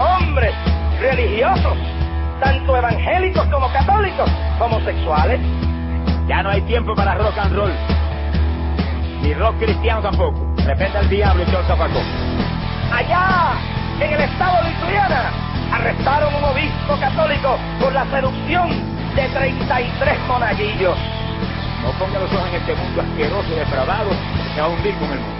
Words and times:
hombres 0.00 0.54
religiosos, 1.00 1.76
tanto 2.40 2.76
evangélicos 2.76 3.46
como 3.46 3.70
católicos, 3.72 4.30
homosexuales. 4.58 5.40
Ya 6.26 6.42
no 6.42 6.50
hay 6.50 6.62
tiempo 6.62 6.94
para 6.94 7.14
rock 7.14 7.38
and 7.38 7.54
roll. 7.54 7.72
Ni 9.22 9.34
rock 9.34 9.58
cristiano 9.58 10.00
tampoco. 10.00 10.40
Repente 10.64 10.98
el 10.98 11.08
diablo 11.08 11.42
y 11.42 11.54
el 11.54 11.66
zapacón. 11.66 12.04
Allá, 12.92 13.52
en 14.00 14.12
el 14.12 14.20
estado 14.20 14.62
de 14.62 14.70
Lituania, 14.70 15.32
arrestaron 15.72 16.34
un 16.34 16.44
obispo 16.44 16.96
católico 16.98 17.58
por 17.80 17.92
la 17.92 18.04
seducción 18.06 18.68
de 19.14 19.28
33 19.28 20.18
monaguillos. 20.26 20.96
No 21.82 21.90
ponga 21.92 22.18
los 22.18 22.32
ojos 22.32 22.48
en 22.48 22.54
este 22.56 22.74
mundo 22.74 23.02
asqueroso 23.02 23.48
y 23.52 23.58
depravado 23.58 24.10
que 24.54 24.60
va 24.60 24.66
a 24.66 24.70
hundir 24.70 24.94
con 24.96 25.10
el 25.12 25.18
mundo. 25.18 25.39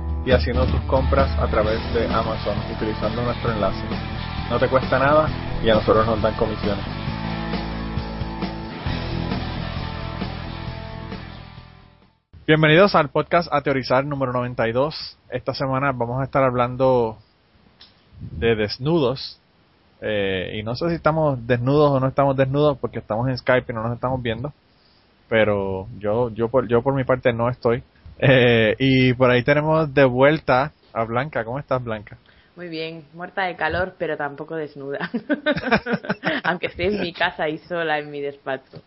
y 0.25 0.31
haciendo 0.31 0.65
tus 0.67 0.81
compras 0.81 1.31
a 1.39 1.47
través 1.47 1.79
de 1.93 2.05
Amazon 2.05 2.55
utilizando 2.75 3.23
nuestro 3.23 3.51
enlace. 3.51 3.83
No 4.49 4.59
te 4.59 4.67
cuesta 4.67 4.99
nada 4.99 5.27
y 5.63 5.69
a 5.69 5.75
nosotros 5.75 6.05
nos 6.05 6.21
dan 6.21 6.35
comisiones. 6.35 6.85
Bienvenidos 12.45 12.93
al 12.95 13.09
podcast 13.09 13.51
A 13.51 13.61
Teorizar 13.61 14.05
número 14.05 14.33
92. 14.33 15.17
Esta 15.29 15.53
semana 15.53 15.91
vamos 15.91 16.21
a 16.21 16.25
estar 16.25 16.43
hablando 16.43 17.17
de 18.19 18.55
desnudos. 18.55 19.39
Eh, 20.01 20.57
y 20.59 20.63
no 20.63 20.75
sé 20.75 20.89
si 20.89 20.95
estamos 20.95 21.47
desnudos 21.47 21.91
o 21.91 21.99
no 21.99 22.07
estamos 22.07 22.35
desnudos 22.35 22.77
porque 22.77 22.99
estamos 22.99 23.27
en 23.29 23.37
Skype 23.37 23.71
y 23.71 23.75
no 23.75 23.83
nos 23.83 23.93
estamos 23.93 24.21
viendo. 24.21 24.53
Pero 25.29 25.87
yo, 25.97 26.29
yo, 26.29 26.49
por, 26.49 26.67
yo 26.67 26.81
por 26.81 26.93
mi 26.93 27.05
parte 27.05 27.31
no 27.33 27.49
estoy. 27.49 27.83
Eh, 28.21 28.75
y 28.77 29.13
por 29.13 29.31
ahí 29.31 29.43
tenemos 29.43 29.91
de 29.93 30.05
vuelta 30.05 30.71
a 30.93 31.03
Blanca. 31.05 31.43
¿Cómo 31.43 31.57
estás, 31.57 31.83
Blanca? 31.83 32.17
Muy 32.55 32.67
bien, 32.67 33.05
muerta 33.13 33.45
de 33.45 33.55
calor, 33.55 33.95
pero 33.97 34.17
tampoco 34.17 34.55
desnuda. 34.55 35.09
Aunque 36.43 36.67
esté 36.67 36.87
en 36.87 37.01
mi 37.01 37.13
casa 37.13 37.49
y 37.49 37.57
sola 37.57 37.97
en 37.97 38.11
mi 38.11 38.21
despacho. 38.21 38.83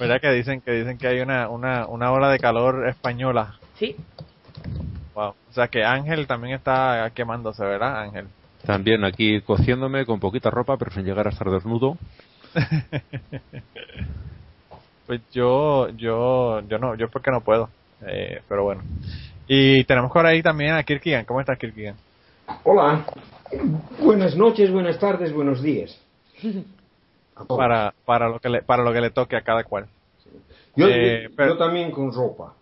¿Verdad 0.00 0.20
que 0.20 0.32
dicen 0.32 0.62
que 0.62 0.72
dicen 0.72 0.96
que 0.96 1.08
hay 1.08 1.20
una, 1.20 1.48
una, 1.48 1.86
una 1.86 2.12
ola 2.12 2.30
de 2.30 2.38
calor 2.38 2.88
española? 2.88 3.56
Sí. 3.74 3.96
Wow. 5.14 5.34
O 5.50 5.52
sea 5.52 5.68
que 5.68 5.84
Ángel 5.84 6.26
también 6.26 6.54
está 6.54 7.10
quemándose, 7.14 7.64
¿verdad, 7.64 8.02
Ángel? 8.02 8.28
También 8.64 9.04
aquí 9.04 9.42
cociéndome 9.42 10.06
con 10.06 10.20
poquita 10.20 10.48
ropa, 10.48 10.76
pero 10.78 10.92
sin 10.92 11.04
llegar 11.04 11.26
a 11.26 11.30
estar 11.30 11.50
desnudo. 11.50 11.98
pues 15.06 15.20
yo, 15.32 15.88
yo, 15.90 16.60
yo 16.68 16.78
no, 16.78 16.94
yo 16.94 17.10
porque 17.10 17.30
no 17.30 17.40
puedo. 17.40 17.68
Eh, 18.06 18.42
pero 18.48 18.64
bueno. 18.64 18.82
Y 19.46 19.84
tenemos 19.84 20.10
por 20.12 20.26
ahí 20.26 20.42
también 20.42 20.74
a 20.74 20.82
Kirkigan. 20.82 21.24
¿Cómo 21.24 21.40
estás, 21.40 21.58
Kirkigan? 21.58 21.96
Hola. 22.64 23.04
Buenas 24.02 24.36
noches, 24.36 24.70
buenas 24.70 24.98
tardes, 24.98 25.32
buenos 25.32 25.62
días. 25.62 25.98
Para, 27.46 27.94
para, 28.04 28.28
lo 28.28 28.40
que 28.40 28.48
le, 28.48 28.62
para 28.62 28.82
lo 28.82 28.92
que 28.92 29.00
le 29.00 29.10
toque 29.10 29.36
a 29.36 29.42
cada 29.42 29.62
cual. 29.62 29.86
Yo, 30.74 30.88
Eh, 30.88 31.28
yo- 31.28 31.36
pero- 31.36 31.52
yo 31.52 31.56
también 31.58 31.92
con 31.92 32.12
ropa. 32.12 32.54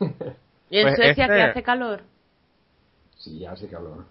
¿Y 0.00 0.78
en 0.78 0.82
Pues 0.86 0.96
Suecia 0.96 1.24
este- 1.24 1.36
que 1.36 1.42
hace 1.42 1.62
calor? 1.62 2.00
Sí, 3.16 3.46
hace 3.46 3.68
calor. 3.68 4.04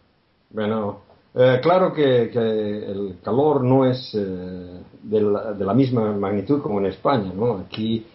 Bueno, 0.52 1.02
eh, 1.36 1.60
claro 1.62 1.92
que, 1.92 2.30
que 2.32 2.40
el 2.40 3.18
calor 3.22 3.66
no 3.66 3.86
es 3.86 4.16
eh, 4.16 4.80
de, 5.04 5.22
la, 5.22 5.52
de 5.52 5.66
la 5.66 5.74
misma 5.74 6.14
magnitud 6.14 6.62
como 6.62 6.80
en 6.80 6.86
España, 6.86 7.34
¿no? 7.36 7.58
Aquí, 7.58 8.06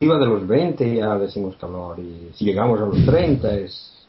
arriba 0.00 0.18
de 0.18 0.26
los 0.26 0.46
20 0.46 0.94
ya 0.96 1.18
decimos 1.18 1.56
calor 1.56 1.98
y 1.98 2.30
si 2.34 2.44
llegamos 2.44 2.80
a 2.80 2.86
los 2.86 3.04
30 3.04 3.52
es... 3.56 4.06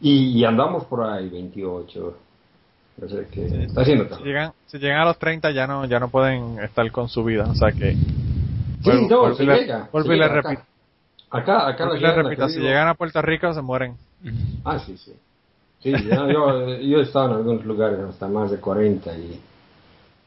Y, 0.00 0.38
y 0.38 0.44
andamos 0.44 0.84
por 0.84 1.02
ahí 1.04 1.28
28. 1.28 2.16
O 3.02 3.08
sea 3.08 3.24
que 3.24 3.46
está 3.64 3.80
haciendo 3.80 4.16
Si 4.16 4.22
llegan, 4.22 4.52
si 4.66 4.78
llegan 4.78 5.00
a 5.00 5.04
los 5.06 5.18
30 5.18 5.50
ya 5.50 5.66
no, 5.66 5.84
ya 5.86 5.98
no 5.98 6.08
pueden 6.08 6.58
estar 6.60 6.88
con 6.92 7.08
su 7.08 7.24
vida. 7.24 7.44
O 7.50 7.54
sea 7.56 7.72
que. 7.72 7.94
Sí, 7.94 7.98
Vuelvo- 8.84 9.08
no, 9.10 9.18
vuelvo 9.20 9.36
se 9.36 9.44
le- 9.44 9.56
llega. 9.60 9.88
llega 9.92 10.26
acá. 10.26 10.34
repito. 10.42 10.62
Acá, 11.30 11.68
acá 11.68 11.86
la 11.86 11.98
gente 11.98 12.22
repito, 12.22 12.48
si 12.48 12.56
vivo- 12.58 12.68
llegan 12.68 12.88
a 12.88 12.94
Puerto 12.94 13.22
Rico 13.22 13.52
se 13.54 13.62
mueren. 13.62 13.96
Ah, 14.64 14.78
sí, 14.78 14.96
sí. 14.96 15.12
Sí, 15.80 15.90
ya, 15.90 16.28
yo, 16.32 16.68
yo 16.78 16.98
he 16.98 17.02
estado 17.02 17.30
en 17.30 17.36
algunos 17.38 17.64
lugares 17.64 17.98
hasta 17.98 18.28
más 18.28 18.50
de 18.52 18.58
40 18.58 19.16
y 19.16 19.40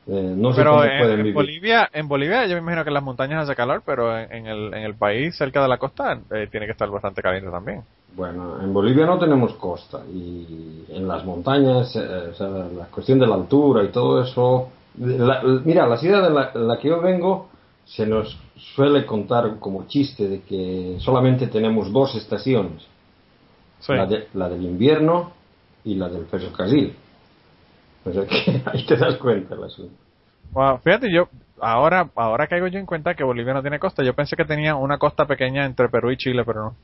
eh, 0.07 0.33
no 0.35 0.51
sé 0.51 0.57
Pero 0.57 0.71
cómo 0.71 0.83
en, 0.83 0.97
pueden 0.99 1.13
en 1.13 1.17
vivir. 1.23 1.33
Bolivia, 1.33 1.89
en 1.93 2.07
Bolivia 2.07 2.45
yo 2.47 2.55
me 2.55 2.61
imagino 2.61 2.83
que 2.83 2.89
en 2.89 2.93
las 2.93 3.03
montañas 3.03 3.43
hace 3.43 3.55
calor, 3.55 3.83
pero 3.85 4.17
en, 4.17 4.31
en 4.31 4.47
el, 4.47 4.73
en 4.73 4.83
el 4.83 4.95
país 4.95 5.35
cerca 5.35 5.61
de 5.61 5.67
la 5.67 5.77
costa 5.77 6.19
eh, 6.31 6.47
tiene 6.49 6.65
que 6.65 6.71
estar 6.71 6.89
bastante 6.89 7.21
caliente 7.21 7.49
también. 7.51 7.81
Bueno, 8.15 8.59
en 8.61 8.73
Bolivia 8.73 9.05
no 9.05 9.19
tenemos 9.19 9.53
costa 9.55 10.01
y 10.11 10.85
en 10.89 11.07
las 11.07 11.23
montañas, 11.25 11.95
eh, 11.95 12.29
o 12.31 12.33
sea, 12.33 12.47
la 12.47 12.85
cuestión 12.85 13.19
de 13.19 13.27
la 13.27 13.35
altura 13.35 13.83
y 13.83 13.89
todo 13.89 14.23
eso. 14.23 14.69
la- 14.99 15.43
mira, 15.63 15.85
la 15.85 15.97
ciudad 15.97 16.23
de 16.23 16.29
la, 16.33 16.51
la 16.55 16.79
que 16.79 16.87
yo 16.87 16.99
vengo 17.01 17.49
se 17.85 18.05
nos 18.07 18.37
suele 18.75 19.05
contar 19.05 19.59
como 19.59 19.85
chiste 19.87 20.27
de 20.27 20.41
que 20.41 20.97
solamente 20.99 21.47
tenemos 21.47 21.91
dos 21.93 22.15
estaciones, 22.15 22.81
Sí. 23.79 23.93
la, 23.93 24.05
de- 24.07 24.27
la 24.33 24.49
del 24.49 24.63
invierno 24.63 25.31
y 25.83 25.93
la 25.95 26.09
del 26.09 26.25
ferrocarril. 26.25 26.95
O 28.07 28.13
sea 28.13 28.25
que 28.25 28.61
ahí 28.71 28.85
te 28.85 28.95
das 28.97 29.15
cuenta 29.17 29.55
el 29.55 29.63
asunto. 29.63 29.93
Wow, 30.53 30.77
fíjate, 30.79 31.11
yo 31.11 31.27
ahora 31.59 32.09
ahora 32.15 32.47
caigo 32.47 32.67
yo 32.67 32.79
en 32.79 32.85
cuenta 32.85 33.13
que 33.15 33.23
Bolivia 33.23 33.53
no 33.53 33.61
tiene 33.61 33.79
costa. 33.79 34.03
Yo 34.03 34.13
pensé 34.13 34.35
que 34.35 34.45
tenía 34.45 34.75
una 34.75 34.97
costa 34.97 35.25
pequeña 35.25 35.65
entre 35.65 35.89
Perú 35.89 36.11
y 36.11 36.17
Chile, 36.17 36.43
pero 36.45 36.63
no. 36.63 36.75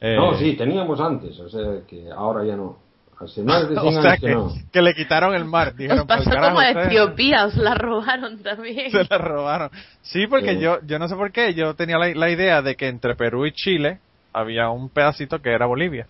Eh, 0.00 0.16
No, 0.16 0.34
sí, 0.34 0.56
teníamos 0.56 0.98
antes, 1.00 1.38
o 1.38 1.48
sea 1.48 1.80
que 1.86 2.08
ahora 2.10 2.44
ya 2.44 2.56
no. 2.56 2.78
Hace 3.20 3.42
más 3.44 3.68
de 3.68 3.76
100 3.80 3.86
O 3.86 3.92
sea 3.92 4.10
años 4.12 4.20
que, 4.20 4.26
que, 4.26 4.34
no. 4.34 4.50
que 4.72 4.82
le 4.82 4.94
quitaron 4.94 5.34
el 5.34 5.44
mar. 5.44 5.68
Os 5.68 5.76
Dijeron, 5.76 6.06
"Pa'l 6.08 6.18
pasó 6.18 6.30
carajo, 6.30 6.48
como 6.56 6.60
a 6.60 6.68
ustedes". 6.70 6.86
Etiopía, 6.88 7.44
os 7.46 7.56
la 7.56 7.74
robaron 7.74 8.42
también. 8.42 8.90
Se 8.90 9.04
la 9.04 9.18
robaron. 9.18 9.70
Sí, 10.00 10.26
porque 10.26 10.54
Sí. 10.54 10.60
yo 10.60 10.78
yo 10.84 10.98
no 10.98 11.06
sé 11.08 11.14
por 11.14 11.30
qué, 11.30 11.54
yo 11.54 11.74
tenía 11.74 11.98
la, 11.98 12.08
la 12.14 12.30
idea 12.30 12.62
de 12.62 12.74
que 12.74 12.88
entre 12.88 13.14
Perú 13.14 13.46
y 13.46 13.52
Chile 13.52 13.98
había 14.32 14.70
un 14.70 14.88
pedacito 14.88 15.40
que 15.40 15.50
era 15.52 15.66
Bolivia. 15.66 16.06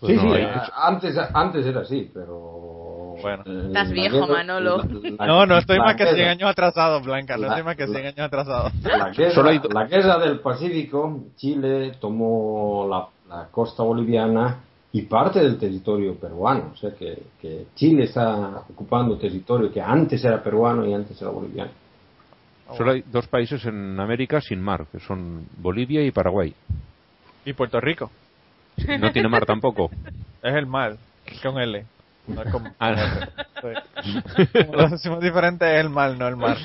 Pues 0.00 0.20
sí, 0.20 0.26
no, 0.26 0.34
sí, 0.34 0.38
hay- 0.40 0.44
a- 0.44 0.70
antes, 0.88 1.16
antes 1.32 1.64
era 1.64 1.80
así, 1.80 2.10
pero... 2.12 2.83
Bueno. 3.24 3.66
Estás 3.68 3.90
viejo, 3.90 4.16
guerra- 4.20 4.32
Manolo. 4.32 4.76
la- 4.78 5.10
la- 5.18 5.26
No, 5.26 5.46
no 5.46 5.56
estoy 5.58 5.78
más 5.78 5.96
que 5.96 6.04
guerra- 6.04 6.16
100 6.16 6.28
años 6.28 6.50
atrasado, 6.50 7.00
Blanca, 7.00 7.36
no 7.36 7.42
La- 7.42 7.48
estoy 7.48 7.62
más 7.62 7.76
que 7.76 7.86
100 7.86 8.02
la- 8.02 8.08
años 8.10 8.20
atrasado. 8.20 8.70
La 8.82 9.86
guerra, 9.86 10.18
la 10.18 10.18
del 10.18 10.40
Pacífico, 10.40 11.24
Chile 11.36 11.92
tomó 12.00 12.86
la, 12.88 13.06
la 13.34 13.46
costa 13.50 13.82
boliviana 13.82 14.58
y 14.92 15.02
parte 15.02 15.40
del 15.40 15.56
territorio 15.58 16.14
peruano. 16.16 16.70
O 16.74 16.76
sea 16.76 16.90
que, 16.92 17.20
que 17.40 17.66
Chile 17.74 18.04
está 18.04 18.62
ocupando 18.70 19.16
territorio 19.16 19.72
que 19.72 19.80
antes 19.80 20.22
era 20.24 20.42
peruano 20.42 20.86
y 20.86 20.92
antes 20.92 21.20
era 21.20 21.30
boliviano. 21.30 21.70
Solo 22.76 22.92
hay 22.92 23.02
dos 23.10 23.26
países 23.28 23.64
en 23.66 23.98
América 24.00 24.40
sin 24.40 24.60
mar, 24.60 24.86
que 24.90 24.98
son 25.00 25.46
Bolivia 25.58 26.02
y 26.04 26.10
Paraguay. 26.10 26.54
Y 27.44 27.52
Puerto 27.52 27.80
Rico, 27.80 28.10
No 28.98 29.12
tiene 29.12 29.28
mar 29.28 29.44
tampoco. 29.46 29.90
es 30.42 30.54
el 30.54 30.66
mar, 30.66 30.96
con 31.42 31.60
L. 31.60 31.84
No 32.28 32.42
es 32.42 32.52
con, 32.52 32.62
Ah. 32.78 33.28
Sí. 33.62 33.68
Como 34.66 34.74
lo 34.76 34.88
decimos 34.88 35.20
diferente, 35.20 35.64
es 35.74 35.80
el 35.84 35.90
mar, 35.90 36.16
no 36.16 36.28
el 36.28 36.36
mar. 36.36 36.56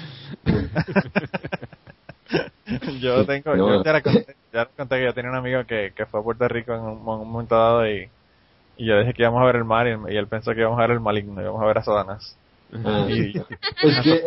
yo 3.00 3.26
tengo, 3.26 3.56
yo 3.56 3.68
No. 3.68 3.84
ya, 3.84 3.94
le 3.94 4.02
conté, 4.02 4.36
conté 4.78 4.98
que 4.98 5.06
yo 5.06 5.14
tenía 5.14 5.32
un 5.32 5.38
amigo 5.38 5.64
que, 5.66 5.92
que 5.96 6.06
fue 6.06 6.20
a 6.20 6.24
Puerto 6.24 6.48
Rico 6.48 6.74
en 6.74 6.82
un, 6.82 6.98
un 7.08 7.32
momento 7.32 7.56
dado 7.56 7.88
y, 7.90 8.10
Y 8.78 8.86
yo 8.86 9.00
dije 9.00 9.14
que 9.14 9.24
íbamos 9.24 9.42
a 9.42 9.46
ver 9.46 9.58
el 9.58 9.66
mal 9.66 9.88
y, 9.88 9.92
él- 9.92 10.14
y 10.14 10.18
él 10.18 10.28
pensó 10.28 10.54
que 10.54 10.62
íbamos 10.62 10.78
a 10.80 10.84
ver 10.84 10.92
el 10.92 11.00
maligno, 11.00 11.42
íbamos 11.42 11.62
a 11.62 11.66
ver 11.66 11.78
a 11.80 11.84
Satanás. 11.84 12.36
Ah, 12.86 13.06
Y, 13.10 13.38
es 13.84 14.00
que 14.04 14.24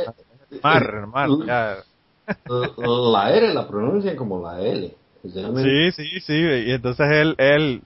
mar, 0.62 0.82
el 0.94 1.06
mar, 1.06 1.28
ya. 1.46 1.76
la 2.48 3.30
R 3.32 3.54
la 3.54 3.68
pronuncian 3.68 4.16
como 4.16 4.42
la 4.46 4.60
L. 4.60 4.94
Sí, 5.24 5.92
sí, 5.92 6.20
sí. 6.20 6.32
Y 6.34 6.72
entonces 6.72 7.06
él, 7.10 7.34
él, 7.38 7.82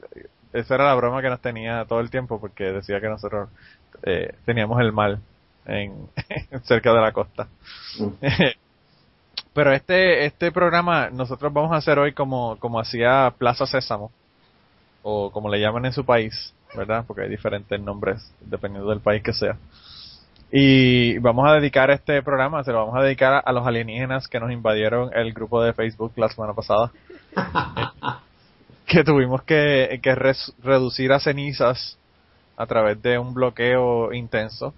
esa 0.56 0.74
era 0.74 0.86
la 0.86 0.94
broma 0.94 1.22
que 1.22 1.30
nos 1.30 1.40
tenía 1.40 1.84
todo 1.84 2.00
el 2.00 2.10
tiempo 2.10 2.40
porque 2.40 2.64
decía 2.64 3.00
que 3.00 3.08
nosotros 3.08 3.48
eh, 4.02 4.34
teníamos 4.44 4.80
el 4.80 4.92
mal 4.92 5.20
en 5.66 6.08
cerca 6.64 6.92
de 6.92 7.00
la 7.00 7.12
costa. 7.12 7.48
Mm. 7.98 8.26
Pero 9.52 9.72
este, 9.72 10.26
este 10.26 10.52
programa 10.52 11.08
nosotros 11.10 11.52
vamos 11.52 11.72
a 11.72 11.76
hacer 11.76 11.98
hoy 11.98 12.12
como, 12.12 12.56
como 12.58 12.78
hacía 12.78 13.32
Plaza 13.38 13.66
Sésamo, 13.66 14.10
o 15.02 15.30
como 15.30 15.48
le 15.48 15.60
llaman 15.60 15.86
en 15.86 15.92
su 15.92 16.04
país, 16.04 16.54
¿verdad? 16.74 17.04
Porque 17.06 17.22
hay 17.22 17.30
diferentes 17.30 17.80
nombres 17.80 18.30
dependiendo 18.40 18.90
del 18.90 19.00
país 19.00 19.22
que 19.22 19.32
sea. 19.32 19.56
Y 20.52 21.18
vamos 21.18 21.48
a 21.48 21.54
dedicar 21.54 21.90
este 21.90 22.22
programa, 22.22 22.62
se 22.64 22.72
lo 22.72 22.78
vamos 22.78 22.96
a 22.96 23.02
dedicar 23.02 23.32
a, 23.32 23.38
a 23.38 23.52
los 23.52 23.66
alienígenas 23.66 24.28
que 24.28 24.38
nos 24.40 24.52
invadieron 24.52 25.10
el 25.14 25.32
grupo 25.32 25.62
de 25.62 25.72
Facebook 25.72 26.12
la 26.16 26.28
semana 26.28 26.52
pasada. 26.52 26.92
que 28.86 29.04
tuvimos 29.04 29.42
que, 29.42 30.00
que 30.02 30.14
res- 30.14 30.52
reducir 30.62 31.12
a 31.12 31.20
cenizas 31.20 31.98
a 32.56 32.66
través 32.66 33.00
de 33.02 33.18
un 33.18 33.34
bloqueo 33.34 34.12
intenso. 34.12 34.74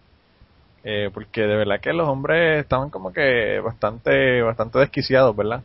Eh, 0.84 1.10
porque 1.12 1.42
de 1.42 1.56
verdad 1.56 1.80
que 1.80 1.92
los 1.92 2.08
hombres 2.08 2.62
estaban 2.62 2.88
como 2.90 3.12
que 3.12 3.60
bastante 3.60 4.40
bastante 4.42 4.78
desquiciados, 4.78 5.34
¿verdad? 5.36 5.62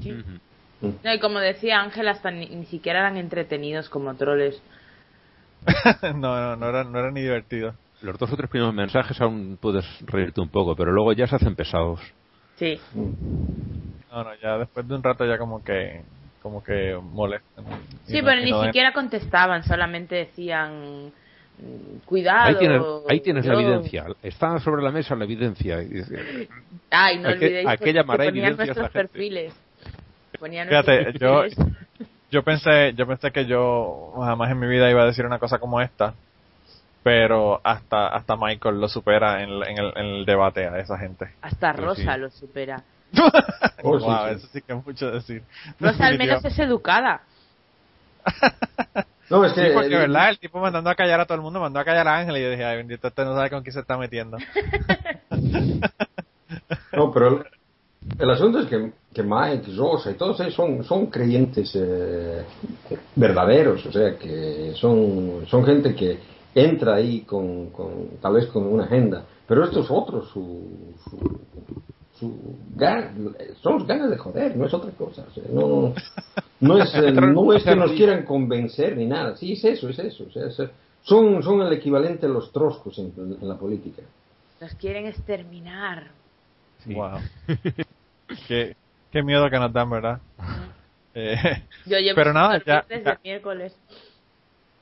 Ujú. 0.00 0.90
No, 1.04 1.14
y 1.14 1.20
como 1.20 1.38
decía 1.38 1.80
Ángel, 1.80 2.08
hasta 2.08 2.30
ni, 2.30 2.46
ni 2.46 2.66
siquiera 2.66 3.00
eran 3.00 3.16
entretenidos 3.16 3.88
como 3.88 4.14
troles. 4.14 4.60
no, 6.02 6.40
no, 6.40 6.56
no 6.56 6.68
era, 6.68 6.84
no 6.84 6.98
era 6.98 7.10
ni 7.10 7.22
divertido. 7.22 7.74
Los 8.02 8.18
dos 8.18 8.32
o 8.32 8.36
tres 8.36 8.50
primeros 8.50 8.74
mensajes 8.74 9.20
aún 9.20 9.58
puedes 9.60 9.84
reírte 10.02 10.40
un 10.40 10.48
poco, 10.48 10.74
pero 10.76 10.92
luego 10.92 11.12
ya 11.12 11.26
se 11.26 11.36
hacen 11.36 11.54
pesados. 11.54 12.00
Sí. 12.56 12.78
No, 14.10 14.24
no, 14.24 14.34
ya 14.42 14.58
después 14.58 14.86
de 14.88 14.94
un 14.94 15.02
rato 15.02 15.24
ya 15.26 15.38
como 15.38 15.62
que 15.62 16.02
como 16.46 16.62
que 16.62 16.96
molestan. 17.02 17.64
Sí, 18.06 18.20
no- 18.20 18.24
pero 18.26 18.40
ni 18.42 18.50
no 18.52 18.64
siquiera 18.64 18.92
contestaban, 18.92 19.64
solamente 19.64 20.14
decían 20.14 21.06
mm, 21.58 21.98
cuidado. 22.04 22.46
Ahí 22.48 22.54
tienes, 22.56 22.82
ahí 23.08 23.20
tienes 23.20 23.46
la 23.46 23.54
yo". 23.54 23.60
evidencia. 23.60 24.06
Está 24.22 24.58
sobre 24.60 24.82
la 24.82 24.90
mesa 24.92 25.14
la 25.16 25.24
evidencia. 25.24 25.78
Ay, 26.90 27.18
no 27.18 27.28
¿A 27.28 27.32
qué- 27.32 27.38
olvidéis 27.46 27.68
a 27.68 27.76
que- 27.76 27.84
qué 27.84 27.92
llamará 27.92 28.24
que 28.24 28.30
ponían 28.30 28.56
nuestros 28.56 28.90
perfiles. 28.90 29.54
Ponían 30.38 30.68
Fíjate, 30.68 31.02
nuestros 31.02 31.20
yo, 31.20 31.40
perfiles. 31.40 31.76
yo 32.30 32.42
pensé, 32.42 32.92
yo 32.94 33.06
pensé 33.06 33.30
que 33.32 33.46
yo 33.46 34.12
jamás 34.18 34.50
en 34.50 34.58
mi 34.60 34.66
vida 34.68 34.90
iba 34.90 35.02
a 35.02 35.06
decir 35.06 35.24
una 35.26 35.38
cosa 35.38 35.58
como 35.58 35.80
esta, 35.80 36.14
pero 37.02 37.60
hasta 37.64 38.08
hasta 38.08 38.36
Michael 38.36 38.80
lo 38.80 38.88
supera 38.88 39.42
en, 39.42 39.48
el- 39.50 39.62
en 39.62 39.78
el, 39.78 39.92
en 39.96 40.04
el 40.06 40.24
debate 40.26 40.66
a 40.66 40.78
esa 40.78 40.98
gente. 40.98 41.26
Hasta 41.40 41.72
Rosa 41.72 42.14
sí. 42.14 42.20
lo 42.20 42.30
supera. 42.30 42.82
Oh, 43.82 44.00
sí, 44.00 44.06
wow, 44.06 44.28
sí. 44.28 44.34
eso 44.34 44.48
sí 44.52 44.62
que 44.62 44.72
es 44.72 44.84
mucho 44.84 45.10
decir. 45.10 45.42
Rosa 45.78 46.06
al 46.06 46.18
menos 46.18 46.44
es 46.44 46.58
educada. 46.58 47.22
No, 49.28 49.44
es 49.44 49.52
que. 49.54 49.68
Sí, 49.68 49.70
porque 49.74 49.94
eh, 49.94 49.98
verdad, 49.98 50.30
el 50.30 50.38
tipo 50.38 50.60
mandando 50.60 50.88
a 50.88 50.94
callar 50.94 51.20
a 51.20 51.26
todo 51.26 51.34
el 51.34 51.42
mundo, 51.42 51.58
mandó 51.58 51.80
a 51.80 51.84
callar 51.84 52.06
a 52.06 52.18
Ángel 52.18 52.36
y 52.36 52.42
yo 52.42 52.50
dije, 52.50 52.64
ay 52.64 52.76
bendito, 52.76 53.08
este 53.08 53.24
no 53.24 53.34
sabe 53.34 53.50
con 53.50 53.62
quién 53.62 53.72
se 53.72 53.80
está 53.80 53.98
metiendo. 53.98 54.38
No, 56.92 57.12
pero 57.12 57.28
el, 57.28 57.44
el 58.18 58.30
asunto 58.30 58.60
es 58.60 58.66
que, 58.66 58.92
que 59.12 59.22
Mike, 59.22 59.72
Rosa 59.76 60.10
y 60.10 60.14
todos 60.14 60.40
ellos 60.40 60.54
son, 60.54 60.84
son 60.84 61.06
creyentes 61.06 61.72
eh, 61.74 62.44
verdaderos, 63.14 63.84
o 63.84 63.92
sea, 63.92 64.16
que 64.16 64.72
son, 64.76 65.44
son 65.46 65.64
gente 65.66 65.94
que 65.94 66.18
entra 66.54 66.94
ahí 66.94 67.22
con, 67.22 67.70
con 67.70 68.18
tal 68.22 68.34
vez 68.34 68.46
con 68.46 68.64
una 68.66 68.84
agenda, 68.84 69.24
pero 69.46 69.64
estos 69.64 69.90
otros, 69.90 70.30
su, 70.30 70.94
su, 71.04 71.40
su 72.18 72.56
gan- 72.76 73.36
son 73.62 73.86
ganas 73.86 74.10
de 74.10 74.16
joder, 74.16 74.56
no 74.56 74.66
es 74.66 74.74
otra 74.74 74.90
cosa, 74.92 75.24
o 75.28 75.30
sea, 75.34 75.44
no, 75.50 75.92
no 76.60 76.78
es, 76.82 76.94
eh, 76.94 77.12
no 77.12 77.52
es 77.52 77.62
que 77.64 77.76
nos 77.76 77.92
quieran 77.92 78.24
convencer 78.24 78.96
ni 78.96 79.06
nada, 79.06 79.36
sí, 79.36 79.52
es 79.52 79.64
eso, 79.64 79.88
es 79.88 79.98
eso, 79.98 80.24
o 80.24 80.30
sea, 80.30 80.46
es- 80.46 80.70
son, 81.02 81.42
son 81.42 81.60
el 81.62 81.72
equivalente 81.72 82.26
a 82.26 82.28
los 82.28 82.50
troscos 82.52 82.98
en- 82.98 83.12
en 83.40 83.48
la 83.48 83.56
política. 83.56 84.02
Nos 84.60 84.74
quieren 84.74 85.06
exterminar. 85.06 86.10
Sí. 86.84 86.94
Wow. 86.94 87.18
qué, 88.48 88.74
qué 89.12 89.22
miedo 89.22 89.48
que 89.50 89.58
nos 89.58 89.72
dan, 89.72 89.90
¿verdad? 89.90 90.20
Eh, 91.14 91.36
Yo 91.86 91.98
llevo 91.98 92.14
Pero 92.16 92.32
nada, 92.32 92.62
ya- 92.64 92.84
desde 92.88 93.04
ya. 93.04 93.20
miércoles. 93.22 93.74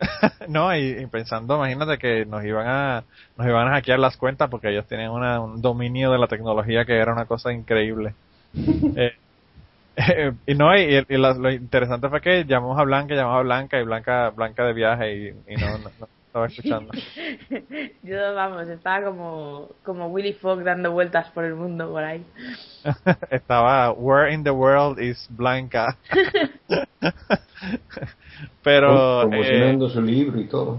no, 0.48 0.74
y, 0.76 0.80
y 1.02 1.06
pensando, 1.06 1.56
imagínate 1.56 1.98
que 1.98 2.26
nos 2.26 2.44
iban 2.44 2.66
a 2.66 3.04
nos 3.36 3.46
iban 3.46 3.68
a 3.68 3.72
hackear 3.72 3.98
las 3.98 4.16
cuentas 4.16 4.48
porque 4.50 4.70
ellos 4.70 4.86
tenían 4.86 5.10
una- 5.12 5.40
un 5.40 5.60
dominio 5.62 6.10
de 6.12 6.18
la 6.18 6.28
tecnología 6.28 6.84
que 6.84 6.96
era 6.96 7.12
una 7.12 7.26
cosa 7.26 7.52
increíble. 7.52 8.14
Eh, 8.96 9.12
eh, 9.96 10.32
y 10.46 10.54
no, 10.54 10.76
y, 10.76 11.04
y 11.08 11.16
lo, 11.18 11.34
lo 11.34 11.50
interesante 11.52 12.08
fue 12.08 12.20
que 12.20 12.44
llamamos 12.46 12.78
a 12.78 12.84
Blanca, 12.84 13.14
llamamos 13.14 13.40
a 13.40 13.42
Blanca 13.44 13.80
y 13.80 13.84
Blanca 13.84 14.30
Blanca 14.30 14.64
de 14.66 14.72
viaje 14.74 15.16
y, 15.16 15.28
y 15.54 15.56
no, 15.58 15.78
no, 15.78 15.90
no 15.98 16.08
estaba 16.26 16.46
escuchando. 16.46 16.94
Yo, 18.02 18.34
vamos, 18.34 18.68
estaba 18.68 19.06
como, 19.06 19.68
como 19.84 20.08
Willy 20.08 20.32
Fogg 20.34 20.62
dando 20.64 20.92
vueltas 20.92 21.30
por 21.32 21.44
el 21.44 21.54
mundo 21.54 21.90
por 21.90 22.04
ahí. 22.04 22.24
estaba 23.30 23.92
Where 23.92 24.28
in 24.28 24.42
the 24.44 24.52
world 24.54 24.98
is 24.98 25.26
Blanca? 25.30 25.96
Pero 28.62 29.22
eh, 29.22 29.26
promocionando 29.28 29.88
su 29.88 30.00
libro 30.02 30.40
y 30.40 30.44
todo. 30.46 30.78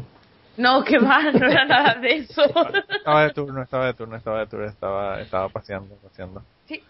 No, 0.57 0.83
que 0.83 0.97
va, 0.99 1.19
no 1.31 1.45
era 1.47 1.65
nada 1.65 1.95
de 1.95 2.15
eso. 2.17 2.41
estaba 2.97 3.23
de 3.23 3.33
turno, 3.33 3.61
estaba 3.61 3.85
de 3.87 3.93
turno, 3.93 4.15
estaba 4.15 4.39
de 4.39 4.47
turno, 4.47 4.65
estaba, 4.65 5.21
estaba 5.21 5.49
paseando, 5.49 5.95
paseando. 5.95 6.41
Sí. 6.67 6.81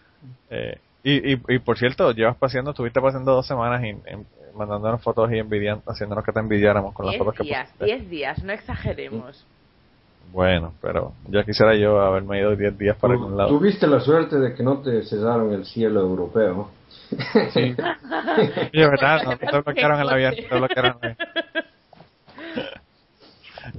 Eh, 0.50 0.78
y, 1.02 1.32
y, 1.34 1.40
y 1.48 1.58
por 1.58 1.76
cierto, 1.78 2.12
llevas 2.12 2.36
paseando, 2.36 2.70
estuviste 2.70 3.00
paseando 3.00 3.32
dos 3.32 3.46
semanas 3.46 3.82
y, 3.84 3.88
en- 3.88 4.26
mandándonos 4.56 5.02
fotos 5.02 5.30
y 5.32 5.38
envidiando, 5.38 5.82
haciéndonos 5.86 6.24
que 6.24 6.32
te 6.32 6.40
envidiáramos 6.40 6.94
con 6.94 7.04
las 7.06 7.12
Diez 7.12 7.18
fotos 7.18 7.34
que 7.36 7.42
días, 7.44 7.66
pusiste. 7.72 7.84
diez 7.84 8.08
días, 8.08 8.42
no 8.42 8.52
exageremos. 8.52 9.44
Bueno, 10.32 10.72
pero 10.80 11.12
ya 11.28 11.44
quisiera 11.44 11.74
yo 11.76 12.00
haberme 12.00 12.40
ido 12.40 12.56
10 12.56 12.76
días 12.78 12.96
para 12.96 13.12
algún 13.14 13.36
lado. 13.36 13.50
Tuviste 13.50 13.86
la 13.86 14.00
suerte 14.00 14.38
de 14.38 14.54
que 14.54 14.62
no 14.62 14.78
te 14.78 15.02
cesaron 15.04 15.52
el 15.52 15.64
cielo 15.66 16.00
europeo. 16.00 16.70
Sí, 17.52 17.74
de 18.72 18.86
verdad, 18.88 19.22
no, 19.24 19.36
te 19.36 19.46
bloquearon 19.60 20.00
el 20.00 20.08
avión, 20.08 20.34
te 20.36 20.56
bloquearon 20.56 20.90
el 20.90 20.96
avión. 20.96 21.16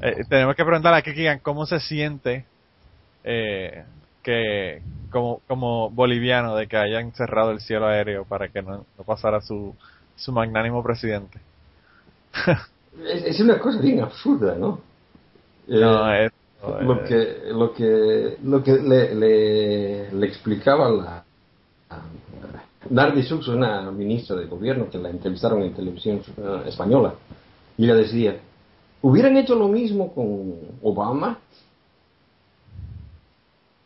Eh, 0.02 0.24
tenemos 0.30 0.56
que 0.56 0.66
preguntarle 0.66 1.00
a 1.00 1.02
Kikigan 1.02 1.40
cómo 1.40 1.66
se 1.66 1.80
siente 1.80 2.46
eh, 3.24 3.84
que 4.24 4.82
como, 5.12 5.42
como 5.48 5.90
boliviano 5.90 6.56
de 6.56 6.68
que 6.68 6.78
hayan 6.78 7.14
cerrado 7.14 7.52
el 7.52 7.62
cielo 7.62 7.88
aéreo 7.88 8.26
para 8.26 8.50
que 8.50 8.62
no, 8.62 8.86
no 8.98 9.04
pasara 9.06 9.42
su, 9.42 9.76
su 10.18 10.32
magnánimo 10.32 10.84
presidente. 10.84 11.40
Es, 13.06 13.24
es 13.24 13.40
una 13.40 13.60
cosa 13.60 13.80
bien 13.80 14.02
absurda, 14.02 14.56
¿no? 14.56 14.80
Eh, 15.68 15.80
No, 15.80 16.14
es- 16.14 16.32
lo 16.82 16.96
eh, 16.96 17.04
que 17.08 17.38
lo 17.54 17.74
que 17.74 18.38
lo 18.44 18.64
que 18.64 18.74
le, 18.74 19.14
le, 19.16 20.12
le 20.12 20.28
explicaba 20.28 20.90
la 20.90 21.24
Nardi 22.90 23.24
Sux, 23.24 23.48
una 23.48 23.90
ministra 23.92 24.36
de 24.36 24.46
gobierno 24.46 24.90
que 24.90 24.98
la 24.98 25.10
entrevistaron 25.10 25.62
en 25.64 25.74
televisión 25.74 26.22
eh, 26.38 26.64
española, 26.68 27.14
y 27.78 27.86
ella 27.86 27.96
decía, 27.96 28.38
¿hubieran 29.02 29.38
hecho 29.38 29.56
lo 29.56 29.68
mismo 29.68 30.14
con 30.14 30.54
Obama? 30.82 31.38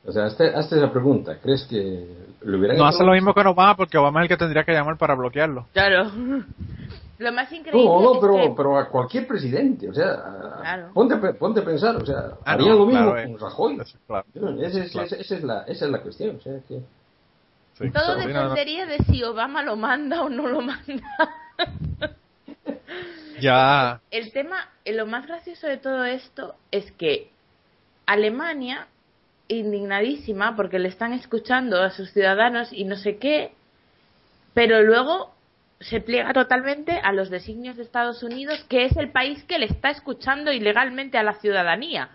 O 0.05 0.11
sea, 0.11 0.25
hazte, 0.25 0.47
hazte 0.55 0.77
esa 0.77 0.91
pregunta, 0.91 1.37
¿crees 1.41 1.63
que 1.65 2.07
lo 2.41 2.57
hubieran 2.57 2.77
no 2.77 2.83
hecho? 2.83 2.95
hace 2.95 3.03
lo 3.03 3.11
mismo 3.13 3.33
con 3.33 3.45
Obama 3.47 3.75
porque 3.77 3.97
Obama 3.97 4.21
es 4.21 4.23
el 4.23 4.29
que 4.29 4.37
tendría 4.37 4.63
que 4.63 4.71
llamar 4.73 4.97
para 4.97 5.13
bloquearlo. 5.15 5.67
Claro. 5.73 6.11
Lo 7.19 7.31
más 7.31 7.51
increíble 7.51 7.85
No, 7.85 8.01
no, 8.01 8.13
es 8.13 8.17
pero, 8.19 8.33
que- 8.33 8.53
pero 8.57 8.77
a 8.79 8.89
cualquier 8.89 9.27
presidente, 9.27 9.87
o 9.87 9.93
sea, 9.93 10.11
a- 10.13 10.61
Claro. 10.61 10.87
ponte, 10.91 11.15
ponte 11.35 11.59
a 11.59 11.63
pensar, 11.63 11.95
o 11.97 12.03
sea, 12.03 12.31
Ah, 12.43 12.53
harían 12.53 12.69
no, 12.71 12.77
lo 12.79 12.85
mismo 12.87 12.99
claro, 13.11 13.19
eh. 13.19 13.25
con 13.27 13.39
Rajoy. 13.39 13.77
Eso, 13.79 13.97
claro. 14.07 14.25
Esa 14.59 14.83
es, 14.83 14.91
Claro. 14.91 15.05
esa- 15.05 15.15
esa 15.17 15.35
es 15.35 15.43
la, 15.43 15.61
esa 15.67 15.85
es 15.85 15.91
la 15.91 16.01
cuestión, 16.01 16.37
o 16.37 16.41
sea, 16.41 16.53
que... 16.67 16.81
Sí. 17.81 17.91
todo 17.91 18.15
dependería 18.15 18.85
de 18.85 18.97
si 19.05 19.23
Obama 19.23 19.63
lo 19.63 19.75
manda 19.75 20.21
o 20.21 20.29
no 20.29 20.47
lo 20.47 20.61
manda. 20.61 21.03
Ya, 23.41 24.01
El 24.11 24.31
tema, 24.31 24.69
lo 24.85 25.07
más 25.07 25.25
gracioso 25.25 25.65
de 25.65 25.77
todo 25.77 26.05
esto 26.05 26.53
es 26.69 26.91
que 26.91 27.31
Alemania, 28.05 28.87
indignadísima 29.47 30.55
porque 30.55 30.77
le 30.77 30.89
están 30.89 31.13
escuchando 31.13 31.81
a 31.81 31.89
sus 31.89 32.11
ciudadanos 32.11 32.71
y 32.71 32.83
no 32.83 32.95
sé 32.97 33.17
qué, 33.17 33.51
pero 34.53 34.83
luego 34.83 35.33
se 35.79 36.01
pliega 36.01 36.33
totalmente 36.33 36.99
a 36.99 37.11
los 37.13 37.31
designios 37.31 37.77
de 37.77 37.83
Estados 37.83 38.21
Unidos, 38.21 38.63
que 38.69 38.85
es 38.85 38.95
el 38.95 39.09
país 39.09 39.43
que 39.45 39.57
le 39.57 39.65
está 39.65 39.89
escuchando 39.89 40.51
ilegalmente 40.51 41.17
a 41.17 41.23
la 41.23 41.33
ciudadanía. 41.33 42.09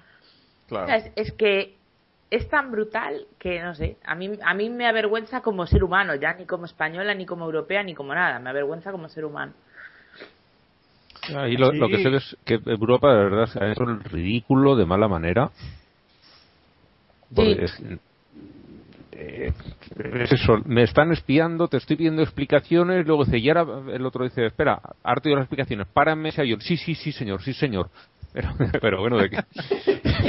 O 0.67 0.69
claro. 0.69 0.87
sea, 0.87 0.97
es, 0.97 1.13
es 1.17 1.33
que 1.33 1.75
es 2.31 2.49
tan 2.49 2.71
brutal 2.71 3.27
que 3.39 3.61
no 3.63 3.75
sé, 3.75 3.97
a 4.05 4.15
mí 4.15 4.31
a 4.43 4.55
mí 4.55 4.71
me 4.71 4.87
avergüenza 4.87 5.41
como 5.43 5.67
ser 5.67 5.85
humano, 5.85 6.15
ya 6.15 6.35
ni 6.35 6.45
como 6.45 6.65
española, 6.65 7.15
ni 7.15 7.27
como 7.27 7.45
europea, 7.45 7.83
ni 7.83 7.95
como 7.95 8.15
nada, 8.15 8.39
me 8.39 8.51
avergüenza 8.51 8.91
como 8.91 9.09
ser 9.09 9.25
humano. 9.25 9.53
Ahí 11.35 11.57
lo, 11.57 11.73
lo 11.73 11.89
que 11.89 12.03
sé 12.03 12.15
es 12.15 12.37
que 12.45 12.61
Europa, 12.67 13.13
de 13.13 13.25
verdad, 13.25 13.49
ha 13.61 13.73
hecho 13.73 13.85
el 13.85 14.03
ridículo 14.05 14.77
de 14.77 14.87
mala 14.87 15.09
manera. 15.09 15.51
Es, 17.37 17.83
eh, 19.13 19.53
es 20.15 20.33
eso, 20.33 20.63
me 20.67 20.83
están 20.83 21.11
espiando, 21.11 21.69
te 21.69 21.79
estoy 21.79 21.97
pidiendo 21.97 22.23
explicaciones, 22.23 23.07
luego 23.07 23.25
dice, 23.25 23.39
y 23.39 23.49
ahora 23.49 23.93
el 23.93 24.07
otro 24.07 24.25
dice, 24.25 24.47
espera, 24.47 24.81
harto 25.03 25.29
de 25.29 25.35
las 25.35 25.45
explicaciones, 25.45 25.89
párame 25.89 26.33
avión. 26.37 26.61
Sí, 26.61 26.77
sí, 26.77 26.95
sí, 26.95 27.13
señor, 27.13 27.43
sí, 27.43 27.53
señor. 27.55 27.89
Pero, 28.37 28.51
pero 28.83 29.01
bueno, 29.01 29.17
¿de 29.17 29.31
qué? 29.31 29.37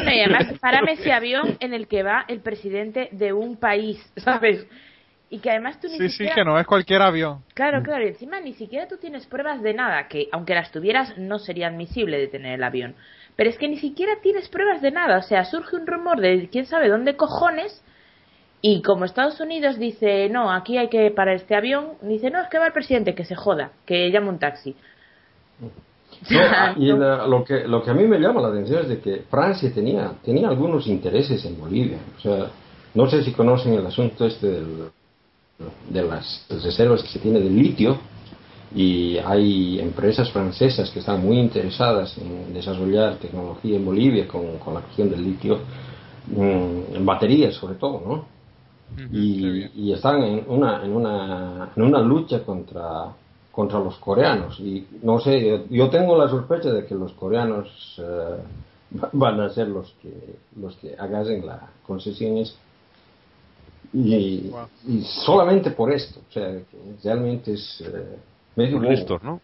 No, 0.01 0.09
y 0.09 0.21
además, 0.21 0.57
párame 0.61 0.93
ese 0.93 1.11
avión 1.11 1.57
en 1.59 1.73
el 1.73 1.89
que 1.89 2.03
va 2.03 2.23
el 2.29 2.39
presidente 2.39 3.09
de 3.11 3.33
un 3.33 3.57
país, 3.57 3.99
¿sabes? 4.15 4.65
Y 5.29 5.39
que 5.39 5.51
además 5.51 5.77
tú 5.81 5.89
ni 5.89 5.97
Sí, 5.97 6.09
sí, 6.09 6.25
que 6.33 6.45
no 6.45 6.57
es 6.57 6.65
cualquier 6.65 7.01
avión. 7.01 7.43
Claro, 7.53 7.83
claro, 7.83 8.05
y 8.05 8.07
encima 8.07 8.39
ni 8.39 8.53
siquiera 8.53 8.87
tú 8.87 8.95
tienes 8.95 9.25
pruebas 9.25 9.61
de 9.61 9.73
nada, 9.73 10.07
que 10.07 10.29
aunque 10.31 10.55
las 10.55 10.71
tuvieras 10.71 11.17
no 11.17 11.37
sería 11.37 11.67
admisible 11.67 12.17
detener 12.17 12.53
el 12.53 12.63
avión. 12.63 12.95
Pero 13.35 13.49
es 13.49 13.57
que 13.57 13.67
ni 13.67 13.77
siquiera 13.77 14.13
tienes 14.23 14.47
pruebas 14.47 14.81
de 14.81 14.91
nada, 14.91 15.17
o 15.17 15.23
sea, 15.23 15.43
surge 15.43 15.75
un 15.75 15.85
rumor 15.85 16.21
de 16.21 16.47
quién 16.49 16.65
sabe 16.65 16.87
dónde 16.87 17.17
cojones 17.17 17.83
y 18.61 18.81
como 18.83 19.03
Estados 19.03 19.41
Unidos 19.41 19.77
dice, 19.77 20.29
no, 20.29 20.49
aquí 20.49 20.77
hay 20.77 20.87
que 20.87 21.11
parar 21.11 21.35
este 21.35 21.55
avión, 21.55 21.95
dice, 22.03 22.31
no, 22.31 22.41
es 22.41 22.47
que 22.47 22.57
va 22.57 22.67
el 22.67 22.73
presidente, 22.73 23.15
que 23.15 23.25
se 23.25 23.35
joda, 23.35 23.71
que 23.85 24.09
llame 24.11 24.29
un 24.29 24.39
taxi. 24.39 24.77
No, 26.29 26.39
y 26.77 26.87
la- 26.87 27.27
lo, 27.27 27.43
que, 27.43 27.67
lo 27.67 27.83
que 27.83 27.91
a 27.91 27.93
mí 27.93 28.05
me 28.05 28.19
llama 28.19 28.41
la 28.41 28.49
atención 28.49 28.81
es 28.81 28.89
de 28.89 28.99
que 28.99 29.23
Francia 29.29 29.71
tenía, 29.73 30.11
tenía 30.23 30.47
algunos 30.49 30.87
intereses 30.87 31.43
en 31.45 31.59
Bolivia. 31.59 31.99
O 32.17 32.21
sea, 32.21 32.47
no 32.95 33.07
sé 33.09 33.23
si 33.23 33.31
conocen 33.31 33.73
el 33.73 33.85
asunto 33.85 34.25
este 34.25 34.47
del- 34.47 34.89
de 35.89 36.03
las 36.03 36.45
reservas 36.63 37.01
que 37.01 37.09
se 37.09 37.19
tiene 37.19 37.39
de 37.39 37.49
litio 37.49 37.97
y 38.75 39.17
hay 39.17 39.79
empresas 39.79 40.29
francesas 40.31 40.89
que 40.91 40.99
están 40.99 41.21
muy 41.21 41.39
interesadas 41.39 42.15
en 42.17 42.53
desarrollar 42.53 43.15
tecnología 43.15 43.77
en 43.77 43.85
Bolivia 43.85 44.27
con, 44.27 44.57
con 44.59 44.73
la 44.75 44.81
cuestión 44.81 45.09
del 45.09 45.23
litio, 45.23 45.59
mm, 46.27 46.95
en 46.95 47.05
baterías 47.05 47.55
sobre 47.55 47.75
todo, 47.75 48.01
¿no? 48.05 48.37
y, 49.11 49.87
y 49.87 49.93
están 49.93 50.21
en 50.23 50.43
una, 50.47 50.83
en 50.83 50.91
una, 50.95 51.69
en 51.75 51.83
una 51.83 51.99
lucha 52.01 52.43
contra, 52.43 53.05
contra 53.57 53.79
los 53.79 53.95
coreanos. 53.97 54.59
Y 54.59 54.87
no 55.01 55.19
sé, 55.19 55.43
yo, 55.43 55.65
yo 55.67 55.89
tengo 55.89 56.15
la 56.15 56.29
sospecha 56.29 56.71
de 56.71 56.85
que 56.85 56.93
los 56.93 57.11
coreanos 57.13 57.65
eh, 57.97 58.37
va- 59.01 59.09
van 59.13 59.39
a 59.41 59.49
ser 59.49 59.67
los 59.67 59.91
que, 59.99 60.13
los 60.57 60.75
que 60.75 60.93
agarren 60.95 61.43
la 61.43 61.67
concesión 61.81 62.37
esa. 62.37 62.53
Y, 63.93 64.49
Wow. 64.49 64.67
y 64.87 65.01
solamente 65.25 65.71
por 65.71 65.91
esto, 65.91 66.19
o 66.29 66.31
sea, 66.31 66.49
que 66.69 66.77
realmente 67.03 67.53
es 67.53 67.81
eh, 67.83 68.19
medio 68.55 68.79
listos, 68.79 69.23
¿no? 69.23 69.41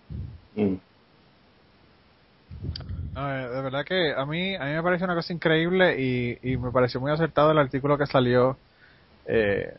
Mm. 0.54 0.76
No, 3.16 3.32
eh, 3.36 3.50
de 3.50 3.62
verdad 3.64 3.84
que 3.84 4.14
a 4.16 4.26
mí, 4.28 4.54
a 4.56 4.66
mí 4.66 4.72
me 4.74 4.84
parece 4.84 5.06
una 5.06 5.16
cosa 5.16 5.34
increíble 5.34 6.00
y, 6.00 6.38
y 6.54 6.58
me 6.58 6.72
pareció 6.72 7.00
muy 7.02 7.12
acertado 7.12 7.50
el 7.52 7.58
artículo 7.58 7.98
que 7.98 8.06
salió 8.06 8.60
eh, 9.26 9.74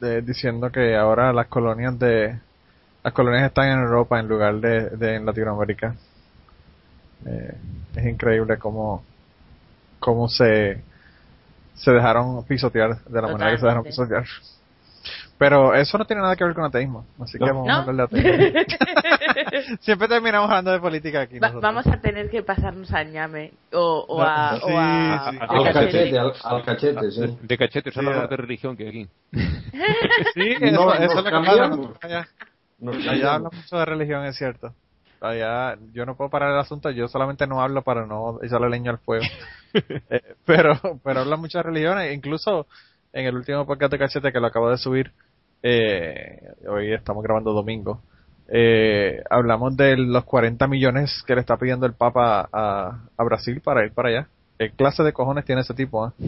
de- 0.00 0.22
diciendo 0.22 0.72
que 0.72 0.96
ahora 0.96 1.32
las 1.32 1.46
colonias 1.46 1.96
de 2.00 2.40
las 3.04 3.12
colonias 3.12 3.44
están 3.44 3.68
en 3.68 3.78
Europa 3.80 4.18
en 4.18 4.26
lugar 4.28 4.54
de, 4.56 4.88
de 4.90 5.16
en 5.16 5.26
Latinoamérica. 5.26 5.94
Eh, 7.26 7.54
es 7.96 8.06
increíble 8.06 8.56
cómo, 8.58 9.04
cómo 10.00 10.28
se, 10.28 10.82
se 11.74 11.90
dejaron 11.92 12.44
pisotear 12.44 12.98
de 13.04 13.22
la 13.22 13.28
manera 13.28 13.50
que 13.52 13.58
se 13.58 13.66
dejaron 13.66 13.84
Totalmente. 13.84 13.90
pisotear. 13.90 14.24
Pero 15.36 15.74
eso 15.74 15.98
no 15.98 16.04
tiene 16.06 16.22
nada 16.22 16.36
que 16.36 16.44
ver 16.44 16.54
con 16.54 16.64
ateísmo, 16.64 17.04
así 17.20 17.36
que 17.38 17.44
vamos 17.44 17.66
¿No? 17.66 17.72
a 17.74 17.82
hablar 17.82 18.08
de 18.08 18.20
ateísmo. 18.20 18.60
Siempre 19.80 20.06
terminamos 20.08 20.48
hablando 20.48 20.70
de 20.72 20.78
política 20.80 21.22
aquí. 21.22 21.38
Va- 21.38 21.48
nosotros. 21.48 21.62
vamos 21.74 21.86
a 21.88 22.00
tener 22.00 22.30
que 22.30 22.42
pasarnos 22.42 22.90
al 22.92 23.10
ñame 23.12 23.52
o, 23.72 24.06
o 24.08 24.22
a... 24.22 24.56
Sí, 24.56 24.60
o 24.62 24.78
a- 24.78 25.30
sí. 25.32 25.38
a 25.40 25.44
Al 25.44 25.64
cachete. 25.64 25.72
cachete, 25.72 26.18
al, 26.18 26.32
al 26.44 26.64
cachete, 26.64 27.10
sí. 27.10 27.38
De 27.42 27.58
cachetes, 27.58 27.92
Sí, 27.92 27.98
habla 28.00 28.12
ah. 28.16 28.20
más 28.20 28.30
de 28.30 28.36
religión 28.36 28.76
que 28.76 28.88
aquí. 28.88 29.08
Sí, 30.34 30.54
eso, 30.60 30.72
No, 30.84 30.92
eso 30.94 31.00
nos 31.02 31.10
es 31.10 31.14
lo 31.16 31.24
que 31.24 31.30
Allá, 32.82 33.34
habla 33.34 33.50
mucho 33.52 33.76
de 33.76 33.84
religión, 33.84 34.24
es 34.24 34.36
cierto. 34.36 34.74
Allá 35.20 35.78
yo 35.92 36.04
no 36.04 36.16
puedo 36.16 36.30
parar 36.30 36.52
el 36.52 36.58
asunto, 36.58 36.90
yo 36.90 37.08
solamente 37.08 37.46
no 37.46 37.62
hablo 37.62 37.82
para 37.82 38.06
no 38.06 38.40
echarle 38.42 38.68
leña 38.68 38.90
al 38.92 38.98
fuego. 38.98 39.24
Eh, 39.76 40.36
pero 40.44 40.78
pero 41.02 41.22
habla 41.22 41.36
mucho 41.36 41.58
de 41.58 41.64
religiones, 41.64 42.14
incluso 42.14 42.68
en 43.12 43.26
el 43.26 43.34
último 43.34 43.66
podcast 43.66 43.90
de 43.90 43.98
Cachete 43.98 44.30
que 44.30 44.38
lo 44.38 44.46
acabo 44.46 44.70
de 44.70 44.78
subir, 44.78 45.10
eh, 45.64 46.40
hoy 46.68 46.92
estamos 46.92 47.24
grabando 47.24 47.52
domingo, 47.52 48.00
eh, 48.46 49.20
hablamos 49.28 49.76
de 49.76 49.96
los 49.96 50.22
40 50.22 50.68
millones 50.68 51.24
que 51.26 51.34
le 51.34 51.40
está 51.40 51.56
pidiendo 51.56 51.86
el 51.86 51.94
Papa 51.94 52.48
a, 52.52 53.00
a 53.16 53.24
Brasil 53.24 53.60
para 53.64 53.84
ir 53.84 53.92
para 53.92 54.10
allá. 54.10 54.28
¿Qué 54.58 54.70
clase 54.70 55.02
de 55.02 55.12
cojones 55.12 55.44
tiene 55.44 55.62
ese 55.62 55.74
tipo? 55.74 56.04
ah? 56.04 56.12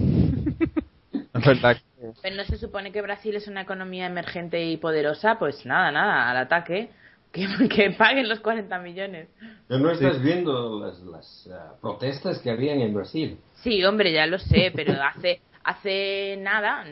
Es 1.12 1.44
verdad 1.46 1.76
Pero 2.22 2.36
no 2.36 2.44
se 2.44 2.56
supone 2.56 2.92
que 2.92 3.02
Brasil 3.02 3.34
es 3.36 3.48
una 3.48 3.62
economía 3.62 4.06
emergente 4.06 4.64
y 4.64 4.76
poderosa, 4.76 5.38
pues 5.38 5.64
nada, 5.66 5.90
nada, 5.90 6.30
al 6.30 6.36
ataque. 6.36 6.90
Que, 7.36 7.46
que 7.68 7.90
paguen 7.90 8.30
los 8.30 8.40
40 8.40 8.78
millones. 8.78 9.28
Pero 9.68 9.80
no 9.80 9.90
estás 9.90 10.22
viendo 10.22 10.80
las, 10.80 10.98
las 11.00 11.50
ah, 11.52 11.75
protestas 11.82 12.38
que 12.38 12.50
habían 12.50 12.80
en 12.80 12.94
Brasil. 12.94 13.36
Sí, 13.62 13.84
hombre, 13.84 14.10
ya 14.10 14.26
lo 14.26 14.38
sé, 14.38 14.72
pero 14.75 14.94
hace 15.02 15.42
hace 15.66 16.36
nada, 16.38 16.84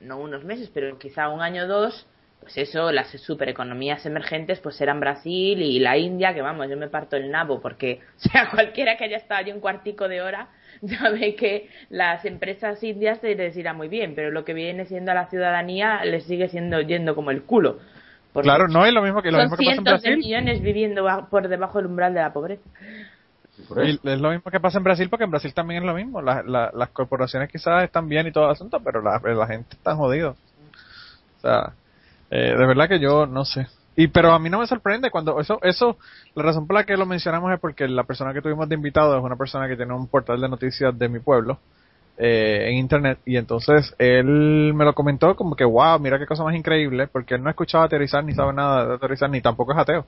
no 0.00 0.18
unos 0.18 0.42
meses, 0.42 0.68
pero 0.74 0.98
quizá 0.98 1.28
un 1.28 1.40
año 1.40 1.64
o 1.64 1.66
dos, 1.68 2.06
pues 2.40 2.58
eso, 2.58 2.90
las 2.90 3.10
supereconomías 3.12 4.04
emergentes 4.06 4.58
pues 4.58 4.80
eran 4.80 4.98
Brasil 4.98 5.62
y 5.62 5.78
la 5.78 5.96
India, 5.96 6.34
que 6.34 6.42
vamos, 6.42 6.68
yo 6.68 6.76
me 6.76 6.88
parto 6.88 7.16
el 7.16 7.30
nabo, 7.30 7.60
porque, 7.60 8.00
o 8.16 8.28
sea, 8.28 8.50
cualquiera 8.50 8.96
que 8.96 9.04
haya 9.04 9.18
estado 9.18 9.40
allí 9.40 9.52
un 9.52 9.60
cuartico 9.60 10.08
de 10.08 10.20
hora 10.20 10.48
sabe 10.98 11.34
que 11.34 11.68
las 11.90 12.24
empresas 12.24 12.82
indias 12.82 13.18
se 13.20 13.34
les 13.34 13.56
irá 13.56 13.72
muy 13.72 13.88
bien, 13.88 14.14
pero 14.14 14.30
lo 14.30 14.44
que 14.44 14.54
viene 14.54 14.84
siendo 14.86 15.12
a 15.12 15.14
la 15.14 15.26
ciudadanía 15.28 16.04
les 16.04 16.24
sigue 16.24 16.48
siendo 16.48 16.80
yendo 16.80 17.14
como 17.14 17.30
el 17.30 17.42
culo. 17.42 17.78
Claro, 18.34 18.68
no 18.68 18.84
es 18.86 18.92
lo 18.92 19.02
mismo 19.02 19.22
que 19.22 19.30
lo 19.32 19.38
mismo 19.38 19.56
que 19.56 19.64
pasa 19.64 19.80
en 19.80 19.84
cientos 19.84 20.02
de 20.02 20.08
Brasil. 20.10 20.24
millones 20.24 20.62
viviendo 20.62 21.28
por 21.30 21.48
debajo 21.48 21.78
del 21.78 21.86
umbral 21.86 22.14
de 22.14 22.20
la 22.20 22.32
pobreza. 22.32 22.62
Y 23.84 23.90
es 24.08 24.20
lo 24.20 24.30
mismo 24.30 24.50
que 24.50 24.60
pasa 24.60 24.78
en 24.78 24.84
Brasil, 24.84 25.08
porque 25.10 25.24
en 25.24 25.30
Brasil 25.30 25.52
también 25.52 25.82
es 25.82 25.86
lo 25.86 25.94
mismo. 25.94 26.22
La- 26.22 26.42
la- 26.42 26.70
las 26.74 26.90
corporaciones 26.90 27.50
quizás 27.50 27.82
están 27.82 28.08
bien 28.08 28.26
y 28.26 28.32
todo 28.32 28.44
el 28.44 28.52
asunto, 28.52 28.80
pero 28.82 29.02
la, 29.02 29.20
la 29.24 29.46
gente 29.46 29.74
está 29.74 29.96
jodido. 29.96 30.36
O 31.38 31.40
sea, 31.40 31.72
eh, 32.30 32.54
de 32.56 32.66
verdad 32.66 32.88
que 32.88 33.00
yo 33.00 33.26
no 33.26 33.44
sé. 33.44 33.66
Y 34.00 34.06
pero 34.06 34.32
a 34.32 34.38
mí 34.38 34.48
no 34.48 34.60
me 34.60 34.66
sorprende 34.68 35.10
cuando 35.10 35.40
eso, 35.40 35.58
eso, 35.60 35.96
la 36.36 36.44
razón 36.44 36.68
por 36.68 36.76
la 36.76 36.84
que 36.84 36.96
lo 36.96 37.04
mencionamos 37.04 37.52
es 37.52 37.58
porque 37.58 37.88
la 37.88 38.04
persona 38.04 38.32
que 38.32 38.40
tuvimos 38.40 38.68
de 38.68 38.76
invitado 38.76 39.18
es 39.18 39.24
una 39.24 39.34
persona 39.34 39.66
que 39.66 39.74
tiene 39.74 39.92
un 39.92 40.06
portal 40.06 40.40
de 40.40 40.48
noticias 40.48 40.96
de 40.96 41.08
mi 41.08 41.18
pueblo 41.18 41.58
eh, 42.16 42.68
en 42.68 42.76
internet 42.76 43.18
y 43.26 43.36
entonces 43.36 43.92
él 43.98 44.72
me 44.72 44.84
lo 44.84 44.94
comentó 44.94 45.34
como 45.34 45.56
que 45.56 45.64
wow, 45.64 45.98
mira 45.98 46.16
qué 46.16 46.26
cosa 46.26 46.44
más 46.44 46.54
increíble, 46.54 47.08
porque 47.08 47.34
él 47.34 47.42
no 47.42 47.48
ha 47.48 47.50
escuchado 47.50 47.82
aterrizar 47.82 48.22
ni 48.22 48.34
sabe 48.34 48.52
nada 48.52 48.86
de 48.86 48.94
aterrizar 48.94 49.28
ni 49.30 49.40
tampoco 49.40 49.72
es 49.72 49.78
ateo. 49.78 50.06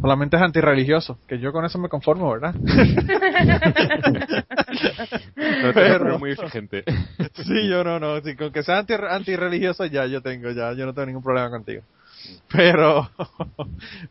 Solamente 0.00 0.36
es 0.36 0.42
antirreligioso, 0.42 1.18
que 1.28 1.38
yo 1.38 1.52
con 1.52 1.64
eso 1.64 1.78
me 1.78 1.88
conformo, 1.88 2.32
¿verdad? 2.32 2.52
No, 5.36 5.68
te 5.68 5.74
Pero- 5.74 6.18
muy 6.18 6.32
exigente. 6.32 6.82
Sí, 7.34 7.68
yo 7.68 7.82
no, 7.84 7.98
no. 8.00 8.20
Sí, 8.20 8.34
con 8.36 8.52
que 8.52 8.62
sea 8.64 8.78
anti, 8.78 8.94
antirreligioso 8.94 9.86
ya 9.86 10.06
yo 10.06 10.20
tengo, 10.20 10.50
ya 10.50 10.72
yo 10.72 10.84
no 10.84 10.92
tengo 10.92 11.06
ningún 11.06 11.22
problema 11.22 11.48
contigo. 11.48 11.82
Pero, 12.52 13.08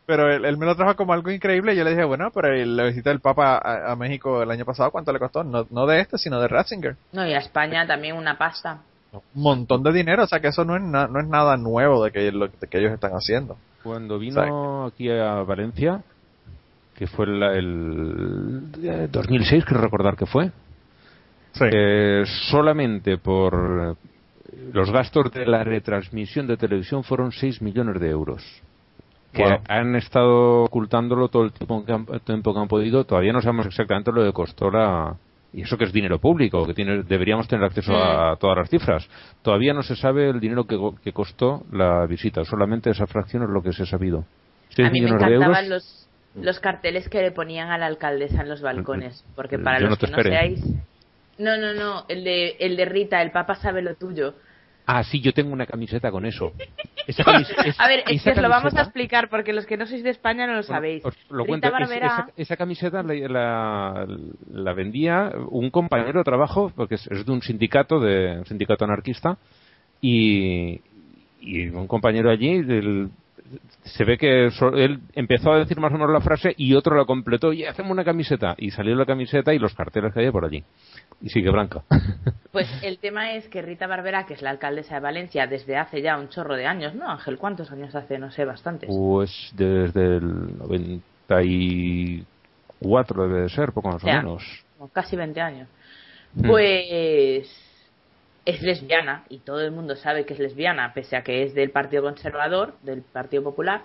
pero 0.08 0.32
él, 0.34 0.46
él 0.46 0.58
me 0.58 0.66
lo 0.66 0.76
trajo 0.76 0.96
como 0.96 1.14
algo 1.14 1.30
increíble 1.30 1.74
y 1.74 1.78
yo 1.78 1.84
le 1.84 1.92
dije, 1.92 2.04
bueno, 2.04 2.32
pero 2.34 2.52
la 2.54 2.86
visita 2.86 3.12
del 3.12 3.20
Papa 3.20 3.58
a, 3.64 3.92
a 3.92 3.96
México 3.96 4.42
el 4.42 4.50
año 4.50 4.66
pasado, 4.66 4.90
¿cuánto 4.92 5.14
le 5.14 5.20
costó? 5.20 5.44
No, 5.44 5.68
no 5.70 5.86
de 5.86 6.00
este, 6.02 6.18
sino 6.18 6.40
de 6.42 6.48
Ratzinger. 6.48 6.96
No, 7.14 7.26
y 7.28 7.34
a 7.34 7.38
España 7.38 7.86
también 7.86 8.16
una 8.18 8.38
pasta. 8.40 8.80
Un 9.14 9.22
montón 9.44 9.84
de 9.84 9.92
dinero, 9.94 10.24
o 10.24 10.28
sea 10.28 10.40
que 10.40 10.48
eso 10.48 10.66
no 10.66 10.76
es, 10.76 10.82
na- 10.82 11.08
no 11.08 11.20
es 11.20 11.28
nada 11.28 11.56
nuevo 11.58 12.04
de 12.04 12.12
que, 12.12 12.32
lo, 12.32 12.48
de 12.48 12.68
que 12.68 12.80
ellos 12.80 12.94
están 12.94 13.12
haciendo. 13.12 13.58
Cuando 13.84 14.18
vino 14.18 14.86
aquí 14.86 15.10
a 15.12 15.44
Valencia, 15.44 16.02
que 16.96 17.06
fue 17.08 17.26
el, 17.26 17.44
el 17.44 18.62
eh, 18.84 19.08
2006, 19.12 19.66
creo 19.66 19.82
recordar 19.82 20.16
que 20.16 20.26
fue, 20.26 20.52
Sí. 21.54 21.66
eh, 21.72 22.24
solamente 22.50 23.18
por 23.18 23.98
los 24.74 24.92
gastos 24.92 25.32
de 25.32 25.46
la 25.46 25.64
retransmisión 25.64 26.48
de 26.48 26.58
televisión 26.58 27.04
fueron 27.04 27.32
6 27.32 27.62
millones 27.62 28.00
de 28.02 28.10
euros. 28.10 28.44
Que 29.34 29.44
Wow. 29.44 29.60
han 29.70 29.96
estado 29.96 30.64
ocultándolo 30.64 31.30
todo 31.30 31.44
el 31.44 31.54
tiempo 31.54 31.86
que, 31.86 31.94
han, 31.94 32.06
tiempo 32.26 32.54
que 32.54 32.60
han 32.60 32.68
podido. 32.68 33.06
Todavía 33.06 33.32
no 33.32 33.42
sabemos 33.42 33.66
exactamente 33.66 34.12
lo 34.12 34.24
que 34.26 34.34
costó 34.34 34.70
la. 34.70 35.16
Y 35.54 35.62
eso 35.64 35.78
que 35.78 35.84
es 35.86 35.92
dinero 35.94 36.20
público, 36.20 36.66
que 36.66 36.74
tiene, 36.74 37.04
deberíamos 37.04 37.48
tener 37.48 37.66
acceso 37.66 37.94
a 37.96 38.36
todas 38.38 38.58
las 38.58 38.70
cifras. 38.70 39.08
Todavía 39.42 39.74
no 39.74 39.84
se 39.84 39.96
sabe 39.98 40.30
el 40.30 40.40
dinero 40.40 40.66
que, 40.66 40.78
que 41.04 41.12
costó 41.14 41.64
la 41.72 42.06
visita. 42.08 42.44
Solamente 42.46 42.90
esa 42.90 43.06
fracción 43.08 43.44
es 43.44 43.50
lo 43.50 43.62
que 43.62 43.74
se 43.74 43.84
ha 43.84 43.86
sabido. 43.86 44.26
6 44.70 44.88
A 44.88 44.92
mí 44.92 45.00
me 45.02 45.06
millones 45.06 45.28
de 45.28 45.34
euros. 45.34 45.42
encantaban 45.50 45.70
los, 45.70 46.10
los 46.36 46.60
carteles 46.62 47.10
que 47.10 47.22
le 47.22 47.32
ponían 47.32 47.70
a 47.70 47.78
la 47.78 47.86
alcaldesa 47.88 48.42
en 48.42 48.50
los 48.50 48.62
balcones. 48.62 49.26
Porque 49.36 49.60
para 49.60 49.80
Yo 49.80 49.88
los 49.88 50.02
no 50.02 50.08
que 50.08 50.12
no 50.14 50.24
seáis. 50.24 50.64
No, 51.38 51.58
no, 51.58 51.74
no. 51.74 52.06
El 52.08 52.24
de, 52.24 52.58
el 52.60 52.78
de 52.78 52.86
Rita, 52.86 53.22
el 53.22 53.32
Papa 53.32 53.56
sabe 53.56 53.82
lo 53.82 53.96
tuyo. 53.96 54.36
Ah, 54.86 55.04
sí, 55.04 55.22
yo 55.22 55.32
tengo 55.32 55.54
una 55.54 55.66
camiseta 55.66 56.12
con 56.12 56.26
eso. 56.26 56.54
Esa 57.08 57.24
a 57.78 57.88
ver, 57.88 58.04
es 58.08 58.24
que 58.24 58.32
os 58.32 58.38
lo 58.38 58.50
vamos 58.50 58.76
a 58.76 58.82
explicar 58.82 59.30
porque 59.30 59.54
los 59.54 59.66
que 59.66 59.78
no 59.78 59.86
sois 59.86 60.04
de 60.04 60.10
España 60.10 60.48
no 60.48 60.54
lo 60.54 60.64
sabéis. 60.64 61.04
lo 61.30 61.46
cuento. 61.46 61.72
esa, 62.36 62.58
camiseta 62.58 63.04
la, 63.04 64.06
la, 64.52 64.74
vendía 64.74 65.32
un 65.50 65.70
compañero 65.70 66.20
de 66.20 66.24
trabajo, 66.24 66.72
porque 66.76 66.96
es, 66.96 67.08
de 67.08 67.32
un 67.32 67.42
sindicato, 67.42 68.00
de 68.00 68.40
un 68.40 68.46
sindicato 68.46 68.84
anarquista, 68.84 69.38
y, 70.02 70.82
y 71.40 71.68
un 71.70 71.88
compañero 71.88 72.30
allí 72.30 72.62
se 73.84 74.04
ve 74.04 74.18
que 74.18 74.48
él 74.48 75.00
empezó 75.14 75.52
a 75.52 75.60
decir 75.60 75.80
más 75.80 75.92
o 75.92 75.96
menos 75.96 76.12
la 76.12 76.22
frase 76.22 76.54
y 76.58 76.74
otro 76.74 76.96
la 76.96 77.06
completó 77.06 77.54
y 77.54 77.66
hacemos 77.66 77.92
una 77.92 78.04
camiseta 78.04 78.56
y 78.58 78.72
salió 78.72 78.96
la 78.96 79.06
camiseta 79.06 79.54
y 79.54 79.60
los 79.60 79.74
carteles 79.74 80.14
que 80.14 80.20
había 80.20 80.32
por 80.32 80.46
allí 80.46 80.64
y 81.22 81.30
sigue 81.30 81.50
blanca 81.50 81.84
pues 82.52 82.68
el 82.84 82.98
tema 82.98 83.32
es 83.34 83.48
que 83.48 83.62
Rita 83.62 83.88
Barbera 83.88 84.26
que 84.26 84.34
es 84.34 84.42
la 84.42 84.50
alcaldesa 84.50 84.96
de 84.96 85.02
Valencia 85.02 85.48
desde 85.48 85.78
hace 85.78 86.02
ya 86.02 86.18
un 86.18 86.28
chorro 86.30 86.56
de 86.56 86.66
años 86.66 86.96
¿no 86.96 87.10
Ángel? 87.10 87.38
¿cuántos 87.38 87.72
años 87.72 87.94
hace? 87.96 88.18
no 88.18 88.32
sé, 88.32 88.44
bastantes 88.46 88.90
pues 88.90 89.52
desde 89.56 90.18
el 90.18 90.58
94 90.58 93.28
debe 93.28 93.42
de 93.42 93.50
ser, 93.50 93.72
poco 93.72 93.90
más 93.90 94.04
o, 94.04 94.08
menos 94.08 94.44
casi 94.94 95.16
20 95.16 95.42
años 95.42 95.70
mm. 96.36 96.48
pues 96.48 97.48
es 98.46 98.62
lesbiana 98.62 99.24
y 99.30 99.40
todo 99.40 99.62
el 99.62 99.72
mundo 99.72 99.96
sabe 99.96 100.26
que 100.26 100.34
es 100.34 100.40
lesbiana, 100.40 100.94
pese 100.94 101.16
a 101.16 101.24
que 101.24 101.44
es 101.44 101.54
del 101.54 101.72
Partido 101.72 102.04
Conservador, 102.04 102.76
del 102.82 103.02
Partido 103.02 103.44
Popular. 103.44 103.84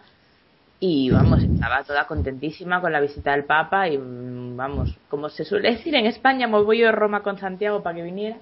Y 0.79 1.11
vamos, 1.11 1.43
estaba 1.43 1.85
toda 1.85 2.07
contentísima 2.07 2.81
con 2.81 2.93
la 2.93 3.01
visita 3.01 3.33
del 3.33 3.45
Papa 3.45 3.89
y 3.89 3.99
vamos, 3.99 4.97
como 5.09 5.31
se 5.31 5.45
suele 5.45 5.73
decir 5.73 5.95
en 5.95 6.07
España, 6.07 6.47
me 6.47 6.63
voy 6.63 6.85
a 6.85 6.93
Roma 6.93 7.23
con 7.23 7.39
Santiago 7.39 7.83
para 7.83 7.97
que 7.97 8.03
viniera. 8.03 8.37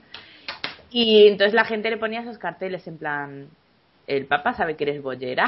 Y 0.90 1.28
entonces 1.28 1.54
la 1.54 1.64
gente 1.64 1.90
le 1.90 1.96
ponía 1.96 2.20
esos 2.20 2.38
carteles 2.38 2.86
en 2.88 2.98
plan, 2.98 3.48
el 4.06 4.26
Papa 4.26 4.54
sabe 4.54 4.76
que 4.76 4.84
eres 4.84 5.02
bollera. 5.02 5.46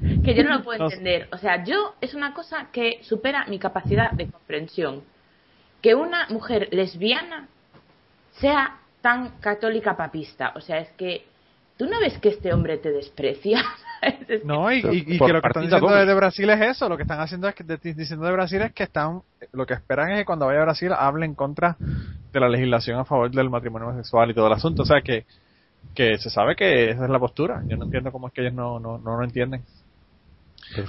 que 0.24 0.34
yo 0.34 0.44
no 0.44 0.58
lo 0.58 0.64
puedo 0.64 0.84
entender. 0.84 1.28
O 1.32 1.38
sea, 1.38 1.64
yo 1.64 1.94
es 2.00 2.14
una 2.14 2.32
cosa 2.32 2.68
que 2.72 3.00
supera 3.02 3.46
mi 3.46 3.58
capacidad 3.58 4.10
de 4.12 4.30
comprensión. 4.30 5.02
Que 5.82 5.94
una 5.94 6.28
mujer 6.28 6.68
lesbiana 6.72 7.48
sea 8.40 8.78
tan 9.00 9.38
católica 9.40 9.96
papista. 9.96 10.52
O 10.56 10.60
sea, 10.60 10.78
es 10.78 10.90
que 10.92 11.26
tú 11.76 11.86
no 11.86 12.00
ves 12.00 12.18
que 12.18 12.30
este 12.30 12.52
hombre 12.52 12.78
te 12.78 12.90
desprecia. 12.90 13.62
no, 14.44 14.72
y, 14.72 14.82
que 14.82 15.32
lo 15.32 15.40
que 15.40 15.48
están 15.48 15.62
diciendo 15.64 15.88
de 15.88 16.14
Brasil 16.14 16.50
es 16.50 16.60
eso. 16.60 16.88
Lo 16.88 16.96
que 16.96 17.02
están 17.02 17.20
haciendo 17.20 17.48
es 17.48 17.54
que 17.54 17.64
diciendo 17.94 18.26
de 18.26 18.32
Brasil 18.32 18.62
es 18.62 18.72
que 18.72 18.84
están, 18.84 19.22
lo 19.52 19.66
que 19.66 19.74
esperan 19.74 20.10
es 20.10 20.18
que 20.18 20.24
cuando 20.24 20.46
vaya 20.46 20.60
a 20.60 20.64
Brasil 20.64 20.92
hable 20.92 21.26
en 21.26 21.34
contra 21.34 21.76
de 21.78 22.40
la 22.40 22.48
legislación 22.48 22.98
a 22.98 23.04
favor 23.04 23.30
del 23.30 23.50
matrimonio 23.50 23.88
homosexual 23.88 24.30
y 24.30 24.34
todo 24.34 24.46
el 24.46 24.52
asunto. 24.52 24.82
O 24.82 24.86
sea, 24.86 25.00
que, 25.02 25.24
que 25.94 26.18
se 26.18 26.30
sabe 26.30 26.56
que 26.56 26.90
esa 26.90 27.04
es 27.04 27.10
la 27.10 27.18
postura. 27.18 27.62
Yo 27.66 27.76
no 27.76 27.84
entiendo 27.84 28.12
cómo 28.12 28.28
es 28.28 28.34
que 28.34 28.42
ellos 28.42 28.54
no, 28.54 28.78
no, 28.80 28.98
no 28.98 29.16
lo 29.16 29.24
entienden. 29.24 29.62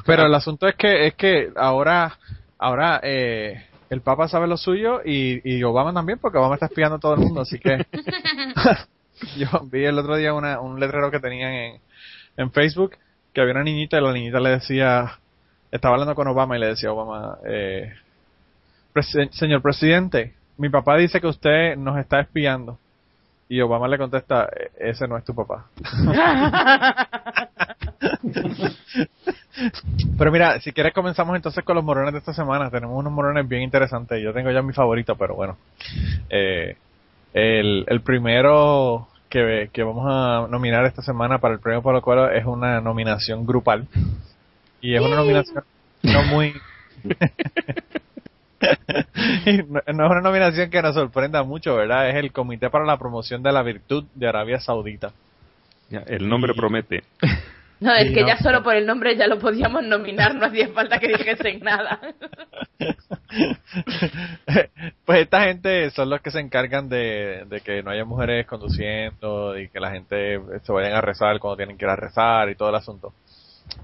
Pero 0.05 0.25
el 0.25 0.33
asunto 0.33 0.67
es 0.67 0.75
que, 0.75 1.07
es 1.07 1.15
que 1.15 1.51
ahora, 1.55 2.17
ahora, 2.57 2.99
eh, 3.03 3.65
el 3.89 4.01
Papa 4.01 4.27
sabe 4.27 4.47
lo 4.47 4.57
suyo 4.57 5.01
y, 5.05 5.63
Obama 5.63 5.93
también, 5.93 6.17
porque 6.19 6.37
Obama 6.37 6.55
está 6.55 6.65
espiando 6.67 6.95
a 6.95 6.99
todo 6.99 7.13
el 7.13 7.19
mundo, 7.19 7.41
así 7.41 7.59
que 7.59 7.85
yo 9.37 9.47
vi 9.71 9.85
el 9.85 9.99
otro 9.99 10.15
día 10.15 10.33
un 10.33 10.79
letrero 10.79 11.11
que 11.11 11.19
tenían 11.19 11.51
en, 11.51 11.81
en 12.37 12.51
Facebook 12.51 12.97
que 13.35 13.41
había 13.41 13.53
una 13.53 13.63
niñita 13.63 13.97
y 13.97 14.01
la 14.01 14.13
niñita 14.13 14.39
le 14.39 14.51
decía, 14.51 15.19
estaba 15.69 15.95
hablando 15.95 16.15
con 16.15 16.27
Obama 16.27 16.55
y 16.55 16.61
le 16.61 16.67
decía 16.67 16.89
a 16.89 16.93
Obama, 16.93 17.37
eh, 17.45 17.93
señor 19.31 19.61
presidente, 19.61 20.33
mi 20.57 20.69
papá 20.69 20.95
dice 20.95 21.19
que 21.19 21.27
usted 21.27 21.75
nos 21.75 21.99
está 21.99 22.21
espiando. 22.21 22.79
Y 23.47 23.61
Obama 23.61 23.87
le 23.87 23.99
contesta, 23.99 24.45
e-, 24.45 24.89
ese 24.89 25.07
no 25.07 25.17
es 25.17 25.25
tu 25.25 25.35
papá. 25.35 25.65
pero 30.17 30.31
mira, 30.31 30.59
si 30.61 30.71
quieres 30.71 30.93
comenzamos 30.93 31.35
entonces 31.35 31.63
con 31.63 31.75
los 31.75 31.83
morones 31.83 32.13
de 32.13 32.19
esta 32.19 32.33
semana. 32.33 32.71
Tenemos 32.71 32.97
unos 32.97 33.13
morones 33.13 33.47
bien 33.47 33.61
interesantes. 33.61 34.23
Yo 34.23 34.33
tengo 34.33 34.49
ya 34.49 34.63
mi 34.63 34.73
favorito, 34.73 35.15
pero 35.15 35.35
bueno. 35.35 35.57
Eh, 36.29 36.75
el, 37.33 37.85
el 37.87 38.01
primero 38.01 39.09
que, 39.35 39.69
que 39.73 39.83
vamos 39.83 40.05
a 40.07 40.47
nominar 40.49 40.85
esta 40.85 41.01
semana 41.01 41.39
para 41.39 41.55
el 41.55 41.59
premio 41.59 41.81
Polo 41.81 42.01
Cuero 42.01 42.31
es 42.31 42.45
una 42.45 42.79
nominación 42.79 43.45
grupal. 43.45 43.85
Y 44.79 44.95
es 44.95 45.01
una 45.01 45.17
nominación 45.17 45.65
no 46.03 46.23
muy... 46.23 46.53
no, 49.67 49.79
es 49.85 49.95
una 49.95 50.21
nominación 50.21 50.69
que 50.69 50.81
nos 50.81 50.95
sorprenda 50.95 51.43
mucho, 51.43 51.75
¿verdad? 51.75 52.09
Es 52.09 52.15
el 52.15 52.31
Comité 52.31 52.69
para 52.69 52.85
la 52.85 52.97
Promoción 52.97 53.43
de 53.43 53.51
la 53.51 53.61
Virtud 53.61 54.05
de 54.15 54.25
Arabia 54.25 54.61
Saudita. 54.61 55.11
el 55.89 56.29
nombre 56.29 56.53
promete. 56.53 57.03
No, 57.85 57.93
es 57.93 58.11
que 58.11 58.25
ya 58.25 58.37
solo 58.37 58.63
por 58.63 58.75
el 58.75 58.87
nombre 58.87 59.15
ya 59.15 59.27
lo 59.27 59.37
podíamos 59.37 59.83
nominar, 59.83 60.33
no 60.33 60.47
hacía 60.47 60.69
falta 60.69 60.97
que 60.97 61.09
dijesen 61.09 61.59
nada. 61.59 61.99
pues 65.05 65.21
esta 65.21 65.43
gente 65.43 65.91
son 65.91 66.09
los 66.09 66.19
que 66.21 66.31
se 66.31 66.39
encargan 66.39 66.89
de, 66.89 67.45
de, 67.47 67.61
que 67.61 67.83
no 67.83 67.91
haya 67.91 68.03
mujeres 68.03 68.47
conduciendo 68.47 69.55
y 69.59 69.69
que 69.69 69.79
la 69.79 69.91
gente 69.91 70.39
se 70.63 70.71
vayan 70.71 70.93
a 70.93 71.01
rezar 71.01 71.37
cuando 71.39 71.57
tienen 71.57 71.77
que 71.77 71.85
ir 71.85 71.91
a 71.91 71.95
rezar 71.95 72.49
y 72.49 72.55
todo 72.55 72.69
el 72.69 72.75
asunto. 72.75 73.13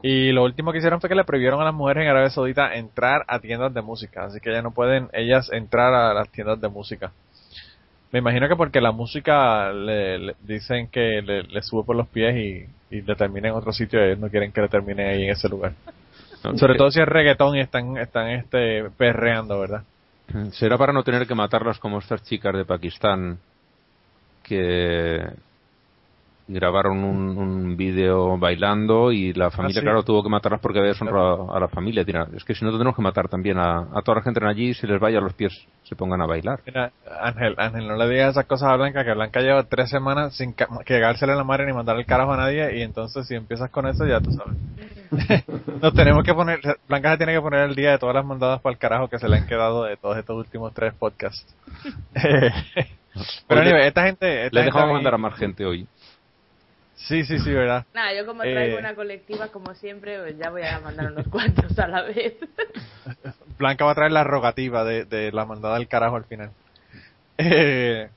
Y 0.01 0.31
lo 0.31 0.45
último 0.45 0.71
que 0.71 0.79
hicieron 0.79 0.99
fue 0.99 1.09
que 1.09 1.15
le 1.15 1.23
prohibieron 1.23 1.61
a 1.61 1.65
las 1.65 1.73
mujeres 1.75 2.03
en 2.03 2.09
Arabia 2.09 2.31
Saudita 2.31 2.73
entrar 2.73 3.23
a 3.27 3.39
tiendas 3.39 3.71
de 3.71 3.83
música, 3.83 4.25
así 4.25 4.39
que 4.39 4.51
ya 4.51 4.63
no 4.63 4.71
pueden 4.71 5.09
ellas 5.13 5.51
entrar 5.51 5.93
a 5.93 6.11
las 6.15 6.27
tiendas 6.29 6.59
de 6.59 6.69
música. 6.69 7.11
Me 8.11 8.19
imagino 8.19 8.47
que 8.47 8.55
porque 8.55 8.81
la 8.81 8.91
música 8.91 9.71
le, 9.71 10.35
dicen 10.41 10.87
que 10.87 11.21
le, 11.21 11.61
sube 11.61 11.83
por 11.85 11.95
los 11.95 12.07
pies 12.07 12.35
y, 12.35 12.95
y 12.95 13.01
le 13.01 13.15
termina 13.15 13.49
en 13.49 13.55
otro 13.55 13.71
sitio, 13.71 14.03
ellos 14.03 14.19
no 14.19 14.29
quieren 14.29 14.51
que 14.51 14.61
le 14.61 14.67
termine 14.67 15.09
ahí 15.09 15.23
en 15.23 15.29
ese 15.31 15.47
lugar. 15.47 15.73
Sobre 16.55 16.75
todo 16.75 16.89
si 16.91 16.99
es 16.99 17.07
reggaetón 17.07 17.55
y 17.55 17.61
están, 17.61 17.97
están 17.97 18.29
este, 18.29 18.89
perreando, 18.97 19.59
¿verdad? 19.59 19.83
Será 20.51 20.77
para 20.77 20.93
no 20.93 21.03
tener 21.03 21.27
que 21.27 21.35
matarlas 21.35 21.77
como 21.77 21.99
estas 21.99 22.23
chicas 22.23 22.55
de 22.55 22.65
Pakistán 22.65 23.37
que 24.43 25.23
grabaron 26.47 27.03
un, 27.03 27.37
un 27.37 27.77
vídeo 27.77 28.37
bailando 28.37 29.11
y 29.11 29.33
la 29.33 29.51
familia, 29.51 29.79
ah, 29.79 29.83
claro, 29.83 30.03
tuvo 30.03 30.23
que 30.23 30.29
matarlas 30.29 30.59
porque 30.61 30.79
había 30.79 30.91
deshonrado 30.91 31.53
a 31.53 31.59
la 31.59 31.67
familia. 31.67 32.05
es 32.35 32.43
que 32.43 32.55
si 32.55 32.65
no, 32.65 32.71
tenemos 32.71 32.95
que 32.95 33.01
matar 33.01 33.27
también 33.27 33.57
a, 33.57 33.87
toda 34.03 34.17
la 34.17 34.23
gente 34.23 34.39
en 34.39 34.47
allí 34.47 34.69
y 34.69 34.73
si 34.73 34.87
les 34.87 34.99
vaya 34.99 35.19
a 35.19 35.21
los 35.21 35.33
pies 35.33 35.53
se 35.83 35.95
pongan 35.95 36.21
a 36.21 36.25
bailar. 36.25 36.59
Mira, 36.65 36.91
Ángel, 37.21 37.55
Ángel, 37.57 37.87
no 37.87 37.95
le 37.95 38.09
digas 38.09 38.31
esas 38.31 38.45
cosas 38.45 38.69
a 38.69 38.75
Blanca, 38.75 39.03
que 39.03 39.13
Blanca 39.13 39.41
lleva 39.41 39.63
tres 39.63 39.89
semanas 39.89 40.35
sin 40.35 40.53
cagársele 40.53 41.35
la 41.35 41.43
madre 41.43 41.65
ni 41.65 41.73
mandar 41.73 41.97
el 41.97 42.05
carajo 42.05 42.33
a 42.33 42.37
nadie 42.37 42.77
y 42.77 42.81
entonces 42.81 43.27
si 43.27 43.35
empiezas 43.35 43.69
con 43.69 43.87
eso 43.87 44.05
ya 44.05 44.19
tú 44.19 44.31
sabes. 44.31 44.57
Nos 45.81 45.93
tenemos 45.93 46.23
que 46.23 46.33
poner, 46.33 46.59
Blanca 46.87 47.11
se 47.11 47.17
tiene 47.17 47.33
que 47.33 47.41
poner 47.41 47.69
el 47.69 47.75
día 47.75 47.91
de 47.91 47.97
todas 47.97 48.15
las 48.15 48.25
mandadas 48.25 48.61
para 48.61 48.73
el 48.73 48.79
carajo 48.79 49.09
que 49.09 49.19
se 49.19 49.27
le 49.27 49.37
han 49.37 49.47
quedado 49.47 49.83
de 49.83 49.97
todos 49.97 50.17
estos 50.17 50.37
últimos 50.37 50.73
tres 50.73 50.93
podcasts. 50.93 51.55
Pero 53.47 53.77
esta 53.77 54.03
gente... 54.05 54.49
le 54.51 54.63
dejamos 54.63 54.93
mandar 54.93 55.15
a 55.15 55.17
más 55.17 55.35
gente 55.35 55.65
hoy. 55.65 55.87
Sí, 57.07 57.25
sí, 57.25 57.39
sí, 57.39 57.51
verdad. 57.51 57.85
Nada, 57.93 58.13
yo 58.13 58.25
como 58.25 58.41
traigo 58.41 58.75
eh, 58.75 58.79
una 58.79 58.95
colectiva, 58.95 59.47
como 59.47 59.73
siempre, 59.73 60.19
pues 60.19 60.37
ya 60.37 60.49
voy 60.49 60.61
a 60.61 60.79
mandar 60.79 61.11
unos 61.11 61.27
cuantos 61.27 61.77
a 61.79 61.87
la 61.87 62.03
vez. 62.03 62.35
Blanca 63.57 63.85
va 63.85 63.91
a 63.91 63.95
traer 63.95 64.11
la 64.11 64.23
rogativa 64.23 64.83
de, 64.83 65.05
de 65.05 65.31
la 65.31 65.45
mandada 65.45 65.75
al 65.75 65.87
carajo 65.87 66.15
al 66.15 66.25
final. 66.25 66.51
Eh, 67.37 68.07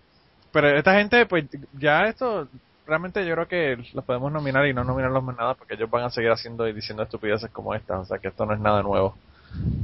pero 0.53 0.77
esta 0.77 0.95
gente, 0.95 1.27
pues 1.27 1.47
ya 1.73 2.07
esto, 2.07 2.49
realmente 2.87 3.27
yo 3.27 3.35
creo 3.35 3.49
que 3.49 3.91
los 3.95 4.05
podemos 4.05 4.31
nominar 4.31 4.67
y 4.67 4.75
no 4.75 4.85
nominarlos 4.85 5.25
más 5.25 5.37
nada 5.37 5.55
porque 5.55 5.75
ellos 5.75 5.91
van 5.91 6.05
a 6.05 6.11
seguir 6.11 6.31
haciendo 6.31 6.69
y 6.69 6.73
diciendo 6.73 7.03
estupideces 7.03 7.51
como 7.51 7.75
esta, 7.75 7.99
o 7.99 8.05
sea 8.05 8.19
que 8.19 8.29
esto 8.29 8.45
no 8.45 8.55
es 8.55 8.61
nada 8.61 8.83
nuevo. 8.83 9.17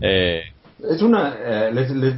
Eh, 0.03 0.43
es 0.89 1.03
una, 1.03 1.37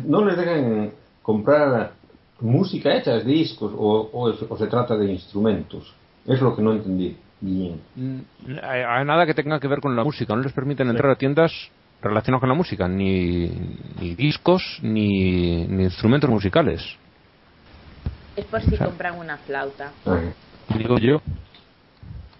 no 0.04 0.24
les 0.24 0.36
dejan 0.36 0.92
comprar 1.22 1.92
música 2.40 2.94
hecha, 2.94 3.20
discos 3.20 3.72
o, 3.76 4.10
o 4.12 4.56
se 4.58 4.66
trata 4.66 4.96
de 4.96 5.12
instrumentos. 5.12 5.94
Es 6.26 6.40
lo 6.40 6.54
que 6.54 6.62
no 6.62 6.72
entendí 6.72 7.16
bien. 7.40 7.80
Mm, 7.96 8.20
hay 8.62 9.04
nada 9.04 9.26
que 9.26 9.34
tenga 9.34 9.58
que 9.60 9.68
ver 9.68 9.80
con 9.80 9.96
la 9.96 10.04
música. 10.04 10.34
No 10.34 10.42
les 10.42 10.52
permiten 10.52 10.88
entrar 10.88 11.10
a 11.10 11.16
tiendas 11.16 11.52
relacionadas 12.00 12.40
con 12.40 12.48
la 12.48 12.54
música, 12.54 12.88
ni, 12.88 13.48
discos, 14.16 14.78
ni, 14.82 15.62
instrumentos 15.62 16.30
musicales. 16.30 16.82
Es 18.36 18.44
por 18.46 18.62
si 18.62 18.76
compran 18.76 19.18
una 19.18 19.36
flauta. 19.38 19.92
Digo 20.76 20.98
yo. 20.98 21.20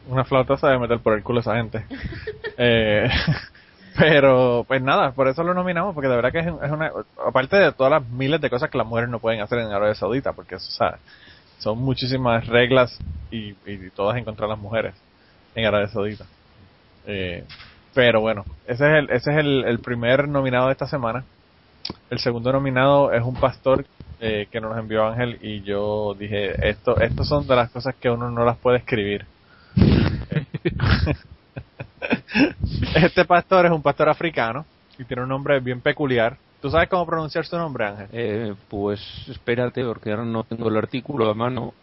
Una 0.09 0.25
flauta 0.25 0.57
sabe 0.57 0.79
meter 0.79 0.99
por 0.99 1.15
el 1.15 1.23
culo 1.23 1.39
a 1.39 1.43
esa 1.43 1.57
gente. 1.57 1.85
eh, 2.59 3.09
pero, 3.99 4.65
pues 4.67 4.83
nada, 4.83 5.13
por 5.13 5.29
eso 5.29 5.45
lo 5.45 5.55
nominamos, 5.55 5.95
porque 5.95 6.09
de 6.09 6.17
verdad 6.17 6.33
que 6.33 6.41
es, 6.41 6.71
una. 6.71 6.91
Aparte 7.25 7.57
de 7.57 7.73
todas 7.73 7.93
las 7.93 8.09
miles 8.09 8.41
de 8.41 8.51
cosas 8.51 8.71
que 8.71 8.79
las 8.79 8.87
mujeres 8.87 9.11
no 9.11 9.21
pueden 9.21 9.41
hacer 9.41 9.59
en 9.61 9.67
Arabia 9.67 9.95
Saudita, 9.95 10.33
porque 10.33 10.57
eso, 10.57 10.67
o 10.69 10.73
son 11.63 11.79
muchísimas 11.79 12.47
reglas 12.49 12.99
y, 13.31 13.55
todas 13.95 14.19
en 14.19 14.25
contra 14.25 14.47
de 14.47 14.53
las 14.53 14.59
mujeres 14.59 14.95
en 15.55 15.65
Arabia 15.65 15.87
Saudita. 15.89 16.27
Eh, 17.07 17.45
pero 17.95 18.21
bueno, 18.21 18.45
ese 18.67 18.85
es, 18.85 18.99
el, 18.99 19.11
ese 19.11 19.31
es 19.31 19.37
el, 19.39 19.79
primer 19.79 20.27
nominado 20.27 20.67
de 20.67 20.73
esta 20.73 20.89
semana. 20.89 21.25
El 22.11 22.19
segundo 22.19 22.53
nominado 22.53 23.13
es 23.13 23.23
un 23.23 23.37
pastor 23.37 23.87
eh, 24.21 24.49
que 24.51 24.61
nos 24.61 24.77
envió 24.77 25.07
Ángel 25.07 25.39
y 25.41 25.63
yo 25.63 26.17
dije, 26.19 26.69
esto, 26.69 26.99
esto 27.01 27.25
son 27.25 27.47
de 27.47 27.55
las 27.55 27.71
cosas 27.71 27.95
que 27.95 28.11
uno 28.11 28.29
no 28.31 28.45
las 28.45 28.57
puede 28.57 28.79
escribir. 28.79 29.25
este 32.97 33.25
pastor 33.25 33.67
es 33.67 33.73
un 33.73 33.83
pastor 33.83 34.09
africano 34.09 34.67
y 34.99 35.05
tiene 35.05 35.23
un 35.23 35.29
nombre 35.29 35.61
bien 35.61 35.81
peculiar. 35.81 36.37
¿Tú 36.63 36.71
sabes 36.71 36.89
cómo 36.89 37.05
pronunciar 37.05 37.45
su 37.45 37.59
nombre, 37.59 37.85
Ángel? 37.87 38.07
Eh, 38.13 38.55
pues 38.71 39.01
espérate, 39.29 39.85
porque 39.85 40.11
ahora 40.13 40.25
no 40.25 40.45
tengo 40.45 40.69
el 40.69 40.77
artículo 40.79 41.29
a 41.29 41.35
mano. 41.35 41.75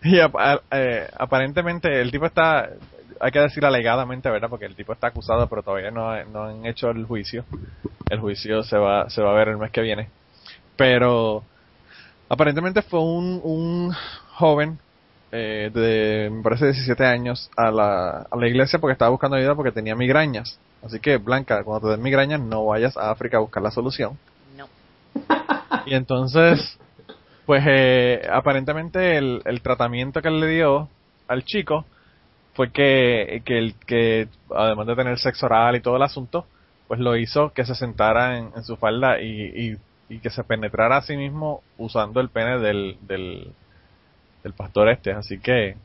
y 0.03 0.21
ap- 0.21 0.65
eh, 0.71 1.09
aparentemente 1.19 2.01
el 2.01 2.11
tipo 2.11 2.27
está, 2.27 2.69
hay 3.21 3.31
que 3.33 3.41
decir 3.41 3.65
alegadamente, 3.65 4.31
¿verdad? 4.31 4.49
Porque 4.51 4.67
el 4.67 4.77
tipo 4.77 4.93
está 4.93 5.09
acusado, 5.09 5.49
pero 5.49 5.63
todavía 5.63 5.91
no, 5.91 6.25
no 6.27 6.45
han 6.45 6.67
hecho 6.67 6.91
el 6.91 7.05
juicio. 7.07 7.47
El 8.09 8.21
juicio 8.21 8.63
se 8.65 8.79
va, 8.79 9.11
se 9.11 9.23
va 9.23 9.33
a 9.33 9.35
ver 9.35 9.49
el 9.49 9.59
mes 9.59 9.73
que 9.73 9.83
viene. 9.83 10.13
Pero 10.77 11.49
aparentemente 12.29 12.83
fue 12.83 13.01
un, 13.01 13.41
un 13.45 13.93
joven 14.37 14.81
eh, 15.33 15.71
de, 15.73 16.31
me 16.31 16.43
parece, 16.43 16.67
17 16.67 17.05
años 17.07 17.51
a 17.57 17.71
la, 17.71 18.27
a 18.31 18.37
la 18.37 18.47
iglesia 18.47 18.79
porque 18.79 18.93
estaba 18.93 19.11
buscando 19.11 19.37
ayuda 19.37 19.55
porque 19.55 19.73
tenía 19.73 19.97
migrañas. 19.97 20.59
Así 20.85 21.01
que, 21.01 21.17
Blanca, 21.17 21.65
cuando 21.65 21.89
te 21.89 21.93
den 21.93 22.03
migrañas, 22.03 22.41
no 22.41 22.67
vayas 22.67 22.97
a 22.97 23.11
África 23.11 23.39
a 23.39 23.41
buscar 23.41 23.63
la 23.63 23.71
solución. 23.71 24.19
No. 24.57 24.69
Y 25.87 25.95
entonces, 25.95 26.79
pues 27.47 27.65
eh, 27.67 28.29
aparentemente 28.31 29.17
el, 29.17 29.43
el 29.47 29.63
tratamiento 29.63 30.21
que 30.21 30.29
él 30.29 30.39
le 30.39 30.49
dio 30.49 30.89
al 31.27 31.45
chico 31.45 31.87
fue 32.55 32.71
que, 32.71 33.43
que, 33.45 33.59
el, 33.59 33.75
que 33.87 34.29
además 34.55 34.87
de 34.87 34.97
tener 34.97 35.19
sexo 35.19 35.47
oral 35.47 35.75
y 35.75 35.81
todo 35.81 35.97
el 35.97 36.03
asunto, 36.03 36.47
pues 36.87 37.01
lo 37.01 37.17
hizo 37.17 37.53
que 37.55 37.65
se 37.65 37.75
sentara 37.75 38.39
en, 38.39 38.51
en 38.55 38.65
su 38.65 38.77
falda 38.77 39.21
y, 39.21 39.27
y, 39.29 39.79
y 40.11 40.19
que 40.19 40.31
se 40.31 40.45
penetrara 40.45 40.99
a 40.99 41.03
sí 41.03 41.17
mismo 41.17 41.63
usando 41.79 42.21
el 42.21 42.29
pene 42.29 42.59
del, 42.59 42.99
del, 43.01 43.53
del 44.43 44.53
pastor 44.53 44.89
este. 44.89 45.13
Así 45.13 45.39
que 45.39 45.77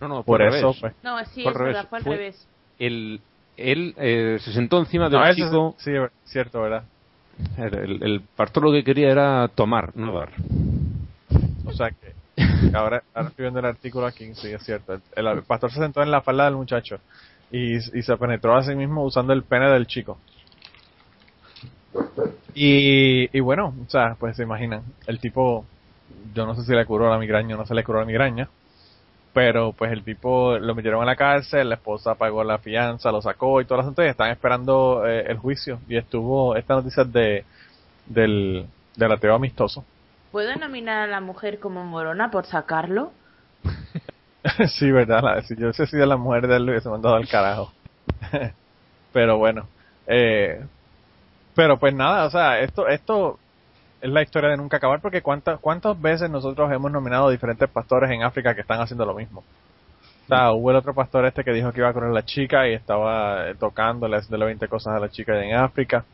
No, 0.00 0.08
no, 0.08 0.22
por 0.22 0.42
eso, 0.42 0.74
pues... 0.80 0.94
No, 1.02 1.22
sí, 1.26 1.46
al 1.46 1.54
revés. 1.54 1.74
verdad, 1.74 1.88
fue 1.88 1.98
al 1.98 2.04
Fue- 2.04 2.16
revés. 2.16 2.46
El, 2.78 3.20
él 3.56 3.94
eh, 3.98 4.38
se 4.40 4.52
sentó 4.52 4.78
encima 4.78 5.08
del 5.10 5.20
No, 5.20 5.26
eso 5.26 5.34
chico. 5.44 5.76
sí, 5.78 5.90
cierto, 6.24 6.62
¿verdad? 6.62 6.84
El, 7.58 7.74
el- 7.74 8.02
el 8.02 8.20
pastor 8.36 8.64
lo 8.64 8.72
que 8.72 8.84
quería 8.84 9.10
era 9.10 9.48
tomar, 9.48 9.94
no 9.96 10.12
dar. 10.18 10.30
O 11.66 11.72
sea 11.72 11.90
que 11.90 12.14
ahora, 12.74 13.02
ahora 13.14 13.28
estoy 13.28 13.42
viendo 13.44 13.60
el 13.60 13.66
artículo 13.66 14.06
aquí, 14.06 14.34
sí, 14.34 14.48
es 14.48 14.62
cierto. 14.64 14.98
El, 15.14 15.26
el 15.26 15.42
pastor 15.42 15.70
se 15.70 15.78
sentó 15.80 16.02
en 16.02 16.10
la 16.10 16.22
falda 16.22 16.44
del 16.46 16.54
muchacho 16.56 16.98
y, 17.50 17.76
y 17.76 18.02
se 18.02 18.16
penetró 18.16 18.56
a 18.56 18.62
sí 18.62 18.74
mismo 18.74 19.04
usando 19.04 19.32
el 19.32 19.42
pene 19.42 19.68
del 19.70 19.86
chico. 19.86 20.18
Y, 22.54 23.28
y 23.36 23.40
bueno, 23.40 23.74
o 23.86 23.90
sea, 23.90 24.16
pues 24.18 24.36
se 24.36 24.42
imaginan, 24.42 24.82
el 25.06 25.18
tipo, 25.20 25.64
yo 26.34 26.46
no 26.46 26.54
sé 26.54 26.62
si 26.64 26.72
le 26.74 26.86
curó 26.86 27.10
la 27.10 27.18
migraña 27.18 27.54
o 27.54 27.58
no 27.58 27.66
se 27.66 27.74
le 27.74 27.84
curó 27.84 28.00
la 28.00 28.06
migraña, 28.06 28.48
pero 29.32 29.72
pues 29.74 29.92
el 29.92 30.04
tipo 30.04 30.58
lo 30.58 30.74
metieron 30.74 31.02
a 31.02 31.06
la 31.06 31.16
cárcel, 31.16 31.68
la 31.70 31.76
esposa 31.76 32.16
pagó 32.16 32.44
la 32.44 32.58
fianza, 32.58 33.12
lo 33.12 33.22
sacó 33.22 33.60
y 33.60 33.64
todo 33.66 33.76
el 33.76 33.82
asunto 33.82 34.04
y 34.04 34.08
están 34.08 34.30
esperando 34.30 35.06
eh, 35.06 35.24
el 35.28 35.38
juicio 35.38 35.80
y 35.88 35.96
estuvo 35.96 36.56
esta 36.56 36.74
noticia 36.76 37.04
de 37.04 37.44
del, 38.06 38.66
del 38.96 39.12
ateo 39.12 39.34
amistoso. 39.34 39.84
¿Puedo 40.32 40.56
nominar 40.56 41.02
a 41.02 41.06
la 41.06 41.20
mujer 41.20 41.60
como 41.60 41.84
morona 41.84 42.30
por 42.32 42.46
sacarlo? 42.46 43.12
sí, 44.68 44.90
verdad. 44.90 45.22
La- 45.22 45.42
si 45.42 45.54
yo 45.56 45.64
hubiese 45.66 45.86
sido 45.86 46.06
la 46.06 46.16
mujer 46.16 46.46
de 46.46 46.56
él, 46.56 46.64
lo 46.66 46.72
hubiese 46.72 46.88
mandado 46.88 47.14
al 47.16 47.28
carajo. 47.28 47.72
pero 49.12 49.38
bueno. 49.38 49.68
Eh, 50.06 50.60
pero 51.54 51.78
pues 51.78 51.94
nada, 51.94 52.26
o 52.26 52.30
sea, 52.30 52.60
esto, 52.60 52.88
esto 52.88 53.38
es 54.00 54.10
la 54.10 54.22
historia 54.22 54.50
de 54.50 54.56
nunca 54.56 54.78
acabar 54.78 55.00
porque 55.00 55.22
cuántas, 55.22 55.58
cuántas 55.60 56.00
veces 56.00 56.30
nosotros 56.30 56.70
hemos 56.72 56.90
nominado 56.90 57.28
a 57.28 57.30
diferentes 57.30 57.68
pastores 57.68 58.10
en 58.10 58.22
África 58.22 58.54
que 58.54 58.62
están 58.62 58.80
haciendo 58.80 59.04
lo 59.04 59.14
mismo. 59.14 59.40
O 59.40 60.28
sea, 60.28 60.52
hubo 60.52 60.70
el 60.70 60.76
otro 60.76 60.94
pastor 60.94 61.24
este 61.26 61.42
que 61.42 61.52
dijo 61.52 61.72
que 61.72 61.80
iba 61.80 61.88
a 61.88 61.92
correr 61.92 62.12
la 62.12 62.24
chica 62.24 62.68
y 62.68 62.74
estaba 62.74 63.48
eh, 63.50 63.54
tocándole, 63.58 64.16
haciéndole 64.16 64.44
20 64.46 64.68
cosas 64.68 64.94
a 64.94 65.00
la 65.00 65.08
chica 65.10 65.42
en 65.42 65.54
África. 65.54 66.04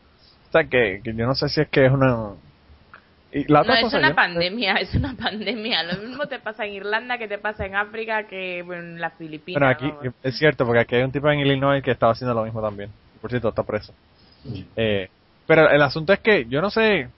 O 0.48 0.52
sea, 0.52 0.64
que, 0.64 1.00
que 1.04 1.14
yo 1.14 1.26
no 1.26 1.34
sé 1.34 1.48
si 1.48 1.60
es 1.60 1.68
que 1.68 1.84
es 1.86 1.92
una... 1.92 2.30
Y 3.32 3.44
la 3.52 3.58
No, 3.58 3.62
otra 3.64 3.74
es 3.76 3.82
cosa, 3.82 3.98
una 3.98 4.08
yo- 4.10 4.14
pandemia, 4.14 4.72
es 4.80 4.94
una 4.94 5.14
pandemia. 5.14 5.82
Lo 5.82 5.98
mismo 6.02 6.26
te 6.26 6.38
pasa 6.38 6.64
en 6.64 6.72
Irlanda 6.74 7.18
que 7.18 7.28
te 7.28 7.36
pasa 7.38 7.66
en 7.66 7.74
África 7.74 8.26
que 8.26 8.60
en 8.60 9.00
las 9.00 9.12
Filipinas. 9.14 9.60
Bueno, 9.60 9.70
aquí 9.70 9.88
vamos. 9.88 10.14
es 10.22 10.38
cierto, 10.38 10.64
porque 10.64 10.80
aquí 10.80 10.94
hay 10.96 11.02
un 11.02 11.12
tipo 11.12 11.28
en 11.30 11.40
Illinois 11.40 11.82
que 11.82 11.90
estaba 11.90 12.12
haciendo 12.12 12.32
lo 12.34 12.44
mismo 12.44 12.62
también. 12.62 12.90
Por 13.20 13.28
cierto, 13.30 13.50
está 13.50 13.64
preso. 13.64 13.92
Eh, 14.76 15.08
pero 15.46 15.68
el 15.68 15.82
asunto 15.82 16.12
es 16.14 16.20
que 16.20 16.46
yo 16.46 16.62
no 16.62 16.70
sé. 16.70 17.08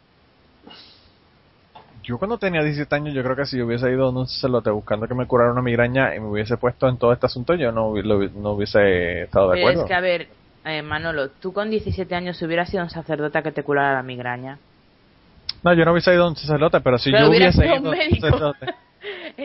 Yo 2.08 2.16
cuando 2.16 2.38
tenía 2.38 2.62
17 2.62 2.94
años, 2.94 3.12
yo 3.14 3.22
creo 3.22 3.36
que 3.36 3.44
si 3.44 3.58
yo 3.58 3.66
hubiese 3.66 3.90
ido 3.90 4.06
a 4.06 4.10
un 4.10 4.26
sacerdote 4.26 4.70
buscando 4.70 5.06
que 5.06 5.14
me 5.14 5.26
curara 5.26 5.52
una 5.52 5.60
migraña 5.60 6.16
y 6.16 6.20
me 6.20 6.28
hubiese 6.28 6.56
puesto 6.56 6.88
en 6.88 6.96
todo 6.96 7.12
este 7.12 7.26
asunto, 7.26 7.54
yo 7.54 7.70
no, 7.70 7.92
no 7.92 8.52
hubiese 8.52 9.24
estado 9.24 9.50
de 9.50 9.56
Pero 9.56 9.68
acuerdo. 9.68 9.82
es 9.82 9.88
que, 9.88 9.94
a 9.94 10.00
ver, 10.00 10.28
eh, 10.64 10.80
Manolo, 10.80 11.28
tú 11.28 11.52
con 11.52 11.68
17 11.68 12.14
años 12.14 12.40
hubieras 12.40 12.70
sido 12.70 12.82
un 12.82 12.88
sacerdote 12.88 13.42
que 13.42 13.52
te 13.52 13.62
curara 13.62 13.92
la 13.92 14.02
migraña. 14.02 14.58
No, 15.62 15.74
yo 15.74 15.84
no 15.84 15.92
hubiese 15.92 16.14
ido 16.14 16.24
a 16.24 16.28
un 16.28 16.36
sacerdote, 16.36 16.80
pero 16.80 16.96
si 16.96 17.12
Pero 17.12 17.24
yo 17.26 17.30
hubiese 17.30 17.66
ido 17.66 17.74
un 17.74 17.86
a 17.86 17.90
un 17.90 17.98
médico. 17.98 18.26
sacerdote. 18.26 18.66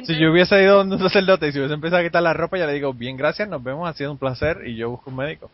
Si 0.06 0.18
yo 0.20 0.32
hubiese 0.32 0.60
ido 0.64 0.80
a 0.80 0.84
un 0.84 0.98
sacerdote 0.98 1.48
y 1.48 1.52
si 1.52 1.60
hubiese 1.60 1.76
empezado 1.76 2.02
a 2.02 2.04
quitar 2.04 2.24
la 2.24 2.34
ropa, 2.34 2.58
ya 2.58 2.66
le 2.66 2.74
digo, 2.74 2.92
bien, 2.94 3.16
gracias, 3.16 3.48
nos 3.48 3.62
vemos, 3.62 3.88
ha 3.88 3.94
sido 3.94 4.12
un 4.12 4.18
placer 4.18 4.62
y 4.66 4.76
yo 4.76 4.90
busco 4.90 5.12
un 5.12 5.18
médico. 5.18 5.52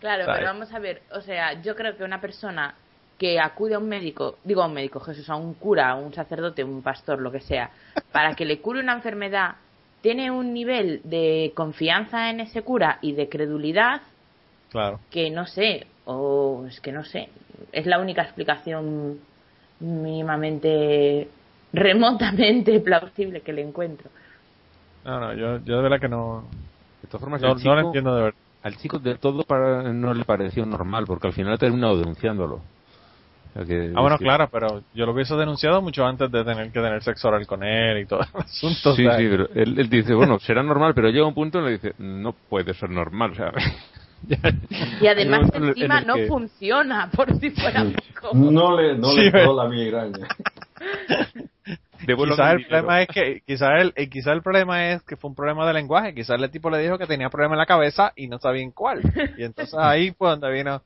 Claro, 0.00 0.24
pero 0.26 0.44
vamos 0.44 0.70
a 0.74 0.78
ver, 0.78 1.00
o 1.12 1.22
sea, 1.22 1.54
yo 1.62 1.74
creo 1.74 1.96
que 1.96 2.04
una 2.04 2.20
persona 2.20 2.74
que 3.18 3.40
acude 3.40 3.74
a 3.74 3.78
un 3.78 3.88
médico, 3.88 4.36
digo 4.44 4.62
a 4.62 4.66
un 4.66 4.74
médico, 4.74 5.00
Jesús, 5.00 5.28
a 5.28 5.34
un 5.36 5.54
cura, 5.54 5.90
a 5.90 5.94
un 5.96 6.14
sacerdote, 6.14 6.62
un 6.62 6.82
pastor, 6.82 7.20
lo 7.20 7.32
que 7.32 7.40
sea, 7.40 7.70
para 8.12 8.34
que 8.34 8.44
le 8.44 8.60
cure 8.60 8.80
una 8.80 8.94
enfermedad, 8.94 9.56
tiene 10.00 10.30
un 10.30 10.52
nivel 10.54 11.00
de 11.02 11.52
confianza 11.54 12.30
en 12.30 12.40
ese 12.40 12.62
cura 12.62 12.98
y 13.02 13.12
de 13.12 13.28
credulidad 13.28 14.02
Claro. 14.70 15.00
que 15.10 15.30
no 15.30 15.46
sé, 15.46 15.86
o 16.04 16.64
es 16.68 16.78
que 16.80 16.92
no 16.92 17.02
sé, 17.04 17.28
es 17.72 17.86
la 17.86 17.98
única 17.98 18.22
explicación 18.22 19.18
mínimamente, 19.80 21.28
remotamente 21.72 22.78
plausible 22.84 23.40
que 23.40 23.52
le 23.52 23.62
encuentro. 23.62 24.10
No, 25.04 25.20
no, 25.20 25.34
yo, 25.34 25.58
yo 25.64 25.76
de 25.76 25.82
verdad 25.82 26.00
que 26.00 26.08
no, 26.08 26.44
De 27.02 27.08
todas 27.08 27.20
formas, 27.20 27.40
no, 27.40 27.54
lo 27.74 27.80
entiendo 27.80 28.14
de 28.14 28.22
verdad. 28.24 28.38
al 28.62 28.76
chico 28.76 28.98
de 28.98 29.16
todo 29.16 29.42
para, 29.44 29.82
no 29.92 30.12
le 30.14 30.24
pareció 30.24 30.66
normal, 30.66 31.04
porque 31.06 31.28
al 31.28 31.32
final 31.32 31.54
ha 31.54 31.58
terminado 31.58 31.96
denunciándolo. 31.98 32.60
Ah, 33.94 34.00
bueno, 34.00 34.18
que- 34.18 34.24
claro, 34.24 34.48
pero 34.52 34.82
yo 34.94 35.04
lo 35.06 35.12
hubiese 35.12 35.34
denunciado 35.34 35.82
mucho 35.82 36.06
antes 36.06 36.30
de 36.30 36.44
tener 36.44 36.66
que 36.70 36.80
tener 36.80 37.02
sexo 37.02 37.28
oral 37.28 37.46
con 37.46 37.64
él 37.64 37.98
y 37.98 38.06
todo 38.06 38.20
el 38.34 38.40
asunto. 38.42 38.94
Sí, 38.94 39.06
o 39.06 39.10
sea, 39.10 39.18
sí, 39.18 39.26
pero 39.28 39.48
él, 39.54 39.78
él 39.78 39.88
dice, 39.90 40.14
bueno, 40.14 40.38
será 40.38 40.62
normal, 40.62 40.92
pero 40.94 41.08
llega 41.10 41.26
un 41.26 41.34
punto 41.34 41.58
en 41.58 41.64
el 41.66 41.80
que 41.80 41.88
dice, 41.88 42.02
no 42.02 42.32
puede 42.32 42.72
ser 42.74 42.90
normal, 42.90 43.32
o 43.32 43.34
sea... 43.34 43.52
Y 45.00 45.06
además 45.08 45.50
encima 45.54 45.96
en 45.96 46.00
el 46.02 46.06
no 46.06 46.14
que- 46.14 46.26
funciona, 46.26 47.10
por 47.14 47.38
si 47.38 47.50
fuera 47.50 47.84
poco. 48.20 48.36
No 48.36 48.76
le, 48.80 48.96
no 48.96 49.08
Sí, 49.10 49.22
le 49.22 49.30
curó 49.32 49.54
la 49.54 49.68
migraña. 49.68 50.26
Quizás 52.06 52.52
el 52.54 52.66
problema 52.66 53.02
es 53.02 53.08
que 53.08 53.42
quizás 53.44 53.70
el, 53.80 53.92
eh, 53.96 54.08
quizás 54.08 54.32
el 54.32 54.40
problema 54.42 54.92
es 54.92 55.02
que 55.02 55.16
fue 55.16 55.28
un 55.30 55.36
problema 55.36 55.66
de 55.66 55.74
lenguaje. 55.74 56.14
Quizás 56.14 56.40
el 56.40 56.50
tipo 56.50 56.70
le 56.70 56.78
dijo 56.78 56.96
que 56.96 57.06
tenía 57.06 57.28
problema 57.28 57.54
en 57.54 57.58
la 57.58 57.66
cabeza 57.66 58.12
y 58.16 58.28
no 58.28 58.38
sabía 58.38 58.62
en 58.62 58.70
cuál. 58.70 59.00
Y 59.36 59.42
entonces 59.44 59.74
ahí 59.78 60.12
fue 60.12 60.30
donde 60.30 60.50
vino 60.50 60.82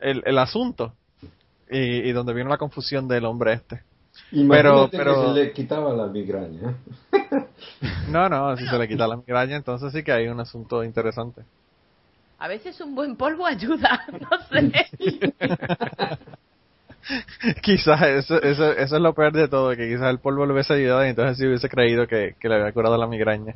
el, 0.00 0.22
el 0.26 0.36
asunto 0.38 0.92
y, 1.70 2.08
y 2.08 2.12
donde 2.12 2.34
vino 2.34 2.48
la 2.48 2.58
confusión 2.58 3.08
del 3.08 3.24
hombre 3.24 3.54
este. 3.54 3.82
Imagínate 4.32 4.96
pero- 4.98 5.14
que 5.14 5.28
se 5.28 5.34
le 5.44 5.52
quitaba 5.52 5.92
la 5.94 6.06
migraña. 6.06 6.74
No, 8.08 8.28
no, 8.28 8.56
si 8.56 8.66
se 8.66 8.78
le 8.78 8.88
quita 8.88 9.06
la 9.06 9.16
migraña, 9.16 9.56
entonces 9.56 9.92
sí 9.92 10.02
que 10.02 10.12
hay 10.12 10.28
un 10.28 10.40
asunto 10.40 10.82
interesante. 10.82 11.42
A 12.38 12.48
veces 12.48 12.80
un 12.80 12.94
buen 12.94 13.16
polvo 13.16 13.44
ayuda, 13.46 14.00
no 14.20 14.28
sé. 14.48 14.86
quizás 17.62 18.02
eso, 18.02 18.40
eso, 18.42 18.72
eso 18.72 18.96
es 18.96 19.02
lo 19.02 19.14
peor 19.14 19.32
de 19.32 19.48
todo, 19.48 19.70
que 19.76 19.88
quizás 19.88 20.10
el 20.10 20.18
polvo 20.18 20.46
le 20.46 20.52
hubiese 20.52 20.74
ayudado 20.74 21.04
y 21.04 21.08
entonces 21.10 21.38
sí 21.38 21.46
hubiese 21.46 21.68
creído 21.68 22.06
que, 22.06 22.34
que 22.38 22.48
le 22.48 22.56
había 22.56 22.72
curado 22.72 22.96
la 22.96 23.06
migraña. 23.06 23.54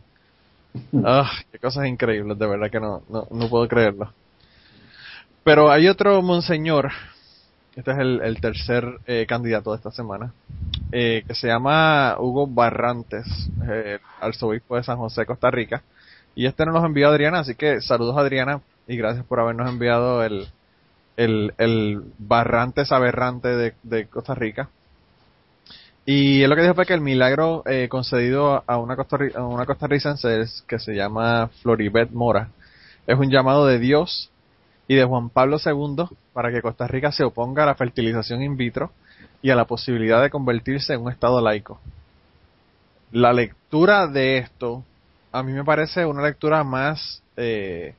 Ah, 1.04 1.30
qué 1.50 1.58
cosas 1.58 1.86
increíbles, 1.86 2.38
de 2.38 2.46
verdad 2.46 2.70
que 2.70 2.80
no, 2.80 3.02
no, 3.08 3.26
no 3.30 3.48
puedo 3.48 3.68
creerlo. 3.68 4.12
Pero 5.44 5.70
hay 5.70 5.88
otro 5.88 6.22
monseñor 6.22 6.90
este 7.76 7.90
es 7.90 7.98
el, 7.98 8.40
tercer 8.40 8.98
eh, 9.06 9.26
candidato 9.28 9.70
de 9.70 9.76
esta 9.76 9.90
semana, 9.90 10.32
eh, 10.90 11.24
que 11.26 11.34
se 11.34 11.46
llama 11.48 12.16
Hugo 12.18 12.46
Barrantes, 12.46 13.26
eh, 13.68 13.98
arzobispo 14.20 14.76
de 14.76 14.82
San 14.82 14.98
José, 14.98 15.24
Costa 15.26 15.50
Rica. 15.50 15.82
Y 16.34 16.46
este 16.46 16.64
nos 16.66 16.74
lo 16.74 16.86
envió 16.86 17.08
Adriana, 17.08 17.40
así 17.40 17.54
que 17.54 17.80
saludos 17.80 18.16
Adriana 18.16 18.60
y 18.86 18.96
gracias 18.96 19.24
por 19.26 19.40
habernos 19.40 19.68
enviado 19.70 20.22
el, 20.22 20.48
el, 21.16 22.02
Barrantes 22.18 22.92
aberrante 22.92 23.48
de, 23.48 23.74
de 23.82 24.06
Costa 24.06 24.34
Rica. 24.34 24.68
Y 26.04 26.42
él 26.42 26.50
lo 26.50 26.56
que 26.56 26.62
dijo 26.62 26.74
fue 26.74 26.86
que 26.86 26.94
el 26.94 27.00
milagro 27.00 27.62
eh, 27.64 27.88
concedido 27.88 28.64
a 28.66 28.76
una, 28.78 28.96
a 29.36 29.42
una 29.44 29.66
costarricense 29.66 30.40
es- 30.40 30.64
que 30.66 30.78
se 30.78 30.94
llama 30.94 31.48
Floribet 31.62 32.10
Mora 32.10 32.48
es 33.06 33.18
un 33.18 33.30
llamado 33.30 33.66
de 33.66 33.78
Dios 33.78 34.30
y 34.88 34.94
de 34.94 35.04
Juan 35.04 35.28
Pablo 35.30 35.58
II 35.64 36.04
para 36.32 36.50
que 36.50 36.62
Costa 36.62 36.86
Rica 36.86 37.12
se 37.12 37.24
oponga 37.24 37.62
a 37.64 37.66
la 37.66 37.74
fertilización 37.74 38.42
in 38.42 38.56
vitro 38.56 38.92
y 39.42 39.50
a 39.50 39.56
la 39.56 39.66
posibilidad 39.66 40.22
de 40.22 40.30
convertirse 40.30 40.94
en 40.94 41.02
un 41.02 41.10
Estado 41.12 41.40
laico. 41.40 41.80
La 43.10 43.32
lectura 43.32 44.06
de 44.06 44.38
esto 44.38 44.84
a 45.32 45.42
mí 45.42 45.52
me 45.52 45.64
parece 45.64 46.04
una 46.06 46.22
lectura 46.22 46.64
más 46.64 47.22
eh, 47.36 47.94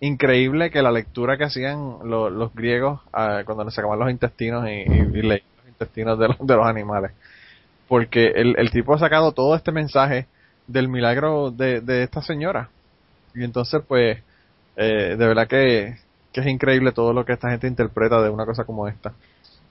increíble 0.00 0.70
que 0.70 0.82
la 0.82 0.90
lectura 0.92 1.36
que 1.36 1.44
hacían 1.44 1.98
lo- 2.04 2.30
los 2.30 2.52
griegos 2.54 3.00
ah, 3.12 3.42
cuando 3.44 3.64
les 3.64 3.74
sacaban 3.74 3.98
los 3.98 4.10
intestinos 4.10 4.66
y, 4.68 4.70
y- 4.72 5.18
y 5.18 5.22
leían 5.22 5.46
los 5.58 5.68
intestinos 5.68 6.18
de 6.18 6.28
los, 6.28 6.38
de 6.40 6.56
los 6.56 6.66
animales. 6.66 7.12
Porque 7.88 8.28
el, 8.34 8.56
el 8.58 8.70
tipo 8.70 8.94
ha 8.94 8.98
sacado 8.98 9.32
todo 9.32 9.54
este 9.54 9.72
mensaje 9.72 10.26
del 10.66 10.88
milagro 10.88 11.50
de, 11.50 11.80
de 11.80 12.02
esta 12.04 12.22
señora. 12.22 12.70
Y 13.34 13.44
entonces, 13.44 13.82
pues, 13.86 14.18
eh, 14.76 15.16
de 15.16 15.26
verdad 15.28 15.46
que, 15.48 15.96
que 16.36 16.42
es 16.42 16.46
increíble 16.54 16.92
todo 16.92 17.14
lo 17.14 17.24
que 17.24 17.32
esta 17.32 17.48
gente 17.50 17.66
interpreta 17.66 18.20
de 18.20 18.28
una 18.28 18.44
cosa 18.44 18.64
como 18.64 18.86
esta. 18.86 19.14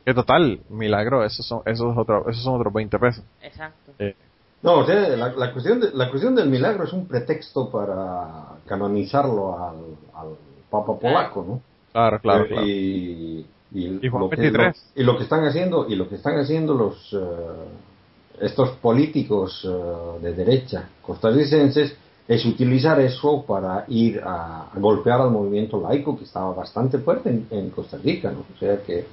Que 0.03 0.15
total, 0.15 0.59
milagro, 0.69 1.23
esos 1.23 1.45
son, 1.45 1.61
esos 1.65 1.91
es 1.91 1.97
otro, 1.97 2.27
esos 2.29 2.43
son 2.43 2.55
otros 2.59 2.73
20 2.73 2.97
pesos. 2.97 3.23
Exacto. 3.41 3.91
Eh, 3.99 4.15
No, 4.63 4.79
o 4.79 4.85
sea, 4.85 4.95
la, 5.15 5.31
la 5.33 5.51
cuestión 5.53 5.79
de- 5.79 5.91
la 5.93 6.09
cuestión 6.09 6.33
del 6.33 6.49
milagro 6.49 6.85
es 6.85 6.93
un 6.93 7.07
pretexto 7.07 7.69
para 7.69 8.57
canonizarlo 8.65 9.63
al, 9.63 9.75
al 10.15 10.35
Papa 10.71 10.97
polaco, 10.99 11.45
¿no? 11.47 11.61
claro, 11.91 12.19
claro, 12.19 12.45
Eh, 12.45 12.47
claro. 12.47 12.65
Y, 12.65 13.45
y, 13.71 13.99
Y 14.01 14.09
Juan 14.09 14.23
lo 14.23 14.29
que, 14.31 14.37
23. 14.37 14.91
lo- 14.95 15.01
y 15.01 15.05
lo 15.05 15.17
que 15.17 15.23
están 15.23 15.45
haciendo 15.45 15.87
y 15.87 15.95
lo 15.95 16.09
que 16.09 16.15
están 16.15 16.37
haciendo 16.39 16.73
los 16.73 17.13
eh, 17.13 18.41
estos 18.41 18.71
políticos 18.77 19.63
eh, 19.69 20.19
de 20.23 20.33
derecha 20.33 20.89
costarricenses 21.03 21.95
es 22.27 22.45
utilizar 22.45 22.99
eso 22.99 23.45
para 23.45 23.85
ir 23.87 24.21
a, 24.23 24.69
a 24.73 24.79
golpear 24.79 25.21
al 25.21 25.31
movimiento 25.31 25.79
laico 25.81 26.17
que 26.17 26.23
estaba 26.25 26.53
bastante 26.53 26.99
fuerte 26.99 27.29
en, 27.29 27.47
en 27.51 27.69
Costa 27.71 27.97
Rica, 28.03 28.31
¿no? 28.31 28.45
O 28.53 28.57
sea 28.59 28.81
que 28.83 29.05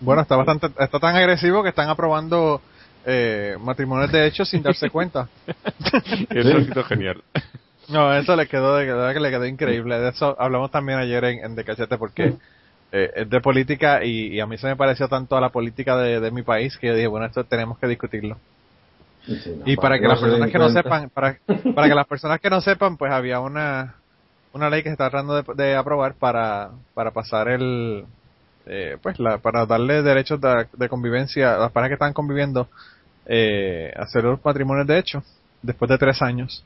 Bueno, 0.00 0.22
está 0.22 0.36
bastante, 0.36 0.68
está 0.78 0.98
tan 1.00 1.16
agresivo 1.16 1.62
que 1.62 1.70
están 1.70 1.88
aprobando 1.88 2.60
eh, 3.04 3.56
matrimonios 3.60 4.10
de 4.12 4.26
hecho 4.26 4.44
sin 4.44 4.62
darse 4.62 4.90
cuenta. 4.90 5.28
Eso 6.30 6.56
ha 6.56 6.60
sido 6.62 6.84
genial. 6.84 7.22
No, 7.88 8.12
eso 8.14 8.36
le 8.36 8.46
quedó, 8.48 8.76
de 8.76 8.84
verdad 8.86 9.14
que 9.14 9.20
le 9.20 9.30
quedó 9.30 9.46
increíble. 9.46 9.98
De 9.98 10.10
eso 10.10 10.36
hablamos 10.38 10.70
también 10.70 10.98
ayer 10.98 11.24
en, 11.24 11.44
en 11.44 11.54
De 11.54 11.64
Cachete 11.64 11.96
porque 11.96 12.34
eh, 12.92 13.10
es 13.16 13.30
de 13.30 13.40
política 13.40 14.04
y, 14.04 14.28
y 14.34 14.40
a 14.40 14.46
mí 14.46 14.58
se 14.58 14.66
me 14.66 14.76
pareció 14.76 15.08
tanto 15.08 15.36
a 15.36 15.40
la 15.40 15.50
política 15.50 15.96
de, 15.96 16.20
de 16.20 16.30
mi 16.30 16.42
país 16.42 16.76
que 16.78 16.88
yo 16.88 16.94
dije, 16.94 17.06
bueno, 17.06 17.26
esto 17.26 17.44
tenemos 17.44 17.78
que 17.78 17.86
discutirlo. 17.88 18.38
Sí, 19.36 19.56
no, 19.58 19.62
Y 19.66 19.76
para 19.76 19.98
que 19.98 20.08
las 20.08 20.20
personas 20.20 20.50
que 20.50 20.58
no 20.58 20.70
sepan, 20.70 21.10
para, 21.10 21.38
para 21.74 21.88
que 21.88 21.94
las 21.94 22.06
personas 22.08 22.40
que 22.40 22.50
no 22.50 22.60
sepan, 22.60 22.96
pues 22.96 23.12
había 23.12 23.40
una, 23.40 23.96
una 24.52 24.70
ley 24.70 24.82
que 24.82 24.88
se 24.88 24.94
está 24.94 25.10
tratando 25.10 25.42
de, 25.42 25.54
de 25.54 25.76
aprobar 25.76 26.14
para, 26.14 26.70
para 26.94 27.10
pasar 27.10 27.48
el, 27.48 28.04
eh, 28.66 28.98
pues 29.02 29.18
la, 29.18 29.38
para 29.38 29.64
darle 29.66 30.02
derechos 30.02 30.40
de, 30.40 30.66
de 30.72 30.88
convivencia 30.88 31.54
a 31.54 31.58
las 31.58 31.72
parejas 31.72 31.90
que 31.90 31.94
están 31.94 32.12
conviviendo, 32.12 32.68
eh, 33.26 33.92
hacer 33.96 34.24
los 34.24 34.44
matrimonios 34.44 34.86
de 34.86 34.98
hecho, 34.98 35.22
después 35.62 35.88
de 35.88 35.98
tres 35.98 36.20
años, 36.22 36.64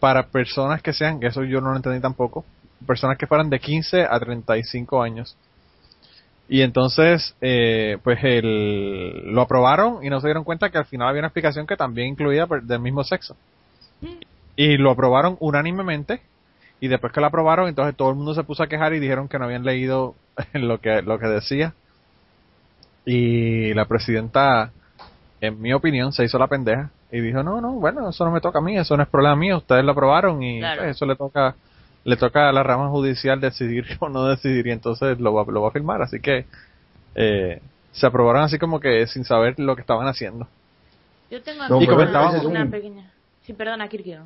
para 0.00 0.28
personas 0.28 0.82
que 0.82 0.92
sean, 0.92 1.20
que 1.20 1.28
eso 1.28 1.44
yo 1.44 1.60
no 1.60 1.70
lo 1.70 1.76
entendí 1.76 2.00
tampoco, 2.00 2.44
personas 2.86 3.18
que 3.18 3.26
fueran 3.26 3.50
de 3.50 3.60
15 3.60 4.06
a 4.10 4.18
35 4.18 5.02
años. 5.02 5.36
Y 6.52 6.62
entonces, 6.62 7.36
eh, 7.40 7.96
pues 8.02 8.18
el, 8.24 9.32
lo 9.32 9.42
aprobaron 9.42 10.04
y 10.04 10.10
no 10.10 10.20
se 10.20 10.26
dieron 10.26 10.42
cuenta 10.42 10.68
que 10.68 10.78
al 10.78 10.84
final 10.84 11.08
había 11.08 11.20
una 11.20 11.28
explicación 11.28 11.64
que 11.64 11.76
también 11.76 12.08
incluía 12.08 12.46
per- 12.48 12.62
del 12.64 12.80
mismo 12.80 13.04
sexo. 13.04 13.36
Y 14.56 14.76
lo 14.76 14.90
aprobaron 14.90 15.36
unánimemente 15.38 16.20
y 16.80 16.88
después 16.88 17.12
que 17.12 17.20
lo 17.20 17.26
aprobaron, 17.28 17.68
entonces 17.68 17.94
todo 17.96 18.10
el 18.10 18.16
mundo 18.16 18.34
se 18.34 18.42
puso 18.42 18.64
a 18.64 18.66
quejar 18.66 18.92
y 18.94 18.98
dijeron 18.98 19.28
que 19.28 19.38
no 19.38 19.44
habían 19.44 19.64
leído 19.64 20.14
lo 20.54 20.78
que, 20.78 21.02
lo 21.02 21.20
que 21.20 21.28
decía. 21.28 21.72
Y 23.06 23.72
la 23.74 23.84
presidenta, 23.86 24.72
en 25.40 25.60
mi 25.62 25.72
opinión, 25.72 26.12
se 26.12 26.24
hizo 26.24 26.38
la 26.38 26.48
pendeja 26.48 26.90
y 27.12 27.20
dijo, 27.20 27.42
no, 27.42 27.60
no, 27.60 27.72
bueno, 27.72 28.08
eso 28.10 28.24
no 28.24 28.30
me 28.32 28.40
toca 28.40 28.58
a 28.58 28.62
mí, 28.62 28.76
eso 28.76 28.96
no 28.96 29.02
es 29.04 29.08
problema 29.08 29.36
mío, 29.36 29.58
ustedes 29.58 29.84
lo 29.84 29.92
aprobaron 29.92 30.42
y 30.42 30.58
Claro. 30.58 30.82
pues, 30.82 30.96
eso 30.96 31.06
le 31.06 31.16
toca 31.16 31.54
le 32.04 32.16
toca 32.16 32.48
a 32.48 32.52
la 32.52 32.62
rama 32.62 32.88
judicial 32.88 33.40
decidir 33.40 33.84
o 34.00 34.08
no 34.08 34.26
decidir 34.26 34.66
y 34.66 34.70
entonces 34.70 35.18
lo 35.20 35.34
va, 35.34 35.44
lo 35.50 35.62
va 35.62 35.68
a 35.68 35.72
firmar, 35.72 36.02
así 36.02 36.20
que 36.20 36.44
eh, 37.14 37.60
se 37.92 38.06
aprobaron 38.06 38.42
así 38.42 38.58
como 38.58 38.80
que 38.80 39.06
sin 39.06 39.24
saber 39.24 39.58
lo 39.58 39.74
que 39.74 39.82
estaban 39.82 40.06
haciendo. 40.06 40.46
Yo 41.30 41.42
tengo 41.42 41.68
No, 41.68 41.78
una, 41.78 42.64
un- 42.64 42.70
pequeña... 42.70 43.10
Sí, 43.46 43.52
perdona, 43.52 43.88
Kirkio. 43.88 44.20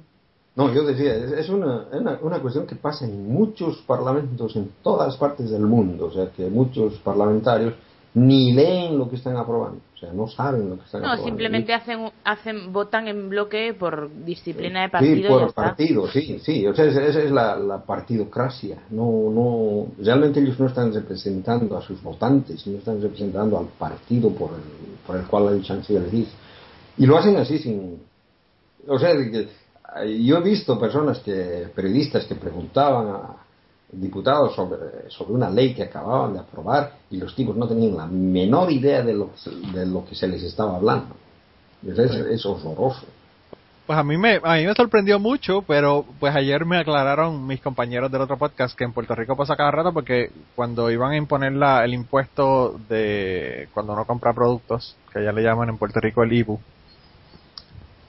No, 0.57 0.73
yo 0.73 0.85
decía, 0.85 1.15
es, 1.15 1.33
es 1.33 1.49
una, 1.49 1.85
es 1.93 2.01
una, 2.01 2.19
una 2.23 2.39
cuestión 2.39 2.67
que 2.67 2.77
pasa 2.77 3.05
en 3.05 3.33
muchos 3.33 3.79
parlamentos 3.79 4.55
en 4.57 4.71
todas 4.83 5.17
partes 5.17 5.51
del 5.51 5.63
mundo. 5.63 6.07
O 6.07 6.13
sea, 6.13 6.31
que 6.31 6.47
muchos 6.47 6.95
parlamentarios 6.99 7.75
ni 8.15 8.53
leen 8.53 8.97
lo 8.97 9.09
que 9.11 9.17
están 9.17 9.37
aprobando. 9.37 9.81
O 9.95 9.99
sea, 9.99 10.13
no 10.13 10.29
saben 10.29 10.71
lo 10.71 10.77
que 10.79 10.85
están 10.85 11.01
No, 11.03 11.09
aprobando. 11.09 11.25
simplemente 11.27 11.75
hacen, 11.75 12.11
hacen, 12.23 12.73
votan 12.73 13.09
en 13.09 13.29
bloque 13.29 13.75
por 13.75 14.09
disciplina 14.25 14.83
de 14.83 14.87
Sí, 14.87 14.93
partido 14.93 15.17
y 15.17 15.23
ya 15.23 15.29
por 15.29 15.43
está. 15.49 15.63
partido, 15.65 16.07
sí, 16.09 16.39
sí. 16.41 16.67
O 16.67 16.75
sea, 16.75 16.85
esa 16.85 17.03
es 17.23 17.31
la, 17.33 17.57
la 17.57 17.79
partidocracia. 17.85 18.79
No, 18.91 19.31
no, 19.33 19.87
realmente 20.05 20.39
ellos 20.41 20.61
no 20.61 20.67
están 20.67 20.93
representando 20.95 21.77
a 21.77 21.83
sus 21.83 22.01
votantes, 22.03 22.65
no 22.69 22.79
están 22.79 23.03
representando 23.03 23.59
al 23.59 23.67
partido 23.67 24.31
por 24.31 24.51
el, 24.51 24.61
por 25.07 25.17
el 25.17 25.25
cual 25.27 25.49
han 25.69 25.85
sido 25.85 26.01
elegidos. 26.01 26.31
Y 26.97 27.07
lo 27.07 27.19
hacen 27.19 27.37
así 27.37 27.59
sin... 27.59 28.01
O 28.87 28.99
sea, 28.99 29.11
eh, 29.13 29.49
yo 30.23 30.39
he 30.39 30.43
visto 30.43 30.79
personas 30.79 31.19
que, 31.21 31.69
periodistas 31.75 32.27
que 32.27 32.35
preguntaban 32.37 33.09
a 33.09 33.37
diputados 34.01 34.55
sobre, 34.55 35.09
sobre 35.11 35.33
una 35.35 35.51
ley 35.51 35.75
que 35.75 35.85
acababan 35.85 36.35
de 36.35 36.41
aprobar 36.41 36.93
y 37.11 37.17
los 37.17 37.35
tipos 37.35 37.57
no 37.57 37.67
tenían 37.69 37.97
la 37.97 38.07
menor 38.07 38.71
idea 38.71 39.03
de 39.03 39.15
lo, 39.15 39.33
que 39.33 39.39
se- 39.39 39.51
de 39.79 39.87
lo 39.87 40.05
que 40.05 40.15
se 40.15 40.27
les 40.29 40.43
estaba 40.43 40.77
hablando. 40.77 41.15
Es, 41.87 41.99
es 41.99 42.47
horroroso. 42.47 43.07
Pues 43.87 43.99
a 43.99 44.03
mí 44.03 44.17
me 44.17 44.41
a 44.43 44.55
mí 44.55 44.65
me 44.65 44.73
sorprendió 44.75 45.19
mucho, 45.19 45.61
pero 45.61 46.07
pues 46.19 46.35
ayer 46.35 46.65
me 46.65 46.79
aclararon 46.79 47.47
mis 47.47 47.61
compañeros 47.61 48.11
del 48.11 48.23
otro 48.23 48.39
podcast 48.39 48.75
que 48.79 48.85
en 48.85 48.95
Puerto 48.95 49.15
Rico 49.15 49.37
pasa 49.37 49.57
cada 49.57 49.71
rato 49.71 49.93
porque 49.93 50.31
cuando 50.55 50.91
iban 50.91 51.13
a 51.13 51.17
imponer 51.19 51.53
la, 51.53 51.85
el 51.85 51.93
impuesto 51.93 52.81
de 52.89 53.69
cuando 53.75 53.93
uno 53.93 54.07
compra 54.07 54.33
productos, 54.33 54.97
que 55.13 55.23
ya 55.23 55.33
le 55.33 55.43
llaman 55.43 55.69
en 55.69 55.77
Puerto 55.77 56.01
Rico 56.01 56.23
el 56.23 56.33
IBU, 56.33 56.59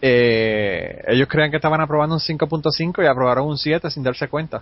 eh, 0.02 1.04
ellos 1.08 1.28
creían 1.28 1.50
que 1.52 1.58
estaban 1.58 1.82
aprobando 1.82 2.16
un 2.16 2.22
5.5 2.22 3.04
y 3.04 3.08
aprobaron 3.08 3.48
un 3.48 3.58
7 3.58 3.90
sin 3.90 4.04
darse 4.04 4.28
cuenta, 4.28 4.62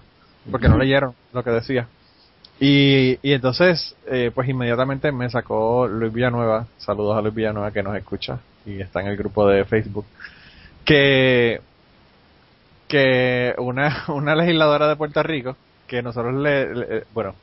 porque 0.51 0.67
no 0.69 0.77
leyeron 0.77 1.13
lo 1.33 1.43
que 1.43 1.49
decía. 1.51 1.87
Y, 2.59 3.17
y 3.21 3.33
entonces, 3.33 3.95
eh, 4.07 4.31
pues 4.33 4.47
inmediatamente 4.47 5.11
me 5.11 5.29
sacó 5.29 5.87
Luis 5.87 6.13
Villanueva, 6.13 6.67
saludos 6.77 7.17
a 7.17 7.21
Luis 7.21 7.33
Villanueva 7.33 7.71
que 7.71 7.83
nos 7.83 7.95
escucha 7.97 8.39
y 8.65 8.79
está 8.79 9.01
en 9.01 9.07
el 9.07 9.17
grupo 9.17 9.47
de 9.47 9.65
Facebook, 9.65 10.05
que, 10.85 11.59
que 12.87 13.53
una, 13.57 14.05
una 14.09 14.35
legisladora 14.35 14.87
de 14.87 14.95
Puerto 14.95 15.21
Rico, 15.23 15.55
que 15.87 16.01
nosotros 16.01 16.33
le, 16.35 16.73
le- 16.75 17.03
bueno, 17.13 17.35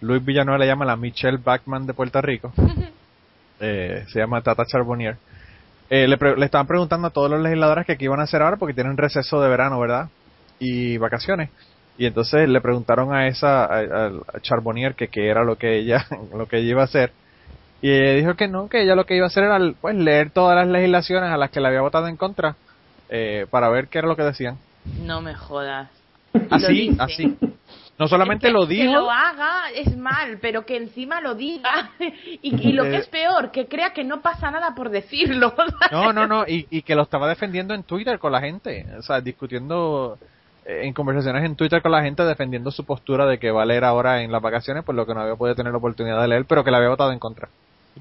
Luis 0.00 0.24
Villanueva 0.24 0.58
le 0.58 0.66
llama 0.66 0.84
la 0.84 0.96
Michelle 0.96 1.38
Backman 1.38 1.86
de 1.86 1.94
Puerto 1.94 2.20
Rico, 2.20 2.52
eh, 3.60 4.04
se 4.08 4.18
llama 4.18 4.42
Tata 4.42 4.64
Charbonnier, 4.66 5.16
eh, 5.90 6.08
le, 6.08 6.16
pre- 6.18 6.36
le 6.36 6.44
estaban 6.44 6.66
preguntando 6.66 7.08
a 7.08 7.10
todos 7.10 7.30
los 7.30 7.40
legisladores 7.40 7.86
que 7.86 7.96
qué 7.96 8.06
iban 8.06 8.20
a 8.20 8.24
hacer 8.24 8.42
ahora 8.42 8.56
porque 8.56 8.74
tienen 8.74 8.96
receso 8.96 9.40
de 9.40 9.48
verano, 9.48 9.78
¿verdad? 9.78 10.08
Y 10.58 10.96
vacaciones. 10.98 11.50
Y 11.96 12.06
entonces 12.06 12.48
le 12.48 12.60
preguntaron 12.60 13.14
a 13.14 13.28
esa, 13.28 13.64
a, 13.64 14.06
a 14.06 14.40
Charbonnier 14.40 14.94
que 14.94 15.08
qué 15.08 15.28
era 15.28 15.44
lo 15.44 15.56
que 15.56 15.76
ella, 15.78 16.06
lo 16.36 16.46
que 16.46 16.58
ella 16.58 16.70
iba 16.70 16.80
a 16.82 16.86
hacer. 16.86 17.12
Y 17.82 17.90
ella 17.90 18.14
dijo 18.14 18.34
que 18.34 18.48
no, 18.48 18.68
que 18.68 18.82
ella 18.82 18.94
lo 18.94 19.04
que 19.06 19.14
iba 19.16 19.24
a 19.26 19.28
hacer 19.28 19.44
era 19.44 19.58
pues 19.80 19.94
leer 19.96 20.30
todas 20.30 20.56
las 20.56 20.66
legislaciones 20.68 21.30
a 21.30 21.36
las 21.36 21.50
que 21.50 21.60
le 21.60 21.68
había 21.68 21.82
votado 21.82 22.08
en 22.08 22.16
contra 22.16 22.56
eh, 23.10 23.46
para 23.50 23.68
ver 23.68 23.88
qué 23.88 23.98
era 23.98 24.08
lo 24.08 24.16
que 24.16 24.22
decían. 24.22 24.58
No 25.02 25.20
me 25.20 25.34
jodas. 25.34 25.88
Así, 26.50 26.96
así. 26.98 27.36
No 27.96 28.08
solamente 28.08 28.48
Es 28.48 28.52
que- 28.52 28.58
lo 28.58 28.66
Que 28.66 28.74
dijo, 28.74 28.92
lo 28.92 29.10
haga 29.10 29.70
es 29.72 29.96
mal, 29.96 30.38
pero 30.40 30.66
que 30.66 30.76
encima 30.76 31.20
lo 31.20 31.34
diga. 31.36 31.90
Y, 32.42 32.68
y 32.70 32.72
lo 32.72 32.82
que 32.84 32.96
Eh, 32.96 32.98
es 32.98 33.06
peor, 33.06 33.52
que 33.52 33.66
crea 33.68 33.92
que 33.92 34.02
no 34.02 34.20
pasa 34.20 34.50
nada 34.50 34.74
por 34.74 34.90
decirlo. 34.90 35.54
no, 35.92 36.12
no, 36.12 36.26
no, 36.26 36.44
y, 36.46 36.66
y 36.70 36.82
que 36.82 36.96
lo 36.96 37.02
estaba 37.02 37.28
defendiendo 37.28 37.72
en 37.74 37.84
Twitter 37.84 38.18
con 38.18 38.32
la 38.32 38.40
gente, 38.40 38.84
o 38.98 39.02
sea, 39.02 39.20
discutiendo 39.20 40.18
en 40.66 40.92
conversaciones 40.94 41.44
en 41.44 41.56
Twitter 41.56 41.82
con 41.82 41.92
la 41.92 42.02
gente 42.02 42.24
defendiendo 42.24 42.70
su 42.70 42.84
postura 42.84 43.26
de 43.26 43.38
que 43.38 43.50
va 43.50 43.62
a 43.62 43.66
leer 43.66 43.84
ahora 43.84 44.22
en 44.22 44.32
las 44.32 44.40
vacaciones, 44.42 44.84
por 44.84 44.94
lo 44.94 45.06
que 45.06 45.14
no 45.14 45.20
había 45.20 45.36
podido 45.36 45.54
tener 45.54 45.72
la 45.72 45.78
oportunidad 45.78 46.20
de 46.22 46.28
leer, 46.28 46.44
pero 46.46 46.64
que 46.64 46.70
le 46.70 46.76
había 46.78 46.88
votado 46.88 47.12
en 47.12 47.18
contra. 47.18 47.48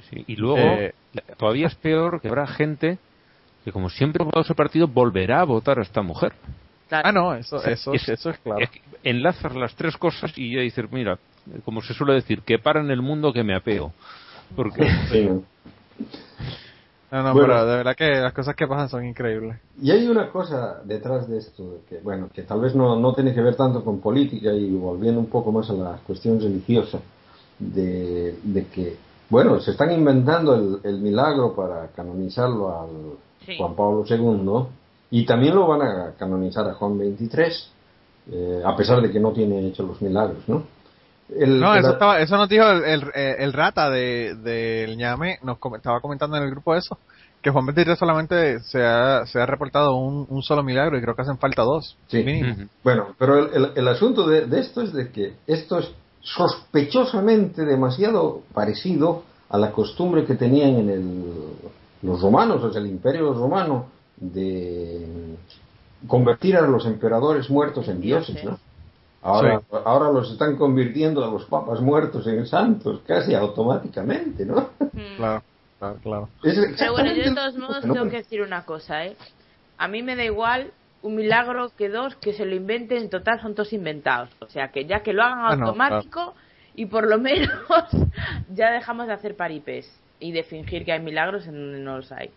Sí, 0.10 0.24
y 0.28 0.36
luego, 0.36 0.58
Eh, 0.60 0.94
todavía 1.38 1.68
es 1.68 1.76
peor 1.76 2.22
que 2.22 2.28
habrá 2.30 2.48
gente 2.48 2.98
que, 3.64 3.72
como 3.72 3.90
siempre 3.90 4.22
ha 4.24 4.26
votado 4.26 4.44
ese 4.44 4.56
partido, 4.56 4.88
volverá 4.88 5.42
a 5.42 5.44
votar 5.44 5.80
a 5.80 5.84
esta 5.84 6.02
mujer. 6.02 6.34
Claro. 6.90 7.08
Ah, 7.08 7.12
no, 7.12 7.34
eso, 7.36 7.64
eso, 7.66 7.94
Es- 7.94 8.10
eso 8.10 8.30
es 8.30 8.38
claro. 8.40 8.60
Es 8.62 8.70
que 8.70 8.82
enlazas 9.04 9.56
las 9.56 9.76
tres 9.76 9.96
cosas 9.98 10.32
y 10.38 10.56
ya 10.56 10.62
dices, 10.62 10.92
mira, 10.92 11.18
como 11.66 11.82
se 11.82 11.94
suele 11.94 12.14
decir, 12.14 12.42
que 12.42 12.60
para 12.60 12.82
en 12.82 12.92
el 12.92 13.02
mundo 13.02 13.34
que 13.34 13.44
me 13.44 13.56
apeo. 13.56 13.92
Porque 14.56 14.88
Sí, 15.12 15.30
¿no? 17.14 17.18
No, 17.20 17.24
no, 17.30 17.34
Bueno. 17.34 17.48
pero 17.54 17.66
de 17.66 17.78
verdad 17.78 17.96
que 17.96 18.10
las 18.20 18.34
cosas 18.34 18.56
que 18.56 18.68
pasan 18.68 18.90
son 18.90 19.06
increíbles. 19.06 19.58
Y 19.82 19.92
hay 19.92 20.08
una 20.08 20.30
cosa 20.32 20.82
detrás 20.84 21.28
de 21.28 21.38
esto, 21.38 21.80
que 21.88 22.00
bueno, 22.00 22.30
que 22.34 22.42
tal 22.44 22.60
vez 22.62 22.76
no, 22.76 23.00
no 23.00 23.14
tiene 23.14 23.34
que 23.34 23.42
ver 23.42 23.56
tanto 23.56 23.84
con 23.84 24.00
política 24.00 24.52
y 24.54 24.72
volviendo 24.72 25.20
un 25.20 25.28
poco 25.28 25.52
más 25.52 25.70
a 25.70 25.74
la 25.74 25.98
cuestión 26.06 26.40
religiosa, 26.40 27.00
de, 27.60 28.38
de 28.44 28.66
que, 28.68 28.98
bueno, 29.30 29.60
se 29.60 29.72
están 29.72 29.92
inventando 29.92 30.56
el, 30.56 30.80
el 30.84 31.00
milagro 31.00 31.56
para 31.56 31.88
canonizarlo 31.96 32.80
al 32.82 32.90
Sí. 33.46 33.58
Juan 33.58 33.76
Pablo 33.76 34.06
II 34.10 34.68
y 35.12 35.26
también 35.26 35.54
lo 35.56 35.68
van 35.68 35.82
a 35.82 36.12
canonizar 36.18 36.66
a 36.70 36.76
Juan 36.76 36.98
XXIII, 36.98 37.52
eh, 38.32 38.62
a 38.66 38.74
pesar 38.78 39.02
de 39.02 39.12
que 39.12 39.20
no 39.20 39.34
tiene 39.34 39.68
hecho 39.68 39.84
los 39.84 40.02
milagros, 40.02 40.48
¿no? 40.48 40.64
El- 41.30 41.60
No, 41.60 41.74
el- 41.74 41.80
eso, 41.80 41.92
estaba, 41.94 42.20
eso 42.20 42.38
nos 42.38 42.50
dijo 42.50 42.66
el, 42.70 42.84
el, 42.84 43.04
el 43.16 43.54
rata 43.54 43.90
del 43.90 44.44
de, 44.44 44.52
del 44.88 44.98
ñame, 44.98 45.40
nos 45.44 45.58
com- 45.58 45.76
estaba 45.76 46.00
comentando 46.02 46.38
en 46.38 46.44
el 46.44 46.52
grupo 46.52 46.76
eso, 46.76 46.98
que 47.42 47.50
Juan 47.50 47.66
23 47.66 47.98
solamente 48.00 48.60
se 48.62 48.84
ha, 48.86 49.26
se 49.26 49.40
ha 49.40 49.46
reportado 49.46 49.96
un, 49.96 50.26
un 50.30 50.42
solo 50.44 50.64
milagro 50.64 50.98
y 50.98 51.02
creo 51.02 51.16
que 51.16 51.24
hacen 51.24 51.38
falta 51.38 51.64
dos, 51.64 51.98
Sí. 52.08 52.24
mínimo. 52.24 52.68
Bueno, 52.84 53.08
pero 53.18 53.38
el, 53.40 53.54
el- 53.54 53.72
el 53.76 53.88
asunto 53.88 54.28
de, 54.28 54.46
de 54.46 54.60
esto 54.60 54.82
es 54.82 54.94
de 54.94 55.10
que 55.12 55.34
esto 55.48 55.80
es 55.80 55.92
sospechosamente 56.22 57.66
demasiado 57.66 58.42
parecido 58.54 59.24
a 59.50 59.58
la 59.58 59.72
costumbre 59.72 60.26
que 60.26 60.36
tenían 60.36 60.76
en 60.78 60.90
el, 60.90 61.24
los 62.02 62.22
romanos, 62.22 62.64
o 62.64 62.72
sea, 62.72 62.82
el 62.82 62.88
imperio 62.88 63.34
romano, 63.34 63.88
de 64.18 65.36
convertir 66.08 66.56
a 66.58 66.62
los 66.62 66.86
emperadores 66.86 67.50
muertos 67.50 67.88
en 67.88 68.00
dioses, 68.02 68.44
¿no? 68.44 68.58
Ahora, 69.24 69.62
ahora 69.86 70.12
los 70.12 70.32
están 70.32 70.58
convirtiendo 70.58 71.24
a 71.24 71.32
los 71.32 71.46
papas 71.46 71.80
muertos 71.80 72.28
en 72.28 72.46
santos, 72.46 73.02
casi 73.08 73.34
automáticamente, 73.34 74.46
¿no? 74.46 74.70
Mm. 74.92 75.16
Claro, 75.18 75.44
claro, 76.02 76.30
Pero 76.42 76.92
bueno, 76.92 77.14
yo 77.14 77.24
de 77.24 77.36
todos 77.36 77.58
modos 77.58 77.86
¿no? 77.86 77.94
tengo 77.94 78.10
que 78.10 78.18
decir 78.18 78.42
una 78.42 78.66
cosa, 78.66 79.06
¿eh? 79.06 79.16
A 79.78 79.88
mí 79.88 80.04
me 80.04 80.16
da 80.16 80.26
igual 80.26 80.72
un 81.02 81.16
milagro 81.16 81.72
que 81.78 81.90
dos 81.90 82.16
que 82.18 82.34
se 82.34 82.46
lo 82.46 82.56
inventen, 82.56 83.04
en 83.04 83.10
total 83.10 83.42
son 83.42 83.56
todos 83.56 83.74
inventados. 83.74 84.30
O 84.40 84.48
sea, 84.48 84.70
que 84.70 84.86
ya 84.86 85.02
que 85.02 85.14
lo 85.14 85.24
hagan 85.24 85.40
Ah, 85.40 85.56
no, 85.56 85.68
automático 85.68 86.34
y 86.76 86.86
por 86.86 87.08
lo 87.08 87.18
menos 87.18 87.50
ya 88.54 88.72
dejamos 88.72 89.08
de 89.08 89.14
hacer 89.14 89.36
paripés 89.36 89.90
y 90.20 90.32
de 90.32 90.44
fingir 90.44 90.86
que 90.86 90.94
hay 90.94 91.02
milagros 91.02 91.48
en 91.48 91.54
donde 91.54 91.80
no 91.80 91.98
los 91.98 92.12
hay. 92.12 92.30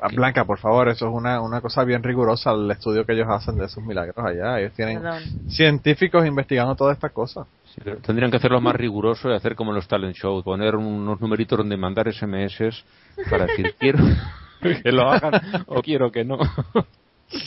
Ah, 0.00 0.08
Blanca, 0.08 0.44
por 0.44 0.58
favor, 0.58 0.88
eso 0.88 1.06
es 1.06 1.14
una, 1.14 1.40
una 1.40 1.60
cosa 1.60 1.84
bien 1.84 2.02
rigurosa 2.02 2.50
el 2.52 2.70
estudio 2.70 3.06
que 3.06 3.12
ellos 3.12 3.28
hacen 3.28 3.56
de 3.56 3.66
esos 3.66 3.84
milagros 3.84 4.16
allá. 4.18 4.58
Ellos 4.58 4.72
tienen 4.72 5.00
Perdón. 5.00 5.22
científicos 5.48 6.26
investigando 6.26 6.74
todas 6.74 6.96
estas 6.96 7.12
cosas. 7.12 7.46
Sí, 7.66 7.80
pero 7.84 7.98
tendrían 7.98 8.30
que 8.30 8.38
hacerlo 8.38 8.60
más 8.60 8.74
riguroso 8.74 9.30
y 9.30 9.34
hacer 9.34 9.54
como 9.54 9.70
en 9.70 9.76
los 9.76 9.88
talent 9.88 10.16
shows, 10.16 10.44
poner 10.44 10.74
unos 10.76 11.20
numeritos 11.20 11.58
donde 11.58 11.76
mandar 11.76 12.12
SMS 12.12 12.84
para 13.30 13.46
decir 13.46 13.74
quiero 13.78 14.04
que 14.60 14.92
lo 14.92 15.10
hagan 15.10 15.40
o 15.66 15.82
quiero 15.82 16.10
que 16.10 16.24
no. 16.24 16.38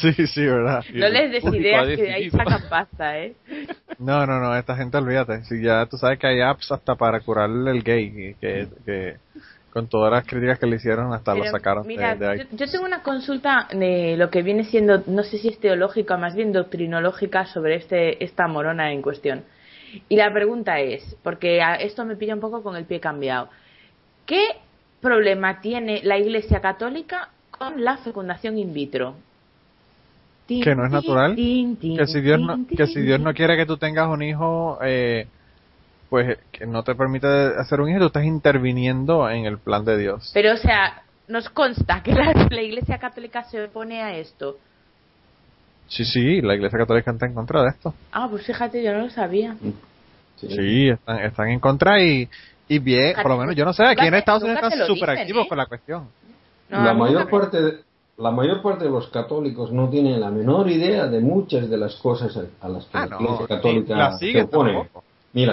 Sí, 0.01 0.13
sí, 0.27 0.43
verdad. 0.43 0.83
No 0.93 1.07
les 1.09 1.31
des 1.31 1.43
público 1.43 1.61
ideas 1.61 1.83
ha 1.83 1.85
que 1.85 2.01
de 2.01 2.13
ahí 2.13 2.29
sacan 2.31 2.63
pasta, 2.67 3.19
¿eh? 3.19 3.35
No, 3.99 4.25
no, 4.25 4.39
no, 4.39 4.55
esta 4.55 4.75
gente 4.75 4.97
olvídate. 4.97 5.43
Si 5.43 5.61
ya 5.61 5.85
tú 5.85 5.97
sabes 5.97 6.17
que 6.17 6.25
hay 6.25 6.41
apps 6.41 6.71
hasta 6.71 6.95
para 6.95 7.19
curarle 7.19 7.69
el 7.69 7.83
gay, 7.83 8.05
y 8.05 8.33
que, 8.33 8.67
que 8.83 9.17
con 9.75 9.88
todas 9.88 10.09
las 10.09 10.25
críticas 10.25 10.57
que 10.57 10.67
le 10.67 10.77
hicieron 10.77 11.11
hasta 11.11 11.35
lo 11.35 11.43
sacaron 11.51 11.85
mira, 11.85 12.15
de, 12.15 12.25
de 12.25 12.31
ahí. 12.31 12.38
yo, 12.38 12.65
yo 12.65 12.71
tengo 12.71 12.85
una 12.85 13.03
consulta 13.03 13.67
de 13.73 14.15
lo 14.15 14.29
que 14.29 14.41
viene 14.41 14.63
siendo, 14.63 15.03
no 15.05 15.21
sé 15.23 15.38
si 15.38 15.49
es 15.49 15.59
teológica, 15.59 16.15
más 16.15 16.33
bien 16.33 16.53
doctrinológica 16.53 17.45
sobre 17.47 17.75
este 17.75 18.23
esta 18.23 18.47
morona 18.47 18.93
en 18.93 19.01
cuestión. 19.01 19.43
Y 20.07 20.15
la 20.15 20.31
pregunta 20.31 20.79
es, 20.79 21.17
porque 21.23 21.61
a- 21.61 21.75
esto 21.75 22.05
me 22.05 22.15
pilla 22.15 22.35
un 22.35 22.39
poco 22.39 22.63
con 22.63 22.77
el 22.77 22.85
pie 22.85 23.01
cambiado, 23.01 23.49
¿qué 24.25 24.43
problema 25.01 25.59
tiene 25.59 25.99
la 26.05 26.17
Iglesia 26.17 26.61
Católica 26.61 27.27
con 27.51 27.83
la 27.83 27.97
fecundación 27.97 28.57
in 28.57 28.73
vitro? 28.73 29.15
Que 30.47 30.73
no 30.73 30.85
es 30.85 30.91
natural, 30.91 31.35
que 31.35 32.07
si 32.07 32.21
Dios 32.21 32.39
no, 32.39 32.57
que 32.67 32.88
si 32.88 33.01
Dios 33.01 33.19
no 33.19 33.33
quiere 33.33 33.57
que 33.57 33.65
tú 33.65 33.75
tengas 33.75 34.07
un 34.07 34.21
hijo, 34.21 34.79
eh, 34.83 35.27
pues 36.09 36.37
que 36.51 36.65
no 36.65 36.83
te 36.83 36.95
permite 36.95 37.27
hacer 37.27 37.81
un 37.81 37.89
hijo, 37.89 37.99
tú 37.99 38.05
estás 38.07 38.25
interviniendo 38.25 39.29
en 39.29 39.45
el 39.45 39.57
plan 39.57 39.83
de 39.85 39.97
Dios. 39.97 40.31
Pero, 40.33 40.53
o 40.53 40.57
sea, 40.57 41.03
nos 41.27 41.49
consta 41.49 42.01
que 42.03 42.13
la, 42.13 42.33
la 42.49 42.61
Iglesia 42.61 42.97
Católica 42.99 43.43
se 43.43 43.63
opone 43.65 44.01
a 44.01 44.15
esto. 44.17 44.57
Sí, 45.87 46.03
sí, 46.05 46.41
la 46.41 46.55
Iglesia 46.55 46.79
Católica 46.79 47.11
está 47.11 47.25
en 47.25 47.33
contra 47.33 47.61
de 47.63 47.69
esto. 47.69 47.93
Ah, 48.11 48.27
pues 48.29 48.45
fíjate, 48.45 48.83
yo 48.83 48.93
no 48.93 48.99
lo 49.05 49.09
sabía. 49.09 49.55
Sí. 50.37 50.47
Sí, 50.49 50.89
están, 50.89 51.19
están 51.19 51.47
en 51.49 51.59
contra 51.59 52.01
y, 52.03 52.27
y 52.67 52.79
bien, 52.79 53.15
por 53.21 53.31
lo 53.31 53.37
menos 53.37 53.55
yo 53.55 53.63
no 53.63 53.71
sé, 53.73 53.85
aquí 53.85 54.05
en 54.05 54.15
Estados 54.15 54.43
Unidos 54.43 54.63
están 54.63 54.87
súper 54.87 55.09
activos 55.11 55.45
¿eh? 55.45 55.49
con 55.49 55.57
la 55.57 55.65
cuestión. 55.65 56.09
No, 56.69 56.83
la 56.83 56.93
mayor 56.93 57.29
parte 57.29 57.61
de, 57.61 57.73
la 58.17 58.31
mayor 58.31 58.61
parte 58.61 58.83
de 58.85 58.89
los 58.89 59.07
católicos 59.09 59.71
no 59.71 59.89
tienen 59.89 60.19
la 60.19 60.31
menor 60.31 60.69
idea 60.69 61.05
de 61.07 61.19
muchas 61.21 61.69
de 61.69 61.77
las 61.77 61.95
cosas 61.95 62.35
a, 62.35 62.65
a 62.65 62.69
las 62.69 62.85
que 62.85 62.97
Ah, 62.97 63.05
la 63.07 63.15
Iglesia 63.21 63.47
Católica 63.47 63.95
la 63.95 64.17
se 64.17 64.41
opone. 64.41 64.73
tampoco. 64.73 65.03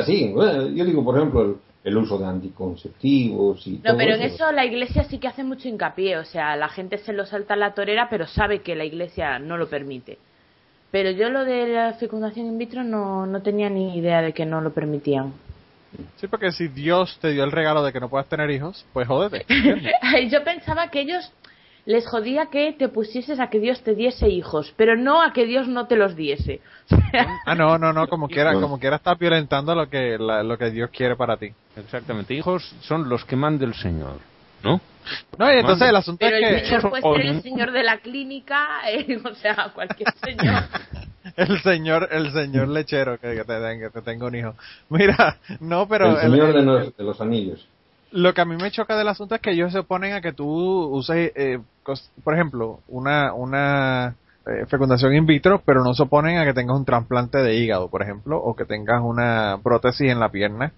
Siguen. 0.04 0.34
Bueno, 0.34 0.68
yo 0.68 0.84
digo, 0.84 1.04
por 1.04 1.16
ejemplo, 1.16 1.42
el, 1.42 1.56
el 1.84 1.96
uso 1.96 2.18
de 2.18 2.26
anticonceptivos 2.26 3.66
y 3.66 3.72
No, 3.72 3.82
todo 3.82 3.96
pero 3.96 4.14
en 4.14 4.22
eso 4.22 4.52
la 4.52 4.64
iglesia 4.64 5.04
sí 5.04 5.18
que 5.18 5.28
hace 5.28 5.42
mucho 5.42 5.68
hincapié. 5.68 6.18
O 6.18 6.24
sea, 6.24 6.56
la 6.56 6.68
gente 6.68 6.98
se 6.98 7.12
lo 7.12 7.26
salta 7.26 7.54
a 7.54 7.56
la 7.56 7.74
torera, 7.74 8.06
pero 8.08 8.26
sabe 8.26 8.60
que 8.60 8.76
la 8.76 8.84
iglesia 8.84 9.38
no 9.38 9.56
lo 9.56 9.68
permite. 9.68 10.18
Pero 10.92 11.10
yo 11.10 11.30
lo 11.30 11.44
de 11.44 11.68
la 11.68 11.94
fecundación 11.94 12.46
in 12.46 12.58
vitro 12.58 12.84
no, 12.84 13.26
no 13.26 13.42
tenía 13.42 13.70
ni 13.70 13.96
idea 13.98 14.22
de 14.22 14.32
que 14.32 14.44
no 14.44 14.60
lo 14.60 14.72
permitían. 14.72 15.32
Sí, 16.16 16.26
porque 16.26 16.52
si 16.52 16.68
Dios 16.68 17.18
te 17.20 17.30
dio 17.30 17.44
el 17.44 17.52
regalo 17.52 17.82
de 17.82 17.92
que 17.92 18.00
no 18.00 18.08
puedas 18.08 18.28
tener 18.28 18.50
hijos, 18.50 18.84
pues 18.92 19.08
jódete. 19.08 19.44
yo 20.30 20.44
pensaba 20.44 20.88
que 20.88 21.00
ellos 21.00 21.30
les 21.84 22.06
jodía 22.06 22.46
que 22.46 22.72
te 22.72 22.88
pusieses 22.88 23.40
a 23.40 23.48
que 23.50 23.58
Dios 23.58 23.82
te 23.82 23.94
diese 23.94 24.28
hijos, 24.28 24.72
pero 24.76 24.96
no 24.96 25.20
a 25.22 25.32
que 25.32 25.44
Dios 25.46 25.66
no 25.68 25.86
te 25.86 25.96
los 25.96 26.14
diese. 26.16 26.60
Ah, 27.46 27.54
no, 27.54 27.76
no, 27.78 27.92
no, 27.92 28.06
como 28.08 28.28
quiera, 28.34 28.54
como 28.54 28.78
quiera 28.78 28.96
estás 28.96 29.18
violentando 29.18 29.74
lo 29.74 29.88
que, 29.90 30.16
la- 30.18 30.42
lo 30.42 30.56
que 30.58 30.70
Dios 30.70 30.90
quiere 30.90 31.16
para 31.16 31.36
ti. 31.36 31.52
Exactamente, 31.76 32.34
hijos 32.34 32.74
son 32.82 33.08
los 33.08 33.24
que 33.24 33.36
manda 33.36 33.64
el 33.64 33.74
Señor, 33.74 34.18
¿no? 34.62 34.80
No, 35.36 35.52
y 35.52 35.56
entonces 35.58 35.88
el 35.88 35.96
asunto 35.96 36.18
pero 36.20 36.36
es 36.36 36.42
el 36.44 36.48
que 36.60 36.66
señor 36.66 36.90
puede 36.90 37.02
ser 37.02 37.26
el 37.26 37.42
señor 37.42 37.72
de 37.72 37.82
la 37.82 37.98
clínica, 37.98 38.68
eh, 38.88 39.20
o 39.24 39.34
sea, 39.34 39.72
cualquier 39.74 40.08
señor. 40.24 40.62
el 41.36 41.60
señor, 41.62 42.08
el 42.12 42.32
señor 42.32 42.68
lechero 42.68 43.18
que, 43.18 43.34
que 43.34 43.44
te, 43.44 43.78
que 43.80 43.90
te 43.92 44.02
tenga 44.02 44.26
un 44.26 44.34
hijo. 44.36 44.54
Mira, 44.88 45.38
no, 45.60 45.88
pero 45.88 46.10
el 46.12 46.20
Señor 46.30 46.48
el- 46.48 46.52
de, 46.54 46.58
el- 46.60 46.66
los, 46.66 46.96
de 46.96 47.04
los 47.04 47.20
Anillos. 47.20 47.66
Lo 48.12 48.34
que 48.34 48.40
a 48.40 48.44
mí 48.44 48.56
me 48.56 48.70
choca 48.70 48.96
del 48.96 49.08
asunto 49.08 49.34
es 49.34 49.40
que 49.40 49.52
ellos 49.52 49.72
se 49.72 49.80
oponen 49.80 50.12
a 50.12 50.20
que 50.20 50.32
tú 50.32 50.46
uses, 50.46 51.32
eh, 51.34 51.58
por 52.22 52.34
ejemplo, 52.34 52.80
una, 52.88 53.32
una 53.32 54.14
eh, 54.46 54.66
fecundación 54.68 55.14
in 55.14 55.26
vitro, 55.26 55.62
pero 55.64 55.82
no 55.82 55.94
se 55.94 56.02
oponen 56.02 56.38
a 56.38 56.44
que 56.44 56.54
tengas 56.54 56.76
un 56.76 56.84
trasplante 56.84 57.38
de 57.38 57.54
hígado, 57.54 57.88
por 57.88 58.02
ejemplo, 58.02 58.38
o 58.38 58.54
que 58.54 58.64
tengas 58.64 59.00
una 59.02 59.58
prótesis 59.62 60.10
en 60.10 60.20
la 60.20 60.28
pierna. 60.28 60.72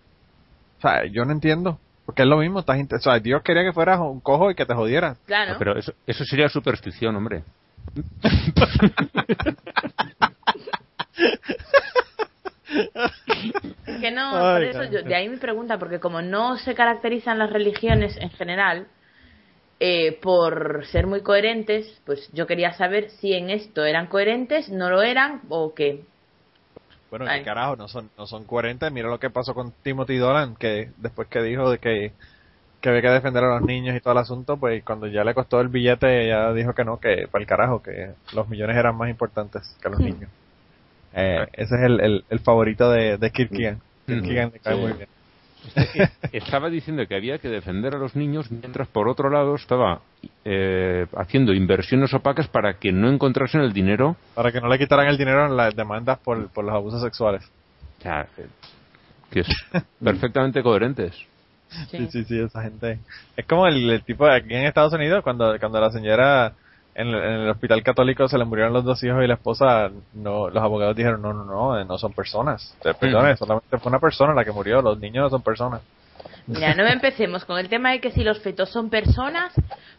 O 0.79 0.81
sea, 0.81 1.05
yo 1.07 1.25
no 1.25 1.33
entiendo. 1.33 1.79
Porque 2.07 2.23
es 2.23 2.29
lo 2.29 2.37
mismo, 2.37 2.61
estás 2.61 2.79
o 2.79 2.99
sea, 2.99 3.18
Dios 3.18 3.42
quería 3.42 3.62
que 3.62 3.73
fueras 3.73 3.99
un 3.99 4.20
cojo 4.20 4.51
y 4.51 4.55
que 4.55 4.66
te 4.66 4.75
jodieras. 4.75 5.16
Claro. 5.25 5.55
No, 5.55 5.59
pero 5.59 5.79
eso, 5.79 5.94
eso 6.07 6.25
sería 6.25 6.51
superstición, 6.51 7.16
hombre. 7.16 7.42
Que 14.00 14.10
no, 14.10 14.30
Ay, 14.32 14.54
por 14.54 14.64
eso 14.64 14.84
yo, 14.92 15.02
de 15.02 15.14
ahí 15.14 15.28
mi 15.28 15.37
pregunta, 15.37 15.78
porque 15.78 16.00
como 16.00 16.20
no 16.22 16.56
se 16.58 16.74
caracterizan 16.74 17.38
las 17.38 17.50
religiones 17.50 18.16
en 18.18 18.30
general 18.30 18.87
eh, 19.80 20.18
por 20.22 20.84
ser 20.87 21.06
muy 21.06 21.22
coherentes, 21.22 21.87
pues 22.06 22.28
yo 22.32 22.46
quería 22.46 22.72
saber 22.72 23.10
si 23.10 23.32
en 23.34 23.50
esto 23.50 23.84
eran 23.84 24.06
coherentes, 24.06 24.68
no 24.70 24.90
lo 24.90 25.02
eran 25.02 25.42
o 25.48 25.74
qué. 25.74 26.04
Bueno, 27.10 27.26
Ay. 27.28 27.40
qué 27.40 27.44
carajo, 27.44 27.76
no 27.76 27.87
son, 27.88 28.10
no 28.16 28.26
son 28.26 28.44
coherentes. 28.44 28.90
Mira 28.92 29.08
lo 29.08 29.18
que 29.20 29.30
pasó 29.30 29.54
con 29.54 29.72
Timothy 29.83 30.16
Dolan, 30.16 30.56
que 30.56 30.90
después 30.96 31.29
que 31.29 31.42
dijo 31.42 31.70
de 31.70 31.79
que, 31.79 32.12
que 32.81 32.88
había 32.88 33.02
que 33.02 33.08
defender 33.10 33.44
a 33.44 33.58
los 33.58 33.62
niños 33.66 33.96
y 33.96 34.00
todo 34.00 34.12
el 34.12 34.18
asunto, 34.18 34.56
pues 34.58 34.83
cuando 34.85 35.06
ya 35.06 35.25
le 35.25 35.35
costó 35.35 35.60
el 35.60 35.68
billete, 35.68 36.29
ya 36.29 36.52
dijo 36.52 36.75
que 36.75 36.85
no, 36.85 36.98
que 36.98 37.29
para 37.31 37.42
el 37.42 37.48
carajo, 37.48 37.83
que 37.83 38.14
los 38.35 38.48
millones 38.48 38.77
eran 38.77 38.96
más 38.96 39.10
importantes 39.10 39.62
que 39.83 39.88
los 39.90 40.00
Hmm. 40.00 40.04
niños. 40.04 40.31
Eh, 41.15 41.46
ese 41.52 41.75
es 41.77 41.81
el, 41.83 42.00
el, 42.00 42.25
el 42.29 42.38
favorito 42.40 42.90
de, 42.90 43.17
de 43.19 43.31
Kirk 43.31 43.50
Keegan. 43.50 43.81
Kirk 44.06 44.19
Ujú. 44.21 44.29
Keegan 44.29 44.50
le 44.52 44.58
cae 44.60 44.75
muy 44.77 44.92
bien. 44.92 45.08
estaba 46.33 46.69
diciendo 46.69 47.06
que 47.06 47.15
había 47.17 47.38
que 47.38 47.48
defender 47.48 47.94
a 47.94 47.98
los 47.98 48.15
niños 48.17 48.50
mientras 48.50 48.87
por 48.88 49.08
otro 49.08 49.31
lado 49.31 49.54
estaba 49.54 50.00
eh, 50.44 51.06
haciendo 51.17 51.54
inversiones 51.54 52.12
opacas 52.12 52.48
para 52.48 52.75
que 52.79 52.92
no 52.92 53.08
encontrasen 53.08 53.62
el 53.62 53.73
dinero 53.73 54.17
Para 54.35 54.52
que 54.52 54.60
no 54.60 54.69
le 54.69 54.79
quitaran 54.79 55.06
el 55.06 55.17
dinero 55.17 55.46
en 55.46 55.56
las 55.56 55.75
demandas 55.75 56.19
por, 56.19 56.48
por 56.48 56.65
los 56.67 56.75
abusos 56.75 57.00
sexuales. 57.02 57.50
o 58.00 58.02
sea, 58.02 58.27
que 59.31 59.40
es 59.40 59.48
perfectamente 60.02 60.62
coherentes 60.62 61.15
Sí, 61.90 61.96
Sí. 61.98 62.08
sí, 62.12 62.25
sí, 62.25 62.38
esa 62.38 62.62
gente. 62.62 63.00
Es 63.37 63.46
como 63.46 63.67
el, 63.67 63.90
el 63.90 64.02
tipo 64.04 64.27
de 64.27 64.37
aquí 64.37 64.54
en 64.54 64.65
Estados 64.65 64.92
Unidos, 64.92 65.25
cuando, 65.25 65.58
cuando 65.58 65.81
la 65.81 65.90
señora 65.90 66.52
en, 66.95 67.09
el- 67.09 67.15
en 67.15 67.40
el 67.42 67.51
hospital 67.51 67.83
católico 67.83 68.29
se 68.29 68.38
le 68.38 68.45
murieron 68.45 68.73
los 68.73 68.85
dos 68.85 69.03
hijos 69.03 69.23
y 69.25 69.27
la 69.27 69.35
esposa, 69.35 69.90
no, 70.15 70.49
los 70.49 70.63
abogados 70.63 70.95
dijeron, 70.97 71.21
no, 71.23 71.33
no, 71.33 71.45
no, 71.45 71.79
eh, 71.79 71.85
no 71.85 71.99
son 71.99 72.13
personas. 72.13 72.77
Perdone, 73.01 73.37
solamente 73.37 73.79
fue 73.79 73.90
una 73.90 73.99
persona 73.99 74.33
la 74.35 74.45
que 74.45 74.53
murió, 74.53 74.81
los 74.83 74.99
niños 74.99 75.25
no 75.25 75.31
son 75.31 75.42
personas. 75.42 75.83
Mira, 76.47 76.75
no 76.75 76.85
empecemos 76.87 77.45
con 77.45 77.59
el 77.59 77.69
tema 77.69 77.92
de 77.92 78.01
que 78.01 78.11
si 78.11 78.23
los 78.23 78.38
fetos 78.40 78.69
son 78.71 78.90
personas, 78.90 79.53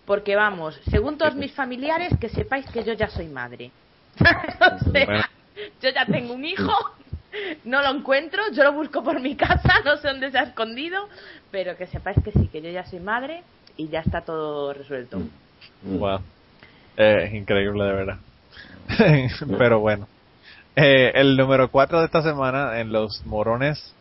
porque 0.06 0.36
vamos, 0.36 0.80
según 0.90 1.18
todos 1.18 1.36
mis 1.36 1.52
familiares, 1.54 2.14
que 2.20 2.30
sepáis 2.30 2.66
que 2.72 2.84
yo 2.84 2.94
ya 2.94 3.08
soy 3.10 3.28
madre. 3.28 3.72
o 4.20 4.92
sea, 4.92 5.06
Bueno. 5.06 5.24
yo 5.82 5.90
ya 5.90 6.06
tengo 6.06 6.34
un 6.34 6.46
hijo, 6.46 6.72
no 7.66 7.82
lo 7.82 7.90
encuentro, 7.90 8.42
yo 8.54 8.64
lo 8.64 8.74
busco 8.74 9.04
por 9.04 9.20
mi 9.20 9.36
casa, 9.36 9.74
no 9.86 9.98
sé 9.98 10.08
dónde 10.08 10.32
se 10.32 10.38
ha 10.38 10.44
escondido, 10.44 11.10
pero 11.52 11.76
que 11.76 11.88
sepáis 11.88 12.18
que 12.24 12.32
sí, 12.32 12.48
que 12.48 12.62
yo 12.62 12.70
ya 12.70 12.86
soy 12.86 13.00
madre 13.00 13.44
y 13.76 13.90
ya 13.90 14.00
está 14.02 14.22
todo 14.22 14.72
resuelto. 14.74 15.18
Wow. 15.84 16.20
Eh, 16.98 17.26
es 17.28 17.34
increíble, 17.34 17.84
de 17.84 17.94
verdad. 17.94 18.18
Pero 19.58 19.80
bueno. 19.80 20.08
Eh, 20.76 21.12
el 21.16 21.38
número 21.38 21.70
4 21.70 22.00
de 22.00 22.06
esta 22.06 22.22
semana 22.22 22.80
en 22.80 22.92
los 22.92 23.26
morones 23.26 23.94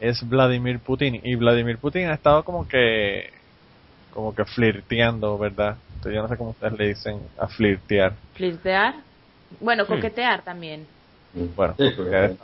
es 0.00 0.28
Vladimir 0.28 0.80
Putin. 0.80 1.20
Y 1.22 1.36
Vladimir 1.36 1.78
Putin 1.78 2.08
ha 2.08 2.14
estado 2.14 2.44
como 2.44 2.66
que 2.66 3.30
como 4.12 4.34
que 4.34 4.46
flirteando, 4.46 5.36
¿verdad? 5.36 5.76
Entonces, 5.96 6.14
yo 6.14 6.22
no 6.22 6.28
sé 6.28 6.36
cómo 6.38 6.50
ustedes 6.50 6.72
le 6.78 6.88
dicen 6.88 7.20
a 7.38 7.48
flirtear. 7.48 8.14
Flirtear, 8.34 8.94
bueno, 9.60 9.86
coquetear 9.86 10.42
también. 10.42 10.86
Bueno, 11.54 11.74
Sí, 11.76 11.92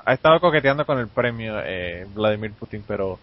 ha 0.04 0.12
estado 0.12 0.38
coqueteando 0.38 0.84
con 0.84 0.98
el 0.98 1.08
premio 1.08 1.54
eh, 1.64 2.06
Vladimir 2.14 2.52
Putin, 2.52 2.84
pero 2.86 3.18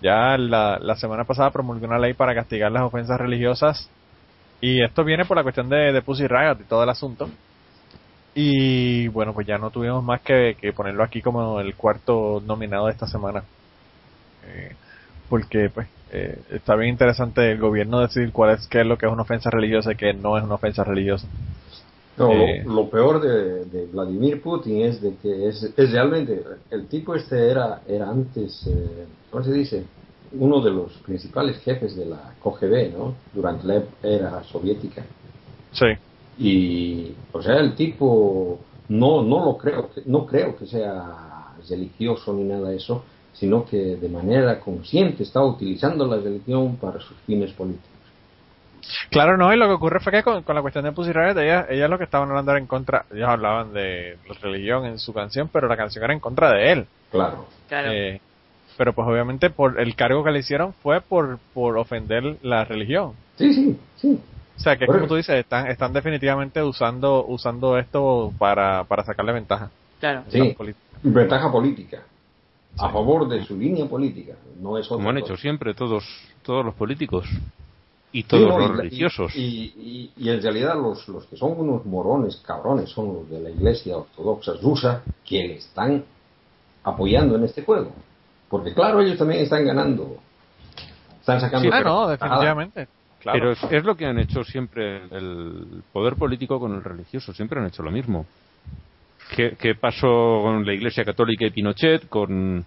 ya 0.00 0.38
la, 0.38 0.78
la 0.80 0.96
semana 0.96 1.24
pasada 1.24 1.50
promulgó 1.50 1.86
una 1.86 1.98
ley 1.98 2.14
para 2.14 2.34
castigar 2.34 2.72
las 2.72 2.84
ofensas 2.84 3.20
religiosas 3.20 3.90
y 4.60 4.82
esto 4.82 5.04
viene 5.04 5.24
por 5.24 5.36
la 5.36 5.42
cuestión 5.42 5.68
de, 5.68 5.92
de 5.92 6.02
Pussy 6.02 6.26
Riot 6.26 6.60
y 6.60 6.64
todo 6.64 6.82
el 6.82 6.88
asunto. 6.90 7.28
Y 8.34 9.08
bueno, 9.08 9.34
pues 9.34 9.46
ya 9.46 9.58
no 9.58 9.70
tuvimos 9.70 10.04
más 10.04 10.20
que, 10.20 10.56
que 10.60 10.72
ponerlo 10.72 11.02
aquí 11.02 11.20
como 11.20 11.60
el 11.60 11.74
cuarto 11.74 12.40
nominado 12.46 12.86
de 12.86 12.92
esta 12.92 13.06
semana. 13.06 13.42
Eh, 14.46 14.74
porque 15.28 15.70
pues 15.72 15.88
eh, 16.12 16.38
está 16.50 16.74
bien 16.76 16.90
interesante 16.90 17.52
el 17.52 17.58
gobierno 17.58 18.00
decidir 18.00 18.32
cuál 18.32 18.54
es 18.54 18.66
qué 18.68 18.80
es 18.80 18.86
lo 18.86 18.96
que 18.98 19.06
es 19.06 19.12
una 19.12 19.22
ofensa 19.22 19.50
religiosa 19.50 19.92
y 19.92 19.96
qué 19.96 20.12
no 20.12 20.36
es 20.38 20.44
una 20.44 20.54
ofensa 20.54 20.84
religiosa. 20.84 21.26
No, 22.16 22.30
Eh. 22.32 22.62
lo, 22.66 22.74
lo 22.74 22.90
peor 22.90 23.20
de, 23.20 23.64
de 23.66 23.86
Vladimir 23.86 24.42
Putin 24.42 24.82
es 24.82 25.00
de 25.00 25.14
que 25.22 25.48
es, 25.48 25.62
es 25.76 25.92
realmente 25.92 26.42
el 26.70 26.86
tipo 26.88 27.14
este 27.14 27.50
era 27.50 27.80
era 27.86 28.10
antes 28.10 28.66
eh, 28.66 29.06
¿cómo 29.30 29.44
se 29.44 29.52
dice? 29.52 29.84
Uno 30.32 30.60
de 30.60 30.70
los 30.70 30.92
principales 30.98 31.58
jefes 31.62 31.96
de 31.96 32.06
la 32.06 32.34
KGB, 32.42 32.92
¿no? 32.96 33.14
Durante 33.34 33.66
la 33.66 33.82
era 34.02 34.42
soviética 34.44 35.02
Sí. 35.72 35.86
y 36.38 37.12
o 37.32 37.42
sea 37.42 37.56
el 37.58 37.74
tipo 37.74 38.58
no 38.88 39.22
no 39.22 39.44
lo 39.44 39.56
creo 39.58 39.90
que- 39.92 40.02
no 40.06 40.26
creo 40.26 40.56
que 40.56 40.66
sea 40.66 41.54
religioso 41.68 42.32
ni 42.32 42.44
nada 42.44 42.70
de 42.70 42.76
eso 42.76 43.04
sino 43.32 43.64
que 43.64 43.96
de 43.96 44.08
manera 44.08 44.58
consciente 44.60 45.22
está 45.22 45.42
utilizando 45.42 46.06
la 46.06 46.16
religión 46.16 46.76
para 46.76 46.98
sus 47.00 47.16
fines 47.26 47.52
políticos 47.52 47.88
Claro, 49.10 49.36
no, 49.36 49.52
y 49.52 49.56
lo 49.58 49.66
que 49.66 49.74
ocurre 49.74 50.00
fue 50.00 50.10
que 50.12 50.22
con, 50.22 50.42
con 50.42 50.54
la 50.54 50.62
cuestión 50.62 50.84
de 50.84 50.92
Pussy 50.92 51.12
Riot, 51.12 51.36
ellas, 51.38 51.66
ellas 51.68 51.90
lo 51.90 51.98
que 51.98 52.04
estaban 52.04 52.28
hablando 52.30 52.52
era 52.52 52.60
en 52.60 52.66
contra, 52.66 53.04
ellas 53.12 53.28
hablaban 53.28 53.72
de 53.72 54.16
religión 54.40 54.84
en 54.86 54.98
su 54.98 55.12
canción, 55.12 55.48
pero 55.52 55.68
la 55.68 55.76
canción 55.76 56.02
era 56.02 56.12
en 56.14 56.18
contra 56.20 56.50
de 56.52 56.72
él. 56.72 56.86
claro 57.10 57.46
Claro. 57.68 57.90
Eh, 57.92 58.20
pero 58.76 58.92
pues 58.92 59.06
obviamente 59.08 59.50
por 59.50 59.80
el 59.80 59.94
cargo 59.94 60.24
que 60.24 60.30
le 60.30 60.38
hicieron 60.40 60.72
fue 60.82 61.00
por, 61.00 61.38
por 61.54 61.76
ofender 61.78 62.36
la 62.42 62.64
religión. 62.64 63.12
sí 63.36 63.52
sí 63.54 63.78
sí 63.96 64.18
O 64.56 64.60
sea 64.60 64.76
que 64.76 64.86
Bueno. 64.86 65.00
como 65.02 65.08
tú 65.08 65.16
dices, 65.16 65.36
están, 65.36 65.66
están 65.68 65.92
definitivamente 65.92 66.62
usando, 66.62 67.24
usando 67.26 67.78
esto 67.78 68.32
para, 68.38 68.84
para 68.84 69.04
sacarle 69.04 69.32
ventaja. 69.32 69.70
Claro. 69.98 70.24
Sí. 70.28 70.54
Ventaja 71.02 71.50
política 71.50 72.02
a 72.78 72.88
favor 72.90 73.28
de 73.28 73.44
su 73.44 73.56
línea 73.56 73.86
política 73.86 74.34
no 74.60 74.78
es 74.78 74.86
como 74.86 75.08
han 75.10 75.16
cosa. 75.16 75.26
hecho 75.26 75.36
siempre 75.36 75.74
todos 75.74 76.04
todos 76.42 76.64
los 76.64 76.74
políticos 76.74 77.26
y 78.12 78.22
Sí, 78.22 78.28
todos 78.28 78.48
no, 78.48 78.58
los 78.58 78.70
y- 78.70 78.76
religiosos 78.76 79.34
y, 79.34 79.40
y- 79.40 80.12
y 80.16 80.28
en 80.30 80.40
realidad 80.42 80.74
los, 80.76 81.06
los 81.08 81.26
que 81.26 81.36
son 81.36 81.58
unos 81.58 81.84
morones 81.84 82.36
cabrones 82.46 82.88
son 82.90 83.12
los 83.14 83.30
de 83.30 83.40
la 83.40 83.50
iglesia 83.50 83.96
ortodoxa 83.96 84.52
rusa 84.62 85.02
que 85.26 85.38
le 85.48 85.54
están 85.56 86.04
apoyando 86.84 87.36
en 87.36 87.44
este 87.44 87.62
juego 87.62 87.92
porque 88.50 88.74
claro 88.74 89.00
ellos 89.00 89.16
también 89.16 89.42
están 89.42 89.64
ganando 89.64 90.18
están 91.20 91.40
sacando 91.40 91.68
Sí, 91.68 91.70
Ah, 91.72 91.80
no, 91.82 92.08
definitivamente. 92.08 92.88
Claro. 93.20 93.38
Pero 93.38 93.52
es, 93.52 93.62
es 93.70 93.84
lo 93.84 93.96
que 93.96 94.06
han 94.06 94.18
hecho 94.18 94.42
siempre 94.44 95.02
el 95.10 95.82
poder 95.92 96.16
político 96.16 96.58
con 96.58 96.74
el 96.74 96.82
religioso, 96.82 97.32
siempre 97.34 97.60
han 97.60 97.66
hecho 97.66 97.82
lo 97.82 97.90
mismo. 97.90 98.26
¿Qué, 99.36 99.56
qué 99.58 99.74
pasó 99.74 100.40
con 100.42 100.64
la 100.66 100.72
Iglesia 100.72 101.04
Católica 101.04 101.44
y 101.46 101.50
Pinochet, 101.50 102.08
con 102.08 102.64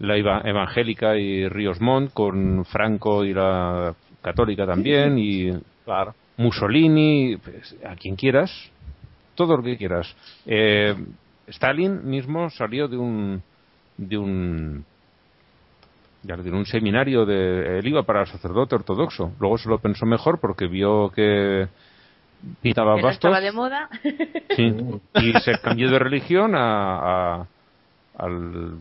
la 0.00 0.16
eva- 0.16 0.42
evangélica 0.44 1.16
y 1.16 1.48
Ríos 1.48 1.80
Montt, 1.80 2.12
con 2.12 2.64
Franco 2.66 3.24
y 3.24 3.32
la 3.32 3.94
católica 4.22 4.66
también, 4.66 5.18
y 5.18 5.50
Claro. 5.84 6.14
Mussolini, 6.36 7.36
pues, 7.38 7.74
a 7.86 7.94
quien 7.96 8.14
quieras, 8.16 8.50
todo 9.34 9.56
lo 9.56 9.62
que 9.62 9.76
quieras. 9.78 10.14
Eh, 10.46 10.94
Stalin 11.48 12.08
mismo 12.08 12.48
salió 12.50 12.88
de 12.88 12.96
un 12.98 13.42
de 13.96 14.18
un 14.18 14.84
ya 16.24 16.34
un 16.34 16.66
seminario 16.66 17.24
de 17.26 17.78
él 17.78 17.86
iba 17.86 18.02
para 18.02 18.22
el 18.22 18.26
sacerdote 18.26 18.74
ortodoxo. 18.74 19.32
Luego 19.40 19.58
se 19.58 19.68
lo 19.68 19.78
pensó 19.78 20.06
mejor 20.06 20.40
porque 20.40 20.66
vio 20.66 21.10
que 21.10 21.68
pintaba 22.60 22.94
bastos 22.94 23.14
estaba 23.14 23.40
de 23.40 23.52
moda. 23.52 23.88
sí, 24.56 24.72
y 25.14 25.32
se 25.40 25.58
cambió 25.60 25.90
de 25.90 25.98
religión 25.98 26.54
a, 26.54 27.36
a- 27.40 27.46
al 28.18 28.78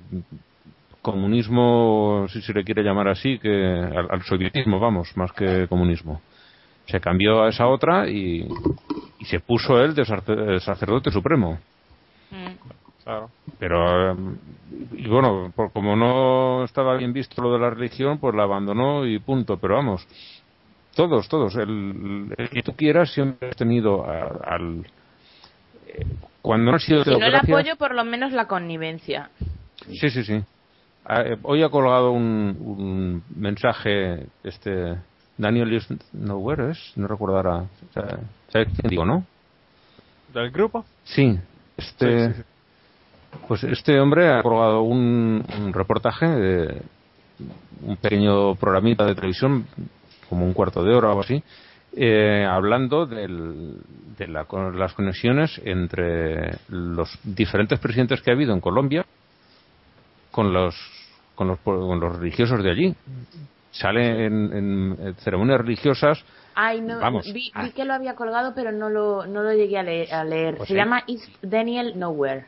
comunismo, 1.02 2.28
si 2.30 2.42
se 2.42 2.54
le 2.54 2.64
quiere 2.64 2.84
llamar 2.84 3.10
así, 3.10 3.38
que 3.40 3.50
al, 3.50 4.08
al 4.10 4.22
sovietismo, 4.24 4.80
vamos, 4.80 5.16
más 5.18 5.32
que 5.34 5.68
comunismo. 5.68 6.22
Se 6.88 7.00
cambió 7.00 7.44
a 7.44 7.50
esa 7.50 7.68
otra 7.68 8.10
y, 8.10 8.48
y 9.20 9.26
se 9.26 9.40
puso 9.40 9.80
él 9.82 9.96
de 9.96 10.06
sacerdote 10.62 11.12
supremo. 11.12 11.60
Mm. 12.32 12.83
Claro. 13.04 13.30
Pero, 13.60 14.12
eh, 14.12 14.16
y 14.94 15.08
bueno, 15.08 15.52
por, 15.56 15.72
como 15.72 15.96
no 15.96 16.64
estaba 16.64 16.96
bien 16.98 17.12
visto 17.14 17.42
lo 17.42 17.52
de 17.54 17.60
la 17.60 17.70
religión, 17.70 18.18
pues 18.18 18.34
la 18.36 18.44
abandonó 18.44 19.06
y 19.06 19.20
punto. 19.20 19.58
Pero 19.58 19.76
vamos, 19.76 20.08
todos, 20.96 21.28
todos, 21.28 21.56
el, 21.56 22.34
el 22.38 22.50
que 22.50 22.64
tú 22.64 22.74
quieras 22.76 23.12
siempre 23.12 23.50
has 23.50 23.56
tenido 23.56 24.06
a- 24.06 24.40
al... 24.56 24.86
eh, 25.88 26.06
cuando 26.42 26.72
no 26.72 26.74
han 26.76 26.80
sido 26.80 27.04
Si 27.04 27.10
no 27.10 27.26
el 27.26 27.36
apoyo, 27.36 27.76
por 27.76 27.94
lo 27.94 28.04
menos 28.06 28.32
la 28.32 28.48
connivencia. 28.48 29.30
Sí, 29.90 30.10
sí, 30.10 30.24
sí. 30.24 30.42
Ah, 31.06 31.22
eh, 31.24 31.38
Hoy 31.44 31.62
ha 31.64 31.70
colgado 31.70 32.12
un, 32.12 32.56
un 32.62 33.24
mensaje 33.36 34.28
este 34.44 34.96
Daniel 35.38 35.74
is 35.74 35.88
nowhere 36.14 36.72
es, 36.72 36.94
no 36.96 37.08
recuerdo 37.08 37.38
ahora. 37.38 37.66
¿Sabes 38.50 38.70
quién 38.80 38.90
digo, 38.90 39.04
no? 39.04 39.26
¿Del 40.34 40.52
grupo? 40.52 40.86
Sí. 41.04 41.38
Este, 41.76 42.28
Sí, 42.28 42.34
sí, 42.34 42.42
sí. 42.42 42.53
Pues 43.48 43.64
este 43.64 44.00
hombre 44.00 44.30
ha 44.32 44.42
colgado 44.42 44.82
un, 44.84 45.44
un 45.62 45.74
reportaje 45.74 46.26
de 46.28 46.82
un 47.86 47.98
pequeño 47.98 48.56
programita 48.56 49.06
de 49.06 49.16
televisión, 49.16 49.66
como 50.30 50.46
un 50.46 50.54
cuarto 50.54 50.84
de 50.84 50.94
hora 50.96 51.08
o 51.08 51.12
algo 51.12 51.22
así, 51.22 51.44
eh, 51.96 52.46
hablando 52.50 53.06
del- 53.06 53.76
de 54.18 54.28
la- 54.28 54.46
las 54.76 54.94
conexiones 54.94 55.60
entre 55.66 56.58
los 56.70 57.20
diferentes 57.24 57.80
presidentes 57.80 58.22
que 58.22 58.32
ha 58.32 58.34
habido 58.34 58.54
en 58.54 58.62
Colombia 58.62 59.06
con 60.32 60.54
los 60.54 60.76
con 61.36 61.48
los, 61.48 61.60
con 61.60 62.00
los 62.00 62.16
religiosos 62.18 62.64
de 62.64 62.70
allí. 62.70 62.96
Sale 63.72 64.26
en, 64.28 64.54
en 64.54 65.16
ceremonias 65.16 65.60
religiosas 65.62 66.24
Ay, 66.56 66.80
no, 66.82 67.00
Vamos. 67.00 67.26
vi, 67.34 67.50
Ah. 67.56 67.64
vi 67.64 67.72
que 67.72 67.84
lo 67.86 67.94
había 67.96 68.14
colgado, 68.14 68.54
pero 68.54 68.72
no 68.72 68.88
lo, 68.92 69.26
no 69.26 69.42
lo 69.42 69.52
llegué 69.54 69.80
a 69.80 69.84
leer. 69.84 70.14
a 70.14 70.24
leer. 70.24 70.58
Pues 70.58 70.68
Se 70.68 70.76
sí. 70.76 70.78
llama 70.80 71.02
Is 71.08 71.28
Daniel 71.42 71.94
Nowhere. 71.98 72.46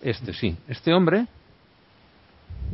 Este 0.00 0.32
sí, 0.32 0.56
este 0.68 0.94
hombre 0.94 1.26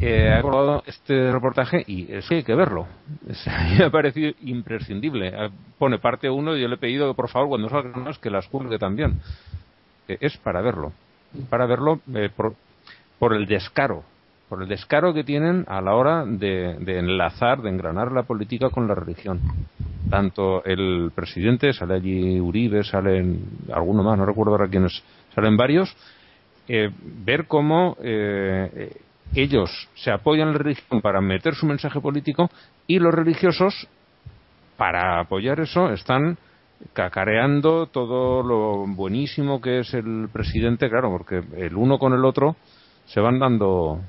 eh, 0.00 0.30
ha 0.32 0.42
colgado 0.42 0.82
este 0.86 1.30
reportaje 1.32 1.82
y 1.86 2.12
es 2.12 2.28
que 2.28 2.36
hay 2.36 2.42
que 2.42 2.54
verlo. 2.54 2.86
Me 3.78 3.84
ha 3.84 3.90
parecido 3.90 4.32
imprescindible. 4.42 5.28
Eh, 5.28 5.50
Pone 5.78 5.98
parte 5.98 6.28
1 6.28 6.56
y 6.56 6.60
yo 6.62 6.68
le 6.68 6.74
he 6.74 6.78
pedido 6.78 7.08
que 7.08 7.14
por 7.14 7.28
favor 7.28 7.48
cuando 7.48 7.68
salgan 7.68 8.02
más 8.04 8.18
que 8.18 8.30
las 8.30 8.46
cuelgue 8.48 8.78
también. 8.78 9.20
Eh, 10.08 10.18
es 10.20 10.36
para 10.38 10.60
verlo. 10.60 10.92
Para 11.48 11.66
verlo 11.66 12.00
eh, 12.14 12.28
por, 12.34 12.54
por 13.18 13.34
el 13.34 13.46
descaro. 13.46 14.04
por 14.48 14.62
el 14.62 14.68
descaro 14.68 15.14
que 15.14 15.24
tienen 15.24 15.64
a 15.68 15.80
la 15.80 15.94
hora 15.94 16.24
de, 16.26 16.76
de 16.78 16.98
enlazar, 16.98 17.62
de 17.62 17.70
engranar 17.70 18.12
la 18.12 18.24
política 18.24 18.70
con 18.70 18.86
la 18.86 18.94
religión. 18.94 19.40
Tanto 20.10 20.62
el 20.64 21.10
presidente, 21.14 21.72
sale 21.72 21.94
allí 21.94 22.38
Uribe, 22.38 22.84
salen 22.84 23.42
alguno 23.72 24.02
más, 24.02 24.18
no 24.18 24.26
recuerdo 24.26 24.52
ahora 24.52 24.68
quiénes, 24.68 25.02
salen 25.34 25.56
varios, 25.56 25.96
eh, 26.68 26.90
ver 27.24 27.46
cómo 27.46 27.96
eh, 28.02 28.96
ellos 29.34 29.70
se 29.94 30.10
apoyan 30.10 30.48
a 30.48 30.52
la 30.52 30.58
religión 30.58 31.00
para 31.00 31.20
meter 31.20 31.54
su 31.54 31.66
mensaje 31.66 32.00
político 32.00 32.50
y 32.86 32.98
los 32.98 33.12
religiosos, 33.12 33.88
para 34.76 35.20
apoyar 35.20 35.60
eso, 35.60 35.90
están 35.90 36.38
cacareando 36.92 37.86
todo 37.86 38.42
lo 38.42 38.86
buenísimo 38.86 39.60
que 39.60 39.80
es 39.80 39.94
el 39.94 40.28
presidente, 40.32 40.88
claro, 40.90 41.10
porque 41.10 41.42
el 41.56 41.74
uno 41.74 41.98
con 41.98 42.12
el 42.12 42.24
otro 42.24 42.56
se 43.06 43.20
van 43.20 43.38
dando 43.38 44.00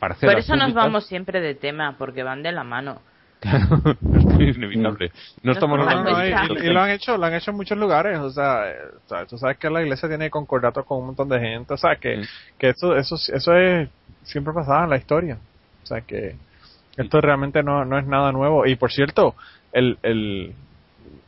Por 0.00 0.38
eso 0.38 0.56
nos 0.56 0.74
vamos 0.74 1.06
siempre 1.06 1.40
de 1.40 1.54
tema, 1.54 1.96
porque 1.98 2.22
van 2.22 2.42
de 2.42 2.52
la 2.52 2.64
mano. 2.64 3.00
inevitable. 4.48 5.10
No, 5.42 5.52
estamos 5.52 5.78
y, 5.80 6.66
lo 6.70 6.80
han 6.80 6.90
hecho, 6.90 7.16
lo 7.16 7.26
han 7.26 7.34
hecho 7.34 7.50
en 7.50 7.56
muchos 7.56 7.78
lugares. 7.78 8.18
O 8.18 8.30
sea, 8.30 8.64
tú 9.28 9.38
sabes 9.38 9.58
que 9.58 9.70
la 9.70 9.82
iglesia 9.82 10.08
tiene 10.08 10.30
concordato 10.30 10.84
con 10.84 10.98
un 10.98 11.06
montón 11.06 11.28
de 11.28 11.40
gente. 11.40 11.74
O 11.74 11.76
sea, 11.76 11.96
que, 11.96 12.22
que 12.58 12.70
eso, 12.70 12.96
eso, 12.96 13.16
eso 13.16 13.56
es 13.56 13.88
siempre 14.22 14.52
pasado 14.52 14.84
en 14.84 14.90
la 14.90 14.96
historia. 14.96 15.38
O 15.82 15.86
sea, 15.86 16.00
que 16.00 16.36
esto 16.96 17.20
realmente 17.20 17.62
no, 17.62 17.84
no 17.84 17.98
es 17.98 18.06
nada 18.06 18.32
nuevo. 18.32 18.66
Y 18.66 18.76
por 18.76 18.92
cierto, 18.92 19.34
el, 19.72 19.98
el 20.02 20.54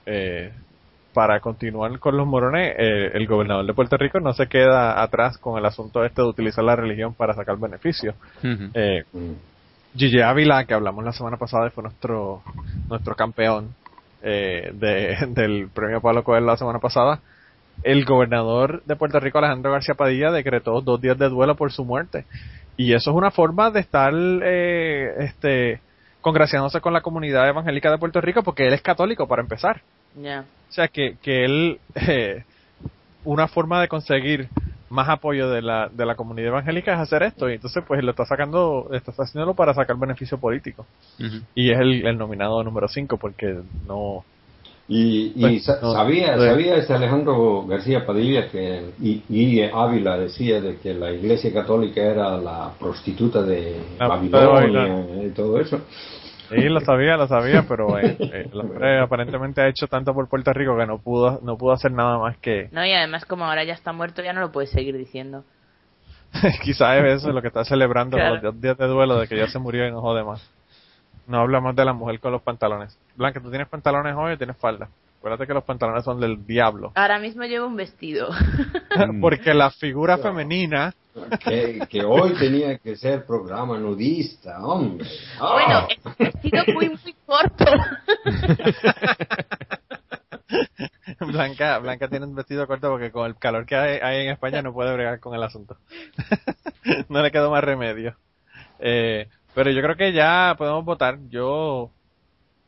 eh, 0.06 0.52
para 1.14 1.40
continuar 1.40 1.98
con 2.00 2.16
los 2.16 2.26
morones, 2.26 2.74
eh, 2.76 3.12
el 3.14 3.26
gobernador 3.26 3.64
de 3.64 3.72
Puerto 3.72 3.96
Rico 3.96 4.20
no 4.20 4.32
se 4.32 4.48
queda 4.48 5.00
atrás 5.00 5.38
con 5.38 5.56
el 5.56 5.64
asunto 5.64 6.04
este 6.04 6.20
de 6.20 6.28
utilizar 6.28 6.64
la 6.64 6.76
religión 6.76 7.14
para 7.14 7.34
sacar 7.34 7.56
beneficios. 7.56 8.14
eh, 8.42 9.04
Gigi 9.96 10.20
Ávila, 10.20 10.64
que 10.64 10.74
hablamos 10.74 11.04
la 11.04 11.12
semana 11.12 11.36
pasada, 11.36 11.70
fue 11.70 11.84
nuestro 11.84 12.42
nuestro 12.88 13.14
campeón 13.14 13.74
eh, 14.22 14.72
de, 14.74 15.16
del 15.28 15.68
premio 15.68 16.00
Pablo 16.00 16.24
Coelho 16.24 16.46
la 16.46 16.56
semana 16.56 16.78
pasada. 16.78 17.20
El 17.82 18.04
gobernador 18.04 18.82
de 18.84 18.96
Puerto 18.96 19.18
Rico, 19.20 19.38
Alejandro 19.38 19.72
García 19.72 19.94
Padilla, 19.94 20.30
decretó 20.30 20.80
dos 20.80 21.00
días 21.00 21.18
de 21.18 21.28
duelo 21.28 21.56
por 21.56 21.72
su 21.72 21.84
muerte. 21.84 22.24
Y 22.76 22.92
eso 22.92 23.10
es 23.10 23.16
una 23.16 23.30
forma 23.30 23.70
de 23.70 23.80
estar 23.80 24.12
eh, 24.14 25.14
este, 25.18 25.80
congraciándose 26.20 26.80
con 26.80 26.92
la 26.92 27.02
comunidad 27.02 27.48
evangélica 27.48 27.90
de 27.90 27.98
Puerto 27.98 28.20
Rico 28.20 28.42
porque 28.42 28.66
él 28.66 28.72
es 28.72 28.82
católico 28.82 29.28
para 29.28 29.42
empezar. 29.42 29.82
O 30.68 30.72
sea 30.72 30.88
que, 30.88 31.16
que 31.22 31.44
él, 31.44 31.78
eh, 31.94 32.44
una 33.24 33.46
forma 33.48 33.80
de 33.80 33.88
conseguir 33.88 34.48
más 34.94 35.08
apoyo 35.08 35.50
de 35.50 35.60
la, 35.60 35.88
de 35.92 36.06
la 36.06 36.14
comunidad 36.14 36.48
evangélica 36.48 36.94
es 36.94 37.00
hacer 37.00 37.24
esto 37.24 37.50
y 37.50 37.54
entonces 37.54 37.82
pues 37.86 38.02
lo 38.02 38.12
está 38.12 38.24
sacando, 38.24 38.88
está 38.92 39.12
haciéndolo 39.18 39.54
para 39.54 39.74
sacar 39.74 39.96
beneficio 39.96 40.38
político. 40.38 40.86
Y 41.54 41.70
es 41.70 41.80
el, 41.80 42.16
nominado 42.16 42.62
número 42.62 42.88
5 42.88 43.16
porque 43.18 43.58
no... 43.86 44.24
Y, 44.86 45.30
pues, 45.40 45.64
sabía, 45.64 46.36
sabía 46.36 46.76
este 46.76 46.92
Alejandro 46.92 47.64
García 47.66 48.04
Padilla 48.04 48.50
que 48.50 48.90
y, 49.00 49.22
y, 49.30 49.62
Ávila 49.62 50.18
decía 50.18 50.60
de 50.60 50.76
que 50.76 50.92
la 50.92 51.10
Iglesia 51.10 51.50
Católica 51.54 52.02
era 52.02 52.36
la 52.36 52.70
prostituta 52.78 53.40
de 53.42 53.80
Babilonia 53.98 55.24
y 55.24 55.30
todo 55.30 55.58
eso. 55.58 55.80
Sí, 56.48 56.68
lo 56.68 56.80
sabía, 56.80 57.16
lo 57.16 57.26
sabía, 57.26 57.64
pero 57.66 57.98
eh, 57.98 58.16
eh, 58.18 58.48
el 58.52 58.60
hombre 58.60 59.00
aparentemente 59.00 59.62
ha 59.62 59.68
hecho 59.68 59.86
tanto 59.86 60.12
por 60.12 60.28
Puerto 60.28 60.52
Rico 60.52 60.76
que 60.76 60.86
no 60.86 60.98
pudo, 60.98 61.40
no 61.42 61.56
pudo 61.56 61.72
hacer 61.72 61.92
nada 61.92 62.18
más 62.18 62.36
que... 62.38 62.68
No, 62.70 62.84
y 62.84 62.92
además 62.92 63.24
como 63.24 63.44
ahora 63.44 63.64
ya 63.64 63.72
está 63.72 63.92
muerto 63.92 64.22
ya 64.22 64.32
no 64.32 64.40
lo 64.40 64.52
puedes 64.52 64.70
seguir 64.70 64.96
diciendo. 64.96 65.44
Quizás 66.62 66.98
es 67.04 67.22
eso 67.22 67.32
lo 67.32 67.40
que 67.40 67.48
está 67.48 67.64
celebrando 67.64 68.18
los 68.18 68.60
días 68.60 68.76
de 68.76 68.86
duelo 68.86 69.18
de 69.18 69.28
que 69.28 69.36
ya 69.36 69.46
se 69.46 69.58
murió 69.58 69.86
y 69.86 69.90
no 69.90 70.00
jode 70.00 70.24
más. 70.24 70.50
No 71.26 71.38
habla 71.40 71.60
más 71.60 71.74
de 71.74 71.84
la 71.84 71.92
mujer 71.92 72.20
con 72.20 72.32
los 72.32 72.42
pantalones. 72.42 72.98
Blanca, 73.16 73.40
¿tú 73.40 73.48
tienes 73.48 73.68
pantalones 73.68 74.14
hoy 74.16 74.32
o 74.32 74.38
tienes 74.38 74.56
falda? 74.56 74.88
Acuérdate 75.18 75.46
que 75.46 75.54
los 75.54 75.64
pantalones 75.64 76.04
son 76.04 76.20
del 76.20 76.44
diablo. 76.46 76.92
Ahora 76.94 77.18
mismo 77.18 77.44
llevo 77.44 77.66
un 77.66 77.76
vestido. 77.76 78.28
Porque 79.22 79.54
la 79.54 79.70
figura 79.70 80.18
femenina 80.18 80.92
que, 81.88 82.04
hoy 82.04 82.34
tenía 82.34 82.78
que 82.78 82.96
ser 82.96 83.24
programa 83.24 83.78
nudista, 83.78 84.64
hombre. 84.64 85.06
Bueno, 85.40 85.86
el 86.18 86.26
vestido 86.32 86.64
muy, 86.74 86.88
muy 86.88 87.14
corto. 87.26 87.64
Blanca, 91.20 91.78
Blanca 91.78 92.08
tiene 92.08 92.26
un 92.26 92.34
vestido 92.34 92.66
corto 92.66 92.90
porque 92.90 93.10
con 93.10 93.26
el 93.26 93.36
calor 93.36 93.66
que 93.66 93.76
hay, 93.76 94.24
en 94.24 94.32
España 94.32 94.62
no 94.62 94.72
puede 94.72 94.92
bregar 94.92 95.20
con 95.20 95.34
el 95.34 95.42
asunto. 95.42 95.76
no 97.08 97.22
le 97.22 97.30
quedó 97.30 97.50
más 97.50 97.64
remedio. 97.64 98.16
Eh, 98.78 99.28
pero 99.54 99.70
yo 99.70 99.82
creo 99.82 99.96
que 99.96 100.12
ya 100.12 100.54
podemos 100.58 100.84
votar. 100.84 101.18
Yo, 101.28 101.90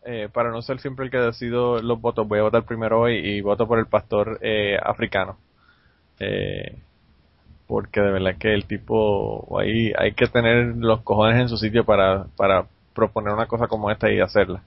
eh, 0.04 0.28
para 0.32 0.50
no 0.50 0.62
ser 0.62 0.78
siempre 0.78 1.04
el 1.04 1.10
que 1.10 1.18
decido 1.18 1.82
los 1.82 2.00
votos, 2.00 2.26
voy 2.28 2.38
a 2.38 2.44
votar 2.44 2.64
primero 2.64 3.00
hoy 3.00 3.16
y 3.16 3.40
voto 3.40 3.66
por 3.66 3.78
el 3.78 3.86
pastor 3.86 4.38
eh, 4.40 4.78
africano. 4.80 5.38
Eh, 6.18 6.78
porque 7.66 8.00
de 8.00 8.12
verdad 8.12 8.36
que 8.38 8.54
el 8.54 8.66
tipo 8.66 9.58
ahí 9.58 9.92
hay 9.98 10.12
que 10.12 10.26
tener 10.26 10.76
los 10.76 11.02
cojones 11.02 11.40
en 11.40 11.48
su 11.48 11.56
sitio 11.56 11.84
para, 11.84 12.26
para 12.36 12.66
proponer 12.94 13.34
una 13.34 13.46
cosa 13.46 13.66
como 13.66 13.90
esta 13.90 14.10
y 14.10 14.20
hacerla. 14.20 14.62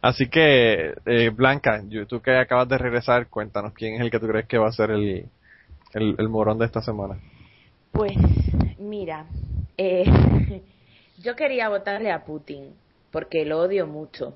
Así 0.00 0.28
que, 0.28 0.94
eh, 1.06 1.30
Blanca, 1.30 1.82
tú 2.06 2.20
que 2.20 2.36
acabas 2.36 2.68
de 2.68 2.76
regresar, 2.76 3.26
cuéntanos 3.28 3.72
quién 3.72 3.94
es 3.94 4.02
el 4.02 4.10
que 4.10 4.20
tú 4.20 4.26
crees 4.26 4.46
que 4.46 4.58
va 4.58 4.68
a 4.68 4.72
ser 4.72 4.90
el, 4.90 5.30
el, 5.94 6.28
morón 6.28 6.58
de 6.58 6.66
esta 6.66 6.82
semana. 6.82 7.18
Pues, 7.90 8.12
mira, 8.78 9.24
eh, 9.78 10.04
yo 11.22 11.34
quería 11.34 11.70
votarle 11.70 12.12
a 12.12 12.22
Putin, 12.22 12.74
porque 13.10 13.46
lo 13.46 13.60
odio 13.60 13.86
mucho. 13.86 14.34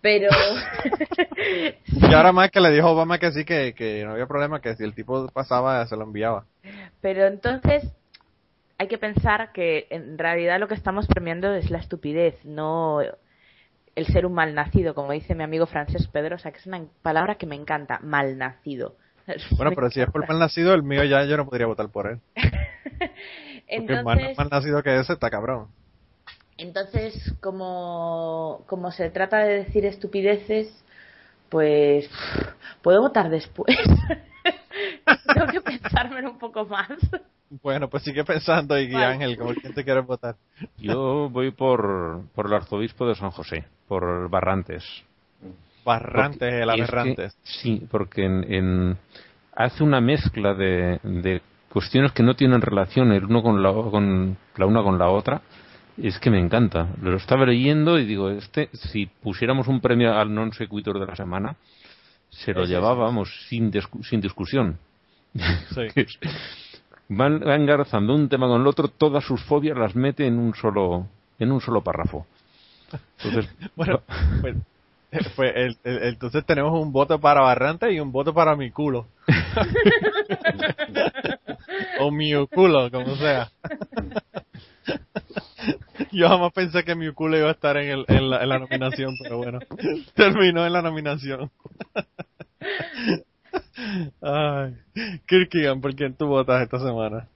Pero. 0.00 0.28
y 1.86 2.14
ahora 2.14 2.32
más 2.32 2.50
que 2.50 2.60
le 2.60 2.70
dijo 2.70 2.90
Obama 2.90 3.18
que 3.18 3.32
sí, 3.32 3.44
que, 3.44 3.74
que 3.74 4.04
no 4.04 4.12
había 4.12 4.26
problema, 4.26 4.60
que 4.60 4.74
si 4.76 4.84
el 4.84 4.94
tipo 4.94 5.28
pasaba, 5.28 5.86
se 5.86 5.96
lo 5.96 6.04
enviaba. 6.04 6.46
Pero 7.00 7.26
entonces 7.26 7.84
hay 8.78 8.88
que 8.88 8.98
pensar 8.98 9.52
que 9.52 9.86
en 9.90 10.16
realidad 10.16 10.58
lo 10.58 10.68
que 10.68 10.74
estamos 10.74 11.06
premiando 11.06 11.52
es 11.54 11.70
la 11.70 11.78
estupidez, 11.78 12.42
no 12.44 13.00
el 13.94 14.06
ser 14.06 14.26
un 14.26 14.32
malnacido, 14.32 14.94
como 14.94 15.12
dice 15.12 15.34
mi 15.34 15.44
amigo 15.44 15.66
Francés 15.66 16.08
Pedro, 16.08 16.36
o 16.36 16.38
sea 16.38 16.52
que 16.52 16.58
es 16.58 16.66
una 16.66 16.82
palabra 17.02 17.34
que 17.34 17.46
me 17.46 17.56
encanta, 17.56 17.98
malnacido. 18.02 18.96
Bueno, 19.56 19.72
pero 19.74 19.90
si 19.90 20.00
es 20.00 20.10
por 20.10 20.26
malnacido, 20.26 20.74
el 20.74 20.82
mío 20.82 21.04
ya 21.04 21.24
yo 21.24 21.36
no 21.36 21.44
podría 21.44 21.66
votar 21.66 21.88
por 21.90 22.08
él. 22.08 22.20
Entonces, 23.68 24.02
Porque 24.02 24.34
mal, 24.36 24.48
nacido 24.50 24.82
que 24.82 24.98
ese 24.98 25.12
está 25.12 25.30
cabrón. 25.30 25.68
Entonces, 26.60 27.34
como, 27.40 28.64
como 28.66 28.90
se 28.92 29.08
trata 29.08 29.38
de 29.38 29.64
decir 29.64 29.86
estupideces, 29.86 30.68
pues 31.48 32.08
puedo 32.82 33.00
votar 33.00 33.30
después. 33.30 33.76
Tengo 35.34 35.46
que 35.50 35.60
pensármelo 35.62 36.32
un 36.32 36.38
poco 36.38 36.66
más. 36.66 36.90
Bueno, 37.62 37.88
pues 37.88 38.02
sigue 38.02 38.24
pensando 38.24 38.78
y 38.78 38.94
Ángel, 38.94 39.38
¿cómo 39.38 39.54
quién 39.54 39.72
te 39.72 39.84
quieres 39.84 40.06
votar? 40.06 40.36
Yo 40.76 41.30
voy 41.30 41.50
por, 41.50 42.24
por 42.34 42.46
el 42.46 42.54
arzobispo 42.54 43.08
de 43.08 43.14
San 43.14 43.30
José, 43.30 43.64
por 43.88 44.28
Barrantes. 44.28 44.84
Barrantes, 45.82 46.52
el 46.52 46.68
Aberrantes. 46.68 47.36
sí, 47.42 47.86
porque 47.90 48.26
en, 48.26 48.98
hace 49.56 49.82
una 49.82 50.00
mezcla 50.02 50.52
de, 50.52 51.00
de 51.02 51.40
cuestiones 51.72 52.12
que 52.12 52.22
no 52.22 52.36
tienen 52.36 52.60
relación 52.60 53.12
el 53.12 53.24
uno 53.24 53.42
con 53.42 53.62
la, 53.62 53.72
con 53.72 54.36
la 54.56 54.66
una 54.66 54.82
con 54.82 54.98
la 54.98 55.08
otra 55.08 55.40
es 56.08 56.18
que 56.18 56.30
me 56.30 56.38
encanta. 56.38 56.88
Lo 57.00 57.16
estaba 57.16 57.46
leyendo 57.46 57.98
y 57.98 58.06
digo, 58.06 58.30
este, 58.30 58.68
si 58.72 59.06
pusiéramos 59.06 59.68
un 59.68 59.80
premio 59.80 60.14
al 60.14 60.32
non 60.32 60.52
sequitur 60.52 60.98
de 60.98 61.06
la 61.06 61.16
semana, 61.16 61.56
se 62.30 62.54
lo 62.54 62.64
llevábamos 62.64 63.28
sin, 63.48 63.72
sin 64.02 64.20
discusión. 64.20 64.78
van, 67.08 67.48
engarzando 67.48 68.14
un 68.14 68.28
tema 68.28 68.46
con 68.46 68.60
el 68.60 68.66
otro, 68.66 68.88
todas 68.88 69.24
sus 69.24 69.42
fobias 69.42 69.76
las 69.76 69.94
mete 69.94 70.26
en 70.26 70.38
un 70.38 70.54
solo, 70.54 71.06
en 71.38 71.52
un 71.52 71.60
solo 71.60 71.82
párrafo. 71.82 72.26
Entonces, 73.22 73.54
bueno, 73.76 74.00
pues, 74.40 74.56
pues 75.34 75.76
entonces 75.84 76.44
tenemos 76.46 76.80
un 76.80 76.92
voto 76.92 77.20
para 77.20 77.42
Barrante 77.42 77.92
y 77.92 78.00
un 78.00 78.12
voto 78.12 78.32
para 78.32 78.56
mi 78.56 78.70
culo. 78.70 79.06
o 82.00 82.10
mi 82.10 82.32
culo, 82.46 82.90
como 82.90 83.16
sea. 83.16 83.50
Yo 86.12 86.28
jamás 86.28 86.52
pensé 86.52 86.84
que 86.84 86.94
mi 86.94 87.12
culo 87.12 87.38
iba 87.38 87.48
a 87.48 87.52
estar 87.52 87.76
en, 87.76 87.90
el, 87.90 88.04
en, 88.08 88.30
la, 88.30 88.58
nominación, 88.58 89.14
pero 89.22 89.38
bueno, 89.38 89.58
terminó 90.14 90.66
en 90.66 90.72
la 90.72 90.82
nominación. 90.82 91.50
Ay, 94.20 94.76
Kirkigan, 95.26 95.80
¿por 95.80 95.94
quién 95.94 96.14
tú 96.14 96.26
votas 96.26 96.62
esta 96.62 96.78
semana? 96.78 97.26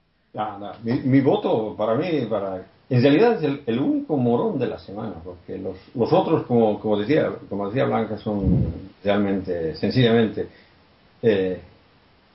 Mi, 0.83 1.21
voto 1.21 1.75
para 1.77 1.95
mí, 1.95 2.25
para 2.29 2.65
en 2.89 3.01
realidad 3.01 3.43
es 3.43 3.59
el, 3.65 3.79
único 3.79 4.17
morón 4.17 4.59
de 4.59 4.67
la 4.67 4.77
semana, 4.77 5.15
porque 5.23 5.57
los, 5.57 5.77
los 5.95 6.11
otros, 6.13 6.45
como, 6.45 6.79
como 6.79 6.99
decía, 6.99 7.31
como 7.49 7.67
decía 7.67 7.85
Blanca, 7.85 8.17
son 8.17 8.91
realmente, 9.03 9.75
sencillamente, 9.75 10.47
eh, 11.23 11.59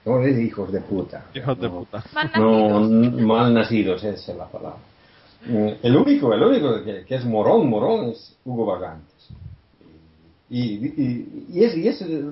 ¿cómo 0.02 0.26
hijos 0.26 0.72
de 0.72 0.80
puta? 0.80 1.26
Hijos 1.34 1.60
de 1.60 1.68
puta. 1.68 2.02
No, 2.36 2.80
mal 2.80 3.54
nacidos, 3.54 4.02
esa 4.02 4.32
es 4.32 4.36
la 4.36 4.46
palabra. 4.46 4.89
Mm, 5.46 5.68
El 5.82 5.96
único, 5.96 6.32
el 6.34 6.42
único 6.42 6.84
que, 6.84 7.04
es 7.14 7.24
morón, 7.24 7.68
morón 7.68 8.10
es 8.10 8.36
Hugo 8.44 8.66
Vagantes. 8.66 9.28
Y, 10.50 10.62
y, 10.86 11.46
y 11.52 11.64
es, 11.64 11.76
y 11.76 11.88
es, 11.88 12.02
eh, 12.02 12.24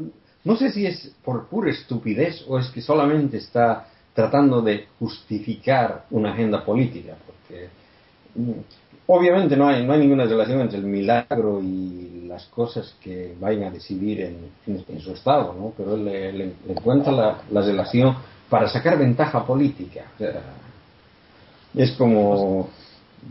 no 0.44 0.56
sé 0.56 0.70
si 0.72 0.86
es 0.86 1.12
por 1.24 1.46
pura 1.48 1.70
estupidez 1.70 2.44
o 2.48 2.58
es 2.58 2.68
que 2.68 2.82
solamente 2.82 3.38
está 3.38 3.86
tratando 4.14 4.60
de 4.60 4.86
justificar 4.98 6.04
una 6.10 6.32
agenda 6.32 6.64
política, 6.64 7.14
porque 7.24 7.68
mm, 8.34 8.52
obviamente 9.06 9.56
no 9.56 9.68
hay, 9.68 9.86
no 9.86 9.92
hay 9.92 10.00
ninguna 10.00 10.24
relación 10.24 10.60
entre 10.60 10.78
el 10.78 10.84
milagro 10.84 11.60
y 11.62 12.24
las 12.26 12.44
cosas 12.46 12.94
que 13.00 13.34
vayan 13.40 13.64
a 13.64 13.70
decidir 13.70 14.20
en, 14.20 14.50
en- 14.66 15.00
su 15.00 15.12
estado, 15.12 15.54
¿no? 15.54 15.72
Pero 15.76 15.94
él 15.94 16.04
le, 16.04 16.52
encuentra 16.68 17.12
la, 17.12 17.42
la 17.50 17.62
relación 17.62 18.16
para 18.50 18.68
sacar 18.68 18.98
ventaja 18.98 19.46
política. 19.46 20.06
Es 21.74 21.92
como... 21.92 22.68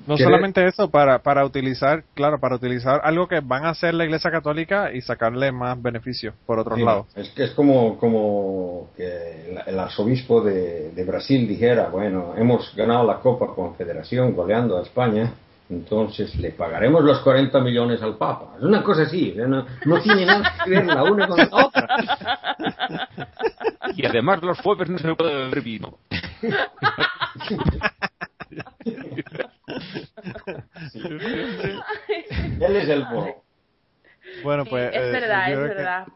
No 0.05 0.15
querer- 0.15 0.27
solamente 0.29 0.65
eso, 0.65 0.89
para, 0.89 1.19
para 1.19 1.45
utilizar, 1.45 2.03
claro, 2.13 2.39
para 2.39 2.55
utilizar 2.55 3.01
algo 3.03 3.27
que 3.27 3.39
van 3.41 3.65
a 3.65 3.69
hacer 3.69 3.93
la 3.93 4.05
Iglesia 4.05 4.31
Católica 4.31 4.91
y 4.93 5.01
sacarle 5.01 5.51
más 5.51 5.81
beneficios 5.81 6.33
por 6.45 6.59
otro 6.59 6.75
Sí, 6.75 6.83
lado. 6.83 7.07
Es 7.15 7.29
que 7.29 7.45
es 7.45 7.51
como, 7.51 7.97
como 7.97 8.89
que 8.95 9.57
el, 9.65 9.79
arzobispo 9.79 10.41
de, 10.41 10.91
de 10.91 11.03
Brasil 11.03 11.47
dijera, 11.47 11.89
bueno, 11.89 12.33
hemos 12.37 12.73
ganado 12.75 13.05
la 13.05 13.19
Copa 13.19 13.47
Confederación 13.55 14.33
goleando 14.33 14.77
a 14.77 14.83
España, 14.83 15.33
entonces 15.69 16.33
le 16.37 16.51
pagaremos 16.51 17.03
los 17.03 17.19
40 17.19 17.59
millones 17.59 18.01
al 18.01 18.15
Papa. 18.15 18.55
Es 18.57 18.63
una 18.63 18.81
cosa 18.83 19.01
así, 19.03 19.33
no, 19.35 19.65
no 19.85 20.01
tiene 20.01 20.25
nada 20.25 20.53
que 20.63 20.69
ver 20.69 20.85
la 20.85 21.03
una 21.03 21.27
con 21.27 21.37
la 21.37 21.49
otra. 21.51 21.87
Y 23.95 24.05
además 24.05 24.41
los 24.43 24.59
jueves 24.61 24.89
no 24.89 24.97
se 24.97 25.13
puede 25.15 25.35
beber 25.35 25.61
vino. 25.61 25.97
Él 32.59 32.75
es 32.75 32.89
el 32.89 33.03
moro. 33.05 33.43
Bueno, 34.43 34.63
Sí, 34.65 34.69
pues. 34.69 34.89
es 34.93 35.01
eh, 35.01 35.11
verdad, 35.11 35.51
es 35.51 35.57
que- 35.57 35.63
verdad. 35.63 36.07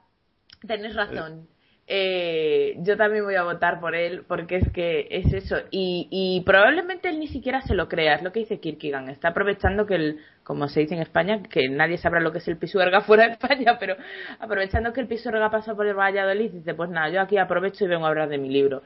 Tienes 0.67 0.95
razón. 0.95 1.47
Eh, 1.93 2.75
yo 2.83 2.95
también 2.95 3.25
voy 3.25 3.35
a 3.35 3.43
votar 3.43 3.81
por 3.81 3.95
él 3.95 4.23
porque 4.27 4.57
es 4.57 4.71
que 4.71 5.07
es 5.09 5.33
eso. 5.33 5.57
Y, 5.71 6.07
y 6.11 6.41
probablemente 6.45 7.09
él 7.09 7.19
ni 7.19 7.27
siquiera 7.27 7.61
se 7.63 7.73
lo 7.73 7.89
crea. 7.89 8.15
Es 8.15 8.21
lo 8.21 8.31
que 8.31 8.41
dice 8.41 8.59
Kierkegaard. 8.59 9.09
Está 9.09 9.29
aprovechando 9.29 9.85
que 9.85 9.95
el, 9.95 10.19
como 10.43 10.69
se 10.69 10.81
dice 10.81 10.93
en 10.95 11.01
España, 11.01 11.41
que 11.43 11.67
nadie 11.67 11.97
sabrá 11.97 12.21
lo 12.21 12.31
que 12.31 12.37
es 12.37 12.47
el 12.47 12.57
pisuerga 12.57 13.01
fuera 13.05 13.25
de 13.25 13.31
España, 13.33 13.77
pero 13.79 13.95
aprovechando 14.39 14.93
que 14.93 15.01
el 15.01 15.07
pisuerga 15.07 15.49
pasa 15.49 15.75
por 15.75 15.85
el 15.87 15.95
Valladolid, 15.95 16.51
dice, 16.51 16.73
pues 16.75 16.89
nada, 16.89 17.09
yo 17.09 17.19
aquí 17.21 17.37
aprovecho 17.37 17.83
y 17.83 17.87
vengo 17.89 18.05
a 18.05 18.09
hablar 18.09 18.29
de 18.29 18.37
mi 18.37 18.49
libro. 18.49 18.83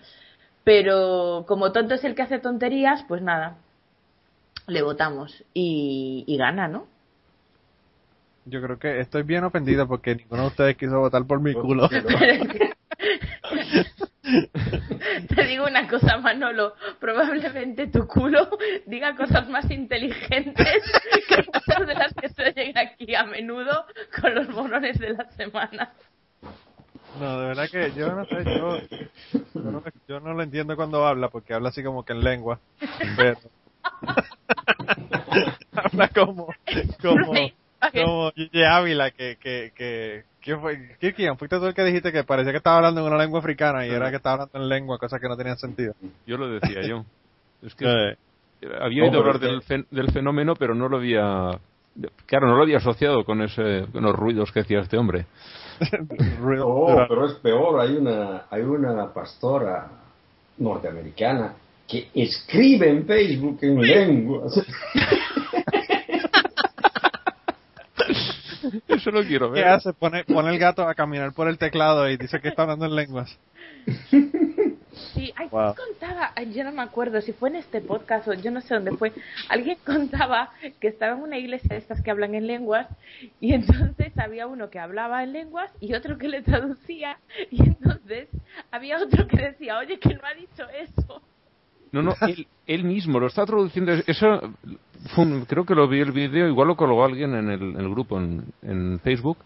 Pero 0.64 1.46
como 1.48 1.72
tonto 1.74 1.94
es 1.94 2.04
el 2.06 2.16
que 2.16 2.24
hace 2.24 2.40
tonterías, 2.40 3.04
pues 3.08 3.22
nada, 3.22 3.58
le 4.68 4.82
votamos 4.82 5.44
y, 5.54 6.24
y 6.28 6.38
gana, 6.38 6.68
¿no? 6.68 6.88
Yo 8.46 8.62
creo 8.62 8.78
que 8.78 9.00
estoy 9.00 9.24
bien 9.24 9.44
ofendido 9.44 9.88
porque 9.88 10.16
ninguno 10.16 10.44
de 10.44 10.48
ustedes 10.50 10.78
quiso 10.78 11.00
votar 11.00 11.26
por 11.26 11.42
mi 11.42 11.54
culo. 11.54 11.90
Te 15.36 15.44
digo 15.46 15.66
una 15.66 15.88
cosa, 15.88 16.18
Manolo. 16.18 16.74
Probablemente 17.00 17.88
tu 17.88 18.08
culo 18.08 18.50
diga 18.86 19.16
cosas 19.16 19.48
más 19.50 19.70
inteligentes 19.70 20.82
que 21.28 21.38
muchas 21.38 21.88
de 21.88 21.94
las 21.94 22.14
que 22.14 22.30
se 22.30 22.44
oyen 22.50 22.78
aquí 22.78 23.16
a 23.16 23.24
menudo 23.26 23.86
con 24.20 24.36
los 24.36 24.50
morones 24.50 25.00
de 25.00 25.14
la 25.14 25.30
semana. 25.32 25.94
No, 27.20 27.40
de 27.40 27.48
verdad 27.48 27.70
que 27.72 27.92
yo 27.94 28.14
no 28.14 28.26
sé, 28.26 28.44
yo, 28.44 28.78
yo, 29.54 29.62
no, 29.72 29.84
yo 30.08 30.20
no 30.20 30.34
lo 30.34 30.44
entiendo 30.44 30.76
cuando 30.76 31.06
habla 31.06 31.30
porque 31.30 31.54
habla 31.54 31.70
así 31.70 31.82
como 31.82 32.04
que 32.04 32.14
en 32.14 32.24
lengua. 32.24 32.60
Pero. 33.16 33.40
Habla 35.74 36.08
como. 36.10 36.48
como 37.02 37.34
como 37.94 38.32
Gigi 38.32 38.64
Ávila, 38.64 39.12
que, 39.12 39.38
que, 39.40 39.72
que, 39.76 40.24
¿quién 40.42 40.60
fue? 40.60 40.98
Kirkian, 41.00 41.38
fuiste 41.38 41.60
tú 41.60 41.68
el 41.68 41.76
que 41.76 41.84
dijiste 41.84 42.12
que 42.12 42.24
parecía 42.24 42.52
que 42.52 42.58
estaba 42.58 42.78
hablando 42.78 43.02
en 43.02 43.08
una 43.14 43.22
lengua 43.22 43.40
africana 43.42 43.86
y 43.86 43.92
era 43.92 44.10
que 44.10 44.16
estaba 44.16 44.34
hablando 44.44 44.58
en 44.60 44.70
lengua, 44.70 44.98
cosas 44.98 45.22
que 45.22 45.28
no 45.30 45.38
tenían 45.38 45.58
sentido. 45.58 45.94
Yo 46.26 46.38
lo 46.38 46.48
decía 46.50 46.82
yo. 46.82 47.06
Es 47.62 47.76
que 47.76 47.86
había 47.86 49.04
No, 49.04 49.10
oído 49.10 49.20
hablar 49.20 49.40
que- 49.40 49.46
del, 49.46 49.62
fen- 49.62 49.86
del 49.92 50.12
fenómeno, 50.12 50.56
pero 50.56 50.74
no 50.74 50.90
lo 50.90 50.98
había. 50.98 51.52
Claro, 52.26 52.48
no 52.48 52.56
lo 52.58 52.64
había 52.64 52.78
asociado 52.78 53.24
con, 53.24 53.44
ese, 53.44 53.86
con 53.92 54.02
los 54.04 54.16
ruidos 54.16 54.52
que 54.52 54.62
hacía 54.62 54.80
este 54.80 54.98
hombre. 54.98 55.26
Oh, 56.64 57.06
pero 57.08 57.26
es 57.28 57.34
peor, 57.36 57.82
hay 57.82 57.96
una, 57.98 58.46
hay 58.50 58.62
una 58.62 59.14
pastora 59.14 59.88
norteamericana 60.58 61.54
que 61.88 62.10
escribe 62.14 62.90
en 62.90 63.06
Facebook 63.06 63.60
en 63.62 63.82
lenguas. 63.82 64.54
Eso 68.88 69.12
lo 69.12 69.24
quiero 69.24 69.52
¿Qué 69.54 69.60
ver. 69.62 69.68
hace? 69.70 69.94
Pone, 69.94 70.24
pone 70.24 70.50
el 70.50 70.58
gato 70.60 70.88
a 70.88 70.96
caminar 70.96 71.34
por 71.34 71.48
el 71.48 71.58
teclado 71.58 72.10
y 72.10 72.18
dice 72.18 72.40
que 72.40 72.48
está 72.50 72.64
hablando 72.64 72.86
en 72.86 72.96
lenguas. 72.96 73.38
Sí, 75.14 75.34
ay, 75.36 75.50
Wow. 75.52 75.76
contaba, 75.76 76.32
ay, 76.36 76.54
yo 76.54 76.64
no 76.64 76.72
me 76.72 76.82
acuerdo 76.82 77.20
si 77.22 77.34
fue 77.34 77.50
en 77.50 77.58
este 77.58 77.82
podcast 77.82 78.30
o 78.30 78.34
yo 78.34 78.50
no 78.50 78.62
sé 78.62 78.76
dónde 78.76 78.92
fue. 78.96 79.12
Alguien 79.50 79.78
contaba 79.86 80.52
que 80.80 80.88
estaba 80.88 81.18
en 81.18 81.22
una 81.24 81.38
iglesia 81.38 81.68
de 81.72 81.78
estas 81.78 82.02
que 82.02 82.12
hablan 82.12 82.34
en 82.34 82.48
lenguas 82.48 82.88
y 83.42 83.54
entonces 83.54 84.18
había 84.18 84.48
uno 84.48 84.70
que 84.70 84.80
hablaba 84.80 85.22
en 85.24 85.34
lenguas 85.34 85.70
y 85.82 85.94
otro 85.96 86.18
que 86.18 86.30
le 86.30 86.42
traducía 86.44 87.18
y 87.52 87.62
entonces 87.62 88.30
había 88.72 88.98
otro 89.04 89.28
que 89.28 89.38
decía, 89.38 89.78
oye, 89.80 90.00
que 90.00 90.14
no 90.14 90.22
ha 90.26 90.34
dicho 90.34 90.64
eso. 90.70 91.22
No, 91.96 92.02
no, 92.04 92.16
él, 92.28 92.48
él 92.68 92.84
mismo 92.84 93.20
lo 93.20 93.28
está 93.28 93.46
traduciendo. 93.46 93.94
Eso, 94.06 94.42
creo 95.48 95.66
que 95.66 95.76
lo 95.76 95.88
vi 95.88 96.00
el 96.02 96.12
vídeo, 96.12 96.48
igual 96.48 96.68
lo 96.68 96.76
colgó 96.76 97.06
alguien 97.06 97.34
en 97.36 97.50
el, 97.50 97.62
en 97.62 97.78
el 97.80 97.90
grupo 97.90 98.20
en, 98.20 98.46
en 98.62 99.00
Facebook. 99.00 99.38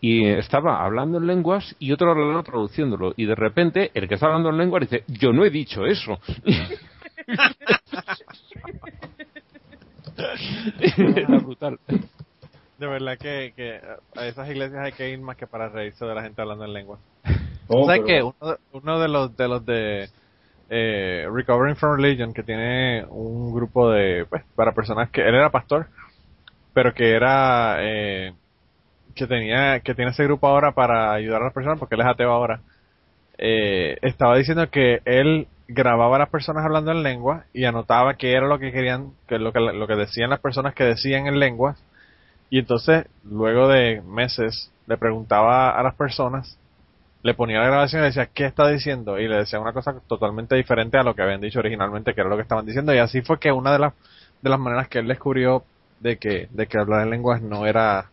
Y 0.00 0.26
estaba 0.26 0.84
hablando 0.84 1.18
en 1.18 1.26
lenguas 1.26 1.74
y 1.78 1.92
otro 1.92 2.10
hablando 2.10 2.42
traduciéndolo. 2.42 3.14
Y 3.16 3.24
de 3.26 3.34
repente, 3.34 3.90
el 3.94 4.06
que 4.08 4.14
está 4.14 4.26
hablando 4.26 4.50
en 4.50 4.58
lenguas 4.58 4.82
dice: 4.82 5.04
Yo 5.08 5.32
no 5.32 5.44
he 5.44 5.50
dicho 5.50 5.86
eso. 5.86 6.18
Era 10.96 11.38
brutal. 11.38 11.78
De 12.78 12.86
verdad 12.86 13.16
que, 13.18 13.52
que 13.56 13.80
a 14.16 14.26
esas 14.26 14.48
iglesias 14.50 14.80
hay 14.84 14.92
que 14.92 15.08
ir 15.10 15.20
más 15.20 15.36
que 15.36 15.46
para 15.46 15.68
reírse 15.68 16.04
de 16.04 16.14
la 16.14 16.22
gente 16.22 16.40
hablando 16.42 16.64
en 16.64 16.72
lenguas. 16.72 17.00
Oh, 17.68 17.86
¿Sabes 17.86 18.02
qué? 18.06 18.14
pero- 18.20 18.34
Uno, 18.40 18.50
de- 18.52 18.58
uno 18.72 19.00
de 19.00 19.08
los 19.08 19.36
de 19.36 19.48
los 19.48 19.64
de 19.66 20.08
eh, 20.76 21.28
Recovering 21.32 21.76
from 21.76 21.96
Religion 21.96 22.34
que 22.34 22.42
tiene 22.42 23.04
un 23.08 23.54
grupo 23.54 23.92
de 23.92 24.26
pues, 24.28 24.42
para 24.56 24.72
personas 24.72 25.08
que 25.10 25.20
él 25.20 25.32
era 25.32 25.50
pastor, 25.50 25.86
pero 26.72 26.92
que 26.92 27.12
era 27.12 27.76
eh, 27.78 28.32
que 29.14 29.28
tenía 29.28 29.78
que 29.80 29.94
tiene 29.94 30.10
ese 30.10 30.24
grupo 30.24 30.48
ahora 30.48 30.72
para 30.72 31.12
ayudar 31.12 31.42
a 31.42 31.44
las 31.44 31.54
personas 31.54 31.78
porque 31.78 31.94
él 31.94 32.00
es 32.00 32.08
ateo 32.08 32.30
ahora. 32.30 32.60
Eh, 33.38 33.98
estaba 34.02 34.36
diciendo 34.36 34.68
que 34.68 35.00
él 35.04 35.46
grababa 35.68 36.16
a 36.16 36.18
las 36.18 36.28
personas 36.30 36.64
hablando 36.64 36.90
en 36.90 37.04
lengua 37.04 37.44
y 37.52 37.66
anotaba 37.66 38.14
qué 38.14 38.32
era 38.32 38.48
lo 38.48 38.58
que 38.58 38.72
querían, 38.72 39.12
que 39.28 39.38
lo 39.38 39.52
que 39.52 39.60
lo 39.60 39.86
que 39.86 39.94
decían 39.94 40.30
las 40.30 40.40
personas 40.40 40.74
que 40.74 40.82
decían 40.82 41.28
en 41.28 41.38
lenguas 41.38 41.80
y 42.50 42.58
entonces 42.58 43.06
luego 43.22 43.68
de 43.68 44.02
meses 44.02 44.72
le 44.88 44.96
preguntaba 44.96 45.70
a 45.70 45.82
las 45.84 45.94
personas 45.94 46.58
le 47.24 47.32
ponía 47.32 47.58
la 47.58 47.68
grabación 47.68 48.00
y 48.00 48.02
le 48.02 48.08
decía 48.08 48.28
qué 48.32 48.44
está 48.44 48.68
diciendo 48.68 49.18
y 49.18 49.26
le 49.26 49.38
decía 49.38 49.58
una 49.58 49.72
cosa 49.72 49.94
totalmente 50.06 50.56
diferente 50.56 50.98
a 50.98 51.02
lo 51.02 51.14
que 51.14 51.22
habían 51.22 51.40
dicho 51.40 51.58
originalmente 51.58 52.12
que 52.12 52.20
era 52.20 52.28
lo 52.28 52.36
que 52.36 52.42
estaban 52.42 52.66
diciendo. 52.66 52.94
Y 52.94 52.98
así 52.98 53.22
fue 53.22 53.38
que 53.38 53.50
una 53.50 53.72
de 53.72 53.78
las 53.78 53.94
de 54.42 54.50
las 54.50 54.60
maneras 54.60 54.88
que 54.88 54.98
él 54.98 55.08
descubrió 55.08 55.64
de 56.00 56.18
que 56.18 56.48
de 56.50 56.66
que 56.66 56.78
hablar 56.78 57.02
en 57.02 57.10
lenguas 57.10 57.40
no 57.40 57.66
era 57.66 58.10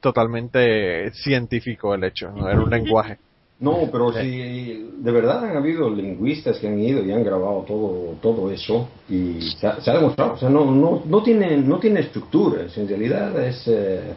totalmente 0.00 1.10
científico 1.14 1.94
el 1.94 2.04
hecho 2.04 2.30
no 2.30 2.48
era 2.48 2.60
un 2.60 2.70
lenguaje. 2.70 3.18
No, 3.58 3.88
pero 3.90 4.12
si 4.12 4.88
de 4.98 5.10
verdad 5.10 5.44
han 5.44 5.56
habido 5.56 5.90
lingüistas 5.90 6.60
que 6.60 6.68
han 6.68 6.78
ido 6.78 7.04
y 7.04 7.10
han 7.10 7.24
grabado 7.24 7.64
todo 7.66 8.14
todo 8.22 8.52
eso 8.52 8.88
y 9.08 9.40
se 9.58 9.66
ha, 9.66 9.80
se 9.80 9.90
ha 9.90 9.94
demostrado, 9.94 10.34
o 10.34 10.38
sea, 10.38 10.48
no, 10.48 10.64
no, 10.64 11.02
no, 11.04 11.22
tiene, 11.24 11.56
no 11.56 11.80
tiene 11.80 12.00
estructuras, 12.00 12.78
en 12.78 12.86
realidad 12.86 13.36
es 13.44 13.66
eh, 13.66 14.14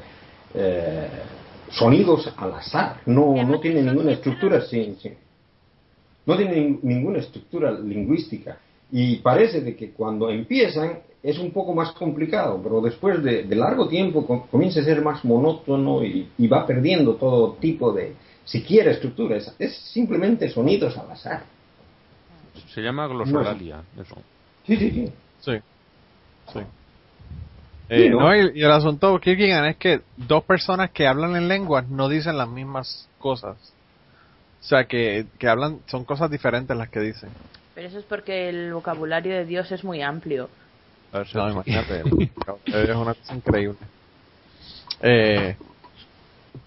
eh, 0.54 1.08
sonidos 1.72 2.32
al 2.38 2.54
azar, 2.54 3.02
no, 3.06 3.34
no 3.44 3.60
tiene 3.60 3.82
ninguna 3.82 4.12
estructura, 4.12 4.62
sí, 4.62 4.96
sí. 5.02 5.12
no 6.26 6.38
tiene 6.38 6.80
ninguna 6.82 7.20
estructura 7.20 7.72
lingüística 7.72 8.58
y 8.92 9.18
parece 9.18 9.62
de 9.62 9.76
que 9.76 9.92
cuando 9.92 10.30
empiezan 10.30 11.00
es 11.24 11.38
un 11.40 11.52
poco 11.52 11.74
más 11.74 11.92
complicado, 11.94 12.60
pero 12.62 12.82
después 12.82 13.24
de, 13.24 13.44
de 13.44 13.56
largo 13.56 13.88
tiempo 13.88 14.26
com- 14.26 14.48
comienza 14.48 14.82
a 14.82 14.84
ser 14.84 15.02
más 15.02 15.24
monótono 15.24 16.04
y, 16.04 16.30
y 16.38 16.48
va 16.48 16.66
perdiendo 16.66 17.16
todo 17.16 17.54
tipo 17.54 17.94
de, 17.94 18.16
siquiera 18.44 18.92
estructura, 18.92 19.38
es, 19.38 19.54
es 19.60 19.76
simplemente 19.94 20.50
sonidos 20.50 20.98
al 20.98 21.12
azar. 21.12 21.44
Se 22.74 22.82
llama 22.82 23.08
glosolalia. 23.08 23.82
Eso. 24.00 24.16
Sí, 24.66 24.76
sí, 24.78 24.92
sí. 24.92 25.12
sí 25.42 25.52
sí 26.52 26.60
Eh, 27.94 28.10
¿no? 28.10 28.22
no, 28.22 28.36
y, 28.36 28.60
y 28.60 28.64
el 28.64 28.72
asunto 28.72 29.20
Kierkegaard 29.20 29.66
es 29.72 29.76
que 29.76 30.02
dos 30.16 30.46
personas 30.46 30.92
que 30.92 31.08
hablan 31.08 31.36
en 31.36 31.50
lenguas 31.50 31.90
no 31.90 32.08
dicen 32.08 32.38
las 32.38 32.48
mismas 32.48 33.10
cosas 33.20 33.58
o 34.62 34.64
sea 34.64 34.86
que, 34.86 35.26
que 35.38 35.50
hablan 35.50 35.80
son 35.88 36.06
cosas 36.06 36.32
diferentes 36.32 36.76
las 36.78 36.88
que 36.88 37.02
dicen 37.02 37.30
Pero 37.76 37.88
eso 37.90 38.00
es 38.00 38.06
porque 38.06 38.48
el 38.48 38.74
vocabulario 38.74 39.34
de 39.34 39.46
Dios 39.46 39.70
es 39.74 39.84
muy 39.84 40.02
amplio. 40.02 40.50
No, 41.34 41.50
imagínate, 41.50 42.04
es 42.66 42.96
una 42.96 43.14
cosa 43.14 43.36
increíble. 43.36 43.78
Eh, 45.02 45.58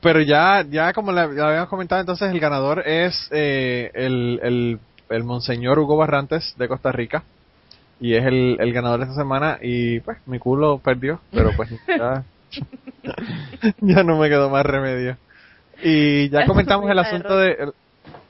pero 0.01 0.21
ya, 0.21 0.63
ya 0.69 0.93
como 0.93 1.13
le, 1.13 1.21
habíamos 1.21 1.69
comentado, 1.69 2.01
entonces 2.01 2.31
el 2.31 2.41
ganador 2.41 2.87
es 2.87 3.29
eh, 3.31 3.91
el, 3.95 4.41
el, 4.43 4.81
el 5.09 5.25
Monseñor 5.25 5.79
Hugo 5.79 5.97
Barrantes 5.97 6.55
de 6.59 6.69
Costa 6.69 6.93
Rica. 6.93 7.23
Y 8.01 8.15
es 8.15 8.25
el, 8.25 8.57
el 8.61 8.73
ganador 8.73 9.01
de 9.01 9.07
esta 9.07 9.17
semana. 9.17 9.59
Y 9.63 10.01
pues 10.01 10.19
mi 10.27 10.39
culo 10.39 10.79
perdió, 10.79 11.21
pero 11.31 11.51
pues 11.57 11.71
ya, 11.89 12.25
ya 13.81 14.03
no 14.03 14.19
me 14.19 14.29
quedó 14.29 14.51
más 14.51 14.67
remedio. 14.67 15.17
Y 15.83 16.29
ya 16.31 16.47
comentamos 16.47 16.91
el 16.91 16.99
asunto 16.99 17.37
de, 17.37 17.73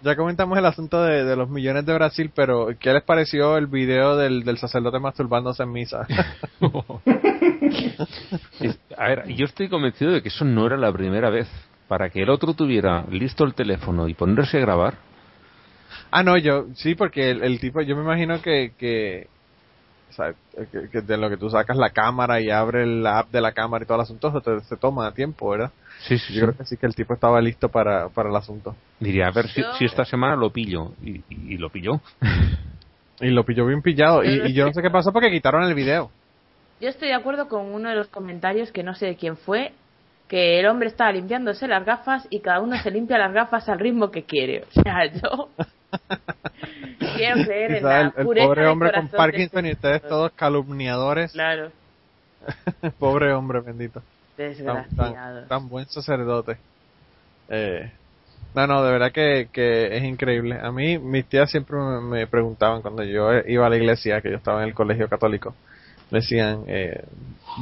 ya 0.04 0.14
comentamos 0.16 0.58
el 0.58 0.66
asunto 0.66 1.02
de, 1.02 1.24
de, 1.24 1.34
los 1.34 1.48
millones 1.48 1.86
de 1.86 1.94
Brasil, 1.94 2.30
pero 2.34 2.68
¿qué 2.78 2.92
les 2.92 3.02
pareció 3.02 3.56
el 3.56 3.68
video 3.68 4.16
del, 4.16 4.44
del 4.44 4.58
sacerdote 4.58 4.98
masturbándose 4.98 5.62
en 5.62 5.72
misa? 5.72 6.06
a 8.98 9.08
ver, 9.08 9.26
yo 9.28 9.46
estoy 9.46 9.70
convencido 9.70 10.12
de 10.12 10.22
que 10.22 10.28
eso 10.28 10.44
no 10.44 10.66
era 10.66 10.76
la 10.76 10.92
primera 10.92 11.30
vez. 11.30 11.48
Para 11.88 12.10
que 12.10 12.22
el 12.22 12.30
otro 12.30 12.54
tuviera 12.54 13.04
listo 13.10 13.44
el 13.44 13.54
teléfono 13.54 14.08
y 14.08 14.14
ponerse 14.14 14.58
a 14.58 14.60
grabar. 14.60 14.94
Ah, 16.10 16.22
no, 16.22 16.36
yo, 16.36 16.66
sí, 16.74 16.94
porque 16.94 17.30
el, 17.30 17.42
el 17.42 17.60
tipo, 17.60 17.80
yo 17.82 17.96
me 17.96 18.02
imagino 18.02 18.40
que, 18.40 18.72
que, 18.78 19.28
o 20.14 20.16
sea, 20.16 20.34
que, 20.70 20.88
que, 20.90 21.00
de 21.00 21.16
lo 21.16 21.28
que 21.28 21.36
tú 21.36 21.50
sacas 21.50 21.76
la 21.76 21.90
cámara 21.90 22.40
y 22.40 22.48
abre 22.48 22.86
la 22.86 23.18
app 23.18 23.30
de 23.30 23.40
la 23.40 23.52
cámara 23.52 23.82
y 23.82 23.86
todo 23.86 23.96
el 23.96 24.02
asunto, 24.02 24.30
se, 24.30 24.40
te, 24.40 24.60
se 24.60 24.76
toma 24.76 25.12
tiempo, 25.12 25.50
¿verdad? 25.50 25.72
Sí, 26.06 26.18
sí, 26.18 26.34
Yo 26.34 26.42
creo 26.42 26.56
que 26.56 26.64
sí 26.64 26.76
que 26.76 26.86
el 26.86 26.94
tipo 26.94 27.14
estaba 27.14 27.40
listo 27.40 27.68
para, 27.68 28.08
para 28.10 28.30
el 28.30 28.36
asunto. 28.36 28.76
Diría, 29.00 29.26
a 29.26 29.32
ver 29.32 29.48
si, 29.48 29.62
si 29.78 29.84
esta 29.84 30.04
semana 30.04 30.36
lo 30.36 30.50
pillo. 30.50 30.92
Y, 31.02 31.16
y, 31.16 31.54
y 31.54 31.56
lo 31.56 31.68
pilló. 31.70 32.00
y 33.20 33.30
lo 33.30 33.44
pilló 33.44 33.66
bien 33.66 33.82
pillado. 33.82 34.22
Y, 34.22 34.50
y, 34.50 34.52
yo 34.52 34.66
no 34.66 34.72
sé 34.72 34.82
qué 34.82 34.90
pasó 34.90 35.12
porque 35.12 35.30
quitaron 35.30 35.64
el 35.64 35.74
video. 35.74 36.10
Yo 36.80 36.88
estoy 36.88 37.08
de 37.08 37.14
acuerdo 37.14 37.48
con 37.48 37.74
uno 37.74 37.88
de 37.88 37.96
los 37.96 38.08
comentarios 38.08 38.70
que 38.70 38.84
no 38.84 38.94
sé 38.94 39.06
de 39.06 39.16
quién 39.16 39.36
fue, 39.36 39.72
que 40.28 40.60
el 40.60 40.66
hombre 40.66 40.88
estaba 40.88 41.10
limpiándose 41.10 41.66
las 41.66 41.84
gafas 41.84 42.26
y 42.30 42.40
cada 42.40 42.60
uno 42.60 42.76
se 42.76 42.90
limpia 42.90 43.18
las 43.18 43.32
gafas 43.32 43.68
al 43.68 43.80
ritmo 43.80 44.10
que 44.10 44.22
quiere. 44.22 44.62
O 44.62 44.82
sea, 44.82 45.06
yo 45.06 45.48
quiero 47.16 47.44
creer 47.44 47.74
en 47.76 47.84
la 47.84 48.00
el, 48.00 48.12
el 48.16 48.24
pobre 48.24 48.66
hombre 48.66 48.92
con 48.92 49.08
Parkinson 49.08 49.66
y 49.66 49.72
ustedes 49.72 50.02
todos 50.02 50.32
calumniadores. 50.32 51.32
Claro, 51.32 51.70
pobre 52.98 53.32
hombre 53.32 53.60
bendito. 53.60 54.02
Tan, 54.36 54.48
desgraciado. 54.48 55.40
tan, 55.40 55.48
tan 55.48 55.68
buen 55.68 55.86
sacerdote. 55.86 56.56
Eh, 57.48 57.90
no, 58.54 58.66
no, 58.66 58.84
de 58.84 58.92
verdad 58.92 59.12
que, 59.12 59.48
que 59.52 59.96
es 59.96 60.04
increíble. 60.04 60.58
A 60.60 60.70
mí, 60.70 60.98
mis 60.98 61.26
tías 61.26 61.50
siempre 61.50 61.76
me, 61.76 62.00
me 62.00 62.26
preguntaban 62.26 62.82
cuando 62.82 63.02
yo 63.02 63.28
iba 63.46 63.66
a 63.66 63.70
la 63.70 63.76
iglesia, 63.76 64.20
que 64.20 64.30
yo 64.30 64.36
estaba 64.36 64.62
en 64.62 64.68
el 64.68 64.74
colegio 64.74 65.08
católico, 65.08 65.54
me 66.10 66.20
decían, 66.20 66.64
eh, 66.68 67.04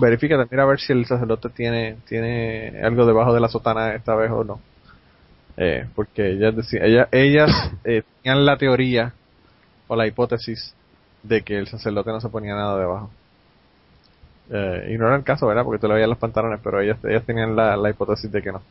verifícate, 0.01 0.47
mira 0.51 0.65
a 0.65 0.67
ver 0.67 0.81
si 0.81 0.93
el 0.93 1.07
sacerdote 1.07 1.49
tiene, 1.49 1.97
tiene 2.07 2.81
algo 2.83 3.07
debajo 3.07 3.33
de 3.33 3.41
la 3.41 3.49
sotana 3.49 3.95
esta 3.95 4.15
vez 4.15 4.31
o 4.31 4.45
no. 4.45 4.61
Eh, 5.57 5.87
porque 5.95 6.33
ellas 6.33 6.57
decían, 6.57 6.85
ellas, 6.85 7.09
ellas 7.13 7.51
eh, 7.85 8.03
tenían 8.23 8.45
la 8.47 8.57
teoría 8.57 9.13
o 9.89 9.97
la 9.97 10.07
hipótesis 10.07 10.75
de 11.23 11.43
que 11.43 11.59
el 11.59 11.69
sacerdote 11.69 12.11
no 12.11 12.21
se 12.21 12.29
ponía 12.29 12.55
nada 12.55 12.79
debajo. 12.79 13.11
Eh, 14.51 14.91
y 14.93 14.99
no 14.99 15.07
era 15.07 15.17
el 15.17 15.25
caso, 15.25 15.47
¿verdad? 15.47 15.65
Porque 15.65 15.81
tú 15.81 15.89
le 15.89 15.95
veías 15.95 16.09
los 16.09 16.19
pantalones, 16.19 16.61
pero 16.63 16.81
ellas, 16.81 16.99
ellas 17.05 17.25
tenían 17.25 17.55
la, 17.55 17.77
la 17.77 17.91
hipótesis 17.91 18.31
de 18.31 18.43
que 18.43 18.53
no. 18.53 18.63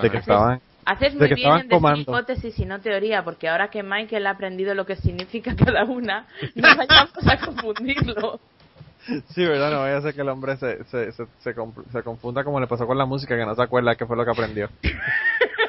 De 0.00 0.10
que 0.10 0.18
estaban, 0.18 0.60
Haces 0.84 1.14
de 1.14 1.18
muy 1.20 1.28
que 1.28 1.34
bien 1.34 1.46
estaban 1.46 1.60
en 1.60 1.68
decir 1.68 1.76
comando. 1.76 2.00
hipótesis 2.02 2.58
y 2.58 2.64
no 2.64 2.80
teoría, 2.80 3.22
porque 3.22 3.48
ahora 3.48 3.68
que 3.68 3.82
Michael 3.82 4.26
ha 4.26 4.30
aprendido 4.30 4.74
lo 4.74 4.84
que 4.84 4.96
significa 4.96 5.54
cada 5.64 5.84
una, 5.84 6.26
no 6.54 6.68
vayamos 6.76 7.26
a 7.26 7.38
confundirlo. 7.44 8.40
Sí, 9.34 9.44
¿verdad? 9.44 9.70
No 9.72 9.80
vaya 9.80 9.96
a 9.96 10.02
ser 10.02 10.14
que 10.14 10.20
el 10.20 10.28
hombre 10.28 10.56
se, 10.56 10.84
se, 10.84 11.12
se, 11.12 11.24
se 11.40 12.02
confunda 12.04 12.44
como 12.44 12.60
le 12.60 12.68
pasó 12.68 12.86
con 12.86 12.96
la 12.96 13.04
música, 13.04 13.36
que 13.36 13.44
no 13.44 13.54
se 13.54 13.62
acuerda 13.62 13.96
qué 13.96 14.06
fue 14.06 14.16
lo 14.16 14.24
que 14.24 14.30
aprendió. 14.30 14.68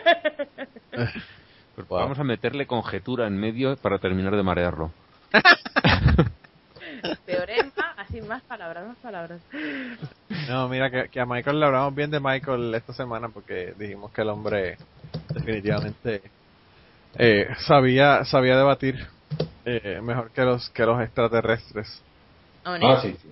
Pues 1.76 1.88
Vamos 1.88 2.20
a 2.20 2.24
meterle 2.24 2.68
conjetura 2.68 3.26
en 3.26 3.36
medio 3.36 3.76
para 3.78 3.98
terminar 3.98 4.36
de 4.36 4.44
marearlo. 4.44 4.92
Teorema, 7.26 7.94
así 7.98 8.22
más 8.22 8.44
palabras, 8.44 8.86
más 8.88 8.98
palabras. 8.98 9.42
No, 10.48 10.70
mira, 10.70 10.92
que, 10.92 11.10
que 11.10 11.20
a 11.20 11.26
Michael 11.26 11.60
le 11.60 11.66
hablamos 11.66 11.96
bien 11.96 12.12
de 12.12 12.20
Michael 12.20 12.74
esta 12.76 12.94
semana 12.94 13.30
porque 13.30 13.74
dijimos 13.78 14.12
que 14.12 14.22
el 14.22 14.30
hombre 14.30 14.78
definitivamente 15.34 16.22
eh, 17.18 17.48
sabía 17.66 18.24
sabía 18.26 18.56
debatir 18.58 18.96
eh, 19.66 20.00
mejor 20.04 20.30
que 20.32 20.42
los 20.44 20.70
que 20.70 20.86
los 20.86 21.02
extraterrestres. 21.02 22.02
Ah, 22.66 23.00
sí, 23.02 23.18
sí. 23.22 23.30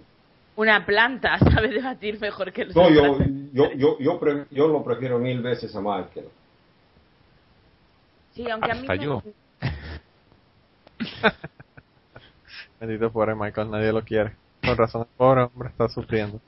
Una 0.55 0.83
planta 0.85 1.37
sabe 1.39 1.69
debatir 1.69 2.19
mejor 2.19 2.51
que 2.51 2.65
los 2.65 2.75
No, 2.75 2.89
yo, 2.89 3.03
extraterrestres. 3.05 3.53
yo, 3.53 3.71
yo, 3.73 3.99
yo, 3.99 4.19
pre- 4.19 4.45
yo 4.49 4.67
lo 4.67 4.83
prefiero 4.83 5.19
mil 5.19 5.41
veces 5.41 5.75
a 5.75 5.79
Michael. 5.81 6.25
Sí, 8.31 8.49
aunque 8.49 8.71
a 8.71 8.75
mí 8.75 8.87
me- 8.87 8.97
yo. 8.99 9.21
Bendito 12.79 13.11
pobre 13.11 13.35
Michael, 13.35 13.69
nadie 13.71 13.91
lo 13.91 14.03
quiere. 14.03 14.35
Con 14.63 14.77
razón, 14.77 15.01
el 15.03 15.07
pobre 15.17 15.43
hombre 15.43 15.69
está 15.69 15.87
sufriendo. 15.89 16.39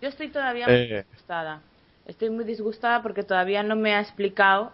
Yo 0.00 0.08
estoy 0.08 0.28
todavía 0.28 0.66
Eh. 0.68 0.86
muy 0.88 0.96
disgustada. 0.98 1.60
Estoy 2.06 2.30
muy 2.30 2.44
disgustada 2.44 3.02
porque 3.02 3.22
todavía 3.22 3.62
no 3.62 3.76
me 3.76 3.94
ha 3.94 4.00
explicado 4.00 4.72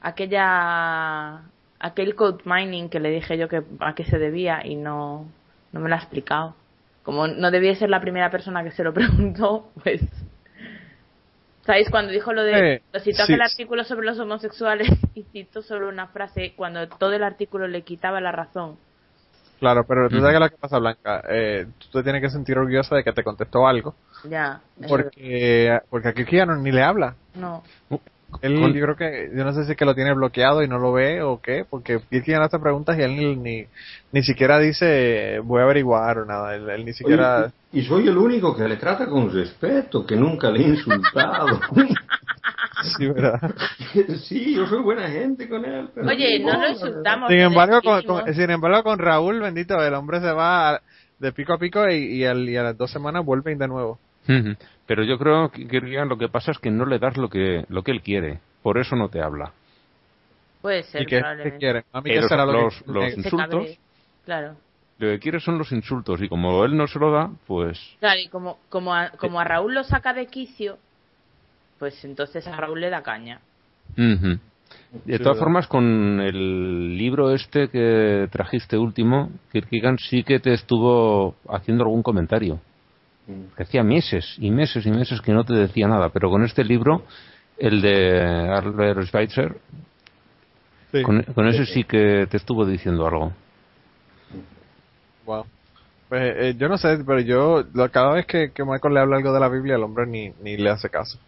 aquella 0.00 1.42
aquel 1.80 2.14
code 2.16 2.42
mining 2.44 2.88
que 2.88 2.98
le 2.98 3.10
dije 3.10 3.38
yo 3.38 3.48
que 3.48 3.62
a 3.80 3.94
qué 3.94 4.04
se 4.04 4.18
debía 4.18 4.66
y 4.66 4.74
no 4.74 5.26
no 5.72 5.80
me 5.80 5.88
lo 5.88 5.94
ha 5.94 5.98
explicado. 5.98 6.54
Como 7.04 7.26
no 7.28 7.50
debía 7.50 7.74
ser 7.76 7.90
la 7.90 8.00
primera 8.00 8.30
persona 8.30 8.64
que 8.64 8.70
se 8.72 8.82
lo 8.84 8.92
preguntó, 8.94 9.70
pues 9.82 10.02
¿Sabéis 11.68 11.90
cuando 11.90 12.10
dijo 12.12 12.32
lo 12.32 12.44
de 12.44 12.76
Eh, 12.76 12.82
lo 12.94 13.00
citó 13.00 13.26
sí. 13.26 13.34
aquel 13.34 13.42
artículo 13.42 13.84
sobre 13.84 14.06
los 14.06 14.18
homosexuales 14.18 14.88
y 15.14 15.24
citó 15.24 15.60
sobre 15.60 15.86
una 15.86 16.06
frase 16.06 16.54
cuando 16.56 16.88
todo 16.88 17.12
el 17.12 17.22
artículo 17.22 17.68
le 17.68 17.82
quitaba 17.82 18.22
la 18.22 18.32
razón? 18.32 18.78
Claro, 19.58 19.84
pero 19.86 20.08
tú 20.08 20.18
sabes 20.18 20.32
que 20.32 20.40
lo 20.40 20.48
que 20.48 20.56
pasa, 20.56 20.78
Blanca. 20.78 21.22
Eh, 21.28 21.66
tú 21.78 21.98
te 21.98 22.04
tienes 22.04 22.22
que 22.22 22.30
sentir 22.30 22.56
orgullosa 22.56 22.96
de 22.96 23.04
que 23.04 23.12
te 23.12 23.22
contestó 23.22 23.66
algo. 23.66 23.94
Ya. 24.30 24.62
Porque, 24.88 25.78
porque 25.90 26.08
aquí 26.08 26.24
ya 26.36 26.46
no, 26.46 26.56
ni 26.56 26.72
le 26.72 26.82
habla. 26.82 27.16
no. 27.34 27.62
Él, 28.42 28.60
Con- 28.60 28.72
yo 28.74 28.84
creo 28.84 28.96
que, 28.96 29.30
yo 29.34 29.44
no 29.44 29.52
sé 29.52 29.64
si 29.64 29.72
es 29.72 29.76
que 29.76 29.84
lo 29.84 29.94
tiene 29.94 30.12
bloqueado 30.14 30.62
y 30.62 30.68
no 30.68 30.78
lo 30.78 30.92
ve 30.92 31.22
o 31.22 31.40
qué, 31.40 31.64
porque 31.68 32.00
Kirkian 32.10 32.42
hace 32.42 32.58
preguntas 32.58 32.98
y 32.98 33.02
él 33.02 33.16
ni, 33.16 33.36
ni, 33.36 33.64
ni 34.12 34.22
siquiera 34.22 34.58
dice 34.58 35.40
voy 35.42 35.60
a 35.60 35.64
averiguar 35.64 36.18
o 36.18 36.24
nada, 36.24 36.54
él, 36.54 36.68
él 36.68 36.84
ni 36.84 36.92
siquiera... 36.92 37.36
Oye, 37.44 37.52
y, 37.72 37.82
soy 37.82 38.08
el 38.08 38.16
único 38.16 38.54
que 38.56 38.68
le 38.68 38.76
trata 38.76 39.06
con 39.06 39.32
respeto, 39.32 40.06
que 40.06 40.16
nunca 40.16 40.50
le 40.50 40.60
he 40.60 40.68
insultado. 40.68 41.60
Sí, 42.96 43.06
¿verdad? 43.08 43.40
sí, 44.24 44.54
yo 44.54 44.66
soy 44.66 44.80
buena 44.82 45.08
gente 45.08 45.48
con 45.48 45.64
él. 45.64 45.88
Pero 45.94 46.06
Oye, 46.08 46.38
no 46.38 46.60
lo 46.60 46.68
insultamos. 46.68 47.28
Sin 47.28 47.40
embargo, 47.40 47.80
con, 47.82 48.34
sin 48.34 48.50
embargo, 48.50 48.82
con 48.84 48.98
Raúl, 49.00 49.40
bendito, 49.40 49.82
el 49.82 49.94
hombre 49.94 50.20
se 50.20 50.30
va 50.30 50.80
de 51.18 51.32
pico 51.32 51.54
a 51.54 51.58
pico 51.58 51.88
y, 51.88 51.96
y, 52.18 52.24
al- 52.24 52.48
y 52.48 52.56
a 52.56 52.62
las 52.62 52.78
dos 52.78 52.90
semanas 52.92 53.24
vuelve 53.24 53.54
de 53.56 53.66
nuevo. 53.68 53.98
Ujú. 54.28 54.54
Pero 54.88 55.04
yo 55.04 55.18
creo 55.18 55.50
que 55.50 55.68
que 55.68 55.80
lo 55.80 56.16
que 56.18 56.28
pasa 56.28 56.50
es 56.50 56.58
que 56.58 56.70
no 56.70 56.84
le 56.86 56.98
das 56.98 57.16
lo 57.16 57.28
que 57.28 57.64
lo 57.68 57.82
que 57.84 57.92
él 57.92 58.02
quiere. 58.02 58.40
Por 58.62 58.78
eso 58.78 58.96
no 58.96 59.08
te 59.08 59.20
habla. 59.22 59.52
Puede 60.62 60.82
ser, 60.82 61.02
¿Y 61.02 61.06
qué, 61.06 61.18
probablemente. 61.20 61.58
quiere? 61.58 61.84
A 61.92 62.00
mí, 62.00 62.10
Eh, 62.10 62.14
¿qué 62.14 62.20
los- 62.22 62.28
será 62.28 62.44
lo 62.46 62.52
los- 62.52 62.82
que- 62.82 62.92
los 62.92 63.16
insultos. 63.18 63.78
Claro. 64.24 64.56
Lo 64.98 65.08
que 65.10 65.18
quiere 65.20 65.38
son 65.38 65.58
los 65.58 65.70
insultos 65.70 66.20
y 66.22 66.28
como 66.28 66.64
él 66.64 66.76
no 66.76 66.88
se 66.88 66.98
lo 66.98 67.12
da, 67.12 67.30
pues 67.46 67.78
Claro, 68.00 68.18
y 68.18 68.26
como, 68.28 68.58
como, 68.68 68.92
a, 68.94 69.10
como 69.10 69.38
a 69.38 69.44
Raúl 69.44 69.74
lo 69.74 69.84
saca 69.84 70.12
de 70.12 70.26
quicio, 70.26 70.78
pues 71.78 72.04
entonces 72.04 72.46
a 72.48 72.56
Raúl 72.56 72.80
le 72.80 72.90
da 72.90 73.02
caña. 73.02 73.38
Ujú. 73.92 74.38
De 75.04 75.18
todas 75.18 75.38
formas, 75.38 75.66
con 75.68 76.20
el 76.20 76.96
libro 76.98 77.30
este 77.32 77.68
que 77.68 78.26
trajiste 78.32 78.76
último, 78.76 79.30
Kierkegaard 79.52 79.98
sí 80.00 80.24
que 80.24 80.40
te 80.40 80.52
estuvo 80.54 81.36
haciendo 81.48 81.84
algún 81.84 82.02
comentario. 82.02 82.58
Que 83.56 83.62
Hacía 83.62 83.82
meses 83.82 84.36
y 84.38 84.50
meses 84.50 84.86
y 84.86 84.90
meses 84.90 85.20
que 85.20 85.32
no 85.32 85.44
te 85.44 85.52
decía 85.54 85.86
nada, 85.86 86.08
pero 86.08 86.30
con 86.30 86.44
este 86.44 86.64
libro, 86.64 87.02
el 87.58 87.82
de 87.82 88.20
Albert 88.50 89.02
Schweitzer, 89.04 89.56
sí. 90.92 91.02
con, 91.02 91.22
con 91.22 91.46
ese 91.48 91.66
sí 91.66 91.84
que 91.84 92.26
te 92.30 92.36
estuvo 92.38 92.64
diciendo 92.64 93.06
algo. 93.06 93.32
Wow. 95.26 95.44
Pues 96.08 96.22
eh, 96.36 96.54
yo 96.58 96.68
no 96.68 96.78
sé, 96.78 96.98
pero 97.06 97.20
yo 97.20 97.64
lo- 97.74 97.90
cada 97.90 98.14
vez 98.14 98.24
que, 98.26 98.50
que 98.52 98.64
Michael 98.64 98.94
le 98.94 99.00
habla 99.00 99.16
algo 99.16 99.32
de 99.32 99.40
la 99.40 99.48
Biblia, 99.50 99.74
el 99.76 99.82
hombre 99.82 100.06
ni, 100.06 100.30
ni 100.42 100.56
le 100.56 100.70
hace 100.70 100.88
caso. 100.88 101.18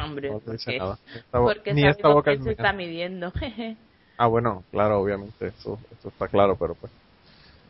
Hombre, 0.00 0.30
No 0.30 0.40
le 0.46 0.52
dice 0.52 0.64
porque, 0.66 0.78
nada. 0.78 0.98
Ni 1.02 1.32
esta, 1.34 1.42
porque 1.42 1.74
ni 1.74 2.14
boca 2.14 2.30
que 2.30 2.36
es 2.36 2.38
se 2.38 2.44
mía. 2.44 2.52
está 2.52 2.72
midiendo. 2.72 3.32
Ah, 4.18 4.26
bueno, 4.28 4.62
claro, 4.70 5.00
obviamente, 5.00 5.46
eso, 5.48 5.80
eso 5.98 6.08
está 6.10 6.28
claro, 6.28 6.54
pero 6.56 6.74
pues. 6.76 6.92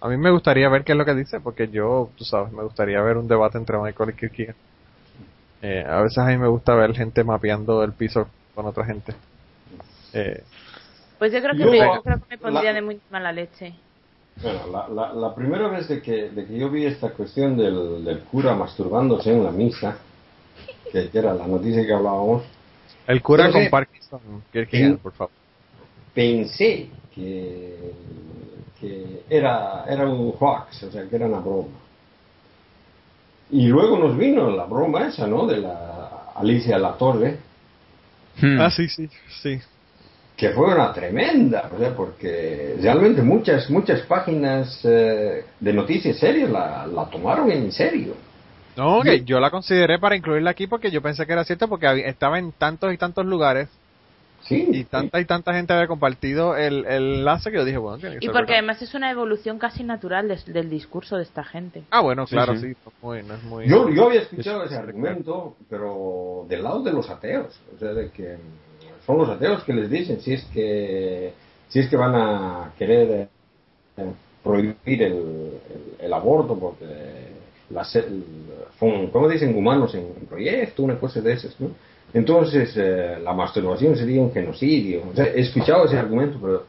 A 0.02 0.08
mí 0.08 0.16
me 0.16 0.32
gustaría 0.32 0.68
ver 0.68 0.82
qué 0.82 0.92
es 0.92 0.98
lo 0.98 1.04
que 1.04 1.14
dice, 1.14 1.38
porque 1.38 1.68
yo, 1.68 2.10
tú 2.16 2.24
sabes, 2.24 2.52
me 2.52 2.64
gustaría 2.64 3.00
ver 3.02 3.16
un 3.16 3.28
debate 3.28 3.56
entre 3.56 3.78
Michael 3.78 4.10
y 4.10 4.12
Kierkegaard. 4.14 4.56
Eh, 5.62 5.84
a 5.88 6.02
veces 6.02 6.18
a 6.18 6.26
mí 6.26 6.36
me 6.36 6.48
gusta 6.48 6.74
ver 6.74 6.92
gente 6.92 7.22
mapeando 7.22 7.84
el 7.84 7.92
piso 7.92 8.26
con 8.52 8.66
otra 8.66 8.84
gente. 8.84 9.14
Eh, 10.12 10.42
pues 11.20 11.32
yo 11.32 11.40
creo 11.40 11.52
que, 11.52 11.58
Yo- 11.60 11.70
me, 11.70 11.78
yo 11.78 12.02
creo 12.02 12.18
que 12.18 12.26
me 12.30 12.38
pondría 12.38 12.72
la- 12.72 12.80
de 12.80 12.82
muy 12.82 13.00
mala 13.10 13.30
leche. 13.30 13.74
Bueno, 14.42 14.60
la, 14.72 14.88
la, 14.88 15.12
la 15.14 15.34
primera 15.36 15.68
vez 15.68 15.86
de 15.86 16.02
que, 16.02 16.30
de 16.30 16.46
que 16.46 16.58
yo 16.58 16.68
vi 16.68 16.84
esta 16.84 17.10
cuestión 17.10 17.56
del, 17.56 18.04
del 18.04 18.20
cura 18.24 18.56
masturbándose 18.56 19.32
en 19.32 19.44
la 19.44 19.52
misa, 19.52 19.98
que, 20.90 21.10
era 21.12 21.32
la 21.32 21.46
noticia 21.46 21.86
que 21.86 21.92
hablábamos, 21.92 22.42
El 23.06 23.22
cura 23.22 23.44
Pero 23.44 23.52
con 23.52 23.70
Parkinson. 23.70 24.20
Sí. 24.52 24.98
por 25.00 25.12
favor. 25.12 25.32
pensé 26.12 26.90
que, 27.14 27.92
que 28.82 29.22
era, 29.30 29.84
era 29.88 30.06
un 30.06 30.34
hoax, 30.38 30.82
o 30.82 30.90
sea, 30.90 31.04
que 31.08 31.16
era 31.16 31.26
una 31.26 31.38
broma. 31.38 31.68
Y 33.50 33.68
luego 33.68 33.98
nos 33.98 34.16
vino 34.18 34.50
la 34.50 34.64
broma 34.64 35.06
esa, 35.08 35.26
¿no? 35.26 35.46
De 35.46 35.58
la 35.58 36.32
Alicia 36.36 36.78
La 36.78 36.92
Torre, 36.98 37.38
Hmm. 38.40 38.58
Ah, 38.60 38.70
sí, 38.70 38.88
sí, 38.88 39.10
sí. 39.42 39.58
que 40.38 40.50
fue 40.52 40.72
una 40.74 40.90
tremenda, 40.94 41.70
o 41.74 41.78
sea, 41.78 41.94
porque 41.94 42.76
realmente 42.80 43.20
muchas, 43.20 43.68
muchas 43.68 44.00
páginas 44.06 44.80
eh, 44.84 45.44
de 45.60 45.72
noticias 45.74 46.16
serias 46.16 46.48
la, 46.50 46.86
la 46.86 47.04
tomaron 47.10 47.50
en 47.52 47.70
serio. 47.70 48.14
No, 48.74 49.02
que 49.02 49.22
yo 49.24 49.38
la 49.38 49.50
consideré 49.50 49.98
para 49.98 50.16
incluirla 50.16 50.50
aquí 50.52 50.66
porque 50.66 50.90
yo 50.90 51.02
pensé 51.02 51.26
que 51.26 51.32
era 51.34 51.44
cierto 51.44 51.68
porque 51.68 51.86
había- 51.86 52.06
estaba 52.06 52.38
en 52.38 52.52
tantos 52.52 52.92
y 52.94 52.96
tantos 52.96 53.26
lugares 53.26 53.68
Sí. 54.44 54.68
y 54.72 54.84
tanta 54.84 55.20
y 55.20 55.24
tanta 55.24 55.54
gente 55.54 55.72
había 55.72 55.86
compartido 55.86 56.56
el, 56.56 56.84
el 56.86 57.14
enlace 57.18 57.50
que 57.50 57.56
yo 57.58 57.64
dije, 57.64 57.78
bueno, 57.78 57.98
tiene 57.98 58.18
que 58.18 58.24
Y 58.24 58.28
ser 58.28 58.32
porque 58.32 58.52
verdad. 58.52 58.58
además 58.58 58.82
es 58.82 58.94
una 58.94 59.10
evolución 59.10 59.58
casi 59.58 59.84
natural 59.84 60.28
des- 60.28 60.44
del 60.46 60.68
discurso 60.68 61.16
de 61.16 61.22
esta 61.22 61.44
gente. 61.44 61.84
Ah, 61.90 62.00
bueno, 62.00 62.26
claro, 62.26 62.54
sí. 62.56 62.60
sí. 62.72 62.76
no 62.84 62.90
es 62.90 63.02
muy, 63.02 63.22
no 63.22 63.34
es 63.34 63.42
muy- 63.44 63.68
Yo, 63.68 63.88
yo 63.90 64.06
había 64.06 64.22
escuchado 64.22 64.64
Es- 64.64 64.72
ese 64.72 64.80
argumento, 64.80 65.56
pero 65.70 66.44
del 66.48 66.62
lado 66.64 66.82
de 66.82 66.92
los 66.92 67.08
ateos, 67.08 67.58
o 67.74 67.78
sea, 67.78 67.92
de 67.94 68.10
que 68.10 68.36
son 69.06 69.18
los 69.18 69.28
ateos 69.28 69.62
que 69.64 69.72
les 69.72 69.88
dicen 69.90 70.20
si 70.20 70.34
es 70.34 70.44
que 70.52 71.32
si 71.68 71.78
es 71.80 71.88
que 71.88 71.96
van 71.96 72.14
a 72.14 72.72
querer 72.78 73.28
eh, 73.96 74.12
prohibir 74.42 75.02
el, 75.02 75.12
el- 75.12 75.60
el 76.00 76.12
aborto 76.12 76.58
porque 76.58 76.84
las, 77.70 77.94
el- 77.96 78.24
son, 78.78 79.06
¿cómo 79.08 79.28
dicen? 79.28 79.56
Humanos 79.56 79.94
en, 79.94 80.00
en 80.20 80.26
proyecto, 80.26 80.82
una 80.82 80.98
cosa 80.98 81.20
de 81.20 81.32
esas, 81.34 81.58
¿no? 81.60 81.70
Entonces, 82.14 82.74
eh, 82.76 83.18
la 83.22 83.32
masturbación 83.32 83.96
sería 83.96 84.20
un 84.20 84.32
genocidio. 84.32 85.02
O 85.10 85.14
sea, 85.14 85.26
he 85.26 85.40
escuchado 85.40 85.86
ese 85.86 85.98
argumento, 85.98 86.38
pero 86.40 86.66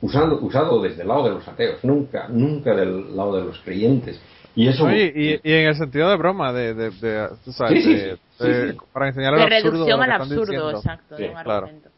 usando, 0.00 0.40
usado 0.40 0.82
desde 0.82 1.02
el 1.02 1.08
lado 1.08 1.24
de 1.24 1.30
los 1.30 1.46
ateos, 1.46 1.84
nunca, 1.84 2.26
nunca 2.28 2.74
del 2.74 3.16
lado 3.16 3.36
de 3.36 3.44
los 3.44 3.58
creyentes. 3.60 4.20
Y 4.54 4.68
eso 4.68 4.84
Oye, 4.84 5.12
y, 5.14 5.30
y 5.48 5.52
en 5.54 5.68
el 5.68 5.76
sentido 5.76 6.10
de 6.10 6.16
broma, 6.16 6.52
de, 6.52 6.74
de, 6.74 6.90
de- 6.90 7.28
tú 7.44 7.52
sabes, 7.52 7.72
Sí, 7.74 7.82
sí, 7.82 7.94
de- 7.94 8.16
sí, 8.38 8.44
de- 8.48 8.72
sí. 8.72 8.78
para 8.92 9.08
enseñar 9.08 9.34
De 9.34 9.38
el 9.40 9.52
absurdo. 9.52 9.70
reducción 9.72 9.98
de 10.00 10.04
al 10.04 10.12
absurdo, 10.12 10.40
diciendo. 10.42 10.70
exacto, 10.70 11.16
Sí, 11.16 11.22
de 11.22 11.28
un 11.28 11.34
claro. 11.36 11.66
argumento. 11.66 11.88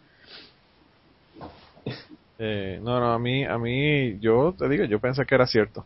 Eh, 2.39 2.81
no, 2.83 3.01
no, 3.01 3.13
a 3.13 3.19
mí, 3.19 3.45
a 3.45 3.59
mí, 3.59 4.19
yo 4.21 4.55
te 4.59 4.69
digo, 4.69 4.85
yo 4.85 4.99
pensé 5.01 5.25
que 5.25 5.35
era 5.35 5.47
cierto, 5.47 5.85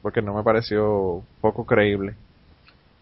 porque 0.00 0.22
no 0.22 0.34
me 0.34 0.42
pareció 0.42 1.22
poco 1.40 1.64
creíble, 1.66 2.14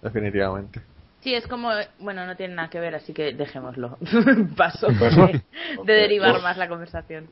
definitivamente. 0.02 0.80
Sí, 1.22 1.34
es 1.34 1.46
como, 1.46 1.68
bueno, 1.98 2.26
no 2.26 2.34
tiene 2.36 2.54
nada 2.54 2.70
que 2.70 2.80
ver, 2.80 2.94
así 2.94 3.12
que 3.12 3.34
dejémoslo. 3.34 3.98
Paso 4.56 4.88
Bueno, 4.98 5.26
de, 5.26 5.42
de 5.84 5.92
derivar 5.92 6.30
Pues- 6.32 6.42
más 6.42 6.56
la 6.56 6.68
conversación. 6.68 7.28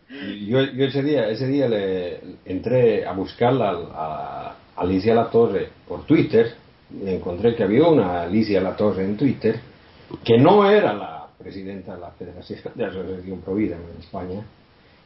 Yo, 0.47 0.61
yo 0.63 0.85
ese 0.85 1.03
día, 1.03 1.29
ese 1.29 1.47
día 1.47 1.69
le 1.69 2.21
entré 2.45 3.07
a 3.07 3.13
buscarla 3.13 3.71
a, 3.71 4.57
a 4.77 4.83
Alicia 4.83 5.15
La 5.15 5.31
Torre 5.31 5.71
por 5.87 6.05
Twitter 6.05 6.53
y 7.03 7.09
encontré 7.09 7.55
que 7.55 7.63
había 7.65 7.87
una 7.87 8.23
Alicia 8.23 8.61
La 8.61 8.77
Torre 8.77 9.05
en 9.05 9.17
Twitter 9.17 9.59
que 10.25 10.37
no 10.39 10.71
era 10.71 10.93
la 10.93 11.27
presidenta 11.39 11.95
de 11.95 12.01
la 12.01 12.11
Federación 12.11 12.59
de 12.75 12.85
Asociación 12.85 13.41
Provida 13.41 13.77
en 13.77 14.01
España, 14.01 14.43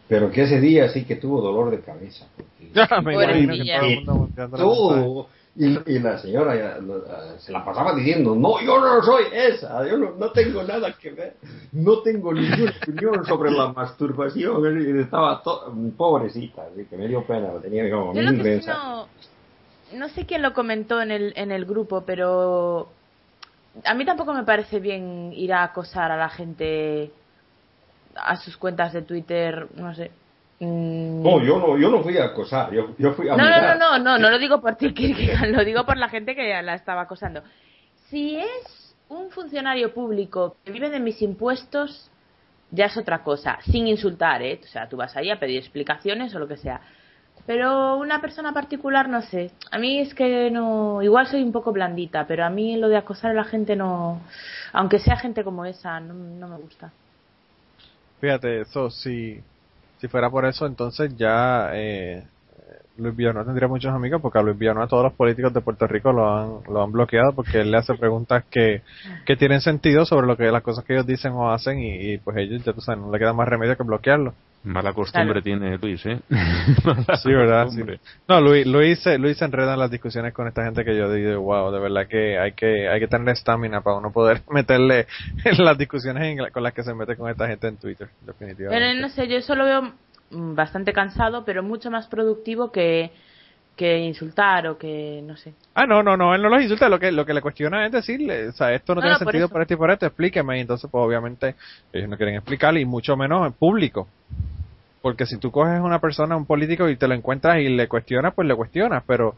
pero 0.08 0.30
que 0.30 0.42
ese 0.42 0.60
día 0.60 0.88
sí 0.88 1.04
que 1.04 1.16
tuvo 1.16 1.40
dolor 1.40 1.70
de 1.70 1.80
cabeza. 1.80 2.26
porque- 2.36 2.52
me 3.04 3.14
Pobrecilla. 3.14 3.76
imagino 3.76 4.28
que 4.34 4.48
todo 4.56 4.94
el 4.94 5.00
mundo. 5.00 5.28
Y, 5.54 5.66
y 5.92 5.98
la 5.98 6.16
señora 6.16 6.56
ya, 6.56 6.78
lo- 6.78 7.04
ah, 7.10 7.34
se 7.38 7.52
la 7.52 7.62
pasaba 7.62 7.94
diciendo, 7.94 8.34
no, 8.34 8.58
yo 8.62 8.80
no 8.80 9.02
soy 9.02 9.24
esa, 9.32 9.86
yo 9.86 9.98
no, 9.98 10.12
no 10.12 10.30
tengo 10.30 10.62
nada 10.62 10.92
que 10.98 11.10
ver, 11.10 11.36
no 11.72 11.98
tengo 12.00 12.32
ninguna 12.32 12.72
opinión 12.82 13.26
sobre 13.26 13.50
la 13.50 13.68
masturbación. 13.72 14.98
Estaba 14.98 15.42
to- 15.42 15.74
pobrecita, 15.96 16.62
así 16.72 16.86
que 16.86 16.96
me 16.96 17.06
dio 17.06 17.22
pena, 17.24 17.50
tenía 17.60 17.90
como 17.90 18.14
Yo 18.14 18.22
mil 18.22 18.60
sí 18.60 18.66
no, 18.66 19.06
no 19.94 20.08
sé 20.08 20.24
quién 20.24 20.40
lo 20.40 20.54
comentó 20.54 21.02
en 21.02 21.10
el, 21.10 21.34
en 21.36 21.52
el 21.52 21.66
grupo, 21.66 22.02
pero 22.06 22.88
a 23.84 23.92
mí 23.94 24.06
tampoco 24.06 24.32
me 24.32 24.44
parece 24.44 24.80
bien 24.80 25.32
ir 25.34 25.52
a 25.52 25.64
acosar 25.64 26.10
a 26.12 26.16
la 26.16 26.30
gente 26.30 27.10
a 28.16 28.36
sus 28.36 28.56
cuentas 28.56 28.92
de 28.94 29.02
Twitter, 29.02 29.66
no 29.76 29.94
sé. 29.94 30.10
Mm. 30.60 31.22
No, 31.22 31.42
yo 31.42 31.58
no, 31.58 31.76
yo 31.78 31.90
no 31.90 32.02
fui 32.02 32.16
a 32.18 32.26
acosar, 32.26 32.72
yo, 32.72 32.94
yo 32.98 33.12
fui 33.14 33.28
a 33.28 33.36
No, 33.36 33.44
no, 33.44 33.44
mirar. 33.44 33.78
no, 33.78 33.98
no, 33.98 34.04
no, 34.04 34.18
no 34.18 34.30
lo 34.30 34.38
digo 34.38 34.60
por 34.60 34.76
ti, 34.76 34.92
Kierkegaard, 34.94 35.50
lo 35.50 35.64
digo 35.64 35.84
por 35.84 35.96
la 35.96 36.08
gente 36.08 36.34
que 36.34 36.62
la 36.62 36.74
estaba 36.74 37.02
acosando. 37.02 37.42
Si 38.08 38.36
es 38.36 38.94
un 39.08 39.30
funcionario 39.30 39.92
público 39.92 40.56
que 40.64 40.72
vive 40.72 40.90
de 40.90 41.00
mis 41.00 41.20
impuestos, 41.22 42.10
ya 42.70 42.86
es 42.86 42.96
otra 42.96 43.22
cosa, 43.22 43.58
sin 43.70 43.86
insultar, 43.88 44.40
¿eh? 44.42 44.60
O 44.62 44.66
sea, 44.68 44.88
tú 44.88 44.96
vas 44.96 45.16
ahí 45.16 45.30
a 45.30 45.38
pedir 45.40 45.58
explicaciones 45.58 46.34
o 46.34 46.38
lo 46.38 46.48
que 46.48 46.56
sea. 46.56 46.80
Pero 47.44 47.96
una 47.96 48.20
persona 48.20 48.52
particular, 48.52 49.08
no 49.08 49.20
sé. 49.22 49.50
A 49.72 49.78
mí 49.78 49.98
es 49.98 50.14
que 50.14 50.48
no. 50.50 51.02
Igual 51.02 51.26
soy 51.26 51.42
un 51.42 51.50
poco 51.50 51.72
blandita, 51.72 52.24
pero 52.26 52.44
a 52.44 52.50
mí 52.50 52.76
lo 52.76 52.88
de 52.88 52.96
acosar 52.96 53.32
a 53.32 53.34
la 53.34 53.44
gente 53.44 53.74
no. 53.74 54.20
Aunque 54.72 55.00
sea 55.00 55.16
gente 55.16 55.42
como 55.42 55.64
esa, 55.64 55.98
no, 55.98 56.14
no 56.14 56.46
me 56.48 56.56
gusta. 56.58 56.92
Fíjate, 58.20 58.60
eso, 58.60 58.90
si, 58.90 59.40
si 60.02 60.08
fuera 60.08 60.28
por 60.30 60.44
eso, 60.46 60.66
entonces 60.66 61.16
ya 61.16 61.70
eh, 61.74 62.24
Luis 62.96 63.14
Villanueva 63.14 63.46
tendría 63.46 63.68
muchos 63.68 63.94
amigos, 63.94 64.20
porque 64.20 64.40
a 64.40 64.42
Luis 64.42 64.58
Villanueva 64.58 64.88
todos 64.88 65.04
los 65.04 65.12
políticos 65.12 65.54
de 65.54 65.60
Puerto 65.60 65.86
Rico 65.86 66.12
lo 66.12 66.28
han, 66.28 66.58
lo 66.68 66.82
han 66.82 66.90
bloqueado 66.90 67.32
porque 67.34 67.60
él 67.60 67.70
le 67.70 67.76
hace 67.76 67.94
preguntas 67.94 68.42
que, 68.50 68.82
que 69.24 69.36
tienen 69.36 69.60
sentido 69.60 70.04
sobre 70.04 70.26
lo 70.26 70.36
que 70.36 70.50
las 70.50 70.64
cosas 70.64 70.84
que 70.84 70.94
ellos 70.94 71.06
dicen 71.06 71.30
o 71.34 71.52
hacen 71.52 71.78
y, 71.78 72.14
y, 72.14 72.18
pues 72.18 72.36
ellos, 72.36 72.64
ya 72.64 72.72
tú 72.72 72.80
sabes, 72.80 73.00
no 73.00 73.12
le 73.12 73.18
queda 73.20 73.32
más 73.32 73.46
remedio 73.46 73.76
que 73.76 73.84
bloquearlo. 73.84 74.34
Mala 74.64 74.92
costumbre 74.92 75.42
Claro. 75.42 75.42
tiene 75.42 75.76
Luis, 75.78 76.06
¿eh? 76.06 76.20
Mala 76.84 77.16
Sí, 77.16 77.32
¿verdad? 77.32 77.68
Sí. 77.68 77.82
No, 78.28 78.40
Luis, 78.40 78.64
Luis, 78.66 78.98
se, 79.00 79.18
Luis 79.18 79.36
se 79.36 79.44
enreda 79.44 79.74
en 79.74 79.80
las 79.80 79.90
discusiones 79.90 80.32
con 80.32 80.46
esta 80.46 80.64
gente 80.64 80.84
que 80.84 80.96
yo 80.96 81.12
digo, 81.12 81.40
wow, 81.40 81.72
de 81.72 81.80
verdad 81.80 82.06
que 82.06 82.38
hay 82.38 82.52
que 82.52 82.88
hay 82.88 83.00
que 83.00 83.08
tener 83.08 83.30
estamina 83.30 83.80
para 83.80 83.96
uno 83.96 84.12
poder 84.12 84.42
meterle 84.50 85.06
en 85.44 85.64
las 85.64 85.76
discusiones 85.76 86.22
en 86.24 86.38
la- 86.42 86.50
con 86.50 86.62
las 86.62 86.72
que 86.74 86.84
se 86.84 86.94
mete 86.94 87.16
con 87.16 87.28
esta 87.30 87.48
gente 87.48 87.66
en 87.66 87.76
Twitter, 87.76 88.08
definitivamente. 88.20 88.86
Pero 88.86 89.00
no 89.00 89.08
sé, 89.08 89.26
yo 89.26 89.36
eso 89.38 89.54
lo 89.56 89.64
veo 89.64 89.82
mm, 90.30 90.54
bastante 90.54 90.92
cansado, 90.92 91.44
pero 91.44 91.62
mucho 91.64 91.90
más 91.90 92.06
productivo 92.06 92.70
que, 92.70 93.10
que 93.82 93.98
insultar 93.98 94.68
o 94.68 94.78
que, 94.78 95.20
no 95.24 95.36
sé. 95.36 95.54
Ah, 95.74 95.86
no, 95.86 96.02
no, 96.02 96.16
no, 96.16 96.34
él 96.34 96.42
no 96.42 96.48
los 96.48 96.62
insulta, 96.62 96.88
lo 96.88 97.00
que, 97.00 97.10
lo 97.10 97.26
que 97.26 97.34
le 97.34 97.40
cuestiona 97.42 97.84
es 97.84 97.90
decirle, 97.92 98.48
o 98.48 98.52
sea, 98.52 98.72
esto 98.72 98.94
no, 98.94 99.00
No, 99.00 99.02
tiene 99.02 99.14
no, 99.14 99.18
por 99.18 99.26
sentido 99.26 99.46
eso. 99.46 99.52
por 99.52 99.62
esto 99.62 99.74
y 99.74 99.76
por 99.76 99.90
esto, 99.90 100.06
explíqueme, 100.06 100.58
y 100.58 100.60
entonces 100.60 100.88
pues 100.90 101.04
obviamente 101.04 101.56
ellos 101.92 102.08
no 102.08 102.16
quieren 102.16 102.36
explicarle, 102.36 102.80
y 102.80 102.84
mucho 102.84 103.16
menos 103.16 103.44
en 103.46 103.52
público. 103.54 104.06
Porque 105.00 105.26
si 105.26 105.36
tú 105.38 105.50
coges 105.50 105.80
a 105.80 105.82
una 105.82 105.98
persona, 105.98 106.36
un 106.36 106.46
político, 106.46 106.88
y 106.88 106.96
te 106.96 107.08
lo 107.08 107.14
encuentras 107.14 107.58
y 107.58 107.68
le 107.68 107.88
cuestionas, 107.88 108.34
pues 108.34 108.46
le 108.46 108.54
cuestionas, 108.54 109.02
pero 109.04 109.34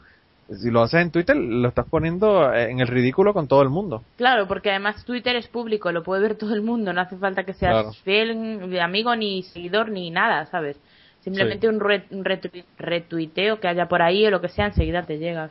si 0.51 0.71
lo 0.71 0.83
haces 0.83 1.01
en 1.01 1.11
Twitter, 1.11 1.35
lo 1.35 1.69
estás 1.69 1.87
poniendo 1.89 2.53
en 2.53 2.81
el 2.81 2.87
ridículo 2.87 3.33
con 3.33 3.49
todo 3.49 3.63
el 3.63 3.71
mundo. 3.71 4.03
Claro, 4.19 4.47
porque 4.47 4.69
además 4.71 5.03
Twitter 5.07 5.37
es 5.37 5.49
público, 5.49 5.91
lo 5.91 6.03
puede 6.03 6.21
ver 6.21 6.35
todo 6.37 6.53
el 6.55 6.61
mundo, 6.61 6.93
no 6.93 7.01
hace 7.01 7.17
falta 7.17 7.45
que 7.45 7.55
seas 7.55 7.73
Claro. 7.73 7.93
fiel 8.05 8.79
amigo 8.79 9.17
ni 9.17 9.43
seguidor 9.45 9.89
ni 9.91 10.11
nada, 10.11 10.45
¿sabes? 10.47 10.77
Simplemente 11.25 11.69
un, 11.69 11.81
re- 11.81 12.05
un 12.11 12.25
retui- 12.25 12.65
retuiteo 12.79 13.59
que 13.59 13.69
haya 13.69 13.87
por 13.89 14.03
ahí 14.03 14.27
o 14.27 14.31
lo 14.31 14.41
que 14.41 14.49
sea, 14.49 14.67
enseguida 14.67 15.03
te 15.03 15.19
llega. 15.19 15.51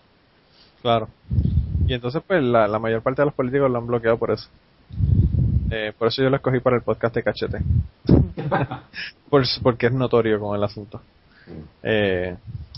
Claro. 0.81 1.09
Y 1.87 1.93
entonces, 1.93 2.21
pues, 2.25 2.41
la, 2.43 2.67
la 2.67 2.79
mayor 2.79 3.01
parte 3.01 3.21
de 3.21 3.25
los 3.25 3.33
políticos 3.33 3.69
lo 3.71 3.77
han 3.79 3.87
bloqueado 3.87 4.17
por 4.17 4.31
eso. 4.31 4.47
Eh, 5.71 5.91
por 5.97 6.07
eso 6.09 6.21
yo 6.21 6.29
lo 6.29 6.35
escogí 6.35 6.59
para 6.59 6.75
el 6.75 6.83
podcast 6.83 7.15
de 7.15 7.23
Cachete. 7.23 7.57
por, 9.29 9.43
porque 9.63 9.87
es 9.87 9.93
notorio 9.93 10.39
con 10.39 10.55
el 10.55 10.63
asunto. 10.63 11.01
Eh, 11.81 12.35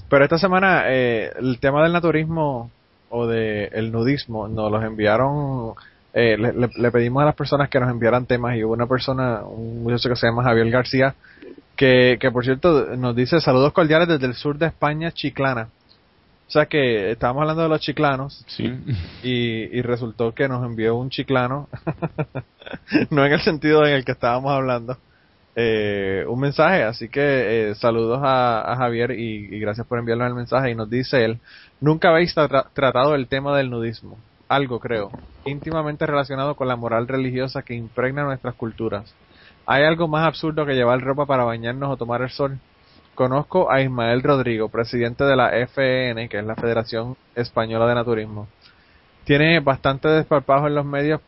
pero 0.09 0.23
esta 0.23 0.37
semana, 0.37 0.83
eh, 0.87 1.31
el 1.39 1.59
tema 1.59 1.83
del 1.83 1.93
naturismo 1.93 2.71
o 3.09 3.27
de 3.27 3.65
el 3.73 3.91
nudismo 3.91 4.47
nos 4.47 4.71
los 4.71 4.83
enviaron. 4.83 5.73
eh, 6.13 6.37
le, 6.37 6.53
le- 6.53 6.69
le 6.77 6.91
pedimos 6.91 7.21
a 7.21 7.25
las 7.25 7.35
personas 7.35 7.69
que 7.69 7.79
nos 7.79 7.89
enviaran 7.89 8.25
temas 8.25 8.55
y 8.55 8.63
hubo 8.63 8.73
una 8.73 8.87
persona, 8.87 9.41
un 9.43 9.83
muchacho 9.83 10.07
que 10.09 10.15
se 10.15 10.27
llama 10.27 10.43
Javier 10.43 10.69
García, 10.69 11.13
que, 11.75 12.17
que 12.19 12.31
por 12.31 12.43
cierto 12.45 12.95
nos 12.95 13.15
dice 13.15 13.39
saludos 13.41 13.73
cordiales 13.73 14.07
desde 14.07 14.25
el 14.27 14.33
sur 14.33 14.57
de 14.57 14.67
España, 14.67 15.11
Chiclana. 15.11 15.69
O 16.47 16.51
sea 16.51 16.67
que 16.67 17.09
estábamos 17.11 17.41
hablando 17.41 17.63
de 17.63 17.69
los 17.69 17.81
chiclanos 17.81 18.43
Sí. 18.47 18.65
y, 19.23 19.77
y 19.77 19.81
resultó 19.81 20.33
que 20.35 20.47
nos 20.47 20.63
envió 20.63 20.95
un 20.95 21.09
chiclano, 21.09 21.67
no 23.09 23.25
en 23.25 23.33
el 23.33 23.41
sentido 23.41 23.83
en 23.85 23.93
el 23.95 24.05
que 24.05 24.11
estábamos 24.11 24.51
hablando, 24.51 24.95
eh, 25.55 26.23
un 26.27 26.39
mensaje. 26.39 26.83
Así 26.83 27.09
que 27.09 27.69
eh, 27.71 27.75
saludos 27.75 28.19
a, 28.23 28.71
a 28.71 28.75
Javier 28.77 29.11
y, 29.11 29.55
y 29.55 29.59
gracias 29.59 29.87
por 29.87 29.97
enviarnos 29.97 30.27
el 30.27 30.35
mensaje. 30.35 30.69
Y 30.69 30.75
nos 30.75 30.87
dice 30.87 31.25
él, 31.25 31.39
nunca 31.81 32.09
habéis 32.09 32.35
tra- 32.35 32.67
tratado 32.73 33.15
el 33.15 33.27
tema 33.27 33.57
del 33.57 33.71
nudismo. 33.71 34.19
Algo 34.47 34.79
creo, 34.79 35.09
íntimamente 35.45 36.05
relacionado 36.05 36.53
con 36.55 36.67
la 36.67 36.75
moral 36.75 37.07
religiosa 37.07 37.63
que 37.63 37.73
impregna 37.73 38.23
nuestras 38.23 38.53
culturas. 38.53 39.11
¿Hay 39.65 39.83
algo 39.83 40.07
más 40.07 40.27
absurdo 40.27 40.65
que 40.65 40.75
llevar 40.75 41.01
ropa 41.01 41.25
para 41.25 41.43
bañarnos 41.43 41.89
o 41.91 41.97
tomar 41.97 42.21
el 42.21 42.29
sol? 42.29 42.59
conozco 43.15 43.71
a 43.71 43.81
Ismael 43.81 44.21
Rodrigo, 44.21 44.69
presidente 44.69 45.23
de 45.23 45.35
la 45.35 45.51
FEN, 45.67 46.29
que 46.29 46.37
es 46.37 46.45
la 46.45 46.55
Federación 46.55 47.15
Española 47.33 47.87
de 47.87 47.95
Naturismo. 47.95 48.47
Tiene 49.23 49.59
bastante 49.61 50.09
desparpajo 50.09 50.67
en 50.67 50.75
los 50.75 50.85
medios, 50.85 51.21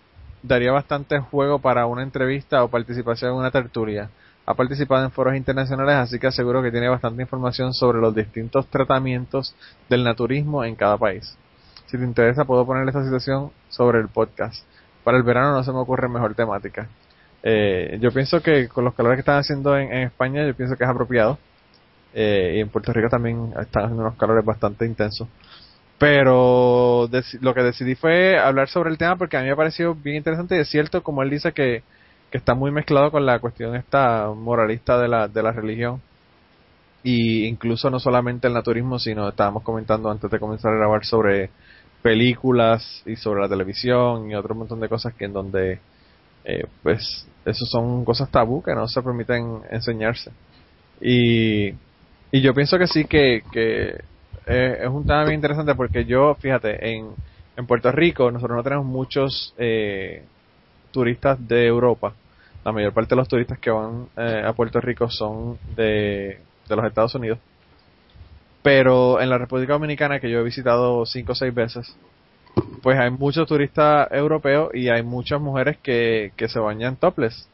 daría 0.43 0.71
bastante 0.71 1.17
juego 1.19 1.59
para 1.59 1.87
una 1.87 2.03
entrevista 2.03 2.63
o 2.63 2.67
participación 2.67 3.31
en 3.31 3.37
una 3.37 3.51
tertulia. 3.51 4.09
Ha 4.45 4.53
participado 4.53 5.03
en 5.03 5.11
foros 5.11 5.35
internacionales, 5.35 5.95
así 5.95 6.19
que 6.19 6.27
aseguro 6.27 6.61
que 6.61 6.71
tiene 6.71 6.87
bastante 6.87 7.23
información 7.23 7.73
sobre 7.73 7.99
los 7.99 8.13
distintos 8.13 8.67
tratamientos 8.67 9.55
del 9.89 10.03
naturismo 10.03 10.63
en 10.63 10.75
cada 10.75 10.97
país. 10.97 11.37
Si 11.87 11.97
te 11.97 12.03
interesa, 12.03 12.45
puedo 12.45 12.65
poner 12.65 12.87
esta 12.87 13.03
situación 13.03 13.51
sobre 13.69 13.99
el 13.99 14.09
podcast. 14.09 14.63
Para 15.03 15.17
el 15.17 15.23
verano 15.23 15.53
no 15.53 15.63
se 15.63 15.71
me 15.71 15.79
ocurre 15.79 16.07
mejor 16.09 16.35
temática. 16.35 16.87
Eh, 17.49 17.97
yo 18.01 18.11
pienso 18.11 18.41
que 18.41 18.67
con 18.67 18.83
los 18.83 18.93
calores 18.93 19.15
que 19.15 19.21
están 19.21 19.37
haciendo 19.37 19.77
en, 19.77 19.93
España, 19.93 20.45
yo 20.45 20.53
pienso 20.53 20.75
que 20.75 20.83
es 20.83 20.89
apropiado. 20.89 21.39
Eh, 22.13 22.55
y 22.57 22.59
en 22.59 22.67
Puerto 22.67 22.91
Rico 22.91 23.07
también 23.07 23.53
están 23.57 23.85
haciendo 23.85 24.03
unos 24.03 24.17
calores 24.17 24.43
bastante 24.43 24.85
intensos. 24.85 25.29
Pero 25.97 27.09
lo 27.39 27.53
que 27.53 27.63
decidí 27.63 27.95
fue 27.95 28.37
hablar 28.37 28.67
sobre 28.67 28.89
el 28.89 28.97
tema 28.97 29.15
porque 29.15 29.37
a 29.37 29.39
mí 29.39 29.45
me 29.45 29.53
ha 29.53 29.55
parecido 29.55 29.95
bien 29.95 30.17
interesante 30.17 30.57
y 30.57 30.59
es 30.59 30.69
cierto, 30.69 31.01
como 31.03 31.23
él 31.23 31.29
dice, 31.29 31.53
que, 31.53 31.83
que 32.31 32.37
está 32.37 32.53
muy 32.53 32.69
mezclado 32.71 33.11
con 33.11 33.25
la 33.25 33.39
cuestión 33.39 33.75
esta 33.75 34.29
moralista 34.35 34.99
de 34.99 35.07
la, 35.07 35.29
de 35.29 35.41
la 35.41 35.53
religión. 35.53 36.01
Y 37.01 37.45
incluso 37.45 37.89
no 37.89 37.99
solamente 38.01 38.47
el 38.47 38.53
naturismo, 38.55 38.99
sino 38.99 39.29
estábamos 39.29 39.63
comentando 39.63 40.11
antes 40.11 40.29
de 40.29 40.39
comenzar 40.39 40.73
a 40.73 40.77
grabar 40.77 41.05
sobre 41.05 41.49
películas 42.01 43.03
y 43.05 43.15
sobre 43.15 43.39
la 43.39 43.47
televisión 43.47 44.29
y 44.29 44.35
otro 44.35 44.53
montón 44.53 44.81
de 44.81 44.89
cosas 44.89 45.13
que 45.13 45.25
en 45.25 45.33
donde 45.33 45.79
eh, 46.49 46.65
pues 46.81 47.27
eso 47.47 47.65
son 47.65 48.03
cosas 48.03 48.29
tabú 48.29 48.61
que 48.61 48.75
no 48.75 48.87
se 48.87 49.01
permiten 49.01 49.61
enseñarse. 49.69 50.31
Y, 50.99 51.69
y 52.31 52.41
yo 52.41 52.53
pienso 52.53 52.77
que 52.77 52.87
sí 52.87 53.05
que, 53.05 53.43
que 53.51 54.01
es 54.45 54.87
un 54.87 55.05
tema 55.05 55.23
bien 55.23 55.35
interesante 55.35 55.75
porque 55.75 56.05
yo 56.05 56.35
fíjate 56.35 56.93
en, 56.95 57.09
en 57.55 57.65
Puerto 57.65 57.91
Rico 57.91 58.31
nosotros 58.31 58.57
no 58.57 58.63
tenemos 58.63 58.85
muchos 58.85 59.53
eh, 59.57 60.23
turistas 60.91 61.45
de 61.47 61.67
Europa. 61.67 62.13
La 62.65 62.71
mayor 62.71 62.93
parte 62.93 63.09
de 63.09 63.15
los 63.15 63.27
turistas 63.27 63.59
que 63.59 63.71
van 63.71 64.07
eh, 64.17 64.43
a 64.45 64.51
Puerto 64.53 64.81
Rico 64.81 65.09
son 65.09 65.57
de, 65.75 66.39
de 66.67 66.75
los 66.75 66.85
Estados 66.85 67.15
Unidos. 67.15 67.39
Pero 68.61 69.21
en 69.21 69.29
la 69.29 69.37
República 69.37 69.73
Dominicana, 69.73 70.19
que 70.19 70.29
yo 70.29 70.39
he 70.39 70.43
visitado 70.43 71.05
cinco 71.05 71.31
o 71.31 71.35
seis 71.35 71.53
veces, 71.53 71.95
pues 72.81 72.97
hay 72.97 73.11
muchos 73.11 73.47
turistas 73.47 74.07
europeos 74.11 74.69
y 74.73 74.89
hay 74.89 75.03
muchas 75.03 75.41
mujeres 75.41 75.77
que, 75.81 76.31
que 76.35 76.47
se 76.47 76.59
bañan 76.59 76.95
topless. 76.95 77.47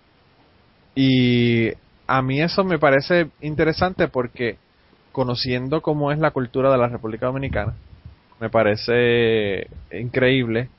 Y 0.96 1.70
a 2.08 2.22
mí 2.22 2.42
eso 2.42 2.64
me 2.64 2.80
parece 2.80 3.30
interesante 3.42 4.08
porque 4.08 4.58
conociendo 5.12 5.82
cómo 5.82 6.12
es 6.12 6.20
la 6.20 6.32
cultura 6.32 6.72
de 6.72 6.78
la 6.78 6.88
República 6.88 7.28
Dominicana, 7.28 7.74
me 8.40 8.50
parece 8.50 9.68
increíble 9.92 10.70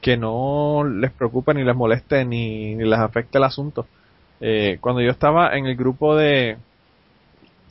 que 0.00 0.16
no 0.16 0.84
les 0.84 1.10
preocupe 1.12 1.54
ni 1.54 1.64
les 1.64 1.74
moleste 1.74 2.24
ni, 2.24 2.74
les 2.76 2.98
afecte 2.98 3.38
el 3.38 3.44
asunto. 3.44 3.86
Eh, 4.40 4.76
cuando 4.80 5.00
yo 5.00 5.10
estaba 5.10 5.56
en 5.56 5.66
el 5.66 5.76
grupo 5.76 6.14
de, 6.14 6.58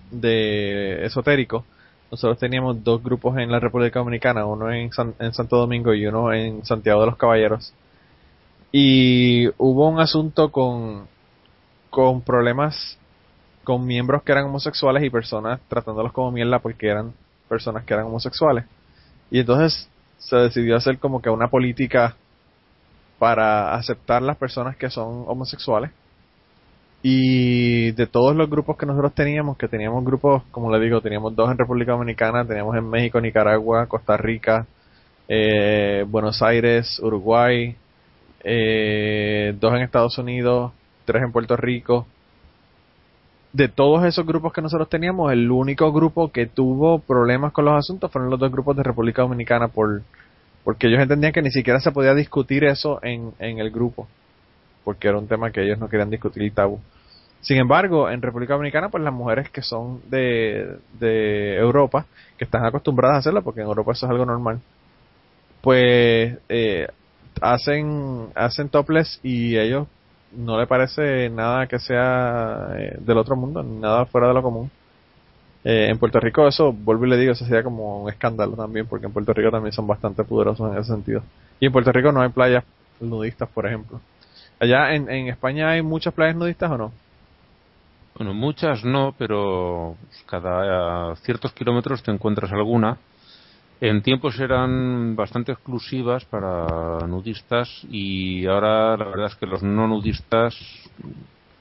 de 0.09 1.05
esotérico, 1.05 1.65
nosotros 2.13 2.37
teníamos 2.37 2.83
dos 2.83 3.01
grupos 3.01 3.39
en 3.39 3.51
la 3.51 3.59
República 3.59 3.97
Dominicana, 3.97 4.45
uno 4.45 4.71
en, 4.71 4.91
en 5.17 5.33
Santo 5.33 5.57
Domingo 5.57 5.95
y 5.95 6.05
uno 6.05 6.31
en 6.31 6.63
Santiago 6.63 6.99
de 7.01 7.07
los 7.07 7.17
Caballeros. 7.17 7.73
Y 8.71 9.47
hubo 9.57 9.89
un 9.89 9.99
asunto 9.99 10.51
con, 10.51 11.07
con 11.89 12.21
problemas 12.21 12.99
con 13.63 13.83
miembros 13.87 14.21
que 14.21 14.31
eran 14.31 14.45
homosexuales 14.45 15.03
y 15.03 15.09
personas 15.09 15.59
tratándolos 15.67 16.13
como 16.13 16.31
mierda 16.31 16.59
porque 16.59 16.87
eran 16.87 17.13
personas 17.49 17.83
que 17.83 17.95
eran 17.95 18.05
homosexuales. 18.05 18.65
Y 19.31 19.39
entonces 19.39 19.89
se 20.19 20.35
decidió 20.35 20.75
hacer 20.75 20.99
como 20.99 21.19
que 21.19 21.31
una 21.31 21.47
política 21.47 22.15
para 23.17 23.73
aceptar 23.73 24.21
las 24.21 24.37
personas 24.37 24.77
que 24.77 24.91
son 24.91 25.23
homosexuales 25.25 25.89
y 27.05 27.91
de 27.91 28.07
todos 28.07 28.33
los 28.33 28.49
grupos 28.49 28.77
que 28.77 28.85
nosotros 28.85 29.13
teníamos, 29.13 29.57
que 29.57 29.67
teníamos 29.67 30.05
grupos, 30.05 30.41
como 30.51 30.71
le 30.71 30.79
digo, 30.79 31.01
teníamos 31.01 31.35
dos 31.35 31.51
en 31.51 31.57
República 31.57 31.91
Dominicana, 31.91 32.45
teníamos 32.45 32.77
en 32.77 32.89
México, 32.89 33.19
Nicaragua, 33.19 33.87
Costa 33.87 34.15
Rica, 34.15 34.65
eh, 35.27 36.05
Buenos 36.07 36.41
Aires, 36.41 37.01
Uruguay, 37.03 37.75
eh, 38.45 39.53
dos 39.59 39.73
en 39.73 39.81
Estados 39.81 40.17
Unidos, 40.17 40.71
tres 41.03 41.23
en 41.23 41.33
Puerto 41.33 41.57
Rico. 41.57 42.07
De 43.51 43.67
todos 43.67 44.05
esos 44.05 44.25
grupos 44.25 44.53
que 44.53 44.61
nosotros 44.61 44.87
teníamos, 44.87 45.33
el 45.33 45.51
único 45.51 45.91
grupo 45.91 46.31
que 46.31 46.45
tuvo 46.45 46.99
problemas 46.99 47.51
con 47.51 47.65
los 47.65 47.77
asuntos 47.77 48.09
fueron 48.13 48.31
los 48.31 48.39
dos 48.39 48.49
grupos 48.49 48.77
de 48.77 48.83
República 48.83 49.23
Dominicana 49.23 49.67
por 49.67 50.03
porque 50.63 50.87
ellos 50.87 51.01
entendían 51.01 51.33
que 51.33 51.41
ni 51.41 51.51
siquiera 51.51 51.81
se 51.81 51.91
podía 51.91 52.13
discutir 52.13 52.63
eso 52.63 52.99
en, 53.03 53.33
en 53.39 53.59
el 53.59 53.69
grupo 53.69 54.07
porque 54.83 55.07
era 55.07 55.17
un 55.17 55.27
tema 55.27 55.51
que 55.51 55.63
ellos 55.63 55.79
no 55.79 55.89
querían 55.89 56.09
discutir 56.09 56.43
y 56.43 56.51
tabú. 56.51 56.79
Sin 57.41 57.57
embargo, 57.57 58.09
en 58.09 58.21
República 58.21 58.53
Dominicana, 58.53 58.89
pues 58.89 59.03
las 59.03 59.13
mujeres 59.13 59.49
que 59.49 59.61
son 59.61 60.01
de, 60.09 61.57
Europa, 61.57 62.05
que 62.37 62.45
están 62.45 62.65
acostumbradas 62.65 63.17
a 63.17 63.19
hacerlo, 63.19 63.43
porque 63.43 63.61
en 63.61 63.67
Europa 63.67 63.91
eso 63.91 64.05
es 64.05 64.11
algo 64.11 64.25
normal, 64.25 64.61
pues 65.61 66.37
eh, 66.47 66.87
hacen, 67.41 68.29
hacen 68.35 68.69
topless 68.69 69.19
y 69.23 69.57
ellos 69.57 69.87
no 70.35 70.57
le 70.57 70.67
parece 70.67 71.29
nada 71.29 71.67
que 71.67 71.79
sea 71.79 72.69
eh, 72.77 72.97
del 72.99 73.17
otro 73.17 73.35
mundo, 73.35 73.61
nada 73.61 74.05
fuera 74.05 74.29
de 74.29 74.33
lo 74.33 74.41
común. 74.41 74.71
Eh, 75.65 75.87
en 75.89 75.97
Puerto 75.97 76.19
Rico 76.19 76.47
eso, 76.47 76.73
vuelvo 76.73 77.05
y 77.05 77.09
le 77.09 77.17
digo, 77.17 77.31
eso 77.33 77.45
sería 77.45 77.63
como 77.63 78.03
un 78.03 78.09
escándalo 78.09 78.55
también, 78.55 78.85
porque 78.87 79.05
en 79.05 79.13
Puerto 79.13 79.33
Rico 79.33 79.51
también 79.51 79.73
son 79.73 79.87
bastante 79.87 80.23
poderosos 80.23 80.71
en 80.71 80.79
ese 80.79 80.91
sentido. 80.93 81.23
Y 81.59 81.67
en 81.67 81.71
Puerto 81.71 81.91
Rico 81.91 82.11
no 82.11 82.21
hay 82.21 82.29
playas 82.29 82.63
nudistas, 82.99 83.49
por 83.49 83.65
ejemplo. 83.65 83.99
Allá 84.59 84.93
en, 84.93 85.09
en 85.09 85.27
España 85.27 85.69
hay 85.69 85.81
muchas 85.81 86.13
playas 86.13 86.35
nudistas 86.35 86.71
o 86.71 86.77
no? 86.77 86.91
Bueno, 88.15 88.33
muchas 88.33 88.83
no, 88.85 89.15
pero 89.17 89.97
cada 90.27 91.15
ciertos 91.17 91.51
kilómetros 91.53 92.03
te 92.03 92.11
encuentras 92.11 92.51
alguna. 92.51 92.97
En 93.81 94.01
tiempos 94.01 94.39
eran 94.39 95.15
bastante 95.15 95.51
exclusivas 95.51 96.23
para 96.25 97.05
nudistas 97.07 97.69
y 97.89 98.45
ahora 98.45 98.95
la 98.95 99.05
verdad 99.05 99.25
es 99.27 99.35
que 99.35 99.47
los 99.47 99.63
no 99.63 99.87
nudistas 99.87 100.55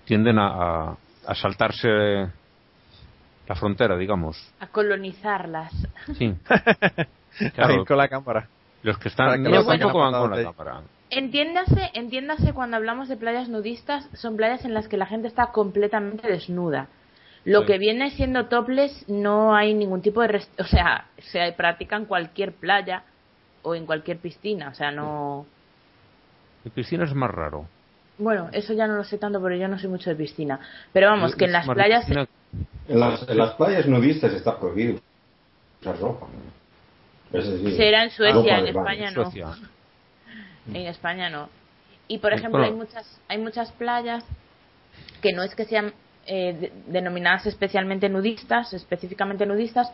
tienden 0.05 0.39
a, 0.39 0.95
a, 1.27 1.35
saltarse 1.35 1.89
la 1.89 3.55
frontera, 3.57 3.97
digamos. 3.97 4.37
A 4.61 4.67
colonizarlas. 4.69 5.73
Sí. 6.17 6.35
Claro, 7.55 7.87
con 7.87 7.97
la 7.97 8.09
cámara. 8.09 8.47
Los 8.83 8.99
que 8.99 9.09
están 9.09 9.43
no, 9.43 9.65
tampoco 9.65 10.01
van 10.01 10.13
con 10.13 10.31
la 10.31 10.53
cámara. 10.53 10.83
Entiéndase, 11.15 11.91
entiéndase 11.93 12.55
cuando 12.55 12.79
hablamos 12.79 13.07
de 13.07 13.19
playas 13.19 13.51
nudistas, 13.51 14.09
son 14.15 14.35
playas 14.35 14.65
en 14.65 14.73
las 14.73 14.89
que 14.89 14.97
la 14.97 15.05
gente 15.05 15.29
está 15.29 15.53
completamente 15.53 16.27
desnuda. 16.27 16.89
Lo 17.45 17.67
que 17.67 17.77
viene 17.77 18.11
siendo 18.13 18.47
topless 18.47 19.07
no 19.09 19.55
hay 19.55 19.75
ningún 19.75 20.01
tipo 20.01 20.23
de... 20.23 20.43
o 20.59 20.65
sea, 20.65 21.09
se 21.19 21.53
practica 21.53 21.97
en 21.97 22.07
cualquier 22.07 22.53
playa 22.53 23.03
o 23.63 23.75
en 23.75 23.85
cualquier 23.85 24.19
piscina, 24.19 24.71
o 24.71 24.75
sea, 24.75 24.91
no... 24.91 25.45
En 26.65 26.71
piscina 26.71 27.05
es 27.05 27.15
más 27.15 27.31
raro. 27.31 27.67
Bueno, 28.17 28.49
eso 28.53 28.73
ya 28.73 28.87
no 28.87 28.97
lo 28.97 29.05
sé 29.05 29.19
tanto, 29.19 29.43
pero 29.43 29.55
yo 29.55 29.69
no 29.69 29.79
soy 29.79 29.91
mucho 29.91 30.09
de 30.09 30.17
piscina. 30.17 30.61
Pero 30.95 31.09
vamos, 31.09 31.37
que 31.37 31.45
en 31.45 31.53
las 31.53 31.69
playas... 31.69 32.09
En 32.09 33.01
las, 33.01 33.29
en 33.29 33.37
las 33.37 33.55
playas 33.57 33.87
nudistas 33.87 34.33
está 34.33 34.59
prohibido 34.59 34.99
usar 35.83 35.99
ropa. 35.99 36.27
Será 37.33 38.05
en 38.05 38.11
Suecia, 38.11 38.61
en 38.61 38.69
España 38.69 39.11
no. 39.11 39.25
Mm. 39.25 39.82
En 40.69 40.87
España 40.87 41.29
no. 41.31 41.49
Y 42.09 42.19
por 42.19 42.33
ejemplo, 42.33 42.63
hay 42.63 42.73
muchas, 42.73 43.21
hay 43.29 43.39
muchas 43.39 43.73
playas 43.73 44.25
que 45.21 45.33
no 45.33 45.43
es 45.43 45.55
que 45.55 45.65
sean 45.65 45.93
eh, 46.27 46.73
denominadas 46.87 47.47
especialmente 47.47 48.09
nudistas, 48.09 48.73
específicamente 48.73 49.47
nudistas, 49.47 49.91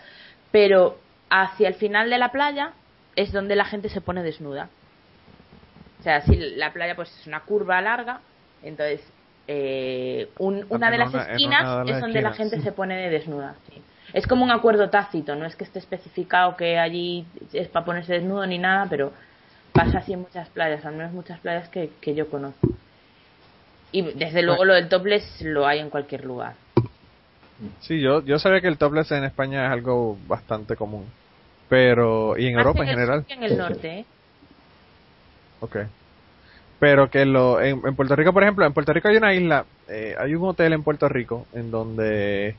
pero 0.50 0.98
hacia 1.30 1.68
el 1.68 1.74
final 1.74 2.10
de 2.10 2.18
la 2.18 2.32
playa 2.32 2.72
es 3.16 3.32
donde 3.32 3.56
la 3.56 3.64
gente 3.64 3.88
se 3.88 4.00
pone 4.00 4.22
desnuda. 4.22 4.68
O 6.00 6.02
sea, 6.02 6.20
si 6.22 6.36
la 6.36 6.72
playa 6.72 6.94
pues 6.94 7.10
es 7.20 7.26
una 7.26 7.40
curva 7.40 7.80
larga, 7.80 8.20
entonces 8.62 9.00
eh, 9.46 10.28
una 10.38 10.90
de 10.90 10.98
las 10.98 11.14
esquinas 11.14 11.88
es 11.88 12.00
donde 12.00 12.22
la 12.22 12.32
gente 12.32 12.60
se 12.60 12.72
pone 12.80 13.08
desnuda. 13.10 13.54
Es 14.12 14.26
como 14.26 14.44
un 14.44 14.50
acuerdo 14.50 14.88
tácito, 14.90 15.34
no 15.34 15.44
es 15.44 15.56
que 15.56 15.64
esté 15.64 15.78
especificado 15.78 16.56
que 16.56 16.78
allí 16.78 17.26
es 17.52 17.68
para 17.68 17.84
ponerse 17.84 18.14
desnudo 18.14 18.46
ni 18.46 18.58
nada, 18.58 18.86
pero 18.88 19.12
pasa 19.78 19.98
así 19.98 20.12
en 20.12 20.20
muchas 20.20 20.48
playas, 20.48 20.84
al 20.84 20.96
menos 20.96 21.12
muchas 21.12 21.38
playas 21.38 21.68
que, 21.68 21.90
que 22.00 22.14
yo 22.14 22.28
conozco. 22.28 22.68
Y 23.92 24.02
desde 24.02 24.42
luego 24.42 24.64
lo 24.64 24.74
del 24.74 24.88
topless 24.88 25.40
lo 25.42 25.66
hay 25.66 25.78
en 25.78 25.88
cualquier 25.88 26.24
lugar. 26.24 26.54
Sí, 27.80 28.00
yo, 28.00 28.22
yo 28.24 28.38
sabía 28.38 28.60
que 28.60 28.68
el 28.68 28.76
topless 28.76 29.12
en 29.12 29.24
España 29.24 29.66
es 29.66 29.72
algo 29.72 30.18
bastante 30.26 30.76
común. 30.76 31.06
Pero, 31.68 32.36
y 32.36 32.46
en 32.46 32.58
Europa 32.58 32.82
en, 32.82 32.88
general. 32.88 33.24
En 33.28 33.42
el 33.42 33.56
norte, 33.56 34.00
¿eh? 34.00 34.04
Ok. 35.60 35.76
Pero 36.80 37.10
que 37.10 37.24
lo, 37.24 37.60
en, 37.60 37.80
Puerto 37.94 38.16
Rico, 38.16 38.32
por 38.32 38.42
ejemplo, 38.42 38.64
en 38.64 38.72
Puerto 38.72 38.92
Rico 38.92 39.08
hay 39.08 39.16
una 39.16 39.34
isla, 39.34 39.64
eh, 39.88 40.14
hay 40.18 40.34
un 40.34 40.48
hotel 40.48 40.72
en 40.72 40.82
Puerto 40.82 41.08
Rico 41.08 41.46
en 41.52 41.70
donde 41.70 42.56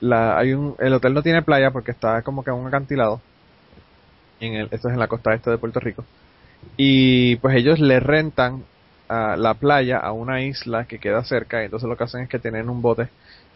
la, 0.00 0.38
hay 0.38 0.52
un, 0.54 0.76
el 0.78 0.94
hotel 0.94 1.14
no 1.14 1.22
tiene 1.22 1.42
playa 1.42 1.70
porque 1.70 1.90
está 1.90 2.22
como 2.22 2.42
que 2.42 2.50
en 2.50 2.56
un 2.56 2.66
acantilado. 2.66 3.20
En 4.40 4.54
el, 4.54 4.68
esto 4.70 4.88
es 4.88 4.94
en 4.94 5.00
la 5.00 5.08
costa 5.08 5.34
este 5.34 5.50
de 5.50 5.58
Puerto 5.58 5.80
Rico. 5.80 6.04
Y 6.76 7.36
pues 7.36 7.56
ellos 7.56 7.78
le 7.78 8.00
rentan 8.00 8.64
la 9.08 9.54
playa 9.54 9.98
a 9.98 10.12
una 10.12 10.42
isla 10.42 10.86
que 10.86 10.98
queda 10.98 11.24
cerca. 11.24 11.62
Y 11.62 11.66
entonces 11.66 11.88
lo 11.88 11.96
que 11.96 12.04
hacen 12.04 12.22
es 12.22 12.28
que 12.28 12.38
tienen 12.38 12.68
un 12.68 12.82
bote 12.82 13.08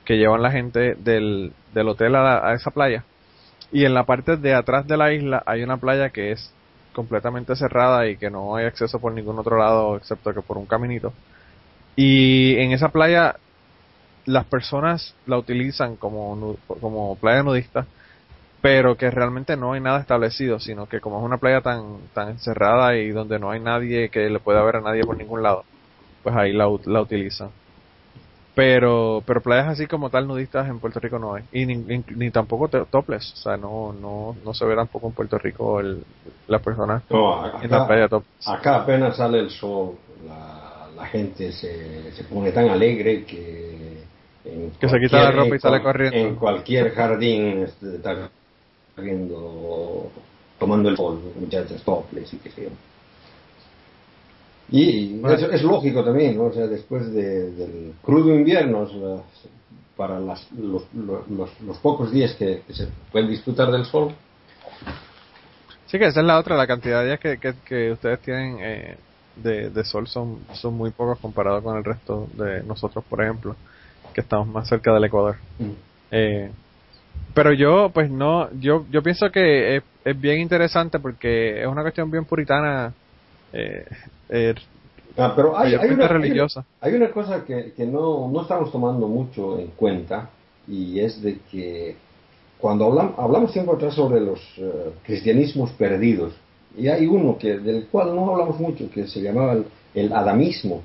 que 0.04 0.16
llevan 0.16 0.42
la 0.42 0.50
gente 0.50 0.94
del, 0.94 1.52
del 1.74 1.88
hotel 1.88 2.14
a, 2.16 2.48
a 2.48 2.54
esa 2.54 2.70
playa. 2.70 3.04
Y 3.72 3.84
en 3.84 3.94
la 3.94 4.04
parte 4.04 4.36
de 4.36 4.54
atrás 4.54 4.86
de 4.86 4.96
la 4.96 5.12
isla 5.12 5.42
hay 5.46 5.62
una 5.62 5.76
playa 5.76 6.10
que 6.10 6.32
es 6.32 6.52
completamente 6.92 7.54
cerrada 7.54 8.08
y 8.08 8.16
que 8.16 8.30
no 8.30 8.56
hay 8.56 8.66
acceso 8.66 8.98
por 8.98 9.12
ningún 9.12 9.38
otro 9.38 9.58
lado 9.58 9.96
excepto 9.96 10.32
que 10.32 10.42
por 10.42 10.56
un 10.56 10.66
caminito. 10.66 11.12
Y 11.94 12.56
en 12.56 12.72
esa 12.72 12.88
playa 12.88 13.36
las 14.24 14.44
personas 14.46 15.14
la 15.26 15.38
utilizan 15.38 15.96
como, 15.96 16.56
como 16.80 17.16
playa 17.16 17.42
nudista, 17.42 17.86
pero 18.60 18.96
que 18.96 19.10
realmente 19.10 19.56
no 19.56 19.72
hay 19.72 19.80
nada 19.80 20.00
establecido, 20.00 20.58
sino 20.60 20.88
que 20.88 21.00
como 21.00 21.18
es 21.18 21.24
una 21.24 21.38
playa 21.38 21.60
tan, 21.62 22.10
tan 22.12 22.30
encerrada 22.30 22.96
y 22.96 23.10
donde 23.10 23.38
no 23.38 23.50
hay 23.50 23.60
nadie 23.60 24.10
que 24.10 24.28
le 24.30 24.40
pueda 24.40 24.62
ver 24.64 24.76
a 24.76 24.80
nadie 24.80 25.04
por 25.04 25.16
ningún 25.16 25.42
lado, 25.42 25.66
pues 26.22 26.36
ahí 26.36 26.52
la, 26.52 26.66
la 26.86 27.02
utilizan. 27.02 27.54
Pero, 28.54 29.22
pero 29.24 29.40
playas 29.40 29.68
así 29.68 29.86
como 29.86 30.10
tal 30.10 30.26
nudistas 30.26 30.68
en 30.68 30.80
Puerto 30.80 30.98
Rico 30.98 31.18
no 31.20 31.34
hay. 31.34 31.44
Y 31.52 31.64
ni, 31.64 31.76
ni, 31.76 32.04
ni 32.16 32.30
tampoco 32.32 32.68
to- 32.68 32.86
topless. 32.86 33.32
O 33.34 33.36
sea, 33.36 33.56
no, 33.56 33.92
no, 33.92 34.36
no 34.44 34.52
se 34.54 34.64
ve 34.64 34.74
tampoco 34.74 35.06
en 35.08 35.14
Puerto 35.14 35.38
Rico 35.38 35.78
el, 35.78 36.02
las 36.48 36.60
personas 36.62 37.04
No, 37.08 37.62
en 37.62 37.70
la 37.70 37.86
playa 37.86 38.08
topless. 38.08 38.46
acá 38.46 38.76
apenas 38.82 39.16
sale 39.16 39.38
el 39.38 39.50
sol, 39.50 39.96
la, 40.26 40.88
la 40.96 41.06
gente 41.06 41.52
se, 41.52 42.10
se 42.12 42.24
pone 42.24 42.50
tan 42.50 42.68
alegre 42.68 43.24
que... 43.24 44.02
Que 44.80 44.88
se 44.88 44.98
quita 44.98 45.18
la 45.22 45.30
ropa 45.30 45.54
y 45.56 45.60
sale 45.60 45.76
en- 45.76 45.82
corriendo. 45.82 46.18
En 46.18 46.34
cualquier 46.36 46.90
jardín 46.94 47.62
este, 47.62 47.98
está 48.98 49.02
viendo, 49.02 50.10
tomando 50.58 50.88
el 50.88 50.96
sol, 50.96 51.20
muchachas 51.38 51.82
topless 51.84 52.32
y 52.34 52.38
qué 52.38 52.50
sé 52.50 52.62
yo. 52.64 52.70
Y 54.70 55.22
es, 55.26 55.42
es 55.42 55.62
lógico 55.62 56.04
también, 56.04 56.36
¿no? 56.36 56.44
O 56.44 56.52
sea, 56.52 56.66
después 56.66 57.10
de- 57.12 57.52
del 57.52 57.94
crudo 58.02 58.34
invierno, 58.34 58.86
para 59.96 60.20
las- 60.20 60.50
los, 60.52 60.82
los- 60.94 61.60
los- 61.62 61.78
pocos 61.78 62.12
días 62.12 62.34
que, 62.34 62.62
que 62.66 62.74
se 62.74 62.88
pueden 63.10 63.28
disfrutar 63.30 63.70
del 63.70 63.84
sol, 63.84 64.14
Sí, 65.86 65.98
que 65.98 66.04
esa 66.04 66.20
es 66.20 66.26
la 66.26 66.38
otra, 66.38 66.54
la 66.54 66.66
cantidad 66.66 67.00
de 67.00 67.06
días 67.06 67.18
que, 67.20 67.38
que, 67.38 67.54
que 67.64 67.92
ustedes 67.92 68.20
tienen 68.20 68.58
eh, 68.60 68.98
de, 69.36 69.70
de 69.70 69.84
sol 69.84 70.06
son, 70.06 70.40
son 70.52 70.74
muy 70.74 70.90
pocos 70.90 71.18
comparados 71.18 71.62
con 71.64 71.78
el 71.78 71.82
resto 71.84 72.28
de 72.34 72.62
nosotros, 72.62 73.02
por 73.08 73.22
ejemplo, 73.22 73.56
que 74.12 74.20
estamos 74.20 74.46
más 74.48 74.68
cerca 74.68 74.92
del 74.92 75.04
Ecuador. 75.04 75.36
Eh, 76.10 76.52
pero 77.34 77.52
yo, 77.52 77.90
pues 77.92 78.10
no, 78.10 78.50
yo, 78.58 78.84
yo 78.90 79.02
pienso 79.02 79.30
que 79.30 79.76
es, 79.76 79.82
es 80.04 80.20
bien 80.20 80.40
interesante 80.40 80.98
porque 80.98 81.60
es 81.60 81.66
una 81.66 81.82
cuestión 81.82 82.10
bien 82.10 82.24
puritana, 82.24 82.92
eh, 83.52 83.86
eh, 84.28 84.54
Ah, 85.18 85.32
pero 85.34 85.58
hay, 85.58 85.74
una, 85.74 86.06
religiosa. 86.06 86.64
hay 86.80 86.94
una 86.94 87.10
cosa 87.10 87.44
que, 87.44 87.72
que 87.76 87.84
no, 87.84 88.30
no 88.30 88.42
estamos 88.42 88.70
tomando 88.70 89.08
mucho 89.08 89.58
en 89.58 89.66
cuenta 89.68 90.30
y 90.68 91.00
es 91.00 91.20
de 91.20 91.40
que 91.50 91.96
cuando 92.56 92.86
hablamos, 92.86 93.18
hablamos 93.18 93.52
tiempo 93.52 93.74
atrás 93.74 93.94
sobre 93.94 94.20
los 94.20 94.38
eh, 94.58 94.92
cristianismos 95.02 95.72
perdidos 95.72 96.34
y 96.76 96.86
hay 96.86 97.06
uno 97.06 97.36
que 97.36 97.58
del 97.58 97.86
cual 97.86 98.14
no 98.14 98.30
hablamos 98.30 98.60
mucho 98.60 98.88
que 98.90 99.08
se 99.08 99.20
llamaba 99.20 99.54
el, 99.54 99.64
el 99.92 100.12
adamismo 100.12 100.82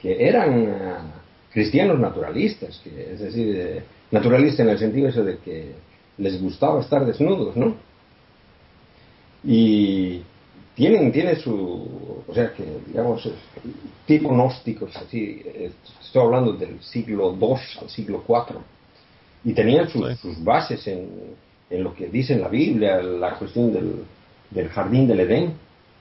que 0.00 0.28
eran 0.28 0.68
ah, 0.68 1.00
cristianos 1.52 1.98
naturalistas 1.98 2.80
que 2.84 3.12
es 3.12 3.18
decir 3.18 3.56
eh, 3.58 3.82
naturalistas 4.10 4.60
en 4.60 4.68
el 4.70 4.78
sentido 4.78 5.08
ese 5.08 5.22
de 5.22 5.38
que 5.38 5.72
les 6.18 6.40
gustaba 6.40 6.80
estar 6.80 7.04
desnudos 7.06 7.56
no 7.56 7.74
y 9.44 10.20
tienen 10.74 11.12
tiene 11.12 11.36
su 11.36 11.86
o 12.26 12.34
sea 12.34 12.52
que 12.52 12.64
digamos 12.86 13.28
tipo 14.06 14.28
gnósticos 14.30 14.96
así 14.96 15.42
estoy 16.00 16.22
hablando 16.24 16.52
del 16.52 16.80
siglo 16.82 17.36
II 17.40 17.56
al 17.82 17.88
siglo 17.90 18.24
IV 18.28 18.58
y 19.44 19.52
tenían 19.52 19.88
sus, 19.88 20.08
Sí. 20.08 20.14
sus 20.16 20.42
bases 20.44 20.86
en, 20.88 21.08
en 21.70 21.84
lo 21.84 21.94
que 21.94 22.08
dice 22.08 22.34
en 22.34 22.40
la 22.40 22.48
Biblia 22.48 23.00
la 23.02 23.34
cuestión 23.34 23.72
del, 23.72 24.04
del 24.50 24.68
jardín 24.68 25.06
del 25.06 25.20
Edén 25.20 25.52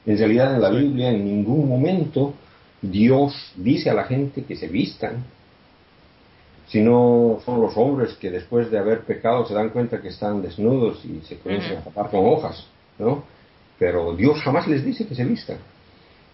en 0.05 0.18
realidad 0.18 0.55
en 0.55 0.62
la 0.62 0.70
Sí. 0.72 0.78
Biblia 0.78 1.12
en 1.12 1.26
ningún 1.26 1.68
momento 1.70 2.34
Dios 2.82 3.34
dice 3.55 3.89
a 3.89 3.93
la 3.93 4.05
gente 4.05 4.43
que 4.43 4.55
se 4.55 4.68
vistan 4.68 5.24
sino 6.68 7.39
son 7.45 7.61
los 7.61 7.76
hombres 7.78 8.13
que 8.15 8.30
después 8.30 8.70
de 8.72 8.78
haber 8.78 9.01
pecado 9.01 9.45
se 9.45 9.53
dan 9.53 9.70
cuenta 9.70 10.01
que 10.01 10.09
están 10.09 10.41
desnudos 10.41 11.03
y 11.05 11.22
se 11.26 11.38
comienzan 11.38 11.78
a 11.78 11.82
tapar 11.82 12.09
con 12.11 12.26
hojas, 12.26 12.65
¿no? 12.99 13.24
Pero 13.80 14.13
Dios 14.15 14.39
jamás 14.41 14.68
les 14.68 14.84
dice 14.84 15.05
que 15.07 15.15
se 15.15 15.24
vistan. 15.24 15.57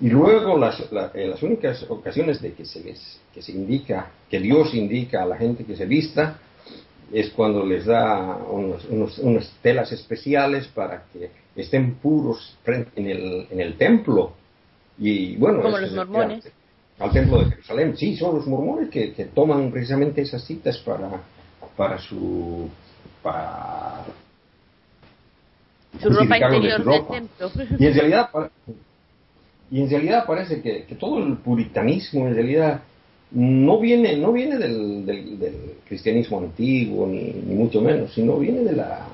Y 0.02 0.10
luego 0.10 0.58
las, 0.58 0.92
la- 0.92 1.12
en 1.14 1.30
las 1.30 1.44
únicas 1.44 1.86
ocasiones 1.90 2.42
de 2.42 2.54
que 2.54 2.66
se 2.66 2.84
les 2.84 3.20
que 3.34 3.42
se 3.42 3.52
indica, 3.52 4.12
que 4.30 4.40
Dios 4.40 4.74
indica 4.74 5.24
a 5.24 5.26
la 5.26 5.38
gente 5.38 5.66
que 5.66 5.76
se 5.76 5.86
vista, 5.86 6.40
es 7.12 7.30
cuando 7.32 7.66
les 7.66 7.86
da 7.86 8.38
unos, 8.50 8.86
unos- 8.90 9.20
unas 9.20 9.52
telas 9.62 9.92
especiales 9.92 10.68
para 10.68 11.04
que 11.14 11.30
estén 11.56 11.96
puros 11.96 12.58
frente- 12.64 12.92
en 12.96 13.08
el, 13.08 13.48
en 13.52 13.60
el 13.60 13.76
templo. 13.78 14.34
Y 14.98 15.36
bueno, 15.38 15.62
Como 15.62 15.78
los 15.78 15.92
mormones. 15.94 16.46
Al 17.00 17.12
templo 17.12 17.40
de 17.40 17.46
Jerusalén, 17.52 17.98
sí, 17.98 18.16
son 18.16 18.36
los 18.36 18.48
mormones 18.48 18.90
que, 18.90 19.14
que 19.14 19.26
toman 19.26 19.72
precisamente 19.72 20.22
esas 20.22 20.44
citas 20.44 20.78
para, 20.80 21.10
para 21.76 21.98
su. 22.00 22.70
para 23.22 24.04
Su 26.02 26.10
ropa 26.10 26.36
de 26.36 26.40
interior 26.58 26.78
del 26.78 26.84
templo. 27.12 27.50
Y 27.80 27.86
en 27.88 27.94
realidad, 27.94 28.30
y 29.72 29.82
en 29.82 29.90
realidad 29.90 30.26
parece 30.26 30.62
que, 30.62 30.84
que 30.84 30.96
todo 30.96 31.18
el 31.20 31.38
puritanismo 31.38 32.28
en 32.28 32.36
realidad 32.36 32.82
no 33.32 33.80
viene, 33.80 34.16
no 34.18 34.32
viene 34.32 34.58
del, 34.58 35.06
del- 35.06 35.40
del 35.40 35.56
cristianismo 35.88 36.40
antiguo, 36.40 37.08
ni, 37.08 37.32
ni 37.34 37.56
mucho 37.56 37.82
menos, 37.82 38.14
sino 38.14 38.38
viene 38.38 38.60
de 38.62 38.74
la, 38.74 39.08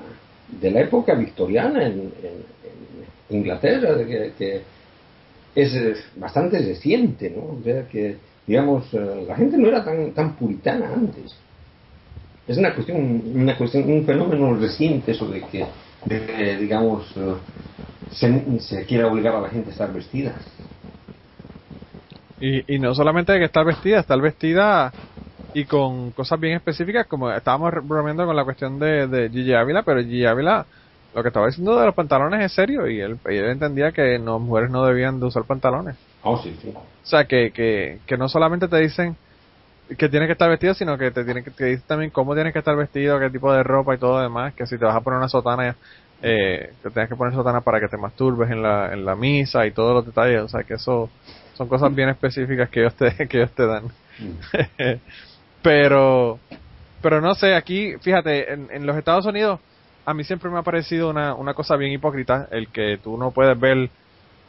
de 0.60 0.70
la 0.70 0.80
época 0.80 1.14
victoriana 1.14 1.86
en, 1.86 1.92
en- 2.22 2.60
en 3.30 3.36
Inglaterra, 3.38 3.94
de 3.94 4.06
que, 4.06 4.32
que 4.38 4.60
es 5.54 6.04
bastante 6.16 6.58
reciente, 6.58 7.30
¿no? 7.30 7.58
O 7.58 7.62
sea 7.62 7.86
que, 7.88 8.16
digamos, 8.46 8.92
eh, 8.94 9.24
la 9.26 9.36
gente 9.36 9.58
no 9.58 9.68
era 9.68 9.84
tan, 9.84 10.12
tan 10.12 10.36
puritana 10.36 10.92
antes. 10.94 11.34
Es 12.46 12.56
una 12.58 12.74
cuestión, 12.74 13.22
una 13.34 13.56
cuestión, 13.56 13.90
un 13.90 14.04
fenómeno 14.04 14.54
reciente 14.54 15.12
de 15.12 15.42
que, 15.50 15.66
de 16.06 16.56
digamos, 16.56 17.04
eh, 17.16 17.34
se, 18.12 18.60
se 18.60 18.84
quiere 18.86 19.04
obligar 19.04 19.34
a 19.36 19.40
la 19.40 19.48
gente 19.48 19.70
a 19.70 19.72
estar 19.72 19.92
vestida. 19.92 20.34
Y, 22.40 22.74
y 22.74 22.78
no 22.78 22.94
solamente 22.94 23.32
de 23.32 23.38
que 23.38 23.44
estar 23.44 23.64
vestida, 23.64 24.00
estar 24.00 24.20
vestida 24.20 24.92
y 25.52 25.64
con 25.64 26.12
cosas 26.12 26.40
bien 26.40 26.56
específicas, 26.56 27.06
como 27.06 27.30
estábamos 27.30 27.72
bromeando 27.86 28.24
con 28.24 28.36
la 28.36 28.44
cuestión 28.44 28.78
de, 28.78 29.06
de 29.06 29.28
Gigi 29.28 29.52
Ávila, 29.52 29.82
pero 29.82 30.02
Gigi 30.02 30.24
Ávila 30.24 30.66
lo 31.14 31.22
que 31.22 31.28
estaba 31.28 31.46
diciendo 31.46 31.78
de 31.78 31.86
los 31.86 31.94
pantalones 31.94 32.44
es 32.44 32.52
serio 32.52 32.86
y 32.88 33.00
él, 33.00 33.18
y 33.28 33.36
él 33.36 33.50
entendía 33.50 33.92
que 33.92 34.18
no, 34.18 34.38
mujeres 34.38 34.70
no 34.70 34.84
debían 34.84 35.18
de 35.18 35.26
usar 35.26 35.44
pantalones. 35.44 35.96
Oh, 36.22 36.38
sí, 36.38 36.56
sí. 36.60 36.72
O 36.76 37.06
sea, 37.06 37.24
que, 37.24 37.50
que, 37.50 37.98
que 38.06 38.16
no 38.16 38.28
solamente 38.28 38.68
te 38.68 38.78
dicen 38.78 39.16
que 39.98 40.08
tienes 40.08 40.28
que 40.28 40.32
estar 40.32 40.48
vestido, 40.48 40.74
sino 40.74 40.96
que 40.96 41.10
te 41.10 41.24
tienen 41.24 41.42
que 41.42 41.50
te 41.50 41.64
dicen 41.64 41.84
también 41.86 42.10
cómo 42.10 42.34
tienes 42.34 42.52
que 42.52 42.60
estar 42.60 42.76
vestido, 42.76 43.18
qué 43.18 43.30
tipo 43.30 43.52
de 43.52 43.62
ropa 43.62 43.94
y 43.94 43.98
todo 43.98 44.18
lo 44.18 44.22
demás, 44.22 44.54
que 44.54 44.66
si 44.66 44.78
te 44.78 44.84
vas 44.84 44.94
a 44.94 45.00
poner 45.00 45.18
una 45.18 45.28
sotana, 45.28 45.74
eh, 46.22 46.72
que 46.82 46.90
tienes 46.90 47.08
que 47.08 47.16
poner 47.16 47.34
sotana 47.34 47.60
para 47.60 47.80
que 47.80 47.88
te 47.88 47.96
masturbes 47.96 48.50
en 48.50 48.62
la, 48.62 48.92
en 48.92 49.04
la 49.04 49.16
misa 49.16 49.66
y 49.66 49.72
todos 49.72 49.94
los 49.94 50.06
detalles, 50.06 50.42
o 50.42 50.48
sea, 50.48 50.62
que 50.62 50.74
eso 50.74 51.10
son 51.54 51.68
cosas 51.68 51.92
bien 51.94 52.08
específicas 52.08 52.70
que 52.70 52.80
ellos 52.80 52.94
te, 52.94 53.26
que 53.28 53.38
ellos 53.38 53.52
te 53.52 53.66
dan. 53.66 53.84
pero, 55.62 56.38
pero 57.02 57.20
no 57.20 57.34
sé, 57.34 57.54
aquí, 57.54 57.94
fíjate, 58.00 58.52
en, 58.52 58.68
en 58.70 58.86
los 58.86 58.96
Estados 58.96 59.26
Unidos, 59.26 59.58
a 60.10 60.14
mí 60.14 60.24
siempre 60.24 60.50
me 60.50 60.58
ha 60.58 60.62
parecido 60.62 61.10
una, 61.10 61.34
una 61.34 61.54
cosa 61.54 61.76
bien 61.76 61.92
hipócrita 61.92 62.48
el 62.50 62.68
que 62.68 62.98
tú 63.02 63.16
no 63.16 63.30
puedes 63.30 63.58
ver 63.58 63.88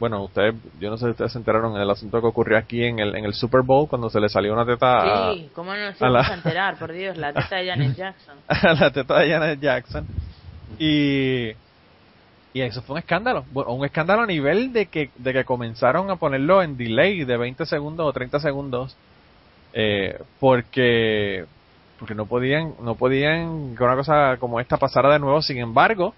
bueno, 0.00 0.24
ustedes, 0.24 0.54
yo 0.80 0.90
no 0.90 0.96
sé 0.96 1.04
si 1.04 1.10
ustedes 1.12 1.30
se 1.30 1.38
enteraron 1.38 1.76
en 1.76 1.82
el 1.82 1.88
asunto 1.88 2.20
que 2.20 2.26
ocurrió 2.26 2.58
aquí 2.58 2.82
en 2.82 2.98
el, 2.98 3.14
en 3.14 3.24
el 3.24 3.34
Super 3.34 3.60
Bowl 3.62 3.88
cuando 3.88 4.10
se 4.10 4.18
le 4.18 4.28
salió 4.28 4.52
una 4.52 4.66
teta 4.66 5.28
a, 5.28 5.32
Sí, 5.32 5.48
¿cómo 5.54 5.72
no 5.72 5.78
nos 5.80 6.02
a 6.02 6.08
la- 6.08 6.20
a 6.26 6.34
enterar? 6.34 6.76
Por 6.76 6.90
Dios, 6.92 7.16
la 7.16 7.32
teta 7.32 7.56
de 7.56 7.68
Janet 7.68 7.94
Jackson. 7.96 8.34
a 8.48 8.74
la 8.74 8.90
teta 8.90 9.18
de 9.20 9.30
Janet 9.30 9.60
Jackson. 9.60 10.04
Y, 10.78 11.50
y 12.52 12.60
eso 12.62 12.82
fue 12.82 12.94
un 12.94 12.98
escándalo. 12.98 13.44
Bueno, 13.52 13.74
un 13.74 13.84
escándalo 13.84 14.22
a 14.22 14.26
nivel 14.26 14.72
de 14.72 14.86
que, 14.86 15.10
de 15.18 15.32
que 15.32 15.44
comenzaron 15.44 16.10
a 16.10 16.16
ponerlo 16.16 16.62
en 16.64 16.76
delay 16.76 17.22
de 17.24 17.36
20 17.36 17.64
segundos 17.66 18.04
o 18.04 18.12
30 18.12 18.40
segundos. 18.40 18.96
eh, 19.72 20.18
porque, 20.40 21.44
porque 22.02 22.16
no 22.16 22.26
podían, 22.26 22.74
no 22.80 22.96
podían 22.96 23.76
que 23.76 23.84
una 23.84 23.94
cosa 23.94 24.36
como 24.40 24.58
esta 24.58 24.76
pasara 24.76 25.12
de 25.12 25.20
nuevo. 25.20 25.40
Sin 25.40 25.58
embargo, 25.58 26.14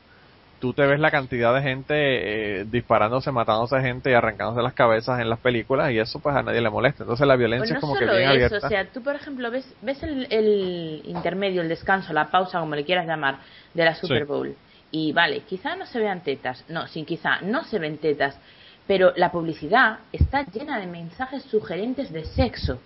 tú 0.58 0.72
te 0.72 0.86
ves 0.86 0.98
la 0.98 1.10
cantidad 1.10 1.54
de 1.54 1.60
gente 1.60 1.94
eh, 1.94 2.64
disparándose, 2.64 3.30
matándose 3.30 3.78
gente 3.82 4.10
y 4.10 4.14
arrancándose 4.14 4.62
las 4.62 4.72
cabezas 4.72 5.20
en 5.20 5.28
las 5.28 5.38
películas 5.40 5.90
y 5.90 5.98
eso 5.98 6.20
pues 6.20 6.34
a 6.34 6.42
nadie 6.42 6.62
le 6.62 6.70
molesta. 6.70 7.02
Entonces 7.02 7.26
la 7.26 7.36
violencia 7.36 7.66
Pues 7.66 7.70
no 7.72 7.76
es 7.76 7.80
como 7.82 7.94
que 7.98 8.06
solo 8.06 8.16
bien 8.16 8.30
eso, 8.30 8.46
abierta. 8.46 8.66
o 8.66 8.70
sea, 8.70 8.86
tú 8.86 9.02
por 9.02 9.14
ejemplo 9.14 9.50
ves, 9.50 9.74
ves 9.82 10.02
el, 10.02 10.26
el 10.30 11.02
intermedio, 11.04 11.60
el 11.60 11.68
descanso, 11.68 12.14
la 12.14 12.30
pausa, 12.30 12.60
como 12.60 12.74
le 12.74 12.84
quieras 12.86 13.06
llamar, 13.06 13.36
de 13.74 13.84
la 13.84 13.94
Super 13.94 14.22
Sí. 14.22 14.24
Bowl. 14.24 14.54
Y 14.90 15.12
vale, 15.12 15.40
quizá 15.40 15.76
no 15.76 15.84
se 15.84 15.98
vean 15.98 16.22
tetas, 16.22 16.64
no, 16.70 16.86
sí, 16.86 17.04
quizá 17.04 17.42
no 17.42 17.64
se 17.64 17.78
ven 17.78 17.98
tetas, 17.98 18.40
pero 18.86 19.12
la 19.16 19.30
publicidad 19.30 19.98
está 20.12 20.46
llena 20.46 20.80
de 20.80 20.86
mensajes 20.86 21.42
sugerentes 21.42 22.10
de 22.10 22.24
sexo 22.24 22.80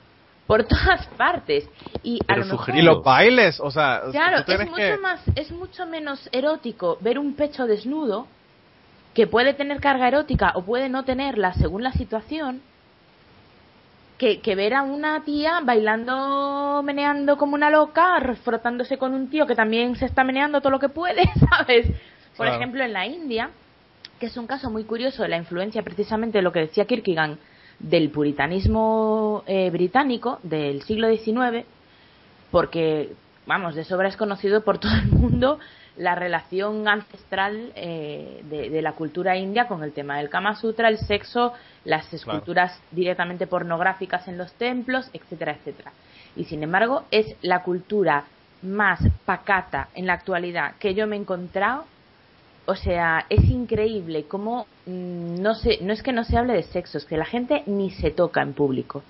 por 0.49 0.65
todas 0.65 1.07
partes. 1.16 1.69
Y 2.03 2.19
a 2.27 2.37
lo 2.37 2.47
mejor- 2.47 2.75
Y 2.75 2.83
los 2.83 3.05
bailes, 3.05 3.61
o 3.61 3.70
sea, 3.70 4.01
Claro, 4.11 4.39
es 4.45 4.61
mucho 4.65 4.77
que... 4.77 4.99
más, 5.01 5.20
es 5.37 5.53
mucho 5.53 5.87
menos 5.87 6.29
erótico 6.33 6.99
ver 7.01 7.20
un 7.20 7.35
pecho 7.35 7.66
desnudo 7.66 8.27
que 9.15 9.27
puede 9.29 9.55
tener 9.55 9.79
carga 9.81 10.09
erótica 10.09 10.53
o 10.57 10.62
puede 10.65 10.89
no 10.89 11.05
tenerla 11.05 11.53
según 11.55 11.83
la 11.85 11.93
situación 11.93 12.61
que, 14.19 14.41
que 14.41 14.55
ver 14.57 14.75
a 14.75 14.83
una 14.83 15.23
tía 15.25 15.61
bailando, 15.62 16.83
meneando 16.85 17.37
como 17.37 17.55
una 17.55 17.70
loca, 17.70 18.20
frotándose 18.43 18.99
con 18.99 19.15
un 19.15 19.29
tío 19.31 19.47
que 19.47 19.55
también 19.55 19.95
se 19.97 20.07
está 20.07 20.25
meneando 20.25 20.61
todo 20.61 20.70
lo 20.73 20.81
que 20.81 20.89
puede, 20.89 21.23
¿sabes? 21.59 21.87
Por 22.37 22.47
Claro. 22.47 22.55
ejemplo, 22.57 22.83
en 22.85 22.93
la 22.93 23.07
India, 23.07 23.51
que 24.19 24.27
es 24.27 24.37
un 24.37 24.47
caso 24.47 24.70
muy 24.70 24.85
curioso 24.85 25.23
de 25.23 25.29
la 25.29 25.37
influencia 25.37 25.83
precisamente 25.83 26.39
de 26.39 26.43
lo 26.43 26.53
que 26.53 26.61
decía 26.61 26.85
Kierkegaard 26.87 27.39
del 27.79 28.11
puritanismo 28.11 29.45
eh, 29.47 29.71
británico 29.71 30.39
del 30.43 30.83
siglo 30.83 31.09
XIX, 31.09 31.65
porque, 32.51 33.13
vamos, 33.47 33.75
de 33.75 33.85
sobra 33.85 34.09
es 34.09 34.17
conocido 34.17 34.63
por 34.63 34.79
todo 34.81 34.93
el 34.95 35.09
mundo 35.09 35.59
la 35.97 36.15
relación 36.15 36.87
ancestral 36.87 37.73
eh, 37.75 38.43
de, 38.49 38.71
de 38.71 38.83
la 38.83 38.93
cultura 38.93 39.37
india 39.37 39.67
con 39.67 39.83
el 39.83 39.93
tema 39.93 40.19
del 40.19 40.31
Kama 40.31 40.55
Sutra, 40.55 40.89
el 40.89 40.99
sexo, 40.99 41.53
las 41.85 42.13
esculturas 42.15 42.81
directamente 42.93 43.49
pornográficas 43.49 44.29
en 44.29 44.39
los 44.39 44.53
templos, 44.53 45.11
etcétera, 45.13 45.53
etcétera. 45.53 45.93
Y 46.37 46.45
sin 46.45 46.63
embargo, 46.63 47.05
es 47.11 47.35
la 47.43 47.63
cultura 47.65 48.25
más 48.63 49.01
pacata 49.25 49.89
en 49.95 50.07
la 50.07 50.15
actualidad 50.15 50.75
que 50.79 50.95
yo 50.95 51.07
me 51.07 51.17
he 51.17 51.21
encontrado. 51.21 51.85
O 52.70 52.74
sea, 52.77 53.24
es 53.31 53.43
increíble 53.45 54.27
cómo 54.28 54.66
mm, 54.85 55.40
no 55.40 55.55
se, 55.55 55.78
no 55.81 55.95
es 55.95 56.03
que 56.03 56.12
no 56.12 56.23
se 56.23 56.36
hable 56.36 56.53
de 56.53 56.65
sexo, 56.65 56.99
es 56.99 57.07
que 57.07 57.16
la 57.16 57.24
gente 57.24 57.62
ni 57.65 57.90
se 57.93 58.11
toca 58.11 58.43
en 58.43 58.53
público. 58.53 59.03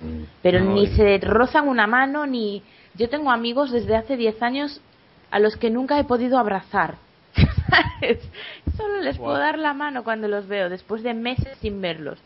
Pero 0.42 0.60
No, 0.60 0.74
ni 0.74 0.86
se 0.86 1.18
rozan 1.18 1.66
una 1.66 1.88
mano 1.88 2.24
ni 2.24 2.62
yo 2.94 3.08
tengo 3.08 3.32
amigos 3.32 3.72
desde 3.72 3.96
hace 3.96 4.16
10 4.16 4.40
años 4.44 4.80
a 5.32 5.40
los 5.40 5.56
que 5.56 5.70
nunca 5.70 5.98
he 5.98 6.04
podido 6.04 6.38
abrazar. 6.38 6.98
Solo 8.76 9.00
les 9.00 9.18
puedo 9.18 9.36
dar 9.36 9.58
la 9.58 9.74
mano 9.74 10.04
cuando 10.04 10.28
los 10.28 10.46
veo 10.46 10.68
después 10.68 11.02
de 11.02 11.14
meses 11.14 11.58
sin 11.58 11.80
verlos. 11.80 12.20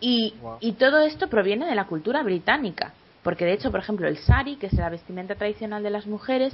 Y, 0.00 0.34
Wow. 0.42 0.56
y 0.58 0.72
todo 0.72 1.02
esto 1.02 1.28
proviene 1.28 1.66
de 1.66 1.76
la 1.76 1.84
cultura 1.86 2.24
británica 2.24 2.94
porque 3.22 3.44
de 3.44 3.52
hecho 3.52 3.70
por 3.70 3.80
ejemplo 3.80 4.08
el 4.08 4.16
sari 4.16 4.56
que 4.56 4.66
es 4.66 4.72
la 4.72 4.88
vestimenta 4.88 5.34
tradicional 5.34 5.82
de 5.82 5.90
las 5.90 6.06
mujeres 6.06 6.52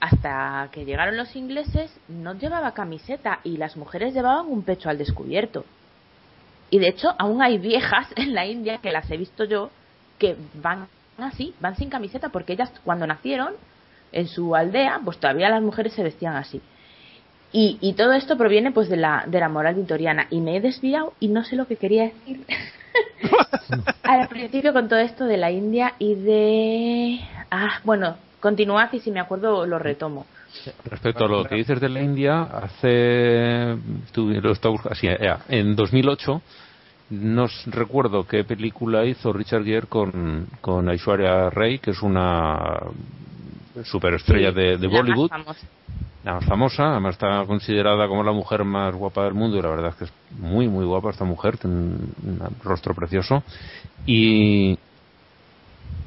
hasta 0.00 0.68
que 0.72 0.84
llegaron 0.84 1.16
los 1.16 1.36
ingleses 1.36 1.90
no 2.08 2.34
llevaba 2.34 2.72
camiseta 2.72 3.40
y 3.44 3.56
las 3.56 3.76
mujeres 3.76 4.14
llevaban 4.14 4.46
un 4.46 4.62
pecho 4.62 4.88
al 4.88 4.98
descubierto 4.98 5.64
y 6.70 6.78
de 6.78 6.88
hecho, 6.88 7.14
aún 7.18 7.42
hay 7.42 7.58
viejas 7.58 8.08
en 8.16 8.34
la 8.34 8.46
India, 8.46 8.78
que 8.78 8.92
las 8.92 9.10
he 9.10 9.16
visto 9.16 9.44
yo, 9.44 9.70
que 10.18 10.36
van 10.54 10.86
así, 11.18 11.54
van 11.60 11.76
sin 11.76 11.90
camiseta, 11.90 12.30
porque 12.30 12.54
ellas 12.54 12.72
cuando 12.84 13.06
nacieron 13.06 13.54
en 14.12 14.26
su 14.26 14.54
aldea, 14.56 15.00
pues 15.04 15.18
todavía 15.18 15.50
las 15.50 15.62
mujeres 15.62 15.92
se 15.92 16.02
vestían 16.02 16.36
así. 16.36 16.62
Y, 17.52 17.78
y 17.80 17.94
todo 17.94 18.12
esto 18.12 18.38
proviene 18.38 18.70
pues 18.70 18.88
de 18.88 18.96
la, 18.96 19.24
de 19.26 19.40
la 19.40 19.48
moral 19.48 19.74
victoriana. 19.74 20.28
Y 20.30 20.40
me 20.40 20.56
he 20.56 20.60
desviado 20.60 21.14
y 21.18 21.28
no 21.28 21.44
sé 21.44 21.56
lo 21.56 21.66
que 21.66 21.76
quería 21.76 22.04
decir 22.04 22.46
al 24.04 24.28
principio 24.28 24.72
con 24.72 24.88
todo 24.88 25.00
esto 25.00 25.24
de 25.24 25.36
la 25.36 25.50
India 25.50 25.94
y 25.98 26.14
de... 26.14 27.20
Ah, 27.50 27.80
bueno, 27.82 28.16
continuad 28.40 28.92
y 28.92 29.00
si 29.00 29.10
me 29.10 29.20
acuerdo 29.20 29.66
lo 29.66 29.78
retomo. 29.78 30.26
Respecto 30.84 31.24
a 31.24 31.28
lo 31.28 31.44
que 31.44 31.54
dices 31.54 31.80
de 31.80 31.88
la 31.88 32.02
India, 32.02 32.42
hace. 32.42 33.76
tú 34.12 34.28
lo 34.30 34.50
estás 34.52 34.72
buscando- 34.72 34.96
sí, 34.96 35.06
ya, 35.06 35.40
en 35.48 35.76
2008, 35.76 36.42
no 37.10 37.46
recuerdo 37.66 38.26
qué 38.26 38.44
película 38.44 39.04
hizo 39.04 39.32
Richard 39.32 39.64
Gere 39.64 39.86
con, 39.86 40.46
con 40.60 40.88
Aishwarya 40.88 41.50
Rai, 41.50 41.78
que 41.78 41.90
es 41.92 42.02
una 42.02 42.78
superestrella 43.84 44.50
Sí, 44.50 44.56
de, 44.56 44.76
de 44.76 44.86
la 44.86 44.92
más 44.92 45.00
Bollywood, 45.02 45.28
famosa. 45.30 45.66
la 46.24 46.34
más 46.34 46.44
famosa, 46.44 46.90
además 46.92 47.14
está 47.14 47.44
considerada 47.46 48.08
como 48.08 48.22
la 48.24 48.32
mujer 48.32 48.64
más 48.64 48.94
guapa 48.94 49.24
del 49.24 49.34
mundo 49.34 49.56
y 49.56 49.62
la 49.62 49.68
verdad 49.68 49.88
es 49.90 49.94
que 49.96 50.04
es 50.04 50.12
muy, 50.38 50.68
muy 50.68 50.84
guapa 50.84 51.10
esta 51.10 51.24
mujer, 51.24 51.56
tiene 51.58 51.76
un, 51.76 52.14
un 52.24 52.40
rostro 52.64 52.94
precioso. 52.94 53.42
Y 54.06 54.76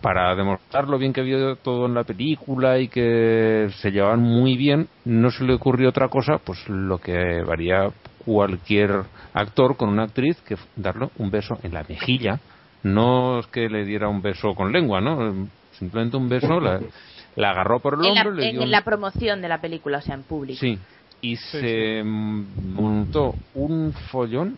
para 0.04 0.36
demostrar 0.36 0.90
lo 0.90 0.98
bien 0.98 1.14
que 1.14 1.22
vio 1.22 1.56
todo 1.56 1.86
en 1.86 1.94
la 1.94 2.04
película 2.04 2.78
y 2.78 2.90
que 2.90 3.70
se 3.82 3.90
llevaban 3.90 4.20
muy 4.20 4.58
bien, 4.58 4.90
no 5.06 5.32
se 5.32 5.46
le 5.46 5.54
ocurrió 5.54 5.90
otra 5.90 6.10
cosa, 6.10 6.40
pues 6.46 6.60
lo 6.68 6.98
que 7.00 7.42
haría 7.50 7.90
cualquier 8.18 8.92
actor 9.34 9.78
con 9.78 9.88
una 9.90 10.04
actriz, 10.04 10.40
que 10.42 10.58
darle 10.76 11.08
un 11.16 11.32
beso 11.32 11.56
en 11.64 11.74
la 11.74 11.86
mejilla. 11.88 12.42
No 12.84 13.40
es 13.40 13.48
que 13.48 13.70
le 13.70 13.86
diera 13.86 14.10
un 14.10 14.22
beso 14.22 14.54
con 14.56 14.74
lengua, 14.74 15.00
¿no? 15.00 15.48
Simplemente 15.80 16.18
un 16.18 16.28
beso, 16.28 16.60
la, 16.60 16.82
la 17.38 17.52
agarró 17.52 17.80
por 17.80 17.94
el 17.94 18.06
En 18.06 18.14
la, 18.16 18.22
hombro, 18.24 18.36
le 18.36 18.46
en 18.50 18.52
dio 18.56 18.64
un- 18.64 18.72
la 18.72 18.82
promoción 18.84 19.42
de 19.42 19.48
la 19.48 19.62
película, 19.62 20.00
o 20.00 20.02
sea, 20.02 20.16
en 20.16 20.24
público. 20.24 20.60
Sí, 20.60 20.78
y 21.22 21.38
se 21.38 22.04
montó 22.04 23.36
un 23.54 23.94
follón 24.12 24.58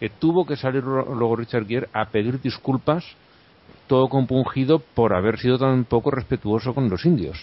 que 0.00 0.08
tuvo 0.08 0.46
que 0.46 0.56
salir 0.56 0.82
luego 0.82 1.36
Richard 1.36 1.66
Gere 1.66 1.88
a 1.92 2.10
pedir 2.10 2.40
disculpas, 2.40 3.04
todo 3.86 4.08
compungido 4.08 4.78
por 4.80 5.14
haber 5.14 5.38
sido 5.38 5.58
tan 5.58 5.84
poco 5.84 6.10
respetuoso 6.10 6.74
con 6.74 6.88
los 6.88 7.04
indios. 7.04 7.38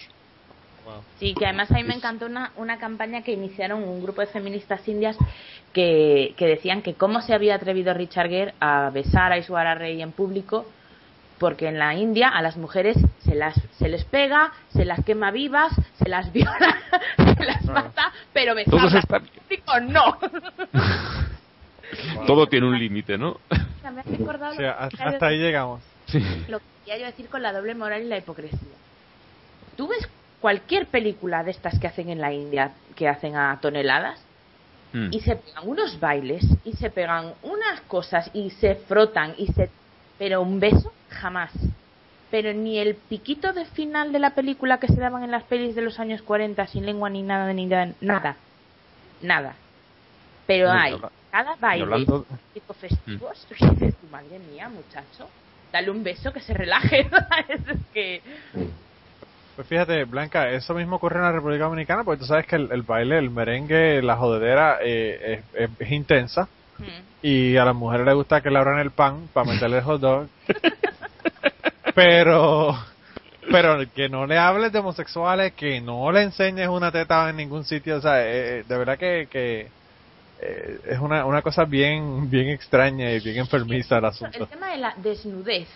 Sí, 1.19 1.33
que 1.33 1.45
además 1.45 1.71
a 1.71 1.75
mí 1.75 1.83
me 1.83 1.93
encantó 1.95 2.25
una, 2.25 2.51
una 2.57 2.77
campaña 2.77 3.21
que 3.21 3.31
iniciaron 3.31 3.83
un 3.83 4.03
grupo 4.03 4.21
de 4.21 4.27
feministas 4.27 4.85
indias 4.87 5.17
que, 5.71 6.33
que 6.37 6.45
decían 6.47 6.81
que 6.81 6.95
cómo 6.95 7.21
se 7.21 7.33
había 7.33 7.55
atrevido 7.55 7.93
Richard 7.93 8.29
Gere 8.29 8.53
a 8.59 8.89
besar 8.89 9.31
a 9.31 9.37
Ishwara 9.37 9.75
Rey 9.75 10.01
en 10.01 10.11
público, 10.11 10.65
porque 11.39 11.67
en 11.67 11.79
la 11.79 11.93
India 11.95 12.27
a 12.27 12.41
las 12.41 12.57
mujeres 12.57 12.97
se 13.19 13.35
las 13.35 13.55
se 13.77 13.87
les 13.89 14.03
pega, 14.05 14.51
se 14.69 14.85
las 14.85 15.03
quema 15.05 15.31
vivas, 15.31 15.71
se 15.95 16.09
las 16.09 16.31
viola, 16.33 16.77
se 17.17 17.45
las 17.45 17.63
mata, 17.65 18.11
pero 18.33 18.53
besarlas 18.55 18.93
está- 18.95 19.17
en 19.17 19.25
público 19.25 19.79
no. 19.79 20.17
Todo 22.27 22.47
tiene 22.47 22.67
un 22.67 22.77
límite, 22.77 23.17
¿no? 23.17 23.37
O 23.49 23.81
sea, 23.83 23.91
me 23.91 23.99
ha 23.99 24.03
recordado 24.03 24.53
O 24.53 24.55
sea, 24.55 24.71
lo 24.71 24.77
que 24.77 24.83
hasta, 24.95 25.09
hasta 25.09 25.27
ahí 25.27 25.37
llegamos. 25.39 25.81
Sí. 26.19 26.45
lo 26.47 26.59
que 26.59 26.65
quería 26.85 26.99
yo 26.99 27.05
decir 27.07 27.27
con 27.29 27.41
la 27.41 27.51
doble 27.51 27.75
moral 27.75 28.03
y 28.03 28.07
la 28.07 28.17
hipocresía. 28.17 28.59
Tú 29.75 29.87
ves 29.87 30.07
cualquier 30.39 30.87
película 30.87 31.43
de 31.43 31.51
estas 31.51 31.79
que 31.79 31.87
hacen 31.87 32.09
en 32.09 32.21
la 32.21 32.31
India, 32.31 32.71
que 32.95 33.07
hacen 33.07 33.35
a 33.35 33.57
toneladas, 33.61 34.19
Mm. 34.93 35.07
y 35.11 35.21
se 35.21 35.35
pegan 35.35 35.67
unos 35.67 35.99
bailes, 35.99 36.45
y 36.63 36.73
se 36.73 36.91
pegan 36.91 37.33
unas 37.41 37.81
cosas, 37.87 38.29
y 38.33 38.51
se 38.51 38.75
frotan, 38.75 39.33
y 39.39 39.47
se... 39.47 39.71
Pero 40.19 40.43
un 40.43 40.59
beso, 40.59 40.93
jamás. 41.09 41.51
Pero 42.29 42.53
ni 42.53 42.77
el 42.77 42.93
piquito 42.93 43.53
de 43.53 43.65
final 43.65 44.11
de 44.11 44.19
la 44.19 44.35
película 44.35 44.79
que 44.79 44.85
se 44.87 44.99
daban 44.99 45.23
en 45.23 45.31
las 45.31 45.43
pelis 45.43 45.73
de 45.73 45.81
los 45.81 45.99
años 45.99 46.21
40, 46.21 46.67
sin 46.67 46.85
lengua 46.85 47.09
ni 47.09 47.23
nada, 47.23 47.51
ni 47.53 47.65
nada, 47.65 47.91
nada. 48.01 48.35
Nada. 49.23 49.55
Pero 50.45 50.69
hay 50.69 50.95
cada 51.31 51.55
baile 51.55 52.05
tipo 52.53 52.73
festivos, 52.75 53.47
tú, 53.49 54.07
madre 54.11 54.37
mía, 54.51 54.69
muchacho, 54.69 55.27
dale 55.73 55.89
un 55.91 56.03
beso 56.03 56.31
que 56.31 56.39
se 56.39 56.53
relaje. 56.53 57.01
es 57.49 57.61
que 57.93 58.21
Pues 59.55 59.67
fíjate, 59.67 60.05
Blanca, 60.05 60.49
eso 60.51 60.73
mismo 60.73 60.95
ocurre 60.95 61.17
en 61.17 61.23
la 61.23 61.31
República 61.33 61.65
Dominicana, 61.65 62.03
porque 62.03 62.19
tú 62.21 62.25
sabes 62.25 62.45
que 62.47 62.55
el, 62.55 62.71
el 62.71 62.83
baile, 62.83 63.17
el 63.17 63.29
merengue, 63.31 64.01
la 64.01 64.15
jodedera 64.15 64.77
eh, 64.81 65.41
es, 65.53 65.61
es- 65.69 65.79
es 65.79 65.91
intensa 65.91 66.47
mm, 66.79 67.25
y 67.25 67.57
a 67.57 67.65
las 67.65 67.75
mujeres 67.75 68.05
les 68.05 68.15
gusta 68.15 68.41
que 68.41 68.49
le 68.51 68.59
abran 68.59 68.79
el 68.79 68.91
pan 68.91 69.27
para 69.33 69.51
meterle 69.51 69.77
el 69.79 69.83
hot 69.83 69.99
dog. 70.01 70.27
pero, 71.95 72.75
pero 73.51 73.77
que 73.95 74.09
no 74.09 74.25
le 74.25 74.37
hables 74.37 74.71
de 74.71 74.79
homosexuales, 74.79 75.53
que 75.53 75.81
no 75.81 76.11
le 76.11 76.21
enseñes 76.23 76.67
una 76.67 76.91
teta 76.91 77.29
en 77.29 77.37
ningún 77.37 77.65
sitio, 77.65 77.97
o 77.97 78.01
sea, 78.01 78.21
eh, 78.23 78.59
eh, 78.59 78.63
de 78.67 78.77
verdad 78.77 78.97
que, 78.97 79.27
que 79.29 79.67
eh, 80.45 80.79
es 80.89 80.99
una, 80.99 81.25
una 81.25 81.41
cosa 81.41 81.63
bien, 81.63 82.29
bien 82.29 82.49
extraña 82.49 83.11
y 83.11 83.19
bien 83.19 83.37
enfermiza 83.37 83.97
el 83.97 84.05
asunto. 84.05 84.43
el 84.43 84.49
tema 84.49 84.71
de 84.71 84.77
la 84.77 84.93
desnudez, 84.97 85.69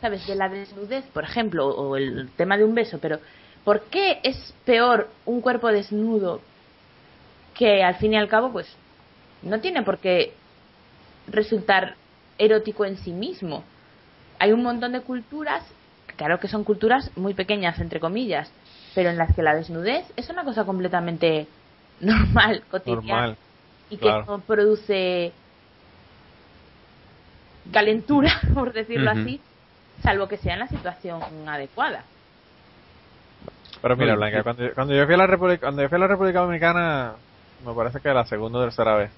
¿sabes? 0.00 0.24
De 0.26 0.36
la 0.36 0.48
desnudez, 0.48 1.04
por 1.06 1.24
ejemplo, 1.24 1.66
o 1.66 1.96
el 1.96 2.30
tema 2.36 2.56
de 2.56 2.64
un 2.64 2.74
beso, 2.74 2.98
pero 3.00 3.18
¿por 3.64 3.82
qué 3.84 4.20
es 4.22 4.54
peor 4.64 5.08
un 5.24 5.40
cuerpo 5.40 5.68
desnudo 5.68 6.40
que 7.54 7.82
al 7.82 7.96
fin 7.96 8.12
y 8.12 8.16
al 8.16 8.28
cabo, 8.28 8.52
pues, 8.52 8.72
no 9.42 9.60
tiene 9.60 9.82
por 9.82 9.98
qué 9.98 10.34
resultar 11.26 11.96
erótico 12.38 12.84
en 12.84 12.98
sí 12.98 13.12
mismo? 13.12 13.64
Hay 14.38 14.52
un 14.52 14.62
montón 14.62 14.92
de 14.92 15.00
culturas, 15.00 15.64
claro 16.16 16.38
que 16.38 16.46
son 16.46 16.62
culturas 16.62 17.10
muy 17.16 17.34
pequeñas, 17.34 17.80
entre 17.80 17.98
comillas, 17.98 18.52
pero 18.94 19.10
en 19.10 19.18
las 19.18 19.34
que 19.34 19.42
la 19.42 19.54
desnudez 19.54 20.06
es 20.16 20.30
una 20.30 20.44
cosa 20.44 20.64
completamente 20.64 21.48
normal, 22.00 22.62
cotidiano, 22.70 23.02
Normal. 23.02 23.36
Y 23.92 23.98
que 23.98 24.06
claro. 24.06 24.24
no 24.26 24.38
produce 24.40 25.32
calentura, 27.70 28.40
por 28.54 28.72
decirlo 28.72 29.10
así, 29.10 29.38
salvo 30.02 30.28
que 30.28 30.38
sea 30.38 30.54
en 30.54 30.60
la 30.60 30.68
situación 30.68 31.20
adecuada. 31.46 32.04
Pero 33.82 33.96
mira, 33.96 34.14
Blanca, 34.14 34.42
cuando, 34.42 34.72
cuando 34.74 34.94
yo 34.94 35.04
fui 35.04 35.14
a 35.14 35.18
la 35.18 35.26
República, 35.26 35.60
cuando 35.60 35.82
yo 35.82 35.88
fui 35.88 35.96
a 35.96 35.98
la 35.98 36.06
República 36.06 36.40
Dominicana, 36.40 37.12
me 37.66 37.74
parece 37.74 38.00
que 38.00 38.14
la 38.14 38.24
segunda 38.24 38.60
o 38.60 38.62
tercera 38.62 38.96
vez, 38.96 39.10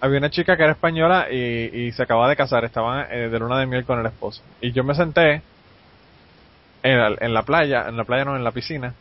había 0.00 0.18
una 0.18 0.30
chica 0.30 0.56
que 0.56 0.64
era 0.64 0.72
española 0.72 1.28
y, 1.30 1.86
y 1.86 1.92
se 1.92 2.02
acababa 2.02 2.28
de 2.28 2.36
casar, 2.36 2.64
estaban 2.64 3.06
eh, 3.10 3.28
de 3.30 3.38
luna 3.38 3.58
de 3.58 3.66
miel 3.66 3.84
con 3.84 3.98
el 3.98 4.06
esposo. 4.06 4.42
Y 4.60 4.72
yo 4.72 4.84
me 4.84 4.94
senté 4.94 5.40
en 6.82 6.98
la, 6.98 7.16
en 7.18 7.32
la 7.32 7.42
playa, 7.44 7.88
en 7.88 7.96
la 7.96 8.04
playa 8.04 8.24
no, 8.26 8.36
en 8.36 8.44
la 8.44 8.50
piscina, 8.50 8.92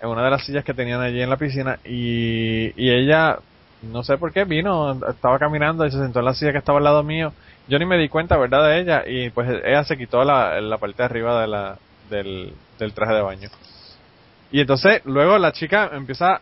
en 0.00 0.08
una 0.08 0.22
de 0.22 0.30
las 0.30 0.44
sillas 0.44 0.64
que 0.64 0.74
tenían 0.74 1.00
allí 1.00 1.20
en 1.20 1.30
la 1.30 1.38
piscina 1.38 1.78
y, 1.84 2.72
y 2.76 2.90
ella, 2.90 3.38
no 3.92 4.02
sé 4.02 4.18
por 4.18 4.32
qué, 4.32 4.44
vino, 4.44 4.92
estaba 5.08 5.38
caminando 5.38 5.86
y 5.86 5.90
se 5.90 5.98
sentó 5.98 6.20
en 6.20 6.24
la 6.24 6.34
silla 6.34 6.52
que 6.52 6.58
estaba 6.58 6.78
al 6.78 6.84
lado 6.84 7.02
mío. 7.02 7.32
Yo 7.68 7.78
ni 7.78 7.86
me 7.86 7.96
di 7.98 8.08
cuenta, 8.08 8.36
¿verdad?, 8.36 8.66
de 8.68 8.80
ella 8.80 9.02
y 9.06 9.30
pues 9.30 9.48
ella 9.64 9.84
se 9.84 9.96
quitó 9.96 10.24
la, 10.24 10.60
la 10.60 10.78
parte 10.78 10.98
de 10.98 11.04
arriba 11.04 11.40
de 11.40 11.46
la, 11.46 11.78
del, 12.10 12.52
del 12.78 12.92
traje 12.92 13.14
de 13.14 13.22
baño. 13.22 13.48
Y 14.50 14.60
entonces 14.60 15.02
luego 15.04 15.38
la 15.38 15.52
chica 15.52 15.90
empieza 15.92 16.40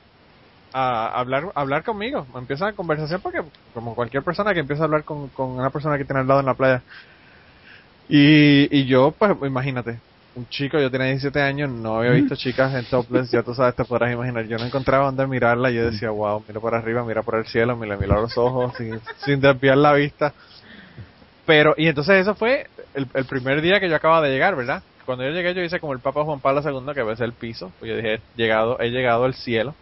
a 0.72 1.18
hablar, 1.18 1.44
a 1.54 1.60
hablar 1.60 1.84
conmigo, 1.84 2.26
empieza 2.34 2.66
la 2.66 2.72
conversación 2.72 3.20
porque 3.20 3.42
como 3.74 3.94
cualquier 3.94 4.22
persona 4.22 4.54
que 4.54 4.60
empieza 4.60 4.82
a 4.82 4.86
hablar 4.86 5.04
con, 5.04 5.28
con 5.28 5.50
una 5.50 5.70
persona 5.70 5.98
que 5.98 6.04
tiene 6.04 6.20
al 6.20 6.28
lado 6.28 6.40
en 6.40 6.46
la 6.46 6.54
playa. 6.54 6.82
Y, 8.08 8.76
y 8.76 8.86
yo, 8.86 9.12
pues 9.12 9.36
imagínate, 9.42 9.98
un 10.34 10.48
chico, 10.48 10.78
yo 10.78 10.90
tenía 10.90 11.08
17 11.08 11.40
años, 11.40 11.70
no 11.70 11.98
había 11.98 12.12
visto 12.12 12.34
chicas 12.36 12.74
en 12.74 12.84
topless, 12.86 13.30
ya 13.30 13.42
tú 13.42 13.54
sabes, 13.54 13.74
te 13.74 13.84
podrás 13.84 14.12
imaginar, 14.12 14.46
yo 14.46 14.56
no 14.56 14.64
encontraba 14.64 15.06
dónde 15.06 15.26
mirarla, 15.26 15.70
yo 15.70 15.90
decía, 15.90 16.10
wow, 16.10 16.42
mira 16.46 16.60
por 16.60 16.74
arriba, 16.74 17.04
mira 17.04 17.22
por 17.22 17.36
el 17.36 17.46
cielo, 17.46 17.76
mira, 17.76 17.96
mira 17.96 18.20
los 18.20 18.36
ojos, 18.38 18.72
sin, 18.76 18.98
sin 19.24 19.40
desviar 19.40 19.76
la 19.76 19.92
vista. 19.92 20.32
Pero, 21.44 21.74
y 21.76 21.88
entonces 21.88 22.20
eso 22.20 22.34
fue 22.34 22.66
el, 22.94 23.06
el 23.14 23.24
primer 23.26 23.60
día 23.60 23.80
que 23.80 23.88
yo 23.88 23.96
acababa 23.96 24.22
de 24.22 24.32
llegar, 24.32 24.56
¿verdad? 24.56 24.82
Cuando 25.04 25.24
yo 25.24 25.30
llegué 25.30 25.54
yo 25.54 25.62
hice 25.62 25.80
como 25.80 25.92
el 25.92 25.98
Papa 25.98 26.24
Juan 26.24 26.40
Pablo 26.40 26.62
II 26.62 26.94
que 26.94 27.02
besé 27.02 27.24
el 27.24 27.32
piso, 27.32 27.72
pues 27.78 27.90
yo 27.90 27.96
dije, 27.96 28.14
he 28.14 28.20
llegado, 28.36 28.78
he 28.80 28.90
llegado 28.90 29.24
al 29.24 29.34
cielo. 29.34 29.74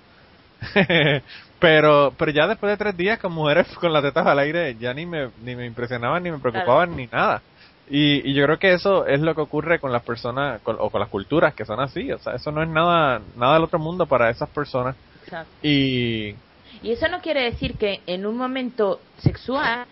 pero, 1.60 2.12
pero 2.18 2.30
ya 2.32 2.46
después 2.46 2.70
de 2.70 2.76
tres 2.76 2.96
días 2.96 3.18
con 3.18 3.32
mujeres 3.32 3.66
con 3.74 3.92
las 3.92 4.02
tetas 4.02 4.26
al 4.26 4.38
aire, 4.38 4.76
ya 4.80 4.94
ni 4.94 5.06
me, 5.06 5.28
ni 5.44 5.54
me 5.54 5.66
impresionaban, 5.66 6.22
ni 6.22 6.30
me 6.30 6.38
preocupaban, 6.38 6.96
ni 6.96 7.06
nada. 7.06 7.42
Y, 7.90 8.30
y 8.30 8.34
yo 8.34 8.44
creo 8.46 8.58
que 8.58 8.72
eso 8.72 9.04
es 9.06 9.20
lo 9.20 9.34
que 9.34 9.40
ocurre 9.40 9.80
con 9.80 9.92
las 9.92 10.02
personas, 10.04 10.60
con- 10.62 10.76
o 10.78 10.90
con 10.90 11.00
las 11.00 11.08
culturas 11.10 11.54
que 11.54 11.64
son 11.64 11.80
así, 11.80 12.10
o 12.12 12.18
sea, 12.18 12.34
eso 12.34 12.52
no 12.52 12.62
es 12.62 12.68
nada, 12.68 13.20
nada 13.36 13.54
del 13.54 13.64
otro 13.64 13.78
mundo 13.80 14.06
para 14.06 14.30
esas 14.30 14.48
personas. 14.50 14.96
Exacto. 15.24 15.50
Y, 15.62 16.34
Y 16.82 16.92
eso 16.92 17.08
no 17.08 17.20
quiere 17.20 17.42
decir 17.42 17.76
que 17.76 18.00
en 18.06 18.26
un 18.26 18.36
momento 18.36 19.00
sexual 19.18 19.86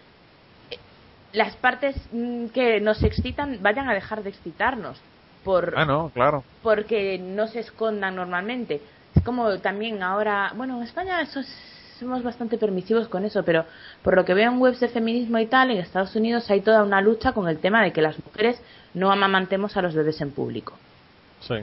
las 1.32 1.54
partes 1.56 1.94
mm, 2.12 2.46
que 2.48 2.80
nos 2.80 3.02
excitan 3.02 3.58
vayan 3.62 3.88
a 3.88 3.94
dejar 3.94 4.22
de 4.22 4.30
excitarnos 4.30 4.98
por 5.44 5.74
ah, 5.76 5.84
no, 5.84 6.10
claro. 6.10 6.42
porque 6.62 7.18
no 7.18 7.46
se 7.48 7.60
escondan 7.60 8.16
normalmente. 8.16 8.80
Es 9.14 9.22
como 9.24 9.58
también 9.58 10.02
ahora, 10.02 10.52
bueno, 10.56 10.76
en 10.78 10.82
España 10.84 11.20
eso 11.20 11.40
es- 11.40 11.77
somos 11.98 12.22
bastante 12.22 12.58
permisivos 12.58 13.08
con 13.08 13.24
eso, 13.24 13.42
pero 13.44 13.64
por 14.02 14.14
lo 14.16 14.24
que 14.24 14.34
veo 14.34 14.50
en 14.50 14.58
webs 14.60 14.80
de 14.80 14.88
feminismo 14.88 15.38
y 15.38 15.46
tal, 15.46 15.70
en 15.70 15.78
Estados 15.78 16.14
Unidos 16.16 16.48
hay 16.50 16.60
toda 16.60 16.82
una 16.82 17.00
lucha 17.00 17.32
con 17.32 17.48
el 17.48 17.58
tema 17.58 17.82
de 17.82 17.92
que 17.92 18.02
las 18.02 18.16
mujeres 18.24 18.60
no 18.94 19.10
amamantemos 19.12 19.76
a 19.76 19.82
los 19.82 19.94
bebés 19.94 20.20
en 20.20 20.30
público. 20.30 20.74
Sí. 21.40 21.56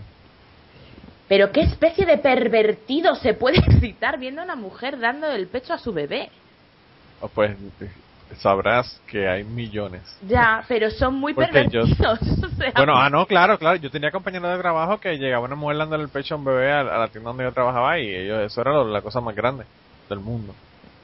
Pero 1.27 1.51
qué 1.51 1.61
especie 1.61 2.05
de 2.05 2.17
pervertido 2.17 3.15
se 3.15 3.33
puede 3.33 3.57
excitar 3.65 4.19
viendo 4.19 4.41
a 4.41 4.45
una 4.45 4.55
mujer 4.55 4.99
dando 4.99 5.27
el 5.31 5.47
pecho 5.47 5.73
a 5.73 5.77
su 5.79 5.91
bebé. 5.93 6.29
O 7.21 7.27
Pues 7.27 7.55
sabrás 8.37 9.01
que 9.07 9.27
hay 9.27 9.43
millones. 9.43 10.01
Ya, 10.27 10.63
pero 10.67 10.89
son 10.91 11.15
muy 11.15 11.33
Porque 11.33 11.67
yo- 11.69 11.83
pervertidos. 11.83 12.21
o 12.43 12.49
sea, 12.57 12.71
Bueno, 12.75 12.93
ah, 12.97 13.09
no, 13.09 13.25
claro, 13.25 13.57
claro. 13.57 13.77
Yo 13.77 13.89
tenía 13.89 14.11
compañeros 14.11 14.51
de 14.51 14.57
trabajo 14.61 14.99
que 14.99 15.17
llegaba 15.17 15.45
una 15.45 15.55
mujer 15.55 15.77
dándole 15.77 16.03
el 16.03 16.09
pecho 16.09 16.35
a 16.35 16.37
un 16.37 16.45
bebé 16.45 16.71
a, 16.71 16.81
a 16.81 16.97
la 16.99 17.07
tienda 17.07 17.29
donde 17.29 17.43
yo 17.45 17.51
trabajaba 17.53 17.99
y 17.99 18.13
ellos, 18.13 18.41
eso 18.43 18.61
era 18.61 18.71
lo- 18.71 18.87
la 18.87 19.01
cosa 19.01 19.21
más 19.21 19.35
grande 19.35 19.65
del 20.09 20.19
mundo. 20.19 20.53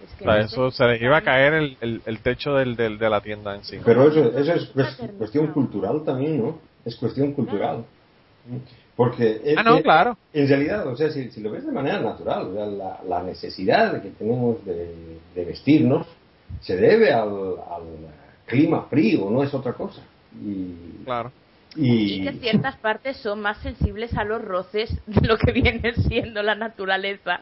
es 0.04 0.14
que 0.16 0.24
O 0.24 0.28
sea, 0.28 0.40
no 0.40 0.46
eso 0.46 0.72
se 0.72 0.86
les 0.88 1.02
iba 1.02 1.18
a 1.18 1.22
caer 1.22 1.54
el, 1.54 1.78
el, 1.82 2.02
el 2.06 2.20
techo 2.20 2.54
del, 2.56 2.76
del, 2.76 2.98
de 2.98 3.10
la 3.10 3.22
tienda 3.22 3.56
encima. 3.56 3.84
Pero 3.86 4.08
eso, 4.10 4.38
eso 4.38 4.54
es 4.54 5.12
cuestión 5.18 5.48
cultural 5.48 6.04
también, 6.04 6.42
¿no? 6.42 6.60
Es 6.86 6.96
cuestión 6.96 7.34
cultural. 7.34 7.84
Porque 8.96 9.42
es 9.44 9.58
Ah, 9.58 9.64
no, 9.64 9.78
que, 9.78 9.84
claro. 9.84 10.18
en 10.34 10.48
realidad, 10.48 10.86
o 10.88 10.96
sea, 10.96 11.10
si, 11.12 11.30
si 11.32 11.42
lo 11.42 11.52
ves 11.52 11.66
de 11.66 11.72
manera 11.72 12.00
natural, 12.00 12.48
o 12.48 12.54
sea, 12.54 12.66
la, 12.66 13.00
la 13.08 13.24
necesidad 13.24 14.02
que 14.02 14.10
tenemos 14.10 14.64
de, 14.66 15.18
de 15.34 15.46
vestirnos 15.46 16.08
se 16.60 16.76
debe 16.76 17.12
al, 17.14 17.30
al 17.30 17.84
clima 18.46 18.84
frío, 18.90 19.30
no 19.30 19.44
es 19.44 19.54
otra 19.54 19.74
cosa. 19.74 20.02
Y, 20.44 21.04
Claro. 21.06 21.32
Y 21.76 22.24
que 22.26 22.34
ciertas 22.34 22.76
partes 22.78 23.16
son 23.18 23.42
más 23.42 23.58
sensibles 23.60 24.14
a 24.18 24.26
los 24.26 24.42
roces 24.44 24.90
de 25.08 25.26
lo 25.26 25.38
que 25.38 25.54
viene 25.54 25.94
siendo 26.08 26.44
la 26.44 26.54
naturaleza. 26.56 27.42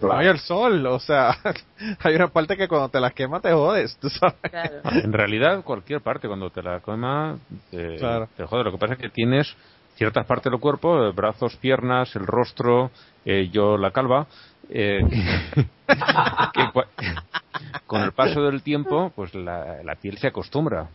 Claro. 0.00 0.16
No, 0.16 0.22
y 0.22 0.26
el 0.26 0.38
sol, 0.38 0.86
o 0.86 0.98
sea, 0.98 1.36
hay 2.00 2.14
una 2.14 2.28
parte 2.28 2.56
que 2.56 2.68
cuando 2.68 2.88
te 2.88 3.00
las 3.00 3.12
quema 3.14 3.40
te 3.40 3.52
jodes, 3.52 3.96
tú 3.98 4.08
sabes. 4.08 4.36
Claro. 4.50 4.80
En 4.84 5.12
realidad, 5.12 5.62
cualquier 5.62 6.00
parte, 6.00 6.26
cuando 6.28 6.50
te 6.50 6.62
la 6.62 6.80
coma, 6.80 7.36
te, 7.70 7.96
Claro. 7.96 8.28
te 8.36 8.44
jode. 8.44 8.64
Lo 8.64 8.72
que 8.72 8.78
pasa 8.78 8.94
es 8.94 8.98
que 9.00 9.08
tienes 9.10 9.54
ciertas 9.96 10.26
partes 10.26 10.50
del 10.50 10.60
cuerpo, 10.60 11.04
eh, 11.06 11.12
brazos, 11.12 11.56
piernas, 11.56 12.14
el 12.16 12.26
rostro, 12.26 12.90
eh, 13.24 13.48
yo 13.50 13.76
la 13.78 13.90
calva, 13.90 14.26
eh, 14.68 15.00
que 16.52 16.64
con 17.86 18.02
el 18.02 18.12
paso 18.12 18.42
del 18.42 18.62
tiempo, 18.62 19.12
pues 19.14 19.34
la, 19.34 19.82
la 19.82 19.94
piel 19.94 20.18
se 20.18 20.28
acostumbra. 20.28 20.88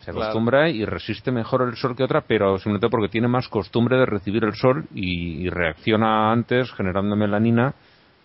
Se 0.00 0.12
Claro. 0.12 0.22
acostumbra 0.28 0.68
y 0.70 0.84
resiste 0.84 1.30
mejor 1.32 1.62
el 1.62 1.76
sol 1.76 1.94
que 1.96 2.04
otra, 2.04 2.22
pero 2.22 2.56
simplemente 2.58 2.88
porque 2.88 3.08
tiene 3.08 3.26
más 3.28 3.48
costumbre 3.48 3.96
de 3.98 4.06
recibir 4.06 4.44
el 4.44 4.54
sol 4.54 4.84
y, 4.94 5.44
y 5.46 5.50
reacciona 5.50 6.30
antes 6.32 6.70
generando 6.72 7.14
melanina 7.16 7.74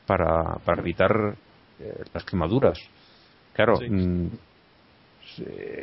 para, 0.05 0.55
para 0.65 0.81
evitar 0.81 1.35
eh, 1.79 2.03
las 2.13 2.23
quemaduras. 2.23 2.77
Claro, 3.53 3.77
Sí. 3.77 3.89
mm, 3.89 4.27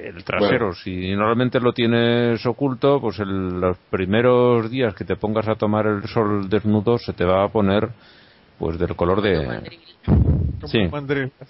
el 0.05 0.23
trasero, 0.25 0.73
si 0.75 1.11
normalmente 1.15 1.59
lo 1.61 1.73
tienes 1.73 2.45
oculto, 2.47 3.01
pues 3.01 3.19
el- 3.19 3.61
los 3.61 3.77
primeros 3.91 4.71
días 4.71 4.95
que 4.95 5.05
te 5.05 5.17
pongas 5.17 5.49
a 5.49 5.57
tomar 5.57 5.87
el 5.87 6.05
sol 6.09 6.49
desnudo 6.49 6.99
se 6.99 7.13
te 7.13 7.25
va 7.25 7.45
a 7.45 7.49
poner 7.49 7.89
pues 8.59 8.79
del 8.79 8.95
color 8.95 9.23
de... 9.23 9.61
Sí. 10.67 10.79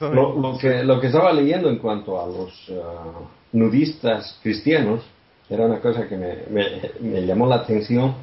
Lo, 0.00 0.38
lo 0.40 0.56
que, 0.58 0.84
lo 0.84 1.00
que 1.00 1.08
estaba 1.08 1.32
leyendo 1.32 1.68
en 1.68 1.78
cuanto 1.78 2.22
a 2.22 2.26
los 2.26 2.70
ah, 2.70 3.20
nudistas 3.52 4.38
cristianos 4.42 5.02
era 5.48 5.66
una 5.66 5.80
cosa 5.80 6.08
que 6.08 6.16
me, 6.16 6.36
me- 6.50 6.90
me 7.00 7.26
llamó 7.26 7.46
la 7.48 7.56
atención 7.56 8.14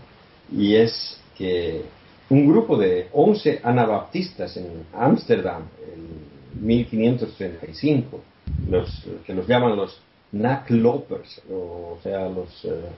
y 0.52 0.76
es 0.76 1.22
que 1.38 1.84
un 2.30 2.48
grupo 2.48 2.78
de 2.78 3.08
11 3.14 3.62
anabaptistas 3.64 4.58
en 4.58 4.86
Ámsterdam 4.94 5.64
en 5.94 6.66
1535, 6.66 8.20
los, 8.70 9.08
que 9.26 9.34
los 9.34 9.48
llaman 9.48 9.76
los 9.76 10.02
Naklopers, 10.32 11.42
o 11.50 11.98
sea, 12.04 12.28
los, 12.28 12.66
eh, 12.66 12.90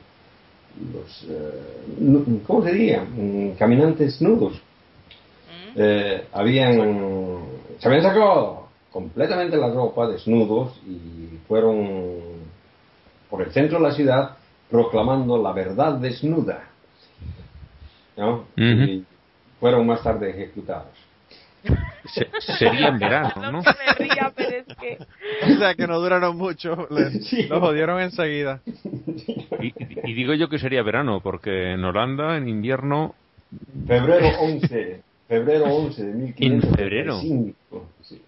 los 0.93 1.25
eh, 1.29 2.41
¿cómo 2.45 2.63
se 2.63 2.71
diría? 2.71 3.03
Mm, 3.03 3.51
Caminantes 3.51 4.21
nudos 4.21 4.59
eh, 5.75 6.25
habían 6.31 7.39
se 7.77 7.87
habían 7.87 8.03
sacado 8.03 8.67
completamente 8.91 9.55
la 9.57 9.69
ropa 9.69 10.07
desnudos 10.07 10.79
y 10.87 11.37
fueron 11.47 12.17
por 13.29 13.43
el 13.43 13.51
centro 13.51 13.77
de 13.77 13.83
la 13.83 13.93
ciudad 13.93 14.37
proclamando 14.69 15.41
la 15.41 15.53
verdad 15.53 15.93
desnuda 15.93 16.63
¿no? 18.17 18.45
Fueron 19.59 19.85
más 19.87 20.01
tarde 20.03 20.29
ejecutados 20.31 20.87
Se- 22.13 22.29
sería 22.57 22.87
en 22.87 22.99
verano, 22.99 23.33
¿no? 23.51 23.61
Me 23.61 23.93
ría, 23.97 24.31
pero 24.35 24.49
es 24.57 24.65
que... 24.77 24.97
O 25.43 25.57
sea, 25.57 25.75
que 25.75 25.85
no 25.87 25.99
duraron 25.99 26.37
mucho, 26.37 26.87
le- 26.89 27.11
Sí. 27.23 27.43
lo 27.47 27.59
jodieron 27.59 27.99
enseguida. 28.01 28.61
Y, 29.59 29.73
y 30.09 30.13
digo 30.13 30.33
yo 30.33 30.47
que 30.49 30.57
sería 30.59 30.81
verano, 30.83 31.19
porque 31.21 31.73
en 31.73 31.83
Holanda, 31.83 32.37
en 32.37 32.47
invierno, 32.47 33.13
febrero 33.87 34.27
11 34.39 35.01
febrero 35.27 35.65
11 35.65 36.03
de 36.05 36.13
1535 36.13 36.75
febrero? 36.77 37.19
sí. 38.01 38.21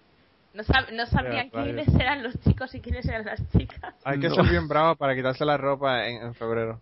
No, 0.54 0.62
sab- 0.64 0.90
no 0.92 1.06
sabían 1.06 1.48
rayos. 1.50 1.64
quiénes 1.86 1.88
eran 1.98 2.22
los 2.22 2.38
chicos 2.40 2.74
y 2.74 2.80
quiénes 2.80 3.06
eran 3.06 3.24
las 3.24 3.40
chicas. 3.52 3.94
Hay 4.04 4.20
que 4.20 4.28
No. 4.28 4.34
ser 4.34 4.44
bien 4.50 4.68
bravo 4.68 4.94
para 4.96 5.16
quitarse 5.16 5.46
la 5.46 5.56
ropa 5.56 6.06
en, 6.06 6.22
en 6.26 6.34
febrero. 6.34 6.78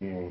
Mm, 0.00 0.30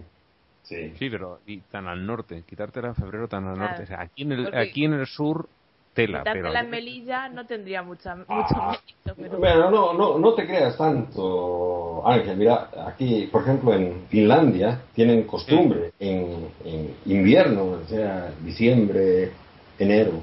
sí. 0.67 0.93
sí, 0.99 1.09
pero 1.09 1.39
y 1.47 1.57
tan 1.61 1.87
al 1.87 2.05
norte, 2.05 2.43
quitártela 2.47 2.89
en 2.89 2.95
febrero 2.95 3.27
tan 3.27 3.47
al 3.47 3.55
Claro. 3.55 3.69
norte. 3.69 3.83
O 3.83 3.87
sea, 3.87 4.01
aquí 4.01 4.23
en 4.23 4.31
el, 4.33 4.43
Porque- 4.43 4.57
aquí 4.59 4.85
en 4.85 4.93
el 4.93 5.07
sur, 5.07 5.47
tela, 5.93 6.21
pero... 6.23 6.49
la 6.51 6.61
melilla 6.63 7.27
no 7.29 7.45
tendría 7.47 7.81
mucha, 7.81 8.15
mucho 8.15 8.27
Ah. 8.29 8.77
mérito, 9.05 9.15
pero... 9.19 9.37
Bueno, 9.39 9.71
no, 9.71 9.93
no, 9.93 10.19
no 10.19 10.33
te 10.35 10.45
creas 10.45 10.77
tanto, 10.77 12.07
Ángel. 12.07 12.37
Mira, 12.37 12.69
aquí, 12.85 13.27
por 13.31 13.41
ejemplo, 13.41 13.73
en 13.73 14.05
Finlandia 14.07 14.81
tienen 14.93 15.23
costumbre 15.23 15.91
en, 15.99 16.49
en 16.63 16.93
invierno, 17.05 17.63
o 17.63 17.85
sea, 17.87 18.31
diciembre, 18.43 19.31
enero, 19.79 20.21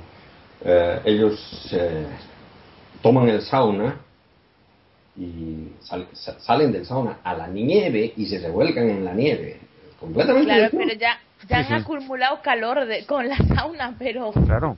eh, 0.64 1.00
ellos 1.04 1.68
eh, 1.72 2.06
toman 3.02 3.28
el 3.28 3.42
sauna 3.42 3.96
y 5.16 5.68
sal- 5.80 6.08
sa- 6.12 6.38
salen 6.40 6.72
del 6.72 6.86
sauna 6.86 7.18
a 7.22 7.34
la 7.34 7.46
nieve 7.48 8.12
y 8.16 8.26
se 8.26 8.38
revuelcan 8.40 8.88
en 8.90 9.04
la 9.04 9.12
nieve. 9.14 9.58
Completamente. 10.04 10.46
Claro, 10.46 10.68
pero 10.72 10.92
ya, 10.98 11.18
ya 11.48 11.56
han 11.58 11.64
Sí, 11.64 11.68
sí. 11.68 11.74
acumulado 11.74 12.40
calor 12.42 12.84
de- 12.86 13.06
con 13.06 13.28
la 13.28 13.36
sauna, 13.36 13.94
pero... 13.98 14.32
Claro. 14.32 14.76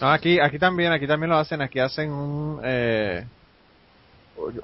No, 0.00 0.10
aquí, 0.10 0.40
aquí 0.40 0.58
también, 0.58 0.92
aquí 0.92 1.06
también 1.06 1.30
lo 1.30 1.36
hacen, 1.38 1.62
aquí 1.62 1.78
hacen 1.78 2.10
un, 2.10 2.60
eh, 2.64 3.24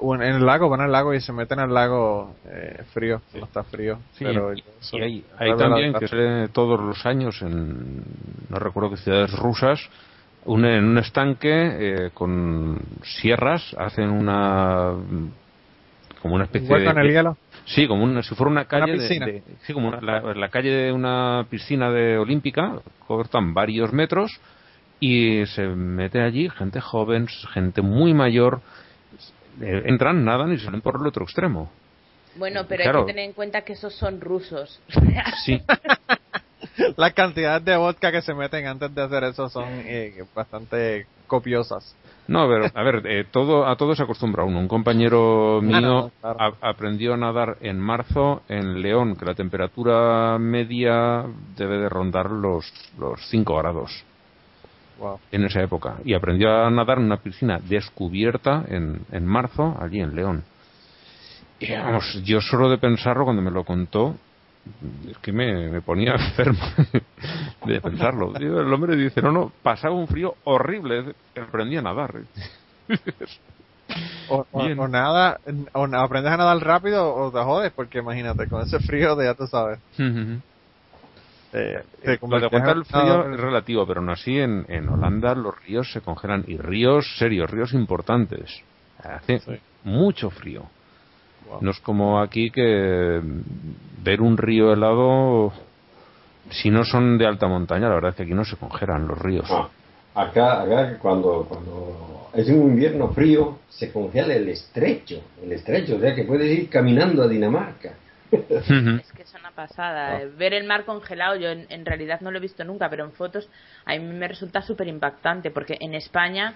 un- 0.00 0.22
en 0.22 0.34
el 0.34 0.44
lago, 0.44 0.68
van 0.68 0.80
al 0.80 0.90
lago 0.90 1.14
y 1.14 1.20
se 1.20 1.32
meten 1.32 1.60
al 1.60 1.72
lago 1.72 2.34
eh, 2.46 2.82
frío, 2.92 3.22
no 3.34 3.44
está 3.44 3.62
frío. 3.62 3.98
Sí, 4.14 4.24
pero 4.24 4.52
y, 4.54 4.64
eso- 4.80 4.98
y 4.98 5.24
hay, 5.38 5.56
también 5.56 5.92
la- 5.92 5.98
que 6.00 6.08
sale 6.08 6.48
todos 6.48 6.80
los 6.80 7.06
años 7.06 7.40
en 7.42 8.02
no 8.48 8.58
recuerdo 8.58 8.90
qué 8.90 8.96
ciudades 8.96 9.30
rusas 9.32 9.80
un, 10.44 10.64
en 10.64 10.84
un 10.84 10.98
estanque 10.98 11.50
eh, 11.52 12.10
con 12.12 12.80
sierras 13.04 13.74
hacen 13.78 14.10
una 14.10 14.94
como 16.22 16.34
una 16.34 16.44
un 16.44 16.48
especie 16.50 16.68
hueco 16.68 16.90
en 16.90 16.96
de 16.96 17.02
el 17.02 17.08
hielo. 17.12 17.36
Sí 17.66 17.86
como 17.86 18.04
una, 18.04 18.22
si 18.22 18.34
fuera 18.34 18.50
una 18.50 18.64
calle 18.66 18.96
de- 18.96 19.42
sí 19.66 19.72
como 19.72 19.88
una- 19.88 20.00
la, 20.00 20.34
la 20.34 20.48
calle 20.48 20.70
de 20.70 20.92
una 20.92 21.46
piscina 21.50 21.90
de 21.90 22.18
olímpica 22.18 22.80
cortan 23.06 23.54
varios 23.54 23.92
metros 23.92 24.30
y 24.98 25.44
se 25.46 25.66
mete 25.66 26.20
allí 26.20 26.48
gente 26.50 26.80
joven 26.80 27.26
gente 27.52 27.82
muy 27.82 28.12
mayor 28.14 28.60
eh, 29.62 29.82
entran 29.86 30.24
nadan 30.24 30.52
y 30.52 30.58
salen 30.58 30.80
por 30.80 30.96
el 31.00 31.06
otro 31.06 31.24
extremo 31.24 31.70
Bueno, 32.36 32.64
pero 32.68 32.82
Claro. 32.84 32.98
hay 33.00 33.04
que 33.06 33.12
tener 33.12 33.24
en 33.26 33.32
cuenta 33.32 33.62
que 33.62 33.72
esos 33.74 33.94
son 33.94 34.20
rusos. 34.20 34.80
sí 35.44 35.60
Las 36.96 37.12
cantidades 37.14 37.64
de 37.64 37.76
vodka 37.76 38.12
que 38.12 38.22
se 38.22 38.34
meten 38.34 38.66
antes 38.66 38.94
de 38.94 39.02
hacer 39.02 39.24
eso 39.24 39.48
son 39.48 39.82
eh, 39.84 40.22
bastante 40.34 41.06
copiosas. 41.26 41.94
No, 42.28 42.46
pero 42.48 42.66
a 42.72 42.82
ver, 42.84 43.02
eh, 43.06 43.24
todo, 43.30 43.66
a 43.66 43.74
todo 43.76 43.94
se 43.96 44.02
acostumbra 44.04 44.44
uno. 44.44 44.60
Un 44.60 44.68
compañero 44.68 45.60
mío 45.62 45.80
no, 45.80 46.10
claro. 46.20 46.38
a- 46.60 46.68
aprendió 46.70 47.14
a 47.14 47.16
nadar 47.16 47.56
en 47.60 47.80
marzo 47.80 48.42
en 48.48 48.80
León, 48.82 49.16
que 49.16 49.24
la 49.24 49.34
temperatura 49.34 50.38
media 50.38 51.24
debe 51.56 51.78
de 51.78 51.88
rondar 51.88 52.30
los, 52.30 52.72
los 52.98 53.20
5 53.28 53.56
grados 53.56 54.04
Wow. 55.00 55.18
en 55.32 55.44
esa 55.44 55.62
época. 55.62 55.96
Y 56.04 56.12
aprendió 56.14 56.52
a 56.66 56.70
nadar 56.70 56.98
en 56.98 57.04
una 57.04 57.16
piscina 57.16 57.58
descubierta 57.58 58.64
en, 58.68 59.00
en 59.10 59.26
marzo, 59.26 59.76
allí 59.80 59.98
en 60.00 60.14
León. 60.14 60.44
Y 61.58 61.72
vamos, 61.72 62.22
yo 62.24 62.40
solo 62.40 62.68
de 62.70 62.78
pensarlo 62.78 63.24
cuando 63.24 63.42
me 63.42 63.50
lo 63.50 63.64
contó, 63.64 64.14
es 65.08 65.18
que 65.18 65.32
me, 65.32 65.68
me 65.68 65.80
ponía 65.80 66.12
enfermo 66.18 66.60
de 67.66 67.80
pensarlo. 67.80 68.34
El 68.36 68.72
hombre 68.72 68.96
dice, 68.96 69.22
no, 69.22 69.32
no, 69.32 69.52
pasaba 69.62 69.94
un 69.94 70.06
frío 70.06 70.34
horrible, 70.44 71.14
aprendí 71.40 71.76
a 71.76 71.82
nadar. 71.82 72.14
O, 74.28 74.46
o- 74.52 74.64
Bien. 74.64 74.78
o 74.78 74.86
nada, 74.86 75.40
o 75.72 75.84
aprendes 75.96 76.32
a 76.32 76.36
nadar 76.36 76.58
rápido 76.58 77.12
o 77.14 77.32
te 77.32 77.38
jodes, 77.38 77.72
porque 77.72 77.98
imagínate, 77.98 78.46
con 78.46 78.62
ese 78.62 78.78
frío 78.80 79.16
de 79.16 79.24
ya 79.26 79.34
tú 79.34 79.46
sabes. 79.46 79.80
eh, 79.98 81.82
te 82.02 82.18
Lo 82.22 82.38
de 82.38 82.46
el 82.46 82.84
frío 82.84 83.32
es 83.32 83.40
relativo, 83.40 83.86
pero 83.86 84.00
aún 84.00 84.10
así 84.10 84.38
en, 84.38 84.64
en 84.68 84.88
Holanda 84.88 85.34
los 85.34 85.58
ríos 85.64 85.90
se 85.92 86.00
congelan 86.00 86.44
y 86.46 86.56
ríos 86.56 87.16
serios, 87.18 87.50
ríos 87.50 87.72
importantes. 87.74 88.62
Hace 89.02 89.40
Sí. 89.40 89.58
mucho 89.82 90.30
frío. 90.30 90.64
Wow. 91.50 91.58
No 91.62 91.70
es 91.72 91.80
como 91.80 92.20
aquí 92.20 92.50
que 92.50 93.20
ver 94.02 94.20
un 94.20 94.36
río 94.36 94.72
helado, 94.72 95.52
si 96.50 96.70
no 96.70 96.84
son 96.84 97.18
de 97.18 97.26
alta 97.26 97.46
montaña, 97.48 97.88
la 97.88 97.94
verdad 97.94 98.10
es 98.10 98.16
que 98.16 98.22
aquí 98.22 98.34
no 98.34 98.44
se 98.44 98.56
congelan 98.56 99.06
los 99.08 99.18
ríos. 99.18 99.46
Ah, 99.50 99.68
acá, 100.14 100.62
acá 100.62 100.98
cuando, 100.98 101.44
cuando 101.48 102.28
es 102.34 102.48
un 102.48 102.70
invierno 102.70 103.08
frío, 103.08 103.58
se 103.68 103.92
congela 103.92 104.34
el 104.34 104.48
estrecho, 104.48 105.22
el 105.42 105.52
estrecho, 105.52 105.96
o 105.96 106.00
sea 106.00 106.14
que 106.14 106.24
puedes 106.24 106.50
ir 106.58 106.68
caminando 106.68 107.22
a 107.22 107.28
Dinamarca. 107.28 107.94
Es 108.30 109.10
que 109.12 109.22
es 109.22 109.34
una 109.38 109.50
pasada. 109.50 110.22
eh. 110.22 110.30
Ver 110.38 110.54
el 110.54 110.64
mar 110.64 110.84
congelado, 110.84 111.34
yo 111.34 111.48
en, 111.48 111.66
en 111.68 111.84
realidad 111.84 112.20
no 112.20 112.30
lo 112.30 112.38
he 112.38 112.40
visto 112.40 112.62
nunca, 112.62 112.88
pero 112.88 113.04
en 113.04 113.10
fotos 113.10 113.48
a 113.84 113.92
mí 113.96 113.98
me 113.98 114.28
resulta 114.28 114.62
súper 114.62 114.86
impactante 114.86 115.50
porque 115.50 115.76
en 115.80 115.94
España 115.94 116.54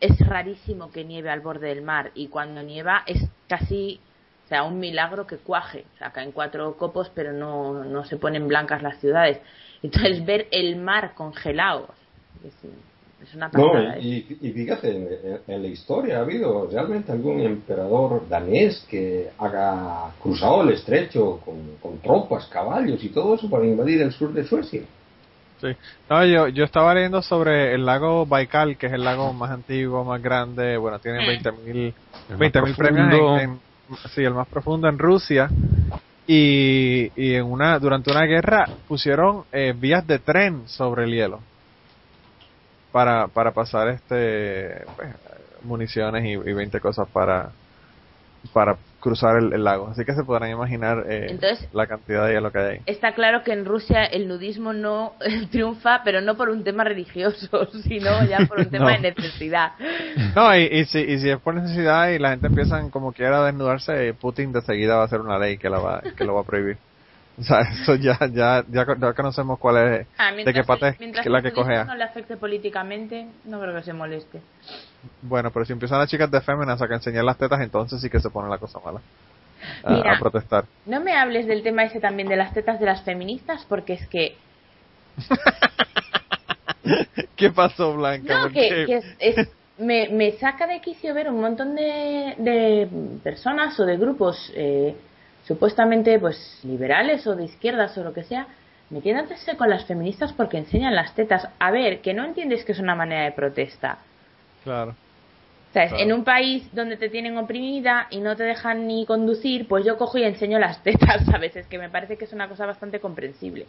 es 0.00 0.18
rarísimo 0.20 0.90
que 0.92 1.04
nieve 1.04 1.30
al 1.30 1.40
borde 1.40 1.68
del 1.68 1.80
mar 1.80 2.10
y 2.14 2.28
cuando 2.28 2.62
nieva 2.62 3.02
es 3.06 3.26
casi, 3.48 4.00
o 4.44 4.48
sea, 4.48 4.64
un 4.64 4.78
milagro 4.78 5.26
que 5.26 5.36
cuaje. 5.38 5.84
O 5.94 5.98
sea, 5.98 6.10
caen 6.12 6.32
cuatro 6.32 6.76
copos, 6.76 7.10
pero 7.14 7.32
no, 7.32 7.84
no 7.84 8.04
se 8.04 8.16
ponen 8.16 8.48
blancas 8.48 8.82
las 8.82 8.98
ciudades. 9.00 9.38
Entonces, 9.82 10.24
ver 10.24 10.48
el 10.50 10.76
mar 10.76 11.14
congelado 11.14 11.88
es, 12.44 12.54
es 13.22 13.34
una 13.34 13.50
pasada. 13.50 13.96
¿eh? 13.96 14.02
y, 14.02 14.38
y 14.40 14.52
fíjate, 14.52 14.90
en, 14.90 15.40
en 15.46 15.62
la 15.62 15.68
historia 15.68 16.18
ha 16.18 16.20
habido 16.20 16.66
realmente 16.66 17.12
algún 17.12 17.40
emperador 17.40 18.28
danés 18.28 18.86
que 18.88 19.30
haga 19.38 20.12
cruzado 20.22 20.62
el 20.62 20.70
estrecho 20.70 21.40
con, 21.44 21.76
con 21.80 21.98
tropas, 22.00 22.46
caballos 22.46 23.02
y 23.02 23.08
todo 23.08 23.34
eso 23.34 23.48
para 23.50 23.66
invadir 23.66 24.02
el 24.02 24.12
sur 24.12 24.32
de 24.32 24.44
Suecia. 24.44 24.82
Sí. 25.60 25.68
No, 26.10 26.24
yo, 26.24 26.48
yo 26.48 26.64
estaba 26.64 26.94
leyendo 26.94 27.22
sobre 27.22 27.74
el 27.74 27.86
lago 27.86 28.26
Baikal, 28.26 28.76
que 28.76 28.86
es 28.86 28.92
el 28.92 29.04
lago 29.04 29.32
más 29.32 29.50
antiguo, 29.50 30.04
más 30.04 30.22
grande, 30.22 30.76
bueno, 30.76 30.98
tiene 30.98 31.24
Mm. 31.24 31.28
20.000 31.28 31.94
El 32.28 32.36
20 32.36 32.60
más 32.60 32.76
premios 32.76 33.40
en, 33.40 33.50
en- 33.50 33.60
sí, 34.14 34.22
el 34.24 34.34
más 34.34 34.48
profundo 34.48 34.88
en 34.88 34.98
Rusia. 34.98 35.48
Y, 36.28 37.10
y 37.14 37.34
en 37.34 37.44
una 37.44 37.78
durante 37.78 38.10
una 38.10 38.24
guerra 38.24 38.68
pusieron 38.88 39.44
eh, 39.52 39.72
vías 39.76 40.04
de 40.06 40.18
tren 40.18 40.66
sobre 40.68 41.04
el 41.04 41.12
hielo 41.12 41.40
para, 42.92 43.28
para 43.28 43.52
pasar 43.52 43.88
este 43.88 44.86
pues, 44.96 45.14
municiones 45.62 46.24
y, 46.24 46.30
y 46.30 46.52
20 46.52 46.80
cosas 46.80 47.06
para 47.12 47.50
para 48.52 48.76
cruzar 49.06 49.36
el, 49.38 49.52
el 49.52 49.62
lago. 49.62 49.88
Así 49.88 50.04
que 50.04 50.14
se 50.14 50.24
podrán 50.24 50.50
imaginar 50.50 51.04
eh, 51.08 51.28
Entonces- 51.30 51.68
la 51.72 51.86
cantidad 51.86 52.26
de 52.26 52.34
hielo 52.34 52.50
que 52.50 52.58
hay 52.58 52.64
ahí. 52.66 52.80
Está 52.86 53.14
claro 53.14 53.44
que 53.44 53.52
en 53.52 53.64
Rusia 53.64 54.04
el 54.04 54.26
nudismo 54.26 54.72
no 54.72 55.12
triunfa, 55.50 56.02
pero 56.04 56.20
no 56.20 56.36
por 56.36 56.48
un 56.48 56.64
tema 56.64 56.82
religioso, 56.84 57.66
sino 57.84 58.24
ya 58.24 58.38
por 58.48 58.58
un 58.60 58.66
tema 58.70 58.86
No. 58.96 59.00
de 59.02 59.12
necesidad. 59.14 59.72
No, 60.34 60.56
y, 60.56 60.62
y, 60.64 60.84
si, 60.86 60.98
y 60.98 61.18
si 61.20 61.30
es 61.30 61.38
por 61.38 61.54
necesidad 61.54 62.08
y 62.08 62.18
la 62.18 62.30
gente 62.30 62.48
empiezan 62.48 62.90
como 62.90 63.12
quiera 63.12 63.42
a 63.42 63.46
desnudarse, 63.46 64.12
Putin 64.14 64.52
de 64.52 64.60
seguida 64.62 64.96
va 64.96 65.02
a 65.02 65.04
hacer 65.04 65.20
una 65.20 65.38
ley 65.38 65.56
que, 65.58 65.70
la 65.70 65.78
va, 65.78 66.02
que 66.16 66.24
lo 66.24 66.34
va 66.34 66.40
a 66.40 66.44
prohibir. 66.44 66.78
O 67.38 67.42
sea, 67.42 67.60
eso 67.60 67.94
ya, 67.96 68.18
ya, 68.32 68.64
ya, 68.68 68.86
co- 68.86 68.96
ya 68.96 69.12
conocemos 69.12 69.58
cuál 69.58 69.76
es, 70.00 70.06
Ah, 70.16 70.32
de 70.32 70.52
qué 70.54 70.64
parte 70.64 70.96
es 70.98 71.26
la 71.26 71.42
que 71.42 71.52
cojea. 71.52 71.84
no 71.84 71.94
le 71.94 72.02
afecte 72.04 72.36
políticamente, 72.38 73.26
no 73.44 73.60
creo 73.60 73.74
que 73.74 73.82
se 73.82 73.92
moleste. 73.92 74.40
Bueno, 75.22 75.50
pero 75.50 75.64
si 75.64 75.72
empiezan 75.72 75.98
las 75.98 76.08
chicas 76.10 76.30
de 76.30 76.40
féminas 76.40 76.80
a 76.80 76.88
que 76.88 76.94
enseñar 76.94 77.24
las 77.24 77.38
tetas, 77.38 77.60
entonces 77.60 78.00
sí 78.00 78.08
que 78.10 78.20
se 78.20 78.30
pone 78.30 78.48
la 78.48 78.58
cosa 78.58 78.78
mala. 78.84 79.00
A, 79.84 79.90
Mira. 79.90 80.12
a 80.12 80.18
protestar. 80.18 80.64
No 80.84 81.00
me 81.00 81.14
hables 81.16 81.46
del 81.46 81.62
tema 81.62 81.84
ese 81.84 81.98
también 82.00 82.28
de 82.28 82.36
las 82.36 82.52
tetas 82.52 82.78
de 82.78 82.86
las 82.86 83.02
feministas, 83.02 83.64
porque 83.68 83.94
es 83.94 84.06
que 84.08 84.36
¿Qué 87.36 87.50
pasó, 87.50 87.94
Blanca? 87.96 88.34
No, 88.34 88.42
¿Por 88.44 88.52
que, 88.52 88.84
es, 88.98 89.04
es- 89.18 89.50
me, 89.78 90.08
me 90.08 90.32
saca 90.32 90.66
de 90.66 90.80
quicio 90.80 91.12
ver 91.12 91.28
un 91.30 91.40
montón 91.40 91.74
de, 91.74 92.34
de 92.38 92.88
personas 93.22 93.78
o 93.78 93.84
de 93.84 93.98
grupos 93.98 94.50
eh, 94.54 94.94
supuestamente 95.46 96.18
pues 96.18 96.60
liberales 96.64 97.26
o 97.26 97.36
de 97.36 97.44
izquierdas 97.44 97.96
o 97.98 98.04
lo 98.04 98.14
que 98.14 98.24
sea 98.24 98.46
metiéndose 98.88 99.56
con 99.56 99.68
las 99.68 99.84
feministas 99.84 100.32
porque 100.32 100.56
enseñan 100.58 100.94
las 100.94 101.14
tetas. 101.14 101.46
A 101.58 101.70
ver, 101.70 102.00
que 102.00 102.14
no 102.14 102.24
entiendes 102.24 102.64
que 102.64 102.72
es 102.72 102.78
una 102.78 102.94
manera 102.94 103.24
de 103.24 103.32
protesta. 103.32 103.98
Claro. 104.66 104.94
¿Sabes? 105.72 105.90
Claro. 105.90 106.04
En 106.04 106.12
un 106.12 106.24
país 106.24 106.68
donde 106.74 106.96
te 106.96 107.08
tienen 107.08 107.38
oprimida 107.38 108.08
y 108.10 108.18
no 108.18 108.34
te 108.34 108.42
dejan 108.42 108.86
ni 108.88 109.06
conducir, 109.06 109.68
pues 109.68 109.84
yo 109.86 109.96
cojo 109.96 110.18
y 110.18 110.24
enseño 110.24 110.58
las 110.58 110.82
tetas 110.82 111.28
a 111.32 111.38
veces, 111.38 111.66
que 111.68 111.78
me 111.78 111.88
parece 111.88 112.16
que 112.16 112.24
es 112.24 112.32
una 112.32 112.48
cosa 112.48 112.66
bastante 112.66 112.98
comprensible. 112.98 113.66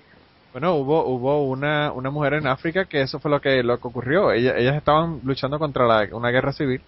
Bueno, 0.53 0.75
hubo 0.75 1.05
hubo 1.05 1.45
una, 1.47 1.91
una 1.91 2.09
mujer 2.09 2.33
en 2.33 2.47
África 2.47 2.85
que 2.85 3.01
eso 3.01 3.19
fue 3.19 3.29
lo 3.29 3.39
que 3.41 3.61
lo 3.61 3.79
que 3.79 3.87
ocurrió. 3.87 4.31
Ella- 4.31 4.57
ellas 4.57 4.75
estaban 4.75 5.19
luchando 5.23 5.59
contra 5.59 5.85
la- 5.85 6.07
una 6.15 6.31
guerra 6.31 6.51
civil 6.53 6.81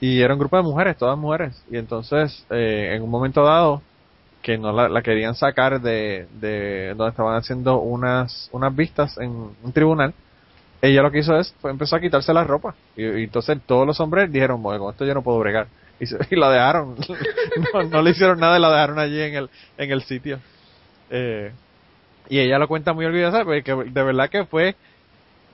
y 0.00 0.20
era 0.20 0.34
un 0.34 0.40
grupo 0.40 0.56
de 0.56 0.62
mujeres, 0.64 0.96
todas 0.96 1.18
mujeres. 1.18 1.62
Y 1.70 1.76
entonces, 1.76 2.44
eh, 2.50 2.94
en 2.96 3.02
un 3.02 3.10
momento 3.10 3.44
dado, 3.44 3.82
que 4.42 4.58
no 4.58 4.72
la, 4.72 4.88
la 4.88 5.02
querían 5.02 5.34
sacar 5.34 5.80
de, 5.80 6.26
de 6.40 6.94
donde 6.96 7.10
estaban 7.10 7.36
haciendo 7.36 7.80
unas 7.80 8.48
unas 8.52 8.74
vistas 8.74 9.18
en 9.18 9.30
un 9.62 9.72
tribunal, 9.72 10.14
ella 10.82 11.02
lo 11.02 11.10
que 11.10 11.18
hizo 11.18 11.36
es 11.36 11.54
fue, 11.60 11.70
empezó 11.70 11.96
a 11.96 12.00
quitarse 12.00 12.32
la 12.32 12.44
ropa. 12.44 12.74
Y, 12.96 13.04
entonces 13.24 13.58
todos 13.66 13.86
los 13.86 13.98
hombres 14.00 14.30
dijeron, 14.32 14.62
bueno, 14.62 14.80
con 14.80 14.92
esto 14.92 15.04
yo 15.04 15.14
no 15.14 15.22
puedo 15.22 15.38
bregar. 15.38 15.66
Y, 16.00 16.06
se- 16.06 16.18
y 16.30 16.36
la 16.36 16.50
dejaron. 16.50 16.96
no, 17.90 18.02
le 18.02 18.10
hicieron 18.10 18.38
nada 18.40 18.58
y 18.58 18.60
la 18.60 18.70
dejaron 18.70 18.98
allí 18.98 19.20
en 19.20 19.34
el, 19.34 19.50
en 19.76 19.90
el 19.90 20.02
sitio. 20.02 20.38
Eh, 21.10 21.52
y 22.28 22.38
ella 22.40 22.58
lo 22.58 22.68
cuenta 22.68 22.92
muy 22.92 23.06
orgullosa 23.06 23.44
porque 23.44 23.74
de 23.74 24.02
verdad 24.02 24.28
que 24.28 24.44
fue 24.44 24.76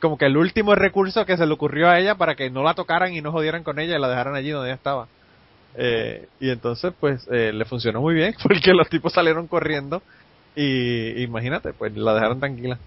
como 0.00 0.18
que 0.18 0.26
el 0.26 0.36
último 0.36 0.74
recurso 0.74 1.24
que 1.24 1.36
se 1.36 1.46
le 1.46 1.52
ocurrió 1.54 1.88
a 1.88 1.98
ella 1.98 2.16
para 2.16 2.34
que 2.34 2.50
no 2.50 2.62
la 2.62 2.74
tocaran 2.74 3.14
y 3.14 3.22
no 3.22 3.32
jodieran 3.32 3.62
con 3.62 3.78
ella 3.78 3.96
y 3.96 4.00
la 4.00 4.08
dejaran 4.08 4.34
allí 4.34 4.50
donde 4.50 4.68
ella 4.70 4.76
estaba. 4.76 5.06
Eh, 5.76 6.28
y 6.40 6.50
entonces 6.50 6.92
pues 7.00 7.26
eh, 7.32 7.52
le 7.52 7.64
funcionó 7.64 8.00
muy 8.00 8.14
bien 8.14 8.34
porque 8.42 8.72
los 8.74 8.88
tipos 8.88 9.12
salieron 9.12 9.46
corriendo 9.48 10.02
y 10.56 11.22
imagínate, 11.22 11.72
pues 11.72 11.96
la 11.96 12.14
dejaron 12.14 12.38
tranquila. 12.40 12.78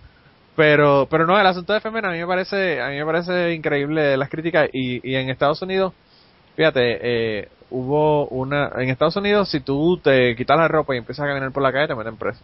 Pero, 0.57 1.07
pero 1.09 1.27
no, 1.27 1.39
el 1.39 1.45
asunto 1.45 1.71
de 1.71 1.79
Femen 1.81 2.03
a 2.05 2.11
mí 2.11 2.17
me 2.17 2.25
parece, 2.27 2.81
a 2.81 2.89
mí 2.89 2.95
me 2.97 3.05
parece 3.05 3.53
increíble 3.53 4.17
las 4.17 4.27
críticas 4.27 4.67
y, 4.73 5.07
y 5.07 5.15
en 5.15 5.29
Estados 5.29 5.61
Unidos, 5.61 5.93
fíjate, 6.55 6.97
eh, 7.41 7.47
hubo 7.69 8.27
una, 8.29 8.71
en 8.77 8.89
Estados 8.89 9.15
Unidos 9.17 9.49
si 9.51 9.59
tú 9.59 9.97
te 10.03 10.35
quitas 10.35 10.57
la 10.57 10.67
ropa 10.67 10.95
y 10.95 10.97
empiezas 10.97 11.25
a 11.25 11.27
caminar 11.27 11.51
por 11.51 11.61
la 11.61 11.71
calle 11.71 11.87
te 11.87 11.95
meten 11.95 12.17
preso. 12.17 12.39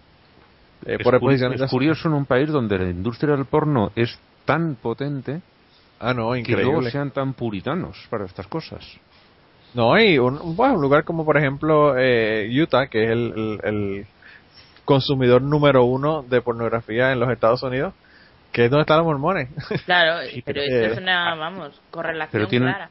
Eh, 0.86 0.98
es, 1.00 1.04
por 1.04 1.20
cu- 1.20 1.32
es 1.32 1.42
curioso 1.72 2.08
en 2.08 2.14
un 2.14 2.26
país 2.28 2.50
donde 2.50 2.78
la 2.78 2.90
industria 2.90 3.36
del 3.36 3.46
porno 3.46 3.92
es 3.96 4.18
tan 4.46 4.76
potente 4.76 5.42
Ah, 6.00 6.14
no, 6.14 6.34
que 6.34 6.52
luego 6.52 6.70
increíble. 6.70 6.92
sean 6.92 7.10
tan 7.12 7.34
puritanos 7.34 7.98
para 8.12 8.26
estas 8.26 8.46
cosas. 8.46 8.86
No, 9.74 10.00
y 10.00 10.20
un, 10.20 10.40
un- 10.40 10.56
bueno, 10.56 10.76
un 10.76 10.82
lugar 10.82 11.04
como 11.04 11.26
por 11.26 11.38
ejemplo 11.38 11.96
eh, 11.98 12.48
Utah, 12.62 12.86
que 12.88 13.06
es 13.06 13.10
el, 13.10 13.34
el- 13.36 13.60
el 13.64 14.06
consumidor 14.86 15.42
número 15.42 15.86
uno 15.86 16.22
de 16.22 16.42
pornografía 16.42 17.12
en 17.12 17.20
los 17.20 17.32
Estados 17.32 17.64
Unidos, 17.64 17.94
que 18.54 18.66
es 18.66 18.72
donde 18.72 18.82
están 18.84 18.98
los 19.00 19.08
mormones. 19.08 19.50
Claro, 19.86 20.26
Sí, 20.32 20.42
pero 20.46 20.62
pero- 20.62 20.76
esto 20.86 20.94
es 20.94 21.00
una, 21.02 21.36
vamos, 21.36 21.82
correlación 21.92 22.30
Pero 22.32 22.48
tienen- 22.48 22.70
clara. 22.70 22.90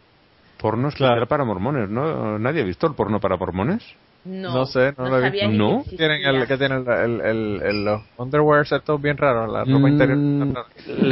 Porno 0.58 0.88
especial 0.88 1.26
para 1.26 1.44
mormones, 1.44 1.88
¿no? 1.88 2.38
¿Nadie 2.38 2.60
ha 2.60 2.64
visto 2.64 2.86
el 2.86 2.94
porno 2.94 3.18
para 3.18 3.36
mormones? 3.36 3.82
No, 4.24 4.52
No 4.54 4.66
sé, 4.66 4.94
no 4.96 5.08
lo 5.08 5.18
he 5.18 5.30
visto. 5.30 5.48
¿No? 5.48 5.82
que 5.82 5.96
tienen 5.96 6.24
el, 6.24 6.46
que 6.46 6.56
tienen 6.56 6.84
el, 6.86 7.20
el, 7.20 7.62
el- 7.62 7.84
los 7.84 8.02
underwear 8.16 8.62
estos 8.62 9.02
bien 9.02 9.16
raros, 9.16 9.50
la 9.52 9.64
ropa 9.64 9.88
interior. 9.88 10.16
Mm, 10.16 10.54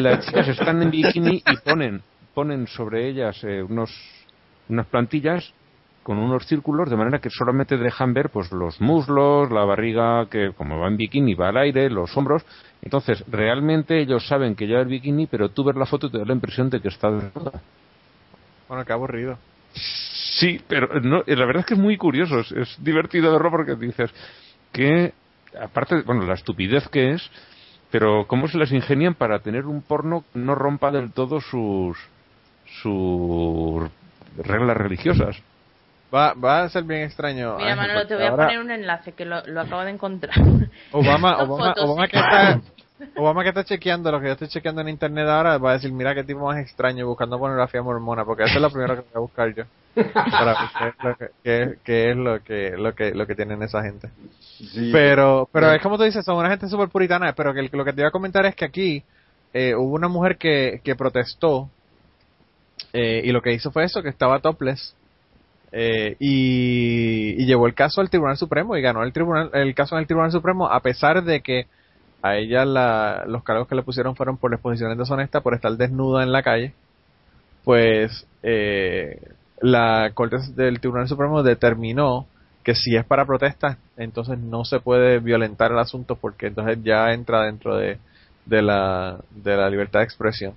Las 0.02 0.24
chicas 0.24 0.46
están 0.46 0.80
en 0.82 0.90
bikini 0.92 1.42
y 1.44 1.56
ponen, 1.64 2.00
ponen 2.32 2.68
sobre 2.68 3.08
ellas 3.08 3.42
eh, 3.42 3.60
unos, 3.60 3.90
unas 4.68 4.86
plantillas 4.86 5.52
con 6.02 6.18
unos 6.18 6.46
círculos 6.46 6.88
de 6.88 6.96
manera 6.96 7.18
que 7.18 7.30
solamente 7.30 7.76
dejan 7.76 8.14
ver 8.14 8.30
pues 8.30 8.50
los 8.52 8.80
muslos, 8.80 9.50
la 9.50 9.64
barriga 9.64 10.26
que 10.26 10.52
como 10.56 10.78
va 10.78 10.88
en 10.88 10.96
bikini 10.96 11.34
va 11.34 11.50
al 11.50 11.58
aire, 11.58 11.90
los 11.90 12.16
hombros. 12.16 12.44
Entonces, 12.82 13.22
realmente 13.28 14.00
ellos 14.00 14.26
saben 14.26 14.54
que 14.54 14.66
lleva 14.66 14.80
el 14.80 14.88
bikini, 14.88 15.26
pero 15.26 15.50
tú 15.50 15.64
ves 15.64 15.76
la 15.76 15.86
foto 15.86 16.06
y 16.06 16.10
te 16.10 16.18
da 16.18 16.24
la 16.24 16.32
impresión 16.32 16.70
de 16.70 16.80
que 16.80 16.88
está 16.88 17.10
desnuda. 17.10 17.60
Bueno, 18.68 18.84
qué 18.84 18.92
aburrido. 18.92 19.36
Sí, 19.74 20.60
pero 20.66 21.00
no, 21.00 21.22
la 21.26 21.46
verdad 21.46 21.60
es 21.60 21.66
que 21.66 21.74
es 21.74 21.80
muy 21.80 21.96
curioso, 21.96 22.40
es, 22.40 22.50
es 22.52 22.82
divertido 22.82 23.32
verlo 23.32 23.50
porque 23.50 23.74
dices 23.74 24.10
que, 24.72 25.12
aparte, 25.60 26.02
bueno, 26.02 26.24
la 26.24 26.34
estupidez 26.34 26.88
que 26.88 27.12
es, 27.12 27.30
pero 27.90 28.26
cómo 28.26 28.48
se 28.48 28.58
las 28.58 28.72
ingenian 28.72 29.14
para 29.14 29.40
tener 29.40 29.66
un 29.66 29.82
porno 29.82 30.24
que 30.32 30.38
no 30.38 30.54
rompa 30.54 30.90
del 30.90 31.12
todo 31.12 31.40
sus, 31.40 31.98
sus 32.82 33.90
reglas 34.38 34.76
religiosas. 34.76 35.42
Va, 36.12 36.34
va 36.34 36.62
a 36.62 36.68
ser 36.68 36.82
bien 36.84 37.02
extraño. 37.02 37.56
Mira, 37.56 37.72
Ángel, 37.72 37.86
Manolo, 37.88 38.06
te 38.06 38.14
voy 38.16 38.24
a 38.24 38.28
ahora 38.30 38.44
poner 38.46 38.60
un 38.60 38.70
enlace 38.70 39.12
que 39.12 39.24
lo, 39.24 39.42
lo 39.46 39.60
acabo 39.60 39.82
de 39.82 39.90
encontrar. 39.90 40.34
Obama, 40.92 41.42
Obama, 41.42 41.68
fotos, 41.74 41.84
Obama 41.84 42.08
que 42.08 42.16
está, 42.18 42.60
Obama 43.16 43.42
que 43.44 43.48
está 43.50 43.64
chequeando 43.64 44.10
lo 44.10 44.20
que 44.20 44.26
yo 44.26 44.32
estoy 44.32 44.48
chequeando 44.48 44.80
en 44.80 44.88
internet 44.88 45.26
ahora 45.28 45.58
va 45.58 45.70
a 45.70 45.74
decir, 45.74 45.92
mira 45.92 46.14
qué 46.14 46.24
tipo 46.24 46.40
más 46.46 46.58
extraño 46.58 47.06
buscando 47.06 47.38
pornografía 47.38 47.80
mormona, 47.82 48.24
porque 48.24 48.42
eso 48.44 48.54
es 48.56 48.60
lo 48.60 48.70
primero 48.70 48.96
que 48.96 49.02
voy 49.02 49.10
a 49.14 49.18
buscar 49.20 49.54
yo. 49.54 49.64
Para 50.14 50.44
ver 50.44 50.56
qué 50.78 50.88
es 50.88 51.04
lo 51.04 51.16
que, 51.16 51.28
qué- 51.42 51.78
qué 51.84 52.10
es 52.10 52.16
lo 52.16 52.42
que, 52.42 52.70
lo 52.76 52.94
que, 52.94 53.14
lo 53.14 53.26
que 53.26 53.34
tienen 53.34 53.62
esa 53.62 53.82
gente. 53.82 54.08
Sí. 54.72 54.90
Pero, 54.92 55.48
pero 55.52 55.72
es 55.72 55.80
como 55.82 55.96
tú 55.96 56.02
dices, 56.04 56.24
son 56.24 56.36
una 56.36 56.50
gente 56.50 56.68
súper 56.68 56.88
puritana, 56.88 57.32
pero 57.34 57.54
que 57.54 57.68
lo 57.72 57.84
que 57.84 57.92
te 57.92 58.00
iba 58.00 58.08
a 58.08 58.12
comentar 58.12 58.44
es 58.46 58.54
que 58.54 58.64
aquí 58.64 59.02
eh, 59.54 59.74
hubo 59.74 59.94
una 59.94 60.08
mujer 60.08 60.36
que, 60.36 60.80
que 60.84 60.94
protestó 60.96 61.68
eh, 62.92 63.22
y 63.24 63.32
lo 63.32 63.42
que 63.42 63.52
hizo 63.52 63.70
fue 63.70 63.84
eso, 63.84 64.02
que 64.02 64.08
estaba 64.08 64.40
topless 64.40 64.94
eh, 65.72 66.16
y, 66.18 67.42
y 67.42 67.46
llevó 67.46 67.66
el 67.66 67.74
caso 67.74 68.00
al 68.00 68.10
Tribunal 68.10 68.36
Supremo 68.36 68.76
y 68.76 68.82
ganó 68.82 69.02
el 69.02 69.12
tribunal 69.12 69.50
el 69.52 69.74
caso 69.74 69.94
en 69.94 70.00
el 70.00 70.06
Tribunal 70.06 70.32
Supremo 70.32 70.66
a 70.68 70.80
pesar 70.80 71.22
de 71.22 71.40
que 71.40 71.66
a 72.22 72.36
ella 72.36 72.64
la, 72.64 73.24
los 73.26 73.44
cargos 73.44 73.68
que 73.68 73.74
le 73.74 73.82
pusieron 73.82 74.16
fueron 74.16 74.36
por 74.36 74.52
exposiciones 74.52 74.98
deshonestas 74.98 75.42
por 75.42 75.54
estar 75.54 75.72
desnuda 75.72 76.22
en 76.22 76.32
la 76.32 76.42
calle 76.42 76.74
pues 77.64 78.26
eh, 78.42 79.20
la 79.60 80.10
Corte 80.14 80.36
del 80.54 80.80
Tribunal 80.80 81.08
Supremo 81.08 81.42
determinó 81.42 82.26
que 82.64 82.74
si 82.74 82.96
es 82.96 83.04
para 83.04 83.24
protestas, 83.24 83.78
entonces 83.96 84.38
no 84.38 84.64
se 84.64 84.80
puede 84.80 85.18
violentar 85.18 85.72
el 85.72 85.78
asunto 85.78 86.16
porque 86.16 86.48
entonces 86.48 86.78
ya 86.82 87.12
entra 87.12 87.44
dentro 87.44 87.76
de, 87.76 87.98
la, 88.46 89.18
de 89.30 89.56
la 89.56 89.70
libertad 89.70 90.00
de 90.00 90.04
expresión. 90.04 90.54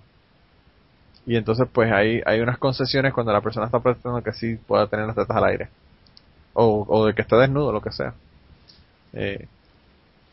Y 1.26 1.38
entonces 1.38 1.68
pues 1.72 1.92
hay, 1.92 2.22
hay 2.26 2.42
unas 2.42 2.58
concesiones 2.58 3.14
cuando 3.14 3.32
la 3.34 3.42
persona 3.42 3.66
está 3.68 3.80
protestando 3.80 4.22
que 4.24 4.34
sí 4.34 4.56
pueda 4.56 4.88
tener 4.88 5.06
las 5.08 5.16
tetas 5.16 5.38
al 5.38 5.46
aire. 5.46 5.70
O, 6.54 6.86
o 6.88 7.06
de 7.06 7.14
que 7.16 7.22
esté 7.24 7.36
desnudo, 7.38 7.72
lo 7.72 7.82
que 7.82 7.92
sea. 7.92 8.14
Eh, 9.14 9.48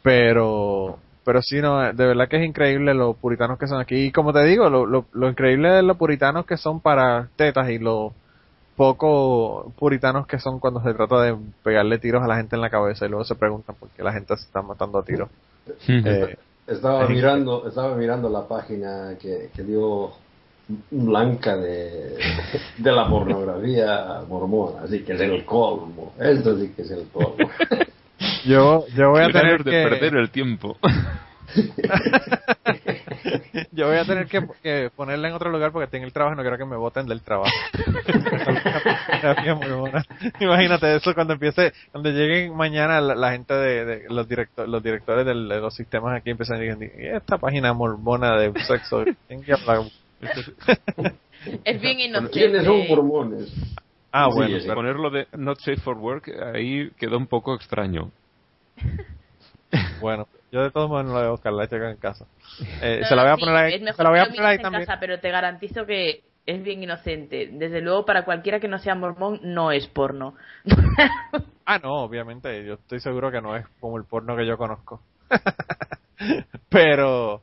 pero 0.03 0.99
pero 1.25 1.43
sí 1.43 1.61
no 1.61 1.81
de 1.93 2.07
verdad 2.07 2.29
que 2.29 2.39
es 2.43 2.47
increíble 2.49 2.95
los 2.95 3.17
puritanos 3.17 3.59
que 3.59 3.67
son 3.67 3.81
aquí 3.81 4.07
y 4.07 4.13
como 4.13 4.33
te 4.33 4.43
digo 4.45 4.71
lo, 4.71 4.87
lo, 4.87 5.07
lo 5.13 5.29
increíble 5.29 5.71
de 5.71 5.83
los 5.83 5.97
puritanos 5.97 6.47
que 6.47 6.57
son 6.57 6.81
para 6.81 7.29
tetas 7.37 7.69
y 7.71 7.79
lo 7.79 8.15
poco 8.77 9.73
puritanos 9.79 10.27
que 10.27 10.39
son 10.39 10.59
cuando 10.61 10.83
se 10.83 10.95
trata 10.95 11.23
de 11.23 11.37
pegarle 11.63 11.99
tiros 11.99 12.23
a 12.23 12.27
la 12.27 12.37
gente 12.37 12.57
en 12.57 12.63
la 12.63 12.71
cabeza 12.71 13.07
y 13.07 13.11
luego 13.11 13.25
se 13.25 13.35
preguntan 13.35 13.77
por 13.77 13.91
qué 13.91 14.03
la 14.03 14.13
gente 14.13 14.37
se 14.37 14.45
está 14.45 14.63
matando 14.63 14.99
a 14.99 15.05
tiros 15.05 15.29
Eh, 16.05 16.37
Estaba 16.67 17.05
es 17.05 17.11
mirando, 17.11 17.67
estaba 17.69 17.95
mirando 17.97 18.29
la 18.31 18.47
página 18.49 19.17
que, 19.21 19.51
que 19.55 19.63
dio 19.65 20.13
Blanca 20.91 21.57
de, 21.57 22.17
de 22.79 22.93
la 22.93 23.09
pornografía 23.09 24.21
mormona, 24.29 24.83
así 24.85 25.01
que 25.05 25.13
es 25.15 25.21
el 25.21 25.45
colmo. 25.45 26.13
Esto 26.19 26.57
sí 26.59 26.73
que 26.75 26.83
es 26.83 26.91
el 26.91 27.09
colmo. 27.09 27.37
yo 28.45 28.85
yo 28.97 29.11
voy 29.11 29.23
a 29.23 29.29
tener 29.31 29.59
que 29.65 29.71
perder 29.71 30.15
el 30.17 30.31
tiempo. 30.31 30.77
yo 33.73 33.89
voy 33.89 33.97
a 33.97 34.05
tener 34.05 34.27
que, 34.27 34.41
que 34.63 34.91
ponerla 34.95 35.29
en 35.29 35.35
otro 35.35 35.51
lugar 35.51 35.73
porque 35.73 35.89
tengo 35.89 36.05
el 36.07 36.13
trabajo 36.13 36.35
y 36.35 36.37
no 36.37 36.43
quiero 36.43 36.59
que 36.59 36.65
me 36.65 36.77
voten 36.77 37.07
del 37.07 37.23
trabajo. 37.23 37.51
Pornografía 39.07 39.55
muy 39.55 39.71
buena. 39.73 40.05
Imagínate 40.41 40.95
eso 40.97 41.15
cuando 41.15 41.35
empiece, 41.35 41.73
cuando 41.91 42.11
lleguen 42.11 42.57
mañana 42.57 43.01
la, 43.01 43.15
la 43.15 43.33
gente 43.33 43.55
de, 43.55 43.85
de 43.85 44.05
los 44.09 44.29
directores, 44.29 44.71
los 44.71 44.83
directores 44.83 45.27
del- 45.27 45.49
de 45.49 45.61
los 45.61 45.75
sistemas 45.75 46.17
aquí 46.17 46.31
empiezan 46.31 46.57
a 46.59 46.61
decir, 46.61 46.91
"¿Y 46.99 47.07
esta 47.09 47.39
página 47.39 47.73
mormona 47.73 48.37
de 48.39 48.53
sexo, 48.65 49.05
¿quién 49.27 49.43
que 49.43 49.53
habla?" 49.53 49.85
Es 51.65 51.81
bien 51.81 52.01
inocente. 52.01 52.33
¿Quiénes 52.33 52.65
son 52.65 52.87
mormones? 52.89 53.51
Ah, 54.13 54.27
Sí, 54.31 54.35
bueno, 54.37 54.59
sí. 54.61 54.69
Ponerlo 54.69 55.11
de 55.11 55.27
not 55.33 55.59
safe 55.61 55.77
for 55.81 55.97
work 55.97 56.29
ahí 56.55 56.91
quedó 56.99 57.17
un 57.17 57.27
poco 57.27 57.55
extraño. 57.55 58.11
bueno, 60.01 60.27
yo 60.53 60.63
de 60.63 60.71
todos 60.71 60.89
modos 60.89 61.05
no 61.07 61.13
la 61.15 61.19
voy 61.21 61.29
a 61.29 61.31
buscar, 61.31 61.53
la 61.53 61.69
checo 61.69 61.85
en 61.85 61.97
casa. 61.97 62.27
Eh, 62.83 62.99
No, 63.03 63.09
se 63.09 63.17
la 63.17 63.23
voy 63.23 63.31
a 63.31 63.37
sí, 63.37 63.41
poner 63.41 63.57
ahí, 63.57 63.75
es 63.75 63.83
mejor 63.83 63.97
se 63.97 64.03
la 64.03 64.11
voy 64.11 64.19
a 64.19 64.25
poner 64.27 64.45
ahí 64.47 64.57
en 64.57 64.63
también. 64.63 64.87
casa, 64.87 65.01
pero 65.01 65.21
te 65.21 65.31
garantizo 65.31 65.87
que 65.87 66.23
es 66.47 66.63
bien 66.63 66.83
inocente. 66.83 67.49
Desde 67.53 67.81
luego, 67.81 68.05
para 68.05 68.25
cualquiera 68.25 68.59
que 68.61 68.69
no 68.69 68.79
sea 68.79 68.95
mormón, 68.95 69.41
no 69.43 69.71
es 69.73 69.87
porno. 69.87 70.35
Ah, 71.67 71.79
no, 71.79 72.03
obviamente, 72.03 72.65
yo 72.65 72.75
estoy 72.75 72.99
seguro 72.99 73.31
que 73.31 73.41
no 73.41 73.55
es 73.57 73.65
como 73.79 73.97
el 73.97 74.05
porno 74.05 74.35
que 74.37 74.45
yo 74.45 74.59
conozco. 74.59 75.01
pero 76.69 77.43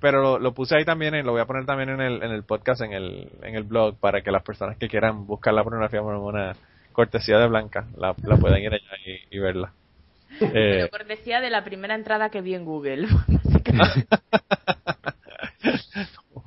pero 0.00 0.22
lo, 0.22 0.38
lo 0.38 0.52
puse 0.52 0.76
ahí 0.76 0.84
también, 0.84 1.14
y 1.14 1.22
lo 1.22 1.32
voy 1.32 1.40
a 1.40 1.46
poner 1.46 1.66
también 1.66 1.90
en 1.90 2.00
el, 2.00 2.22
en 2.22 2.30
el 2.30 2.42
podcast, 2.44 2.82
en 2.82 2.92
el, 2.92 3.30
en 3.42 3.54
el 3.54 3.64
blog, 3.64 3.96
para 3.98 4.22
que 4.22 4.30
las 4.30 4.42
personas 4.42 4.76
que 4.76 4.88
quieran 4.88 5.26
buscar 5.26 5.54
la 5.54 5.64
pornografía 5.64 6.02
mormona 6.02 6.54
cortesía 6.92 7.38
de 7.38 7.48
Blanca, 7.48 7.86
la, 7.96 8.14
la 8.22 8.36
puedan 8.36 8.60
ir 8.60 8.72
allá 8.72 8.96
y, 9.04 9.36
y 9.36 9.38
verla. 9.38 9.72
Eh, 10.38 10.50
Pero 10.50 10.90
cortesía 10.90 11.40
de 11.40 11.48
la 11.48 11.64
primera 11.64 11.94
entrada 11.94 12.30
que 12.30 12.42
vi 12.42 12.54
en 12.54 12.64
Google. 12.64 13.06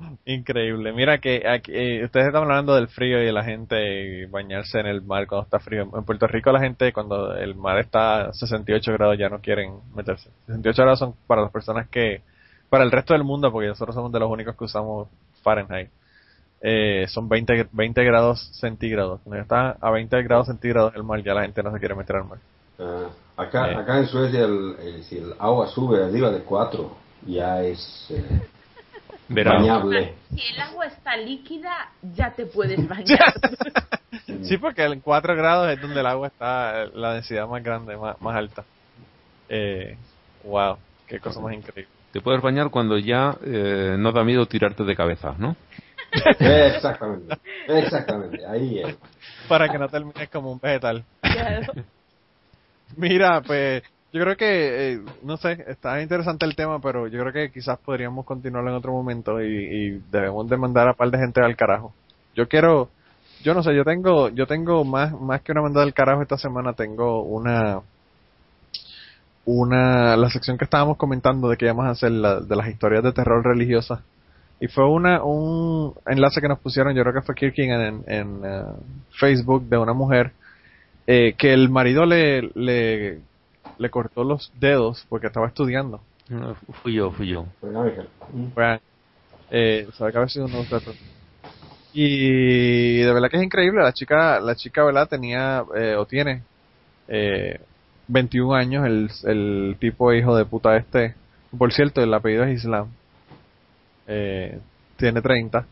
Increíble. 0.24 0.92
Mira 0.92 1.18
que 1.18 1.42
aquí, 1.48 1.72
eh, 1.74 2.04
ustedes 2.04 2.26
están 2.26 2.42
hablando 2.42 2.74
del 2.74 2.88
frío 2.88 3.20
y 3.20 3.26
de 3.26 3.32
la 3.32 3.44
gente 3.44 4.26
bañarse 4.26 4.78
en 4.78 4.86
el 4.86 5.02
mar 5.02 5.26
cuando 5.26 5.44
está 5.44 5.58
frío. 5.58 5.90
En 5.94 6.04
Puerto 6.04 6.26
Rico 6.26 6.52
la 6.52 6.60
gente 6.60 6.92
cuando 6.92 7.34
el 7.34 7.54
mar 7.54 7.78
está 7.78 8.28
a 8.28 8.32
68 8.32 8.92
grados 8.92 9.18
ya 9.18 9.28
no 9.28 9.40
quieren 9.40 9.72
meterse. 9.94 10.30
68 10.46 10.82
grados 10.82 10.98
son 10.98 11.14
para 11.26 11.42
las 11.42 11.50
personas 11.50 11.88
que, 11.88 12.22
para 12.70 12.84
el 12.84 12.90
resto 12.90 13.12
del 13.12 13.24
mundo, 13.24 13.52
porque 13.52 13.68
nosotros 13.68 13.94
somos 13.94 14.10
de 14.12 14.20
los 14.20 14.30
únicos 14.30 14.56
que 14.56 14.64
usamos 14.64 15.08
Fahrenheit. 15.42 15.90
Eh, 16.62 17.06
son 17.08 17.28
20, 17.28 17.68
20 17.72 18.04
grados 18.04 18.48
centígrados. 18.60 19.20
Cuando 19.22 19.36
ya 19.36 19.42
está 19.42 19.76
a 19.80 19.90
20 19.90 20.22
grados 20.22 20.46
centígrados 20.46 20.94
el 20.94 21.02
mar 21.02 21.22
ya 21.22 21.34
la 21.34 21.42
gente 21.42 21.62
no 21.62 21.72
se 21.72 21.78
quiere 21.78 21.94
meter 21.94 22.16
al 22.16 22.24
mar. 22.24 22.38
Ah, 22.78 23.08
acá, 23.36 23.70
Eh. 23.72 23.76
acá 23.76 23.98
en 23.98 24.06
Suecia, 24.06 24.44
el, 24.44 24.76
el- 24.80 25.04
si 25.04 25.18
el 25.18 25.34
agua 25.38 25.66
sube 25.68 26.02
arriba 26.04 26.30
de 26.30 26.40
4, 26.42 26.96
ya 27.26 27.62
es 27.62 28.06
eh, 28.10 28.40
bañable. 29.28 30.14
Si 30.34 30.54
el 30.54 30.60
agua 30.60 30.86
está 30.86 31.16
líquida, 31.16 31.90
ya 32.14 32.32
te 32.32 32.46
puedes 32.46 32.86
bañar. 32.88 33.18
Sí, 34.42 34.56
porque 34.58 34.84
en 34.84 35.00
4 35.00 35.34
grados 35.36 35.70
es 35.70 35.80
donde 35.80 36.00
el 36.00 36.06
agua 36.06 36.28
está 36.28 36.82
eh, 36.84 36.90
la 36.94 37.14
densidad 37.14 37.46
más 37.48 37.62
grande, 37.62 37.96
más, 37.96 38.20
más 38.20 38.36
alta. 38.36 38.64
Eh, 39.48 39.96
wow, 40.44 40.76
qué 41.06 41.18
cosa 41.20 41.40
más 41.40 41.52
increíble. 41.54 41.92
Te 42.12 42.20
puedes 42.20 42.42
bañar 42.42 42.70
cuando 42.70 42.98
ya 42.98 43.36
eh, 43.44 43.96
no 43.98 44.12
da 44.12 44.24
miedo 44.24 44.46
tirarte 44.46 44.84
de 44.84 44.96
cabeza, 44.96 45.34
¿no? 45.38 45.56
Exactamente, 46.40 47.36
exactamente, 47.68 48.44
ahí 48.46 48.80
es. 48.80 48.96
Para 49.48 49.68
que 49.68 49.78
no 49.78 49.88
termines 49.88 50.28
como 50.28 50.50
un 50.52 50.58
vegetal. 50.58 51.04
Claro. 51.22 51.72
Mira, 52.96 53.40
pues 53.42 53.84
Yo 54.12 54.20
creo 54.22 54.36
que, 54.36 54.92
eh, 54.92 55.00
no 55.22 55.36
sé, 55.36 55.64
está 55.68 56.02
interesante 56.02 56.44
el 56.44 56.56
tema, 56.56 56.80
pero 56.80 57.06
yo 57.06 57.20
creo 57.20 57.32
que 57.32 57.52
quizás 57.52 57.78
podríamos 57.78 58.24
continuarlo 58.26 58.70
en 58.70 58.76
otro 58.76 58.92
momento 58.92 59.40
y, 59.40 59.46
y 59.46 59.90
debemos 60.10 60.48
de 60.48 60.56
mandar 60.56 60.88
a 60.88 60.94
par 60.94 61.10
de 61.10 61.18
gente 61.18 61.40
al 61.40 61.56
carajo. 61.56 61.94
Yo 62.34 62.48
quiero, 62.48 62.88
yo 63.44 63.54
no 63.54 63.62
sé, 63.62 63.74
yo 63.74 63.84
tengo, 63.84 64.28
yo 64.30 64.46
tengo 64.48 64.84
más, 64.84 65.12
más 65.12 65.42
que 65.42 65.52
una 65.52 65.62
mandada 65.62 65.86
al 65.86 65.94
carajo 65.94 66.22
esta 66.22 66.38
semana, 66.38 66.72
tengo 66.72 67.22
una, 67.22 67.82
una, 69.50 70.16
la 70.16 70.30
sección 70.30 70.56
que 70.58 70.64
estábamos 70.64 70.96
comentando 70.96 71.48
de 71.48 71.56
que 71.56 71.64
íbamos 71.66 71.86
a 71.86 71.90
hacer 71.90 72.12
la, 72.12 72.40
de 72.40 72.56
las 72.56 72.68
historias 72.68 73.02
de 73.02 73.12
terror 73.12 73.44
religiosas. 73.44 74.00
Y 74.60 74.68
fue 74.68 74.88
una, 74.88 75.22
un 75.22 75.94
enlace 76.06 76.40
que 76.40 76.48
nos 76.48 76.58
pusieron, 76.58 76.94
yo 76.94 77.02
creo 77.02 77.14
que 77.14 77.22
fue 77.22 77.34
Kirkin 77.34 77.70
en, 77.70 78.04
en 78.06 78.40
eh, 78.44 78.62
Facebook 79.18 79.64
de 79.68 79.78
una 79.78 79.94
mujer 79.94 80.32
eh, 81.06 81.34
que 81.36 81.52
el 81.52 81.70
marido 81.70 82.04
le, 82.04 82.42
le, 82.54 83.20
le 83.78 83.90
cortó 83.90 84.22
los 84.22 84.52
dedos 84.60 85.06
porque 85.08 85.28
estaba 85.28 85.46
estudiando. 85.46 86.00
No, 86.28 86.54
fui 86.82 86.94
yo, 86.94 87.10
fui 87.10 87.28
yo. 87.28 87.46
Fue, 88.54 88.80
eh, 89.50 89.88
sabe 89.94 90.12
que 90.12 90.18
a 90.18 90.20
veces 90.20 90.42
uno. 90.44 90.64
Y 91.92 92.98
de 92.98 93.12
verdad 93.12 93.28
que 93.28 93.38
es 93.38 93.42
increíble, 93.42 93.82
la 93.82 93.92
chica, 93.92 94.38
la 94.38 94.54
chica, 94.54 94.84
¿verdad? 94.84 95.08
Tenía, 95.08 95.64
eh, 95.74 95.96
o 95.96 96.06
tiene, 96.06 96.42
eh, 97.08 97.58
21 98.10 98.54
años, 98.54 98.86
el, 98.86 99.10
el 99.24 99.76
tipo 99.78 100.12
hijo 100.12 100.36
de 100.36 100.44
puta 100.44 100.76
este. 100.76 101.14
Por 101.56 101.72
cierto, 101.72 102.02
el 102.02 102.12
apellido 102.12 102.44
es 102.44 102.58
Islam. 102.58 102.88
Eh, 104.06 104.58
tiene 104.96 105.22
30. 105.22 105.66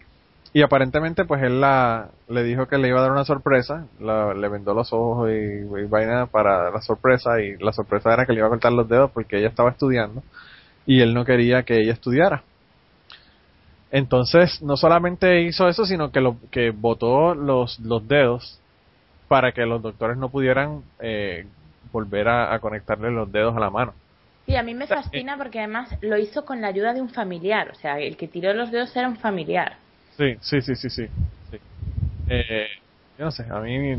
Y 0.52 0.62
aparentemente, 0.62 1.24
pues 1.24 1.43
él 1.43 1.60
la, 1.60 2.09
le 2.28 2.43
dijo 2.44 2.66
que 2.66 2.78
le 2.78 2.89
iba 2.89 3.01
a 3.01 3.02
dar 3.02 3.12
una 3.12 3.24
sorpresa. 3.24 3.86
Le 4.01 4.48
vendó 4.48 4.73
los 4.73 4.93
ojos 4.93 5.31
y, 5.31 5.32
y 5.32 5.85
vaina 5.86 6.27
para 6.27 6.70
la 6.70 6.81
sorpresa. 6.81 7.40
Y 7.43 7.56
la 7.59 7.73
sorpresa 7.73 8.15
era 8.15 8.24
que 8.24 8.32
le 8.32 8.39
iba 8.39 8.47
a 8.47 8.51
cortar 8.51 8.73
los 8.73 8.89
dedos 8.89 9.10
porque 9.10 9.39
ella 9.39 9.48
estaba 9.48 9.70
estudiando. 9.70 10.23
Y 10.86 11.01
él 11.01 11.15
no 11.15 11.24
quería 11.24 11.65
que 11.65 11.81
ella 11.81 11.93
estudiara. 11.93 12.43
Entonces, 13.90 14.62
no 14.62 14.77
solamente 14.77 15.43
hizo 15.43 15.69
eso, 15.69 15.85
sino 15.85 16.12
que 16.12 16.20
lo 16.20 16.36
que 16.51 16.70
botó 16.70 17.35
los, 17.35 17.81
los 17.81 18.06
dedos 18.06 18.60
para 19.28 19.52
que 19.52 19.66
los 19.66 19.82
doctores 19.82 20.16
no 20.16 20.31
pudieran 20.31 20.82
eh, 21.01 21.47
volver 21.93 22.28
a, 22.28 22.55
a 22.55 22.59
conectarle 22.60 23.10
los 23.10 23.31
dedos 23.31 23.56
a 23.56 23.60
la 23.60 23.70
mano. 23.70 23.94
Sí, 24.47 24.56
a 24.56 24.62
mí 24.62 24.74
me 24.74 24.86
fascina 24.86 25.36
porque 25.36 25.59
además 25.59 25.90
lo 26.01 26.16
hizo 26.16 26.44
con 26.44 26.60
la 26.60 26.69
ayuda 26.69 26.94
de 26.94 27.02
un 27.02 27.10
familiar. 27.10 27.70
O 27.70 27.74
sea, 27.74 27.98
el 28.01 28.16
que 28.16 28.28
tiró 28.28 28.52
los 28.55 28.70
dedos 28.70 28.97
era 28.97 29.09
un 29.09 29.16
familiar. 29.16 29.77
Sí, 30.16 30.36
sí, 30.40 30.60
sí, 30.62 30.74
sí, 30.74 30.90
sí. 30.90 31.06
sí. 31.51 31.59
Eh, 32.28 32.66
yo 33.19 33.24
no 33.24 33.31
sé, 33.31 33.44
a 33.51 33.60
mí 33.60 33.94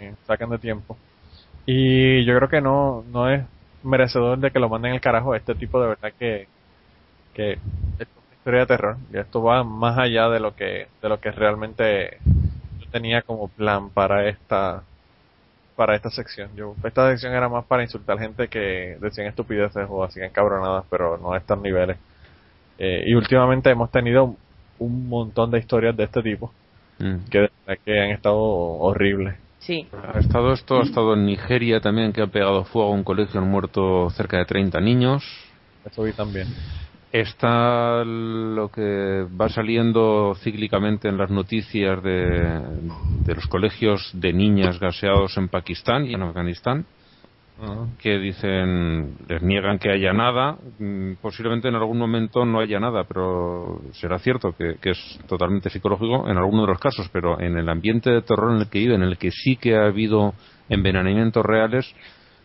eh, 0.00 0.14
sacan 0.26 0.50
de 0.50 0.58
tiempo. 0.58 0.96
Y 1.66 2.24
yo 2.26 2.36
creo 2.36 2.48
que 2.48 2.60
no, 2.60 3.04
no 3.08 3.30
es 3.30 3.44
merecedor 3.82 4.38
de 4.38 4.50
que 4.50 4.58
lo 4.58 4.68
manden 4.68 4.92
al 4.92 5.00
carajo. 5.00 5.34
Este 5.34 5.54
tipo 5.54 5.80
de 5.80 5.88
verdad 5.88 6.12
que, 6.18 6.48
que 7.34 7.52
es 7.54 8.08
una 8.16 8.36
historia 8.36 8.60
de 8.60 8.66
terror. 8.66 8.96
Y 9.12 9.18
esto 9.18 9.42
va 9.42 9.64
más 9.64 9.98
allá 9.98 10.28
de 10.28 10.40
lo 10.40 10.54
que, 10.54 10.88
de 11.02 11.08
lo 11.08 11.20
que 11.20 11.30
realmente 11.32 12.18
yo 12.80 12.86
tenía 12.90 13.22
como 13.22 13.48
plan 13.48 13.90
para 13.90 14.28
esta, 14.28 14.84
para 15.78 15.94
esta 15.94 16.10
sección. 16.10 16.50
Yo, 16.56 16.74
esta 16.82 17.08
sección 17.08 17.32
era 17.34 17.48
más 17.48 17.64
para 17.64 17.84
insultar 17.84 18.18
gente 18.18 18.48
que 18.48 18.98
decían 19.00 19.28
estupideces 19.28 19.86
o 19.88 20.02
hacían 20.02 20.30
cabronadas, 20.30 20.84
pero 20.90 21.16
no 21.18 21.32
a 21.34 21.38
estos 21.38 21.62
niveles. 21.62 21.96
Eh, 22.78 23.04
y 23.06 23.14
últimamente 23.14 23.70
hemos 23.70 23.88
tenido 23.92 24.34
un 24.80 25.08
montón 25.08 25.52
de 25.52 25.60
historias 25.60 25.96
de 25.96 26.04
este 26.04 26.20
tipo 26.20 26.52
Mm. 26.98 27.30
que 27.30 27.38
de 27.38 27.50
verdad 27.64 27.82
que 27.84 28.00
han 28.00 28.10
estado 28.10 28.40
horribles. 28.40 29.36
Sí. 29.60 29.86
Ha 29.92 30.18
estado 30.18 30.52
esto, 30.52 30.80
ha 30.80 30.82
estado 30.82 31.14
en 31.14 31.26
Nigeria 31.26 31.80
también, 31.80 32.12
que 32.12 32.22
ha 32.22 32.26
pegado 32.26 32.64
fuego 32.64 32.88
a 32.88 32.92
un 32.92 33.04
colegio, 33.04 33.40
han 33.40 33.48
muerto 33.48 34.10
cerca 34.10 34.38
de 34.38 34.46
30 34.46 34.80
niños. 34.80 35.22
Eso 35.88 36.02
vi 36.02 36.12
también. 36.12 36.48
Está 37.10 38.04
lo 38.04 38.68
que 38.68 39.26
va 39.40 39.48
saliendo 39.48 40.34
cíclicamente 40.42 41.08
en 41.08 41.16
las 41.16 41.30
noticias 41.30 42.02
de, 42.02 42.60
de 43.24 43.34
los 43.34 43.46
colegios 43.46 44.10
de 44.12 44.34
niñas 44.34 44.78
gaseados 44.78 45.38
en 45.38 45.48
Pakistán 45.48 46.04
y 46.04 46.12
en 46.12 46.22
Afganistán, 46.22 46.84
que 47.98 48.18
dicen, 48.18 49.16
les 49.26 49.42
niegan 49.42 49.78
que 49.78 49.90
haya 49.90 50.12
nada. 50.12 50.58
Mm, 50.78 51.14
Posiblemente 51.20 51.68
en 51.68 51.74
algún 51.74 51.98
momento 51.98 52.44
no 52.44 52.60
haya 52.60 52.78
nada, 52.78 53.04
pero 53.04 53.80
será 53.92 54.18
cierto 54.18 54.52
que, 54.52 54.76
que 54.80 54.90
es 54.90 55.20
totalmente 55.26 55.70
psicológico 55.70 56.28
en 56.28 56.36
alguno 56.36 56.62
de 56.62 56.68
los 56.68 56.78
casos, 56.78 57.08
pero 57.10 57.40
en 57.40 57.56
el 57.56 57.68
ambiente 57.68 58.10
de 58.10 58.22
terror 58.22 58.52
en 58.52 58.58
el 58.58 58.68
que 58.68 58.80
viven, 58.80 59.02
en 59.02 59.08
el 59.08 59.18
que 59.18 59.30
sí 59.30 59.56
que 59.56 59.76
ha 59.76 59.86
habido 59.86 60.34
envenenamientos 60.68 61.44
reales, 61.44 61.92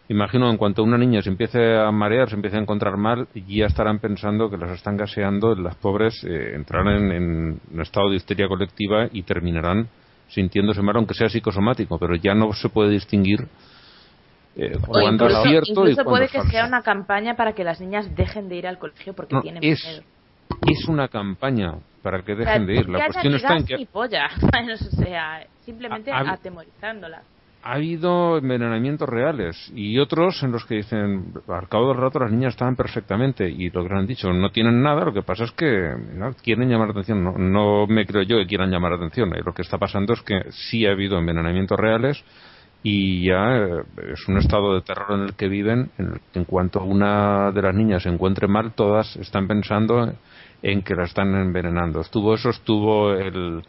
Imagino 0.09 0.49
en 0.49 0.57
cuanto 0.57 0.83
una 0.83 0.97
niña 0.97 1.21
se 1.21 1.29
empiece 1.29 1.77
a 1.77 1.89
marear, 1.91 2.29
se 2.29 2.35
empiece 2.35 2.57
a 2.57 2.59
encontrar 2.59 2.97
mal, 2.97 3.27
ya 3.47 3.67
estarán 3.67 3.99
pensando 3.99 4.49
que 4.49 4.57
las 4.57 4.71
están 4.71 4.97
gaseando, 4.97 5.55
las 5.55 5.75
pobres 5.75 6.21
eh, 6.25 6.55
entrarán 6.55 6.87
en, 7.05 7.11
en 7.11 7.61
un 7.73 7.81
estado 7.81 8.09
de 8.09 8.17
histeria 8.17 8.47
colectiva 8.49 9.07
y 9.11 9.23
terminarán 9.23 9.87
sintiéndose 10.27 10.81
mal, 10.81 10.97
aunque 10.97 11.13
sea 11.13 11.29
psicosomático, 11.29 11.97
pero 11.97 12.15
ya 12.15 12.33
no 12.35 12.51
se 12.53 12.67
puede 12.69 12.89
distinguir 12.89 13.47
eh, 14.55 14.77
cuando 14.85 15.25
es 15.27 15.31
incluso, 15.31 15.43
cierto 15.49 15.67
y 15.69 15.71
incluso 15.71 15.95
cuando 16.03 16.09
puede 16.11 16.27
que 16.27 16.37
falso. 16.39 16.51
sea 16.51 16.67
una 16.67 16.81
campaña 16.81 17.35
para 17.35 17.53
que 17.53 17.63
las 17.63 17.79
niñas 17.79 18.13
dejen 18.15 18.49
de 18.49 18.55
ir 18.57 18.67
al 18.67 18.77
colegio 18.79 19.13
porque 19.13 19.35
No, 19.35 19.41
tienen 19.41 19.63
es, 19.63 19.83
miedo. 19.85 20.03
es 20.67 20.87
una 20.87 21.07
campaña 21.07 21.75
para 22.01 22.21
que 22.23 22.33
O 22.33 22.35
sea, 22.35 22.45
dejen 22.45 22.65
de 22.67 22.73
ir. 22.75 22.89
La 22.89 23.05
cuestión 23.05 23.33
está 23.35 23.55
en 23.55 23.65
que 23.65 23.85
polla, 23.91 24.27
o 24.73 24.77
sea, 25.03 25.47
simplemente 25.61 26.11
ha- 26.11 26.33
atemorizándolas. 26.33 27.23
Ha 27.63 27.75
habido 27.75 28.37
envenenamientos 28.37 29.07
reales 29.07 29.71
y 29.73 29.97
otros 29.97 30.43
en 30.43 30.51
los 30.51 30.65
que 30.65 30.75
dicen 30.75 31.33
al 31.47 31.69
cabo 31.69 31.89
del 31.89 31.97
rato 31.97 32.19
las 32.19 32.31
niñas 32.31 32.53
estaban 32.53 32.75
perfectamente 32.75 33.49
y 33.49 33.69
lo 33.69 33.87
que 33.87 33.93
han 33.93 34.05
dicho 34.05 34.33
no 34.33 34.51
tienen 34.51 34.81
nada 34.81 35.05
lo 35.05 35.13
que 35.13 35.21
pasa 35.21 35.45
es 35.45 35.51
que 35.51 35.93
quieren 36.43 36.69
llamar 36.69 36.87
la 36.87 36.91
atención. 36.91 37.23
No, 37.23 37.37
no 37.37 37.87
me 37.87 38.05
creo 38.05 38.23
yo 38.23 38.37
que 38.37 38.47
quieran 38.47 38.69
llamar 38.69 38.91
la 38.91 38.97
atención. 38.97 39.33
Eh, 39.35 39.41
lo 39.45 39.53
que 39.53 39.61
está 39.61 39.77
pasando 39.77 40.13
es 40.13 40.21
que 40.21 40.41
sí 40.51 40.85
ha 40.85 40.91
habido 40.91 41.17
envenenamientos 41.17 41.79
reales 41.79 42.23
y 42.83 43.27
ya 43.27 43.55
eh, 43.55 43.83
es 44.11 44.27
un 44.27 44.37
estado 44.37 44.75
de 44.75 44.81
terror 44.81 45.13
en 45.13 45.21
el 45.21 45.35
que 45.35 45.47
viven 45.47 45.89
en, 45.97 46.19
en 46.33 46.43
cuanto 46.43 46.83
una 46.83 47.51
de 47.51 47.61
las 47.61 47.73
niñas 47.73 48.03
se 48.03 48.09
encuentre 48.09 48.47
mal 48.47 48.73
todas 48.73 49.15
están 49.15 49.47
pensando 49.47 50.13
en 50.61 50.81
que 50.81 50.95
la 50.95 51.03
están 51.03 51.33
envenenando. 51.33 52.01
Estuvo 52.01 52.33
eso 52.33 52.49
estuvo 52.49 53.13
el 53.13 53.63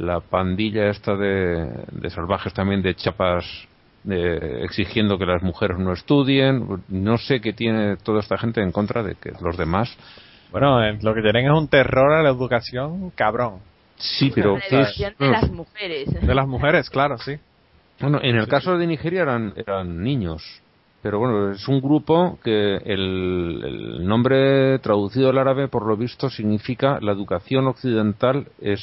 la 0.00 0.20
pandilla 0.20 0.88
esta 0.90 1.14
de, 1.16 1.68
de 1.92 2.10
salvajes 2.10 2.52
también 2.54 2.82
de 2.82 2.94
chapas 2.94 3.44
de- 4.04 4.64
exigiendo 4.64 5.18
que 5.18 5.26
las 5.26 5.42
mujeres 5.42 5.78
no 5.78 5.92
estudien 5.92 6.66
no 6.88 7.18
sé 7.18 7.40
qué 7.40 7.52
tiene 7.52 7.96
toda 7.96 8.20
esta 8.20 8.38
gente 8.38 8.62
en 8.62 8.72
contra 8.72 9.02
de 9.02 9.14
que 9.14 9.32
los 9.40 9.56
demás 9.56 9.94
Bueno, 10.50 10.82
eh, 10.82 10.98
lo 11.02 11.14
que 11.14 11.20
tienen 11.22 11.46
es 11.46 11.52
un 11.52 11.68
terror 11.68 12.12
a 12.14 12.22
la 12.22 12.30
educación 12.30 13.10
cabrón. 13.10 13.58
sí 13.96 14.32
pero 14.34 14.54
La 14.54 14.60
¿qué 14.60 14.80
es? 14.80 14.88
educación 15.00 15.14
de 15.18 15.28
las 15.30 15.50
mujeres. 15.50 16.26
De 16.26 16.34
las 16.34 16.48
mujeres, 16.48 16.88
claro, 16.90 17.18
sí. 17.18 17.36
bueno 18.00 18.18
en 18.22 18.36
el 18.36 18.48
caso 18.48 18.78
de 18.78 18.86
Nigeria 18.86 19.22
eran 19.22 19.52
eran 19.56 20.02
niños 20.02 20.42
pero 21.02 21.18
bueno 21.18 21.52
es 21.52 21.66
un 21.68 21.80
grupo 21.80 22.38
que 22.44 22.76
el, 22.76 23.62
el 23.64 24.06
nombre 24.06 24.78
traducido 24.80 25.28
al 25.30 25.38
árabe 25.38 25.68
por 25.68 25.86
lo 25.86 25.96
visto 25.96 26.28
significa 26.30 26.98
la 27.00 27.12
educación 27.12 27.66
occidental 27.66 28.46
es 28.62 28.80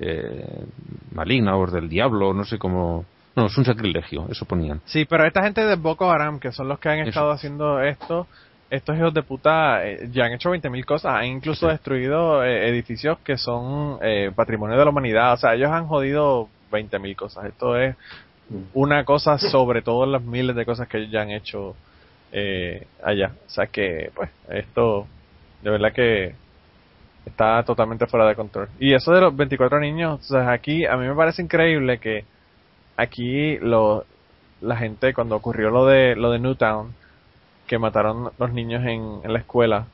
eh, 0.00 0.64
maligna 1.12 1.56
o 1.56 1.66
del 1.66 1.88
diablo 1.88 2.32
no 2.34 2.44
sé 2.44 2.58
cómo 2.58 3.04
no 3.36 3.46
es 3.46 3.56
un 3.58 3.64
sacrilegio 3.64 4.26
eso 4.30 4.44
ponían 4.44 4.80
Sí, 4.84 5.04
pero 5.04 5.24
esta 5.24 5.42
gente 5.42 5.64
de 5.64 5.76
Boko 5.76 6.10
Haram, 6.10 6.38
que 6.40 6.52
son 6.52 6.68
los 6.68 6.78
que 6.78 6.88
han 6.88 6.98
Eso. 7.00 7.08
estado 7.10 7.30
haciendo 7.32 7.80
esto, 7.80 8.26
estos 8.70 8.96
hijos 8.96 9.14
de 9.14 9.22
puta 9.22 9.86
eh, 9.86 10.08
ya 10.12 10.24
han 10.24 10.32
hecho 10.32 10.50
20.000 10.50 10.84
cosas, 10.84 11.14
han 11.14 11.26
incluso 11.26 11.66
Sí. 11.66 11.72
destruido 11.72 12.44
eh, 12.44 12.68
edificios 12.68 13.18
que 13.24 13.36
son 13.36 13.98
eh, 14.02 14.30
patrimonio 14.34 14.76
de 14.76 14.84
la 14.84 14.90
humanidad, 14.90 15.32
o 15.34 15.36
sea, 15.36 15.54
ellos 15.54 15.70
han 15.70 15.86
jodido 15.86 16.48
20.000 16.72 17.14
cosas. 17.16 17.44
Esto 17.46 17.76
es 17.76 17.94
una 18.72 19.04
cosa 19.04 19.38
sobre 19.38 19.80
todas 19.82 20.08
las 20.08 20.22
miles 20.22 20.54
de 20.56 20.64
cosas 20.66 20.86
que 20.88 20.98
ellos 20.98 21.10
ya 21.10 21.22
han 21.22 21.30
hecho 21.30 21.74
eh, 22.32 22.86
allá. 23.04 23.32
O 23.46 23.50
sea 23.50 23.66
que, 23.68 24.10
pues, 24.14 24.28
esto 24.50 25.06
de 25.62 25.70
verdad 25.70 25.92
que 25.92 26.34
está 27.26 27.62
totalmente 27.64 28.06
fuera 28.06 28.26
de 28.26 28.34
control. 28.34 28.68
Y 28.78 28.94
eso 28.94 29.12
de 29.12 29.20
los 29.20 29.34
24 29.36 29.80
niños, 29.80 30.20
o 30.20 30.34
sea, 30.34 30.52
aquí 30.52 30.84
a 30.86 30.96
mí 30.96 31.06
me 31.06 31.14
parece 31.14 31.42
increíble 31.42 31.98
que 31.98 32.24
aquí 32.96 33.56
lo, 33.58 34.04
la 34.60 34.76
gente 34.76 35.12
cuando 35.14 35.36
ocurrió 35.36 35.70
lo 35.70 35.86
de 35.86 36.14
lo 36.16 36.30
de 36.30 36.38
Newtown 36.38 36.92
que 37.66 37.78
mataron 37.78 38.30
los 38.38 38.52
niños 38.52 38.84
en, 38.84 39.20
en 39.24 39.32
la 39.32 39.38
escuela 39.40 39.86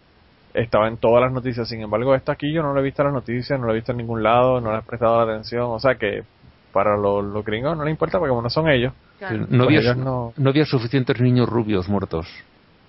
estaba 0.55 0.89
en 0.89 0.97
todas 0.97 1.23
las 1.23 1.33
noticias 1.33 1.69
sin 1.69 1.81
embargo 1.81 2.15
esto 2.15 2.33
aquí 2.33 2.53
yo 2.53 2.63
no 2.63 2.75
lo 2.75 2.81
he 2.81 2.83
visto 2.83 3.03
en 3.03 3.07
las 3.07 3.15
noticias 3.15 3.59
no 3.59 3.67
lo 3.67 3.73
he 3.73 3.77
visto 3.77 3.93
en 3.93 3.99
ningún 3.99 4.23
lado 4.23 4.61
no 4.61 4.73
le 4.73 4.79
he 4.79 4.83
prestado 4.83 5.25
la 5.25 5.33
atención 5.33 5.67
o 5.71 5.79
sea 5.79 5.95
que 5.95 6.25
para 6.73 6.97
los, 6.97 7.25
los 7.25 7.45
gringos 7.45 7.77
no 7.77 7.85
les 7.85 7.93
importa 7.93 8.19
porque 8.19 8.31
como 8.31 8.43
no 8.43 8.51
son 8.51 8.69
ellos 8.69 8.93
Claro. 9.19 9.37
no, 9.39 9.47
Pues 9.49 9.61
había, 9.63 9.81
ellos 9.81 9.97
no- 9.99 10.33
no 10.37 10.51
había 10.51 10.65
suficientes 10.65 11.21
niños 11.21 11.49
rubios 11.49 11.89
muertos 11.89 12.27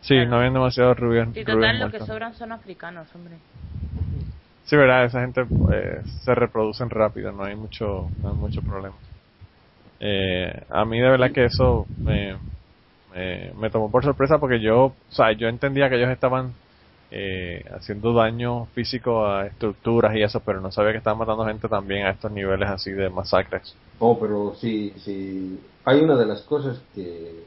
sí 0.02 0.16
Claro. 0.16 0.30
no 0.32 0.36
habían 0.38 0.54
demasiados 0.54 1.00
rubios, 1.00 1.28
Y 1.28 1.44
rubios 1.44 1.46
total, 1.56 1.80
lo 1.80 1.92
que 1.92 2.00
sobran 2.00 2.34
son 2.34 2.52
africanos, 2.52 3.08
hombre. 3.16 3.36
Sí 4.72 4.78
verdad 4.78 5.04
esa 5.04 5.20
gente 5.20 5.46
eh, 5.74 6.02
se 6.24 6.34
reproducen 6.34 6.90
rápido 6.90 7.34
no 7.34 7.44
hay 7.44 7.58
mucho 7.58 8.10
no 8.24 8.30
hay 8.30 8.36
mucho 8.36 8.62
problema 8.62 8.96
eh, 10.00 10.64
a 10.70 10.86
mí 10.86 10.98
de 11.02 11.10
verdad 11.10 11.34
que 11.34 11.44
eso 11.44 11.88
me, 12.00 12.38
me, 13.60 13.70
tomó 13.70 13.92
por 13.92 14.04
sorpresa 14.04 14.40
porque 14.40 14.62
yo, 14.62 14.86
o 14.86 14.96
sea, 15.10 15.32
yo 15.34 15.48
entendía 15.48 15.90
que 15.90 15.98
ellos 15.98 16.10
estaban 16.10 16.54
eh, 17.12 17.64
haciendo 17.70 18.14
daño 18.14 18.66
físico 18.74 19.26
a 19.28 19.46
estructuras 19.46 20.16
y 20.16 20.24
eso, 20.24 20.40
pero 20.40 20.62
no 20.62 20.72
sabía 20.72 20.94
que 20.94 20.98
estaban 21.00 21.20
matando 21.20 21.46
gente 21.46 21.68
también 21.68 22.06
a 22.06 22.12
estos 22.12 22.32
niveles 22.32 22.70
así 22.70 22.92
de 22.92 23.10
masacres. 23.10 23.76
Oh, 24.00 24.18
pero 24.20 24.56
sí, 24.56 24.92
sí. 25.06 25.60
Hay 25.86 26.00
una 26.02 26.16
de 26.16 26.26
las 26.26 26.42
cosas 26.44 26.80
que 26.96 27.44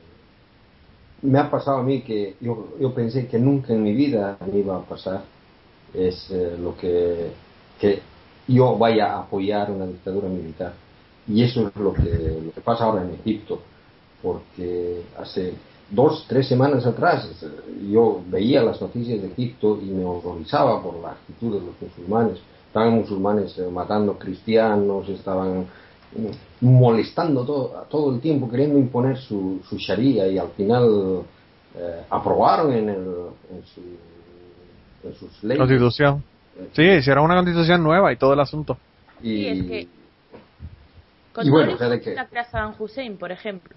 me 1.22 1.38
ha 1.40 1.50
pasado 1.50 1.78
a 1.78 1.82
mí 1.82 2.02
que 2.02 2.34
yo, 2.40 2.68
yo 2.78 2.94
pensé 2.94 3.26
que 3.26 3.38
nunca 3.38 3.72
en 3.72 3.82
mi 3.82 3.94
vida 3.94 4.36
me 4.52 4.60
iba 4.60 4.76
a 4.76 4.82
pasar. 4.82 5.22
Es 5.94 6.30
eh, 6.30 6.56
lo 6.60 6.76
que, 6.76 7.30
que 7.78 8.00
yo 8.48 8.76
vaya 8.76 9.12
a 9.12 9.20
apoyar 9.20 9.70
una 9.70 9.86
dictadura 9.86 10.28
militar. 10.28 10.74
Y 11.26 11.42
eso 11.42 11.68
es 11.68 11.76
lo 11.76 11.92
que, 11.92 12.40
lo 12.44 12.52
que 12.52 12.60
pasa 12.60 12.84
ahora 12.84 13.02
en 13.02 13.14
Egipto. 13.14 13.60
Porque 14.22 15.02
hace 15.18 15.54
dos, 15.90 16.24
tres 16.28 16.48
semanas 16.48 16.86
atrás 16.86 17.28
yo 17.90 18.20
veía 18.28 18.62
las 18.62 18.80
noticias 18.80 19.20
de 19.20 19.28
Egipto 19.28 19.78
y 19.80 19.86
me 19.86 20.04
horrorizaba 20.04 20.82
por 20.82 21.00
la 21.00 21.12
actitud 21.12 21.54
de 21.54 21.66
los 21.66 21.74
musulmanes. 21.80 22.38
Estaban 22.66 22.94
musulmanes 22.94 23.56
eh, 23.58 23.68
matando 23.70 24.18
cristianos, 24.18 25.08
estaban 25.08 25.66
mm, 26.16 26.66
molestando 26.66 27.44
todo, 27.44 27.86
todo 27.88 28.14
el 28.14 28.20
tiempo, 28.20 28.50
queriendo 28.50 28.78
imponer 28.78 29.18
su, 29.18 29.60
su 29.68 29.76
sharia 29.76 30.26
y 30.26 30.38
al 30.38 30.48
final 30.50 31.22
eh, 31.76 32.02
aprobaron 32.10 32.72
en, 32.72 32.88
el, 32.88 33.06
en, 33.50 33.64
su, 33.64 33.80
en 35.04 35.14
sus 35.14 35.42
leyes. 35.42 35.58
Constitución. 35.58 36.24
Eh, 36.58 36.68
Sí, 36.72 36.82
hicieron 36.82 37.24
una 37.24 37.34
constitución 37.34 37.82
nueva 37.82 38.12
y 38.12 38.16
todo 38.16 38.32
el 38.34 38.40
asunto. 38.40 38.78
Y, 39.22 39.28
Sí, 39.36 39.48
es 39.48 39.66
que- 39.66 39.88
Con 41.32 41.46
Y 41.46 41.50
bueno, 41.50 41.66
todo 41.66 41.74
o 41.74 41.78
sea, 41.78 41.88
de 41.88 42.14
la 42.14 42.26
que 42.28 42.38
a 42.38 42.44
Saddam 42.44 42.74
Hussein, 42.78 43.16
por 43.16 43.32
ejemplo. 43.32 43.74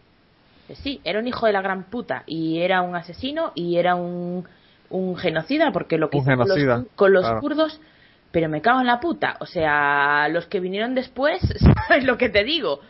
Que 0.67 0.75
sí, 0.75 1.01
era 1.03 1.19
un 1.19 1.27
hijo 1.27 1.45
de 1.47 1.53
la 1.53 1.61
gran 1.61 1.85
puta 1.85 2.23
y 2.27 2.59
era 2.59 2.81
un 2.81 2.95
asesino 2.95 3.51
y 3.55 3.77
era 3.77 3.95
un, 3.95 4.45
un 4.89 5.15
genocida 5.17 5.71
porque 5.71 5.97
lo 5.97 6.09
que 6.09 6.17
Un 6.17 6.23
hizo 6.23 6.37
con 6.37 6.47
los, 6.47 6.85
con 6.95 7.13
los 7.13 7.23
claro. 7.25 7.39
kurdos, 7.39 7.81
pero 8.31 8.47
me 8.49 8.61
cago 8.61 8.81
en 8.81 8.87
la 8.87 8.99
puta. 8.99 9.37
O 9.39 9.45
sea, 9.47 10.27
los 10.29 10.45
que 10.45 10.59
vinieron 10.59 10.93
después, 10.93 11.39
¿sabes 11.87 12.03
lo 12.03 12.17
que 12.17 12.29
te 12.29 12.43
digo? 12.43 12.81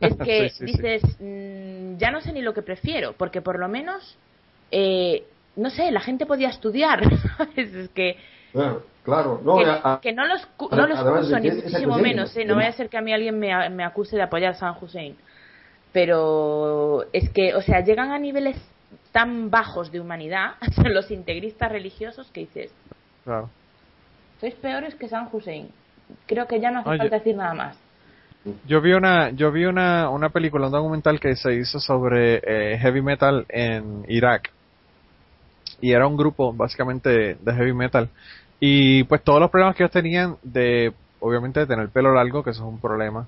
Es 0.00 0.14
que 0.24 0.50
Sí, 0.50 0.58
sí, 0.58 0.58
sí. 0.58 0.64
dices, 0.66 1.02
mm, 1.18 1.96
ya 1.96 2.10
no 2.12 2.20
sé 2.20 2.32
ni 2.32 2.42
lo 2.42 2.54
que 2.54 2.62
prefiero, 2.62 3.14
porque 3.18 3.40
por 3.40 3.58
lo 3.58 3.66
menos, 3.68 4.16
eh, 4.70 5.24
no 5.56 5.70
sé, 5.70 5.90
la 5.90 6.00
gente 6.00 6.26
podía 6.26 6.48
estudiar. 6.48 7.00
es 7.56 7.88
que 7.90 8.16
Bueno, 8.52 8.80
claro, 9.04 9.40
no, 9.44 9.56
que, 9.58 9.64
a- 9.64 9.80
a- 9.94 10.00
que 10.00 10.12
no 10.12 10.24
los, 10.26 10.46
no 10.70 10.86
los 10.86 11.30
ni 11.40 11.50
muchísimo 11.50 11.98
menos, 11.98 12.36
¿eh? 12.36 12.44
no 12.44 12.54
vaya 12.56 12.68
a 12.68 12.72
ser 12.72 12.88
que 12.88 12.98
a 12.98 13.00
mí 13.02 13.12
alguien 13.12 13.38
me, 13.38 13.68
me 13.70 13.84
acuse 13.84 14.16
de 14.16 14.22
apoyar 14.22 14.52
a 14.52 14.54
San 14.54 14.74
Hussein. 14.80 15.16
Pero 15.92 17.04
es 17.12 17.30
que, 17.30 17.54
o 17.54 17.62
sea, 17.62 17.80
llegan 17.80 18.12
a 18.12 18.18
niveles 18.18 18.56
tan 19.12 19.50
bajos 19.50 19.90
de 19.90 19.98
humanidad 20.00 20.54
los 20.84 21.10
integristas 21.10 21.70
religiosos 21.72 22.30
que 22.32 22.40
dices, 22.40 22.70
Claro. 23.24 23.48
sois 24.40 24.54
peores 24.54 24.94
que 24.94 25.08
San 25.08 25.28
Hussein. 25.32 25.68
Creo 26.26 26.46
que 26.46 26.60
ya 26.60 26.70
no 26.70 26.80
hace 26.80 26.90
Oye. 26.90 26.98
falta 26.98 27.16
decir 27.18 27.34
nada 27.34 27.54
más. 27.54 27.78
Yo 28.68 28.80
vi 28.80 28.92
una, 28.92 29.30
yo 29.30 29.50
vi 29.50 29.64
una, 29.64 30.08
una 30.10 30.28
película, 30.28 30.66
un 30.66 30.72
documental 30.72 31.18
que 31.18 31.34
se 31.34 31.54
hizo 31.54 31.80
sobre 31.80 32.40
eh, 32.44 32.78
heavy 32.78 33.02
metal 33.02 33.44
en 33.48 34.04
Irak. 34.08 34.52
Y 35.80 35.92
era 35.92 36.06
un 36.06 36.16
grupo 36.16 36.52
básicamente 36.52 37.36
de 37.40 37.52
heavy 37.54 37.72
metal. 37.72 38.08
Y 38.60 39.04
pues 39.04 39.22
todos 39.22 39.40
los 39.40 39.50
problemas 39.50 39.76
que 39.76 39.82
ellos 39.82 39.92
tenían 39.92 40.36
de, 40.42 40.92
obviamente, 41.20 41.60
de 41.60 41.66
tener 41.66 41.88
pelo 41.90 42.14
largo, 42.14 42.42
que 42.42 42.50
eso 42.50 42.62
es 42.62 42.68
un 42.68 42.80
problema. 42.80 43.26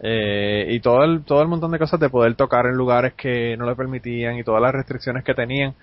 Eh, 0.00 0.66
y 0.70 0.80
todo 0.80 1.04
el, 1.04 1.22
todo 1.24 1.42
el 1.42 1.48
montón 1.48 1.70
de 1.70 1.78
cosas 1.78 1.98
de 2.00 2.10
poder 2.10 2.34
tocar 2.34 2.66
en 2.66 2.74
lugares 2.74 3.14
que 3.14 3.56
no 3.56 3.66
le 3.66 3.74
permitían 3.74 4.36
y 4.38 4.44
todas 4.44 4.62
las 4.62 4.72
restricciones 4.72 5.24
que 5.24 5.34
tenían. 5.34 5.74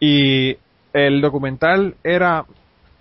Y 0.00 0.56
el 0.92 1.20
documental 1.20 1.96
era 2.02 2.44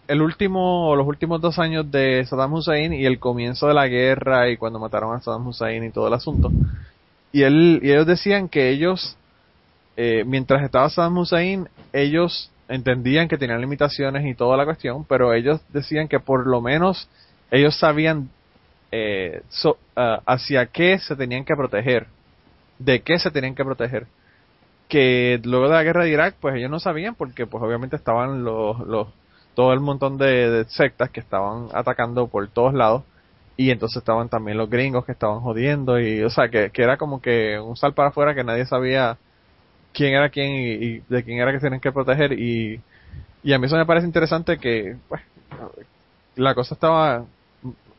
el 0.07 0.21
último, 0.21 0.95
los 0.95 1.07
últimos 1.07 1.41
dos 1.41 1.59
años 1.59 1.89
de 1.89 2.25
Saddam 2.25 2.53
Hussein 2.53 2.93
y 2.93 3.05
el 3.05 3.19
comienzo 3.19 3.67
de 3.67 3.73
la 3.73 3.87
guerra 3.87 4.49
y 4.49 4.57
cuando 4.57 4.79
mataron 4.79 5.15
a 5.15 5.21
Saddam 5.21 5.47
Hussein 5.47 5.83
y 5.83 5.91
todo 5.91 6.07
el 6.07 6.13
asunto. 6.13 6.51
Y 7.31 7.43
él, 7.43 7.79
y 7.81 7.91
ellos 7.91 8.05
decían 8.05 8.49
que 8.49 8.69
ellos, 8.69 9.17
eh, 9.97 10.23
mientras 10.25 10.63
estaba 10.63 10.89
Saddam 10.89 11.17
Hussein, 11.17 11.67
ellos 11.91 12.51
entendían 12.67 13.27
que 13.27 13.37
tenían 13.37 13.61
limitaciones 13.61 14.25
y 14.25 14.35
toda 14.35 14.57
la 14.57 14.65
cuestión, 14.65 15.05
pero 15.05 15.33
ellos 15.33 15.61
decían 15.69 16.07
que 16.07 16.19
por 16.19 16.47
lo 16.47 16.61
menos 16.61 17.07
ellos 17.51 17.77
sabían 17.77 18.29
eh, 18.91 19.41
so- 19.49 19.77
ah, 19.95 20.21
hacia 20.25 20.67
qué 20.67 20.97
se 20.99 21.15
tenían 21.15 21.45
que 21.45 21.55
proteger, 21.55 22.07
de 22.79 23.01
qué 23.01 23.19
se 23.19 23.31
tenían 23.31 23.55
que 23.55 23.63
proteger. 23.65 24.07
Que 24.89 25.39
luego 25.43 25.67
de 25.67 25.73
la 25.75 25.83
guerra 25.83 26.03
de 26.03 26.11
Irak, 26.11 26.35
pues 26.39 26.55
ellos 26.55 26.69
no 26.69 26.79
sabían 26.79 27.15
porque 27.15 27.47
pues 27.47 27.63
obviamente 27.63 27.95
estaban 27.95 28.43
los, 28.43 28.79
los 28.81 29.07
todo 29.55 29.73
el 29.73 29.79
montón 29.79 30.17
de, 30.17 30.49
de 30.49 30.65
sectas 30.65 31.09
que 31.11 31.19
estaban 31.19 31.67
atacando 31.73 32.27
por 32.27 32.47
todos 32.49 32.73
lados 32.73 33.03
y 33.55 33.69
entonces 33.71 33.97
estaban 33.97 34.29
también 34.29 34.57
los 34.57 34.69
gringos 34.69 35.05
que 35.05 35.11
estaban 35.11 35.41
jodiendo 35.41 35.99
y 35.99 36.23
o 36.23 36.29
sea 36.29 36.49
que, 36.49 36.71
que 36.71 36.81
era 36.83 36.97
como 36.97 37.21
que 37.21 37.59
un 37.59 37.77
sal 37.77 37.93
para 37.93 38.09
afuera 38.09 38.33
que 38.33 38.43
nadie 38.43 38.65
sabía 38.65 39.17
quién 39.93 40.13
era 40.15 40.29
quién 40.29 40.51
y, 40.55 40.99
de 40.99 41.23
quién 41.23 41.39
era 41.39 41.51
que 41.53 41.59
tenían 41.59 41.81
que 41.81 41.91
proteger 41.91 42.33
y, 42.33 42.81
y 43.43 43.53
a 43.53 43.59
mí 43.59 43.67
eso 43.67 43.77
me 43.77 43.85
parece 43.85 44.07
interesante 44.07 44.59
que 44.59 44.97
pues 45.09 45.21
la 46.35 46.55
cosa 46.55 46.73
estaba 46.75 47.25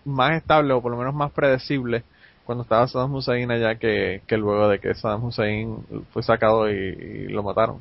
más 0.05 0.37
estable 0.37 0.75
o 0.75 0.83
por 0.83 0.93
lo 0.93 0.99
menos 0.99 1.15
más 1.15 1.33
predecible 1.33 2.05
cuando 2.45 2.63
estaba 2.65 2.87
Saddam 2.89 3.15
Hussein 3.15 3.51
allá 3.51 3.79
que, 3.79 4.23
que 4.27 4.37
luego 4.37 4.69
de 4.69 4.79
que 4.81 4.95
Saddam 4.95 5.25
Hussein 5.25 5.79
fue 6.13 6.23
sacado 6.23 6.71
y, 6.71 7.29
lo 7.29 7.43
mataron 7.43 7.79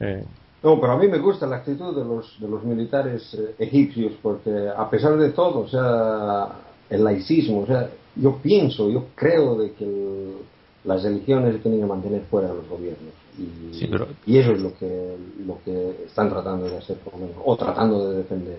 eh, 0.00 0.24
No, 0.62 0.80
pero 0.80 0.92
a 0.92 0.98
mí 0.98 1.06
me 1.08 1.18
gusta 1.18 1.46
la 1.46 1.56
actitud 1.56 1.94
de 1.96 2.04
los, 2.04 2.38
de 2.40 2.48
los 2.48 2.64
militares 2.64 3.32
eh, 3.34 3.54
egipcios, 3.58 4.14
porque 4.22 4.68
a 4.76 4.90
pesar 4.90 5.16
de 5.16 5.30
todo, 5.30 5.60
o 5.60 5.68
sea, 5.68 6.48
el 6.90 7.04
laicismo, 7.04 7.60
o 7.62 7.66
sea, 7.66 7.90
yo 8.16 8.38
pienso, 8.42 8.90
yo 8.90 9.06
creo 9.14 9.56
de 9.56 9.72
que 9.74 9.84
el- 9.84 10.48
las 10.84 11.02
religiones 11.02 11.62
tienen 11.62 11.80
que 11.80 11.86
mantener 11.86 12.22
fuera 12.24 12.48
de 12.48 12.54
los 12.54 12.68
gobiernos. 12.68 13.14
Y, 13.38 13.74
Sí, 13.74 13.86
pero- 13.90 14.08
y 14.26 14.38
eso 14.38 14.52
es 14.52 14.60
lo 14.60 14.76
que, 14.76 15.16
lo 15.46 15.58
que 15.64 16.04
están 16.06 16.28
tratando 16.28 16.68
de 16.68 16.76
hacer, 16.78 16.96
por 16.98 17.12
lo 17.14 17.20
menos, 17.20 17.36
o 17.44 17.56
tratando 17.56 18.10
de 18.10 18.18
defender. 18.18 18.58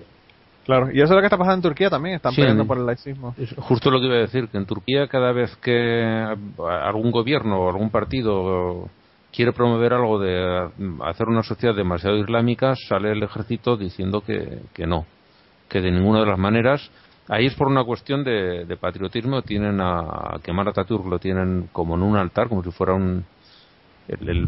claro 0.66 0.88
y 0.92 0.98
eso 1.02 1.06
es 1.06 1.12
lo 1.12 1.20
que 1.20 1.26
está 1.26 1.38
pasando 1.38 1.56
en 1.56 1.62
Turquía 1.64 1.90
también 1.90 2.16
están 2.16 2.32
Sí. 2.34 2.42
peleando 2.42 2.66
por 2.66 2.78
el 2.78 2.86
laicismo 2.86 3.34
Es 3.38 3.54
justo 3.58 3.90
lo 3.92 4.00
que 4.00 4.06
iba 4.06 4.16
a 4.16 4.20
decir, 4.20 4.48
que 4.50 4.58
en 4.58 4.66
Turquía 4.66 5.08
cada 5.08 5.32
vez 5.32 5.56
que 5.58 6.24
algún 6.84 7.12
gobierno 7.12 7.60
o 7.60 7.70
algún 7.70 7.90
partido 7.90 8.88
quiere 9.34 9.52
promover 9.52 9.94
algo 9.94 10.20
de 10.20 10.70
hacer 11.06 11.28
una 11.28 11.44
sociedad 11.44 11.76
demasiado 11.76 12.18
islámica, 12.18 12.74
sale 12.88 13.12
el 13.12 13.22
ejército 13.24 13.78
diciendo 13.78 14.22
que, 14.22 14.60
que 14.74 14.88
no, 14.88 15.06
que 15.70 15.82
de 15.82 15.92
ninguna 15.92 16.22
de 16.22 16.26
las 16.28 16.40
maneras. 16.40 16.90
Ahí 17.28 17.46
es 17.46 17.54
por 17.54 17.68
una 17.68 17.84
cuestión 17.84 18.24
de, 18.24 18.66
de 18.66 18.76
patriotismo, 18.78 19.44
tienen 19.44 19.80
a, 19.82 20.00
a 20.00 20.40
Kemal 20.42 20.68
Atatürk, 20.68 21.06
lo 21.06 21.20
tienen 21.20 21.70
como 21.72 21.94
en 21.96 22.02
un 22.02 22.16
altar, 22.18 22.48
como 22.50 22.64
si 22.64 22.72
fuera 22.72 22.94
un... 22.96 23.24
el- 24.10 24.30
el- 24.30 24.48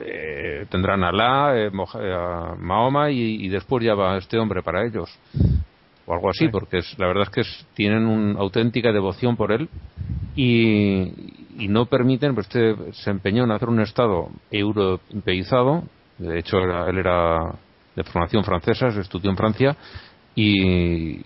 eh, 0.00 0.66
tendrán 0.70 1.02
a 1.04 1.08
Alá, 1.08 1.56
eh, 1.58 1.70
eh, 1.72 2.12
a 2.14 2.54
Mahoma 2.58 3.10
y, 3.10 3.44
y 3.46 3.48
después 3.48 3.84
ya 3.84 3.94
va 3.94 4.16
este 4.16 4.38
hombre 4.38 4.62
para 4.62 4.84
ellos 4.86 5.08
o 6.06 6.14
algo 6.14 6.30
así, 6.30 6.44
Sí. 6.46 6.48
porque 6.50 6.78
es, 6.78 6.98
la 6.98 7.06
verdad 7.08 7.24
es 7.24 7.30
que 7.30 7.40
es- 7.42 7.66
tienen 7.74 8.06
una 8.06 8.38
auténtica 8.40 8.92
devoción 8.92 9.36
por 9.36 9.50
él 9.52 9.68
y, 10.36 11.12
y 11.58 11.68
no 11.68 11.86
permiten, 11.86 12.34
pues 12.34 12.46
este 12.46 12.92
se 12.92 13.10
empeñó 13.10 13.44
en 13.44 13.50
hacer 13.50 13.68
un 13.68 13.80
Estado 13.80 14.28
europeizado, 14.50 15.82
de 16.18 16.38
hecho 16.38 16.58
era- 16.58 16.88
él 16.88 16.98
era 16.98 17.54
de 17.96 18.04
formación 18.04 18.44
francesa, 18.44 18.90
se 18.92 19.00
estudió 19.00 19.30
en 19.30 19.36
Francia 19.36 19.76
y, 20.34 21.20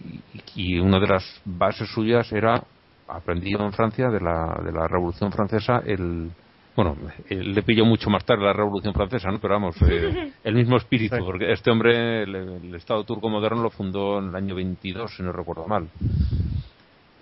y 0.56 0.78
una 0.78 0.98
de 0.98 1.06
las 1.08 1.42
bases 1.44 1.88
suyas 1.90 2.32
era 2.32 2.62
aprendido 3.06 3.62
en 3.66 3.72
Francia 3.72 4.08
de 4.08 4.20
la, 4.20 4.58
de 4.64 4.72
la 4.72 4.88
Revolución 4.88 5.30
Francesa 5.30 5.82
el 5.84 6.30
bueno, 6.74 6.96
él 7.28 7.52
le 7.54 7.62
pilló 7.62 7.84
mucho 7.84 8.08
más 8.10 8.24
tarde 8.24 8.44
la 8.44 8.52
Revolución 8.52 8.94
Francesa, 8.94 9.30
¿no? 9.30 9.38
Pero 9.38 9.54
vamos, 9.54 9.76
eh, 9.82 10.32
el 10.44 10.54
mismo 10.54 10.76
espíritu, 10.76 11.16
Sí. 11.16 11.22
porque 11.24 11.52
este 11.52 11.70
hombre, 11.70 12.22
el, 12.22 12.34
el 12.34 12.74
Estado 12.74 13.04
turco 13.04 13.28
moderno 13.28 13.62
lo 13.62 13.70
fundó 13.70 14.18
en 14.18 14.28
el 14.28 14.34
año 14.36 14.54
22, 14.54 15.14
si 15.16 15.22
no 15.22 15.32
recuerdo 15.32 15.66
mal. 15.66 15.88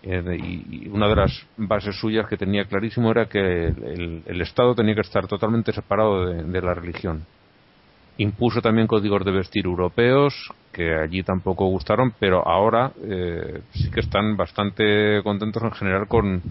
Eh, 0.03 0.39
y, 0.43 0.85
y 0.87 0.89
una 0.89 1.09
de 1.09 1.17
las 1.17 1.47
bases 1.59 1.95
suyas 1.99 2.27
que 2.27 2.37
tenía 2.39 2.65
clarísimo 2.65 3.11
era 3.11 3.27
que 3.27 3.39
el, 3.67 4.23
el 4.25 4.41
Estado 4.41 4.75
tenía 4.75 4.95
que 4.95 5.03
estar 5.03 5.27
totalmente 5.27 5.73
separado 5.73 6.27
de, 6.27 6.43
de 6.45 6.63
la 6.63 6.73
religión. 6.75 7.25
Impuso 8.17 8.61
también 8.63 8.87
códigos 8.87 9.25
de 9.25 9.31
vestir 9.33 9.67
europeos, 9.67 10.35
que 10.73 10.95
allí 10.95 11.23
tampoco 11.23 11.67
gustaron, 11.67 12.13
pero 12.19 12.47
ahora 12.47 12.93
eh, 13.03 13.63
sí 13.73 13.91
que 13.91 14.01
están 14.01 14.37
bastante 14.37 15.23
contentos 15.23 15.63
en 15.63 15.73
general 15.73 16.07
con, 16.07 16.43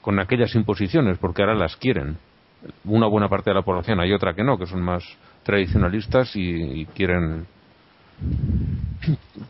con 0.00 0.18
aquellas 0.18 0.54
imposiciones, 0.54 1.18
porque 1.18 1.42
ahora 1.42 1.54
las 1.54 1.76
quieren. 1.76 2.16
Una 2.84 3.06
buena 3.06 3.28
parte 3.28 3.50
de 3.50 3.54
la 3.54 3.62
población, 3.62 4.00
hay 4.00 4.12
otra 4.12 4.34
que 4.34 4.44
no, 4.44 4.58
que 4.58 4.66
son 4.66 4.82
más 4.82 5.04
tradicionalistas 5.42 6.36
y, 6.36 6.80
y 6.80 6.86
quieren 6.86 7.46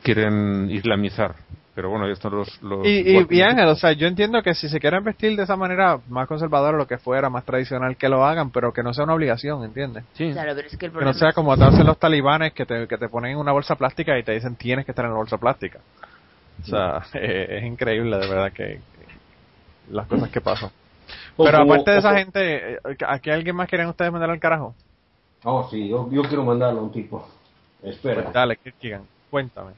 quieren 0.02 0.70
islamizar 0.70 1.34
Pero 1.74 1.90
bueno, 1.90 2.06
estos 2.06 2.32
los... 2.32 2.62
los 2.62 2.86
y, 2.86 3.18
y, 3.18 3.26
y, 3.28 3.42
Ángel, 3.42 3.66
o 3.66 3.74
sea, 3.74 3.92
yo 3.92 4.06
entiendo 4.06 4.42
que 4.42 4.54
si 4.54 4.68
se 4.68 4.78
quieren 4.78 5.02
vestir 5.02 5.36
de 5.36 5.42
esa 5.42 5.56
manera 5.56 5.98
más 6.08 6.28
conservadora, 6.28 6.76
lo 6.76 6.86
que 6.86 6.98
fuera, 6.98 7.30
más 7.30 7.44
tradicional, 7.44 7.96
que 7.96 8.08
lo 8.08 8.24
hagan, 8.24 8.50
pero 8.50 8.72
que 8.72 8.82
no 8.82 8.92
sea 8.92 9.04
una 9.04 9.14
obligación, 9.14 9.64
¿entiendes? 9.64 10.04
Sí. 10.14 10.30
Claro, 10.32 10.52
pero 10.54 10.68
es 10.68 10.76
que, 10.76 10.86
el 10.86 10.92
que 10.92 11.04
no 11.04 11.12
sea 11.14 11.32
como 11.32 11.56
te 11.56 11.64
hacen 11.64 11.86
los 11.86 11.98
talibanes 11.98 12.52
que 12.52 12.66
te, 12.66 12.86
que 12.86 12.98
te 12.98 13.08
ponen 13.08 13.32
en 13.32 13.38
una 13.38 13.52
bolsa 13.52 13.74
plástica 13.76 14.18
y 14.18 14.22
te 14.22 14.32
dicen 14.32 14.56
tienes 14.56 14.84
que 14.84 14.92
estar 14.92 15.04
en 15.04 15.12
la 15.12 15.16
bolsa 15.16 15.38
plástica. 15.38 15.80
O 16.62 16.66
sea, 16.66 17.02
es 17.14 17.64
increíble 17.64 18.18
de 18.18 18.28
verdad 18.28 18.52
que, 18.52 18.64
que 18.64 19.92
las 19.92 20.06
cosas 20.06 20.28
que 20.30 20.40
pasan. 20.40 20.70
Pero 21.36 21.58
aparte 21.58 21.90
de 21.90 21.98
esa 21.98 22.14
gente, 22.18 22.78
¿aquí 23.06 23.30
alguien 23.30 23.56
más 23.56 23.68
quieren 23.68 23.88
ustedes 23.88 24.12
mandar 24.12 24.30
al 24.30 24.40
carajo? 24.40 24.74
Oh, 25.44 25.68
sí, 25.70 25.88
yo, 25.88 26.08
yo 26.10 26.22
quiero 26.22 26.44
mandarlo 26.44 26.80
a 26.80 26.82
un 26.82 26.92
tipo. 26.92 27.26
Espera. 27.82 28.22
Pues 28.22 28.34
dale, 28.34 28.56
Kirkigan, 28.56 29.02
cuéntame. 29.30 29.72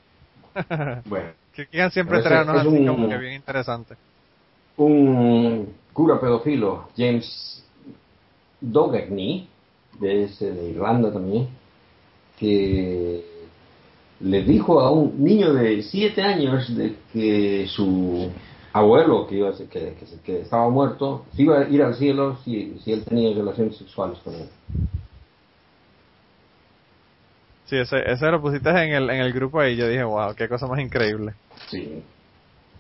Bueno. 1.07 1.31
Kirkigan 1.55 1.91
siempre 1.91 2.23
trae 2.23 2.39
así 2.49 2.67
un, 2.67 2.87
como 2.87 3.09
que 3.09 3.19
bien 3.19 3.35
interesante. 3.35 3.95
Un 4.77 5.75
cura 5.93 6.19
pedófilo, 6.19 6.89
James 6.97 7.63
Dougherty, 8.61 9.49
de, 10.01 10.25
ese, 10.25 10.51
de 10.53 10.71
Irlanda 10.71 11.13
también, 11.13 11.49
que 12.39 13.25
le 14.21 14.43
dijo 14.45 14.81
a 14.81 14.91
un 14.91 15.23
niño 15.23 15.53
de 15.53 15.83
7 15.83 16.23
años 16.23 16.75
de 16.75 16.97
que 17.13 17.67
su 17.69 18.31
abuelo, 18.73 19.27
que, 19.27 19.37
iba, 19.37 19.53
que, 19.53 19.67
que, 19.69 19.95
que, 20.25 20.41
estaba 20.41 20.69
muerto, 20.71 21.27
se 21.35 21.43
iba 21.43 21.59
a 21.59 21.69
ir 21.69 21.83
al 21.83 21.95
cielo 21.95 22.37
si, 22.45 22.79
si 22.83 22.93
él 22.93 23.05
tenía 23.05 23.35
relaciones 23.35 23.77
sexuales 23.77 24.19
con 24.25 24.35
él. 24.35 24.49
Sí, 27.67 27.77
ese, 27.77 28.11
ese 28.11 28.31
lo 28.31 28.41
pusiste 28.41 28.69
en 28.71 28.93
el, 28.93 29.11
en 29.11 29.21
el 29.21 29.33
grupo 29.33 29.63
y 29.65 29.77
yo 29.77 29.89
dije, 29.89 30.05
wow, 30.05 30.35
qué 30.35 30.49
cosa 30.49 30.67
más 30.67 30.81
increíble. 30.81 31.35
Sí. 31.69 32.03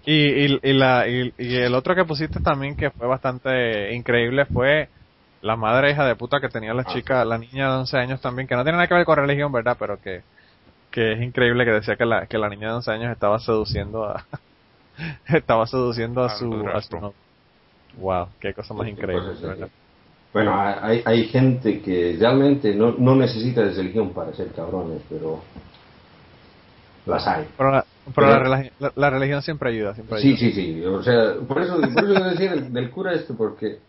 Y, 0.05 0.47
y, 0.47 0.61
y, 0.63 0.73
la, 0.73 1.07
y, 1.09 1.33
y 1.39 1.57
el 1.57 1.75
otro 1.75 1.95
que 1.95 2.05
pusiste 2.05 2.41
también 2.41 2.77
que 2.77 2.91
fue 2.91 3.07
bastante 3.07 3.95
increíble 3.95 4.47
fue 4.47 4.89
la 5.43 5.57
madre 5.57 5.91
hija 5.91 6.07
de 6.07 6.17
puta 6.17 6.41
que 6.41 6.49
tenía 6.49 6.73
la 6.73 6.85
chica, 6.85 7.25
la 7.25 7.39
niña 7.39 7.71
de 7.71 7.79
11 7.81 7.97
años 7.99 8.21
también, 8.21 8.49
que 8.49 8.55
no 8.55 8.63
tiene 8.63 8.77
nada 8.77 8.89
que 8.89 8.95
ver 8.95 9.05
con 9.05 9.17
religión, 9.17 9.53
¿verdad? 9.53 9.77
Pero 9.79 10.01
que, 10.01 10.23
que 10.91 11.13
es 11.13 11.21
increíble 11.21 11.65
que 11.65 11.73
decía 11.73 11.97
que 11.97 12.07
la, 12.07 12.27
que 12.27 12.39
la 12.39 12.49
niña 12.49 12.69
de 12.69 12.75
11 12.75 12.91
años 12.93 13.13
estaba 13.13 13.39
seduciendo 13.41 14.05
a, 14.05 14.25
estaba 15.29 15.67
seduciendo 15.67 16.23
a 16.23 16.37
su, 16.37 16.53
a 16.69 16.81
su 16.81 17.01
no. 17.01 17.15
Wow, 17.99 18.29
qué 18.41 18.55
cosa 18.55 18.75
más 18.75 18.89
increíble, 18.89 19.35
¿verdad? 19.43 19.69
Bueno, 20.33 20.59
hay, 20.59 21.03
hay 21.05 21.25
gente 21.27 21.83
que 21.83 22.17
realmente 22.19 22.75
no, 22.75 22.93
no 22.93 23.15
necesita 23.15 23.63
de 23.63 23.75
religión 23.75 24.15
para 24.15 24.33
ser 24.33 24.49
cabrones, 24.53 25.03
pero 25.11 25.41
las 27.05 27.27
hay. 27.27 27.47
Pero 27.57 27.71
la, 27.71 27.85
pero 28.15 28.49
la, 28.49 28.71
la, 28.79 28.93
la, 28.95 29.11
religión 29.11 29.43
siempre 29.43 29.69
ayuda, 29.71 29.95
siempre 29.95 30.17
ayuda. 30.19 30.37
Sí, 30.39 30.53
sí, 30.53 30.53
sí. 30.53 30.85
O 30.87 31.03
sea, 31.03 31.35
por 31.47 31.61
eso, 31.61 31.79
por 31.79 32.05
eso 32.05 32.25
decía 32.25 32.51
del, 32.53 32.73
del, 32.73 32.91
cura 32.91 33.13
este, 33.13 33.35
porque, 33.35 33.81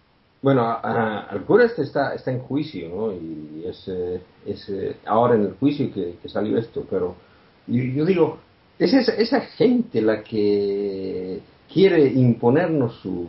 bueno, 0.41 0.63
a, 0.63 0.81
a, 0.83 1.33
el 1.33 1.43
cura 1.43 1.63
este 1.63 1.83
está, 1.83 2.13
está 2.13 2.31
en 2.31 2.39
juicio, 2.39 2.89
¿no? 2.89 3.13
Y 3.13 3.63
es, 3.65 3.89
es 4.45 4.71
ahora 5.05 5.35
en 5.35 5.43
el 5.43 5.53
juicio 5.53 5.93
que, 5.93 6.17
que 6.21 6.27
salió 6.27 6.57
esto, 6.57 6.85
pero 6.89 7.15
yo, 7.67 7.83
yo 7.83 8.03
digo, 8.03 8.39
es 8.83 8.93
esa, 8.93 9.13
esa 9.13 9.41
gente 9.41 10.01
la 10.01 10.23
que 10.23 11.39
quiere 11.71 12.05
imponernos 12.07 12.95
sus 13.01 13.27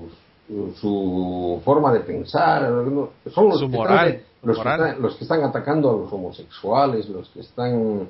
su 0.79 1.61
forma 1.65 1.93
de 1.93 2.01
pensar, 2.01 2.71
son 3.33 3.49
los, 3.49 3.61
su 3.61 3.71
que, 3.71 3.77
moral, 3.77 4.09
están, 4.09 4.23
los, 4.43 4.59
moral. 4.59 4.79
Que 4.79 4.85
están, 4.85 5.03
los 5.03 5.17
que 5.17 5.25
están 5.25 5.43
atacando 5.43 5.91
a 5.91 5.97
los 5.97 6.13
homosexuales, 6.13 7.09
los 7.09 7.29
que 7.31 7.41
están 7.41 8.09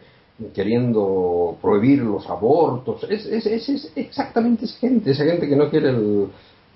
queriendo 0.52 1.56
prohibir 1.62 2.00
los 2.00 2.28
abortos, 2.28 3.04
es, 3.08 3.24
es, 3.26 3.46
es, 3.46 3.68
es 3.68 3.92
exactamente 3.94 4.64
esa 4.64 4.78
gente, 4.78 5.12
esa 5.12 5.24
gente 5.24 5.48
que 5.48 5.54
no 5.54 5.70
quiere 5.70 5.90
el, 5.90 6.26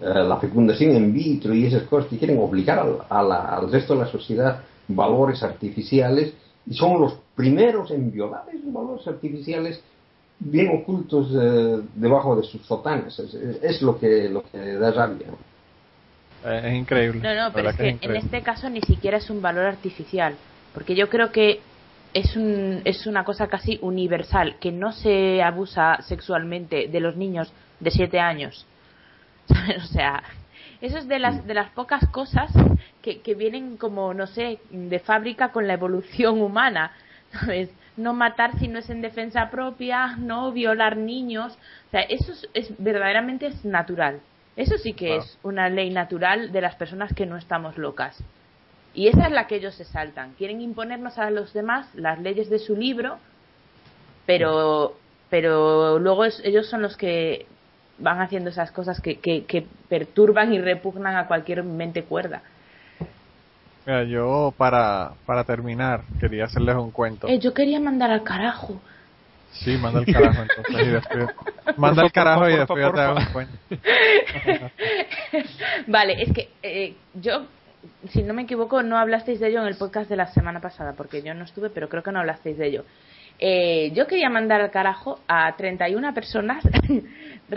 eh, 0.00 0.04
la 0.04 0.36
fecundación 0.36 0.94
in 0.94 1.12
vitro 1.12 1.52
y 1.52 1.66
esas 1.66 1.82
cosas, 1.84 2.08
que 2.08 2.18
quieren 2.18 2.38
obligar 2.38 2.78
al, 2.78 2.98
a 3.08 3.22
la, 3.22 3.48
al 3.56 3.72
resto 3.72 3.94
de 3.94 4.00
la 4.00 4.06
sociedad 4.06 4.62
valores 4.86 5.42
artificiales 5.42 6.32
y 6.66 6.74
son 6.74 7.00
los 7.00 7.14
primeros 7.34 7.90
en 7.90 8.10
violar 8.10 8.44
esos 8.52 8.72
valores 8.72 9.06
artificiales 9.06 9.82
bien 10.40 10.68
ocultos 10.68 11.28
eh, 11.34 11.82
debajo 11.94 12.36
de 12.36 12.42
sus 12.44 12.64
sotanas. 12.66 13.18
Es, 13.18 13.34
es, 13.34 13.82
lo 13.82 13.98
que 13.98 14.28
lo 14.28 14.42
que 14.42 14.58
da 14.74 14.90
rabia. 14.92 15.28
Es 16.44 16.74
increíble. 16.74 17.20
No, 17.20 17.34
no, 17.34 17.52
pero 17.52 17.70
es 17.70 17.76
que, 17.76 17.88
es 17.90 18.02
en 18.02 18.16
este 18.16 18.42
caso 18.42 18.70
ni 18.70 18.80
siquiera 18.82 19.18
es 19.18 19.28
un 19.30 19.42
valor 19.42 19.66
artificial, 19.66 20.36
porque 20.72 20.94
yo 20.94 21.08
creo 21.08 21.32
que 21.32 21.60
es, 22.14 22.36
un, 22.36 22.80
es 22.84 23.06
una 23.06 23.24
cosa 23.24 23.48
casi 23.48 23.78
universal, 23.82 24.56
que 24.60 24.70
no 24.70 24.92
se 24.92 25.42
abusa 25.42 26.00
sexualmente 26.02 26.88
de 26.88 27.00
los 27.00 27.16
niños 27.16 27.52
de 27.80 27.90
7 27.90 28.20
años. 28.20 28.66
o 29.48 29.86
sea, 29.86 30.22
eso 30.80 30.98
es 30.98 31.08
de 31.08 31.18
las, 31.18 31.44
de 31.46 31.54
las 31.54 31.70
pocas 31.70 32.08
cosas 32.10 32.52
que, 33.02 33.20
que 33.20 33.34
vienen 33.34 33.76
como, 33.76 34.14
no 34.14 34.26
sé, 34.26 34.60
de 34.70 34.98
fábrica 35.00 35.50
con 35.50 35.66
la 35.66 35.74
evolución 35.74 36.40
humana. 36.40 36.92
¿Sabes? 37.32 37.70
No 37.98 38.14
matar 38.14 38.58
si 38.58 38.68
no 38.68 38.78
es 38.78 38.88
en 38.90 39.02
defensa 39.02 39.50
propia, 39.50 40.16
no 40.16 40.52
violar 40.52 40.96
niños, 40.96 41.58
o 41.88 41.90
sea, 41.90 42.00
eso 42.02 42.32
es, 42.32 42.48
es 42.54 42.72
verdaderamente 42.78 43.46
es 43.46 43.64
natural. 43.64 44.20
Eso 44.56 44.76
sí 44.78 44.92
que 44.92 45.10
wow. 45.10 45.18
es 45.18 45.38
una 45.42 45.68
ley 45.68 45.90
natural 45.90 46.50
de 46.50 46.60
las 46.60 46.74
personas 46.76 47.12
que 47.14 47.26
no 47.26 47.36
estamos 47.36 47.78
locas. 47.78 48.22
Y 48.94 49.08
esa 49.08 49.26
es 49.26 49.32
la 49.32 49.46
que 49.46 49.56
ellos 49.56 49.74
se 49.74 49.84
saltan. 49.84 50.32
Quieren 50.38 50.60
imponernos 50.60 51.18
a 51.18 51.30
los 51.30 51.52
demás 51.52 51.88
las 51.94 52.18
leyes 52.18 52.50
de 52.50 52.58
su 52.58 52.74
libro, 52.74 53.18
pero, 54.26 54.96
pero 55.30 55.98
luego 55.98 56.24
es, 56.24 56.40
ellos 56.44 56.68
son 56.68 56.82
los 56.82 56.96
que 56.96 57.46
van 57.98 58.20
haciendo 58.20 58.50
esas 58.50 58.72
cosas 58.72 59.00
que, 59.00 59.20
que, 59.20 59.44
que 59.44 59.66
perturban 59.88 60.52
y 60.52 60.60
repugnan 60.60 61.16
a 61.16 61.26
cualquier 61.26 61.62
mente 61.62 62.02
cuerda. 62.02 62.42
Mira, 63.86 64.04
yo 64.04 64.52
para, 64.56 65.12
para 65.26 65.44
terminar 65.44 66.02
quería 66.20 66.44
hacerles 66.44 66.76
un 66.76 66.90
cuento. 66.90 67.28
Eh, 67.28 67.38
yo 67.38 67.54
quería 67.54 67.80
mandar 67.80 68.10
al 68.10 68.22
carajo. 68.22 68.80
Sí, 69.52 69.76
manda 69.78 70.00
al 70.00 70.06
carajo 70.06 70.42
entonces 70.42 70.86
y 70.86 70.90
después 70.90 71.28
manda 71.76 72.02
al 72.02 72.12
carajo 72.12 72.48
y 72.48 72.56
después 72.56 72.84
yo 72.84 72.92
te 72.92 73.00
hago 73.00 73.18
un 73.18 73.24
cuento. 73.32 73.58
vale, 75.86 76.22
es 76.22 76.32
que 76.32 76.50
eh, 76.62 76.94
yo, 77.14 77.46
si 78.10 78.22
no 78.22 78.34
me 78.34 78.42
equivoco, 78.42 78.82
no 78.82 78.98
hablasteis 78.98 79.40
de 79.40 79.48
ello 79.48 79.62
en 79.62 79.68
el 79.68 79.76
podcast 79.76 80.08
de 80.10 80.16
la 80.16 80.26
semana 80.28 80.60
pasada, 80.60 80.92
porque 80.96 81.22
yo 81.22 81.34
no 81.34 81.44
estuve, 81.44 81.70
pero 81.70 81.88
creo 81.88 82.02
que 82.02 82.12
no 82.12 82.20
hablasteis 82.20 82.58
de 82.58 82.66
ello. 82.66 82.84
Eh, 83.38 83.92
yo 83.94 84.06
quería 84.06 84.28
mandar 84.28 84.60
al 84.60 84.70
carajo 84.70 85.20
a 85.28 85.54
31 85.56 86.12
personas 86.12 86.64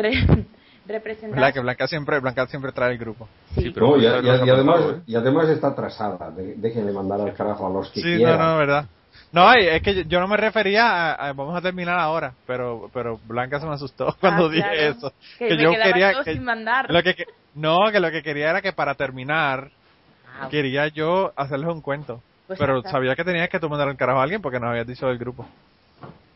representadas. 0.91 1.35
¿Verdad 1.35 1.53
que 1.53 1.59
Blanca 1.59 1.87
siempre, 1.87 2.19
Blanca 2.19 2.47
siempre 2.47 2.71
trae 2.71 2.91
el 2.91 2.97
grupo? 2.97 3.27
Sí, 3.55 3.61
sí 3.61 3.71
pero 3.71 3.87
no, 3.87 3.97
y, 3.97 4.01
y, 4.01 4.05
y, 4.05 4.49
además, 4.49 4.79
y, 5.05 5.15
además, 5.15 5.49
está 5.49 5.67
atrasada. 5.67 6.31
De, 6.31 6.55
déjenle 6.55 6.91
mandar 6.91 7.21
al 7.21 7.33
carajo 7.33 7.67
a 7.67 7.69
los 7.69 7.89
que 7.89 8.01
sí, 8.01 8.17
quieran. 8.17 8.37
no, 8.37 8.51
no, 8.53 8.57
verdad. 8.57 8.85
No, 9.31 9.53
es 9.53 9.81
que 9.81 10.05
yo 10.05 10.19
no 10.19 10.27
me 10.27 10.37
refería 10.37 11.13
a, 11.13 11.29
a, 11.29 11.33
vamos 11.33 11.55
a 11.55 11.61
terminar 11.61 11.97
ahora, 11.97 12.33
pero 12.45 12.89
pero 12.93 13.19
Blanca 13.25 13.59
se 13.59 13.65
me 13.65 13.73
asustó 13.73 14.15
cuando 14.19 14.45
ah, 14.45 14.49
dije 14.49 14.69
claro. 14.69 14.91
eso. 14.97 15.13
Que, 15.37 15.47
que 15.47 15.57
yo 15.57 15.71
quería 15.71 16.13
yo 16.13 16.23
que, 16.23 16.33
sin 16.33 16.43
mandar. 16.43 16.91
Lo 16.91 17.01
que, 17.01 17.15
no, 17.55 17.77
que 17.91 17.99
lo 17.99 18.11
que 18.11 18.23
quería 18.23 18.49
era 18.49 18.61
que 18.61 18.73
para 18.73 18.95
terminar 18.95 19.71
Ah, 20.41 20.49
quería 20.49 20.87
yo 20.87 21.31
hacerles 21.35 21.69
un 21.69 21.81
cuento. 21.81 22.21
Pues 22.47 22.59
pero 22.59 22.81
sabía 22.83 23.15
que 23.15 23.23
tenías 23.23 23.49
que 23.49 23.59
tú 23.59 23.69
mandar 23.69 23.87
el 23.87 23.95
carajo 23.95 24.19
a 24.19 24.23
alguien 24.23 24.41
porque 24.41 24.59
nos 24.59 24.69
habías 24.69 24.87
dicho 24.87 25.07
del 25.07 25.17
grupo. 25.17 25.47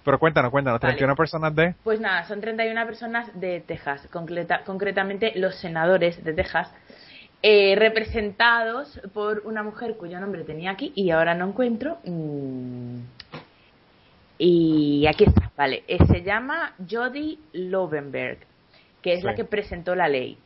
Pero 0.05 0.19
cuéntanos, 0.19 0.51
cuéntanos, 0.51 0.79
Vale. 0.79 0.93
31 0.93 1.15
personas 1.15 1.53
de 1.55 1.75
Pues 1.83 1.99
nada, 1.99 2.23
son 2.25 2.39
31 2.39 2.85
personas 2.85 3.27
de 3.39 3.59
Texas, 3.61 4.07
concreta- 4.13 4.63
concretamente 4.63 5.33
los 5.35 5.55
senadores 5.55 6.23
de 6.23 6.31
Texas, 6.33 6.71
eh, 7.41 7.75
representados 7.75 9.01
por 9.13 9.41
una 9.45 9.63
mujer 9.63 9.97
cuyo 9.97 10.19
nombre 10.19 10.43
tenía 10.43 10.71
aquí 10.71 10.91
y 10.95 11.09
ahora 11.11 11.33
no 11.33 11.47
encuentro. 11.47 11.97
y 14.37 15.05
aquí 15.07 15.23
está, 15.23 15.49
vale. 15.55 15.83
Eh, 15.87 15.97
se 16.07 16.21
llama 16.21 16.73
Jody 16.89 17.39
Lovenberg, 17.53 18.39
que 19.01 19.13
es 19.13 19.19
Sí. 19.21 19.25
la 19.25 19.33
que 19.33 19.45
presentó 19.45 19.95
la 19.95 20.07
ley. 20.09 20.37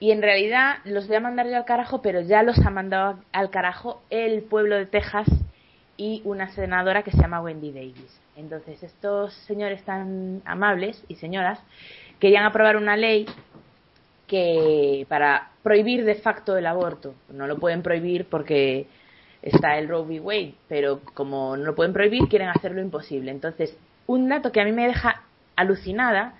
Y 0.00 0.10
en 0.10 0.20
realidad 0.20 0.76
los 0.84 1.06
voy 1.08 1.16
a 1.16 1.20
mandar 1.20 1.46
yo 1.48 1.56
al 1.56 1.64
carajo, 1.64 2.02
pero 2.02 2.20
ya 2.20 2.42
los 2.42 2.58
ha 2.58 2.70
mandado 2.70 3.18
al 3.32 3.50
carajo 3.50 4.02
el 4.10 4.42
pueblo 4.42 4.76
de 4.76 4.86
Texas 4.86 5.28
y 5.96 6.20
una 6.24 6.48
senadora 6.48 7.02
que 7.04 7.10
se 7.10 7.18
llama 7.18 7.40
Wendy 7.40 7.72
Davis. 7.72 8.20
Entonces, 8.36 8.82
estos 8.82 9.34
señores 9.46 9.82
tan 9.84 10.42
amables 10.44 11.04
y 11.08 11.16
señoras 11.16 11.60
querían 12.18 12.44
aprobar 12.44 12.76
una 12.76 12.96
ley 12.96 13.26
que 14.26 15.04
para 15.08 15.50
prohibir 15.62 16.04
de 16.04 16.14
facto 16.14 16.56
el 16.56 16.66
aborto. 16.66 17.14
No 17.30 17.46
lo 17.46 17.58
pueden 17.58 17.82
prohibir 17.82 18.26
porque 18.26 18.86
está 19.42 19.76
el 19.78 19.88
Roe 19.88 20.02
v. 20.02 20.20
Wade, 20.20 20.54
pero 20.68 21.00
como 21.14 21.56
no 21.56 21.64
lo 21.64 21.74
pueden 21.74 21.92
prohibir, 21.92 22.28
quieren 22.28 22.48
hacerlo 22.48 22.80
imposible. 22.80 23.30
Entonces, 23.30 23.76
un 24.06 24.28
dato 24.28 24.52
que 24.52 24.60
a 24.60 24.64
mí 24.64 24.72
me 24.72 24.86
deja 24.86 25.22
alucinada 25.56 26.34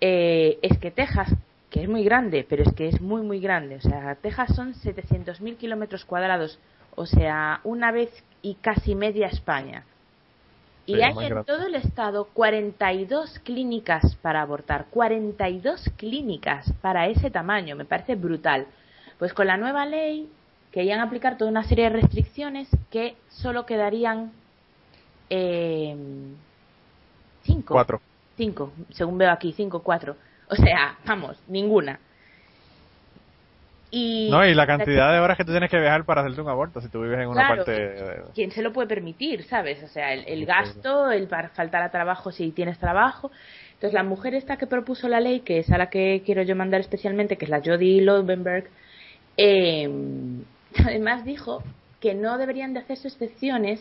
eh, 0.00 0.58
es 0.62 0.78
que 0.78 0.90
Texas, 0.90 1.34
que 1.70 1.82
es 1.82 1.88
muy 1.88 2.04
grande, 2.04 2.46
pero 2.48 2.62
es 2.62 2.72
que 2.74 2.88
es 2.88 3.00
muy, 3.00 3.22
muy 3.22 3.40
grande, 3.40 3.76
o 3.76 3.80
sea, 3.80 4.14
Texas 4.14 4.54
son 4.54 4.74
700.000 4.74 5.56
kilómetros 5.56 6.04
cuadrados, 6.04 6.58
o 6.94 7.06
sea, 7.06 7.60
una 7.64 7.90
vez 7.90 8.10
y 8.42 8.54
casi 8.54 8.94
media 8.94 9.26
España. 9.26 9.84
Y 10.88 11.02
hay 11.02 11.12
en 11.26 11.44
todo 11.44 11.66
el 11.66 11.74
estado 11.74 12.28
42 12.32 13.40
clínicas 13.40 14.16
para 14.16 14.40
abortar. 14.40 14.86
42 14.90 15.90
clínicas 15.96 16.72
para 16.80 17.08
ese 17.08 17.30
tamaño. 17.30 17.76
Me 17.76 17.84
parece 17.84 18.14
brutal. 18.14 18.66
Pues 19.18 19.34
con 19.34 19.46
la 19.46 19.58
nueva 19.58 19.84
ley 19.84 20.30
querían 20.72 21.00
aplicar 21.00 21.36
toda 21.36 21.50
una 21.50 21.64
serie 21.64 21.84
de 21.84 22.00
restricciones 22.00 22.68
que 22.90 23.16
solo 23.28 23.66
quedarían 23.66 24.32
eh, 25.28 25.94
cinco. 27.42 27.74
Cuatro. 27.74 28.00
Cinco, 28.36 28.72
según 28.90 29.18
veo 29.18 29.30
aquí, 29.30 29.52
cinco, 29.52 29.82
cuatro. 29.82 30.16
O 30.48 30.54
sea, 30.54 30.96
vamos, 31.04 31.36
ninguna. 31.48 32.00
Y 33.90 34.28
No, 34.30 34.44
y 34.44 34.54
la 34.54 34.66
cantidad 34.66 35.12
de 35.12 35.18
horas 35.18 35.36
que 35.36 35.44
tú 35.44 35.52
tienes 35.52 35.70
que 35.70 35.78
viajar 35.78 36.04
para 36.04 36.20
hacerte 36.20 36.40
un 36.40 36.48
aborto 36.48 36.80
si 36.80 36.88
tú 36.88 37.00
vives 37.02 37.20
en 37.20 37.28
una 37.28 37.46
Claro, 37.46 37.64
parte... 37.64 38.22
¿Quién 38.34 38.50
se 38.50 38.62
lo 38.62 38.72
puede 38.72 38.88
permitir, 38.88 39.44
sabes? 39.44 39.82
O 39.82 39.88
sea, 39.88 40.12
el, 40.12 40.24
el 40.26 40.44
gasto, 40.44 41.10
el 41.10 41.26
para 41.26 41.48
faltar 41.50 41.82
a 41.82 41.90
trabajo 41.90 42.30
si 42.30 42.50
tienes 42.52 42.78
trabajo. 42.78 43.30
Entonces, 43.74 43.94
la 43.94 44.02
mujer 44.02 44.34
esta 44.34 44.56
que 44.56 44.66
propuso 44.66 45.08
la 45.08 45.20
ley, 45.20 45.40
que 45.40 45.60
es 45.60 45.70
a 45.70 45.78
la 45.78 45.88
que 45.88 46.22
quiero 46.26 46.42
yo 46.42 46.54
mandar 46.56 46.80
especialmente, 46.80 47.36
que 47.36 47.46
es 47.46 47.50
la 47.50 47.62
Jodie 47.64 48.02
Lovenberg, 48.02 48.68
eh, 49.36 49.88
además 50.84 51.24
dijo 51.24 51.62
que 52.00 52.14
no 52.14 52.38
deberían 52.38 52.74
de 52.74 52.80
hacerse 52.80 53.08
excepciones 53.08 53.80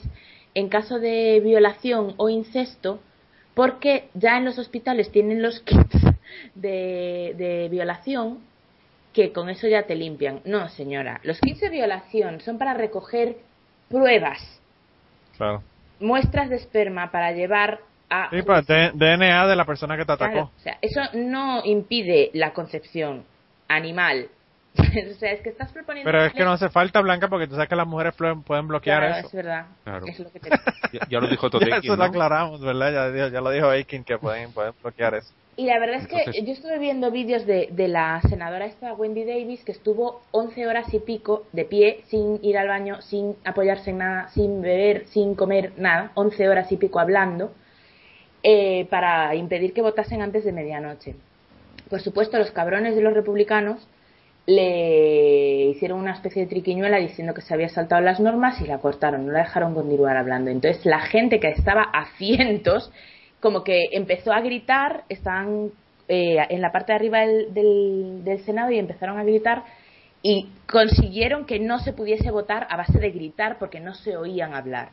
en 0.53 0.69
caso 0.69 0.99
de 0.99 1.41
violación 1.43 2.13
o 2.17 2.29
incesto, 2.29 3.01
porque 3.53 4.09
ya 4.13 4.37
en 4.37 4.45
los 4.45 4.57
hospitales 4.57 5.11
tienen 5.11 5.41
los 5.41 5.59
kits 5.65 6.01
de, 6.55 7.33
de 7.37 7.67
violación 7.69 8.39
que 9.17 9.33
con 9.33 9.49
eso 9.49 9.67
ya 9.67 9.81
te 9.87 9.95
limpian. 9.95 10.41
No, 10.45 10.69
señora, 10.69 11.19
los 11.23 11.39
kits 11.39 11.61
de 11.61 11.69
violación 11.69 12.39
son 12.39 12.59
para 12.59 12.75
recoger 12.75 13.37
pruebas, 13.89 14.61
Claro. 15.35 15.63
muestras 15.99 16.51
de 16.51 16.57
esperma 16.57 17.09
para 17.09 17.31
llevar 17.31 17.79
a... 18.11 18.29
Sí, 18.29 18.37
DNA 18.93 19.47
de 19.47 19.55
la 19.55 19.65
persona 19.65 19.97
que 19.97 20.05
te 20.05 20.11
atacó. 20.11 20.31
Claro, 20.31 20.51
o 20.55 20.59
sea, 20.59 20.77
eso 20.83 21.01
no 21.15 21.65
impide 21.65 22.29
la 22.33 22.53
concepción 22.53 23.25
animal. 23.67 24.27
o 25.11 25.13
sea, 25.19 25.31
es 25.31 25.41
que 25.41 25.49
estás 25.49 25.71
proponiendo... 25.71 26.09
Pero 26.11 26.23
es 26.25 26.33
que 26.33 26.43
no 26.43 26.51
hace 26.51 26.69
falta, 26.69 27.01
Blanca, 27.01 27.27
porque 27.27 27.47
tú 27.47 27.55
sabes 27.55 27.69
que 27.69 27.75
las 27.75 27.87
mujeres 27.87 28.13
plo- 28.17 28.43
pueden 28.43 28.67
bloquear 28.67 28.99
Claro, 29.01 29.17
eso. 29.17 29.27
es 29.27 29.33
verdad. 29.33 29.65
Claro. 29.83 30.05
Es 30.07 30.19
lo 30.19 30.31
que 30.31 30.39
te- 30.39 30.49
Ya, 30.93 30.99
ya 31.09 31.19
lo 31.19 31.27
dijo 31.27 31.47
Ya 31.47 31.51
Totekin, 31.51 31.75
eso 31.77 31.87
lo 31.91 31.97
¿no? 31.97 32.03
aclaramos, 32.03 32.61
¿verdad? 32.61 33.13
Ya, 33.13 33.27
ya 33.29 33.41
lo 33.41 33.49
dijo 33.51 33.67
Aiken 33.69 34.03
que 34.03 34.17
pueden, 34.17 34.51
pueden 34.51 34.73
bloquear 34.81 35.15
eso. 35.15 35.33
Y 35.55 35.65
la 35.65 35.79
verdad 35.79 35.95
es 36.01 36.07
que 36.07 36.17
Entonces- 36.19 36.45
yo 36.45 36.53
estuve 36.53 36.77
viendo 36.77 37.09
vídeos 37.11 37.45
de, 37.47 37.69
de 37.71 37.87
la 37.87 38.21
senadora 38.29 38.65
esta, 38.67 38.93
Wendy 38.93 39.23
Davis, 39.25 39.63
que 39.63 39.71
estuvo 39.71 40.21
11 40.31 40.67
horas 40.67 40.93
y 40.93 40.99
pico 40.99 41.45
de 41.51 41.65
pie, 41.65 42.01
sin 42.07 42.39
ir 42.43 42.57
al 42.59 42.67
baño, 42.67 43.01
sin 43.01 43.35
apoyarse 43.43 43.89
en 43.89 43.97
nada, 43.97 44.29
sin 44.29 44.61
beber, 44.61 45.05
sin 45.07 45.33
comer 45.33 45.71
nada, 45.77 46.11
11 46.13 46.47
horas 46.47 46.71
y 46.71 46.77
pico 46.77 46.99
hablando, 46.99 47.51
eh, 48.43 48.85
para 48.91 49.33
impedir 49.35 49.73
que 49.73 49.81
votasen 49.81 50.21
antes 50.21 50.45
de 50.45 50.51
medianoche. 50.51 51.15
Por 51.89 52.01
supuesto, 52.01 52.37
los 52.37 52.51
cabrones 52.51 52.95
de 52.95 53.01
los 53.01 53.13
republicanos 53.13 53.85
le 54.47 55.65
hicieron 55.65 55.99
una 55.99 56.13
especie 56.13 56.43
de 56.43 56.47
triquiñuela 56.47 56.97
diciendo 56.97 57.33
que 57.33 57.41
se 57.41 57.53
había 57.53 57.67
saltado 57.67 58.01
las 58.01 58.21
normas 58.21 58.59
y 58.61 58.65
la 58.65 58.77
cortaron, 58.77 59.27
no 59.27 59.33
la 59.33 59.39
dejaron 59.39 59.75
continuar 59.75 60.15
hablando. 60.15 60.49
Entonces 60.49 60.85
la 60.85 61.01
gente 61.01 61.41
que 61.41 61.49
estaba 61.49 61.83
a 61.83 62.05
cientos, 62.17 62.89
como 63.41 63.65
que 63.65 63.89
empezó 63.91 64.31
a 64.31 64.39
gritar, 64.39 65.03
estaban 65.09 65.71
eh, 66.07 66.37
en 66.49 66.61
la 66.61 66.71
parte 66.71 66.93
de 66.93 66.95
arriba 66.95 67.19
del, 67.19 68.23
del, 68.23 68.39
Senado 68.45 68.71
y 68.71 68.79
empezaron 68.79 69.19
a 69.19 69.23
gritar 69.25 69.65
y 70.23 70.49
consiguieron 70.65 71.45
que 71.45 71.59
no 71.59 71.79
se 71.79 71.91
pudiese 71.91 72.31
votar 72.31 72.67
a 72.69 72.77
base 72.77 72.99
de 72.99 73.11
gritar 73.11 73.59
porque 73.59 73.81
no 73.81 73.95
se 73.95 74.15
oían 74.15 74.55
hablar. 74.55 74.91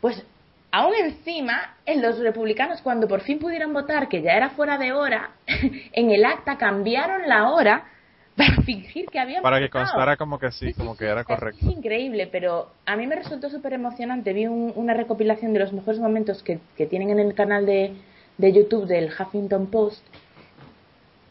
Pues 0.00 0.24
aún 0.72 0.94
encima, 0.94 1.76
en 1.84 2.00
los 2.00 2.18
republicanos, 2.18 2.80
cuando 2.80 3.08
por 3.08 3.20
fin 3.20 3.38
pudieron 3.38 3.74
votar, 3.74 4.08
que 4.08 4.22
ya 4.22 4.32
era 4.32 4.50
fuera 4.50 4.78
de 4.78 4.94
hora, 4.94 5.32
en 5.92 6.10
el 6.10 6.24
acta 6.24 6.56
cambiaron 6.56 7.28
la 7.28 7.50
hora 7.50 7.90
para 8.36 8.62
fingir 8.62 9.06
que 9.10 9.18
habían 9.18 9.42
Para 9.42 9.60
que 9.60 9.70
constara 9.70 10.16
como 10.16 10.38
que 10.38 10.50
sí, 10.50 10.72
como 10.74 10.92
sí, 10.92 10.98
que 10.98 11.04
era 11.06 11.24
correcto. 11.24 11.64
Es 11.66 11.76
increíble, 11.76 12.26
pero 12.26 12.68
a 12.86 12.96
mí 12.96 13.06
me 13.06 13.16
resultó 13.16 13.48
súper 13.50 13.72
emocionante. 13.74 14.32
Vi 14.32 14.46
un- 14.46 14.72
una 14.76 14.94
recopilación 14.94 15.52
de 15.52 15.60
los 15.60 15.72
mejores 15.72 16.00
momentos 16.00 16.42
que, 16.42 16.58
que 16.76 16.86
tienen 16.86 17.10
en 17.10 17.20
el 17.20 17.34
canal 17.34 17.64
de, 17.66 17.92
de 18.38 18.52
YouTube 18.52 18.86
del 18.86 19.10
Huffington 19.18 19.66
Post 19.66 20.04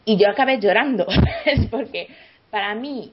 y 0.04 0.16
yo 0.18 0.28
acabé 0.30 0.58
llorando. 0.60 1.06
es 1.44 1.66
porque 1.68 2.08
para 2.50 2.74
mí, 2.74 3.12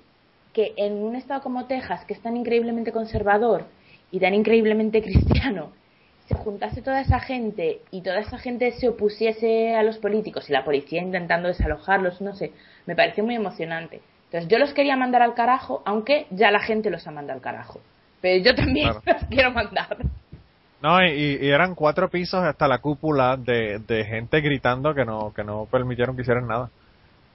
que 0.54 0.74
en 0.78 0.94
un 1.04 1.16
estado 1.16 1.42
como 1.42 1.66
Texas, 1.66 2.06
que 2.06 2.14
es 2.14 2.22
tan 2.22 2.36
increíblemente 2.38 2.92
conservador 2.92 3.66
y 4.12 4.20
tan 4.20 4.34
increíblemente 4.34 5.02
cristiano, 5.04 5.72
se 6.32 6.38
juntase 6.38 6.82
toda 6.82 7.02
esa 7.02 7.20
gente 7.20 7.82
y 7.92 8.02
toda 8.02 8.20
esa 8.20 8.38
gente 8.38 8.72
se 8.72 8.88
opusiese 8.88 9.76
a 9.76 9.84
los 9.84 9.98
políticos 9.98 10.50
y 10.50 10.54
la 10.54 10.64
policía 10.64 11.02
intentando 11.02 11.48
desalojarlos, 11.50 12.22
no 12.22 12.36
sé, 12.36 12.54
me 12.86 12.96
pareció 12.96 13.24
muy 13.24 13.36
emocionante. 13.36 14.02
Entonces 14.26 14.50
yo 14.50 14.58
los 14.58 14.74
quería 14.74 14.96
mandar 14.96 15.22
al 15.22 15.34
carajo, 15.34 15.82
aunque 15.86 16.28
ya 16.30 16.52
la 16.52 16.62
gente 16.62 16.90
los 16.90 17.06
ha 17.06 17.12
mandado 17.12 17.38
al 17.38 17.44
carajo. 17.44 17.82
Pero 18.22 18.44
yo 18.44 18.56
también 18.56 18.92
Claro. 18.92 19.02
los 19.06 19.24
quiero 19.30 19.52
mandar. 19.52 19.98
No, 20.82 21.04
y, 21.06 21.38
y 21.42 21.50
eran 21.50 21.76
cuatro 21.76 22.10
pisos 22.10 22.42
hasta 22.44 22.68
la 22.68 22.80
cúpula 22.80 23.36
de, 23.38 23.80
de 23.80 24.06
gente 24.06 24.40
gritando 24.42 24.96
que 24.96 25.06
no, 25.06 25.34
que 25.34 25.44
no 25.44 25.68
permitieron 25.70 26.16
que 26.16 26.22
hicieran 26.22 26.48
nada. 26.48 26.70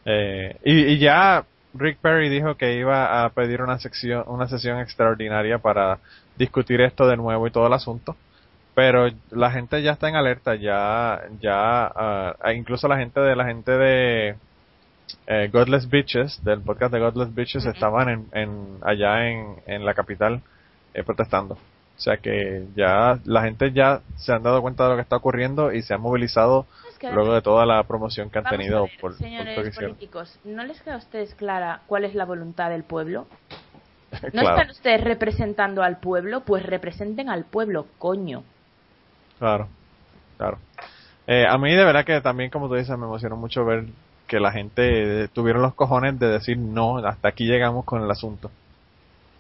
Eh, 0.07 0.57
y, 0.65 0.93
y 0.95 0.99
ya 0.99 1.45
Rick 1.75 1.99
Perry 1.99 2.29
dijo 2.29 2.57
que 2.57 2.75
iba 2.79 3.25
a 3.25 3.29
pedir 3.31 3.61
una 3.61 3.79
sección, 3.79 4.25
una 4.27 4.49
sesión 4.49 4.81
extraordinaria 4.81 5.59
para 5.59 5.99
discutir 6.37 6.81
esto 6.81 7.07
de 7.07 7.17
nuevo 7.17 7.47
y 7.47 7.51
todo 7.51 7.67
el 7.67 7.73
asunto. 7.75 8.17
Pero 8.77 9.09
la 9.31 9.51
gente 9.51 9.83
ya 9.83 9.93
está 9.93 10.11
en 10.11 10.17
alerta, 10.17 10.55
ya, 10.55 11.23
ya, 11.41 11.87
ah, 11.87 12.53
incluso 12.55 12.87
la 12.89 12.99
gente 12.99 13.21
de 13.21 13.35
la 13.35 13.47
gente 13.47 13.71
de 13.73 14.37
eh, 15.27 15.49
Godless 15.51 15.89
Bitches, 15.89 16.45
del 16.45 16.61
podcast 16.61 16.93
de 16.93 17.01
Godless 17.01 17.35
Bitches, 17.35 17.65
estaban 17.65 18.11
en, 18.11 18.27
en, 18.33 18.79
allá 18.83 19.31
en, 19.31 19.57
en 19.67 19.87
la 19.87 19.95
capital 19.95 20.43
eh, 20.93 21.03
protestando. 21.03 21.55
O 21.55 22.01
sea 22.01 22.19
que 22.19 22.67
ya 22.77 23.19
la 23.25 23.45
gente 23.45 23.73
ya 23.73 24.03
se 24.17 24.35
han 24.35 24.43
dado 24.43 24.61
cuenta 24.61 24.85
de 24.85 24.91
lo 24.91 24.97
que 24.97 25.03
está 25.03 25.17
ocurriendo 25.17 25.73
y 25.73 25.81
se 25.81 25.95
han 25.95 26.03
movilizado 26.03 26.67
Es 26.91 26.99
que 26.99 27.11
luego 27.11 27.33
de 27.33 27.41
toda 27.41 27.65
la 27.65 27.83
promoción 27.85 28.29
que 28.29 28.41
han 28.41 28.45
Vamos 28.45 28.59
tenido 28.59 28.79
a 28.81 28.83
ver, 28.83 28.91
por, 29.01 29.15
señores 29.15 29.75
políticos, 29.75 30.39
¿no 30.45 30.63
les 30.65 30.83
queda 30.83 30.97
a 30.97 30.99
ustedes 30.99 31.35
clara 31.35 31.81
cuál 31.87 32.05
es 32.05 32.15
la 32.15 32.27
voluntad 32.27 32.69
del 32.69 32.85
pueblo? 32.85 33.27
¿No 34.35 34.43
claro, 34.43 34.51
están 34.51 34.71
ustedes 34.71 35.01
representando 35.03 35.83
al 35.83 35.97
pueblo? 35.97 36.41
Pues 36.41 36.63
representen 36.63 37.31
al 37.31 37.47
pueblo, 37.47 37.87
coño. 37.97 38.45
Claro, 39.39 39.69
claro. 40.37 40.59
Eh, 41.27 41.45
a 41.49 41.59
mí 41.59 41.75
de 41.75 41.85
verdad 41.85 42.05
que 42.05 42.21
también, 42.21 42.51
como 42.51 42.69
tú 42.69 42.75
dices, 42.75 42.97
me 42.97 43.05
emocionó 43.05 43.37
mucho 43.37 43.65
ver 43.65 43.87
que 44.27 44.41
la 44.41 44.53
gente 44.53 45.25
eh, 45.25 45.29
tuvieron 45.29 45.63
los 45.63 45.75
cojones 45.75 46.19
de 46.19 46.29
decir 46.29 46.59
no, 46.59 46.99
hasta 46.99 47.29
aquí 47.29 47.47
llegamos 47.47 47.85
con 47.85 48.03
el 48.03 48.11
asunto. 48.11 48.51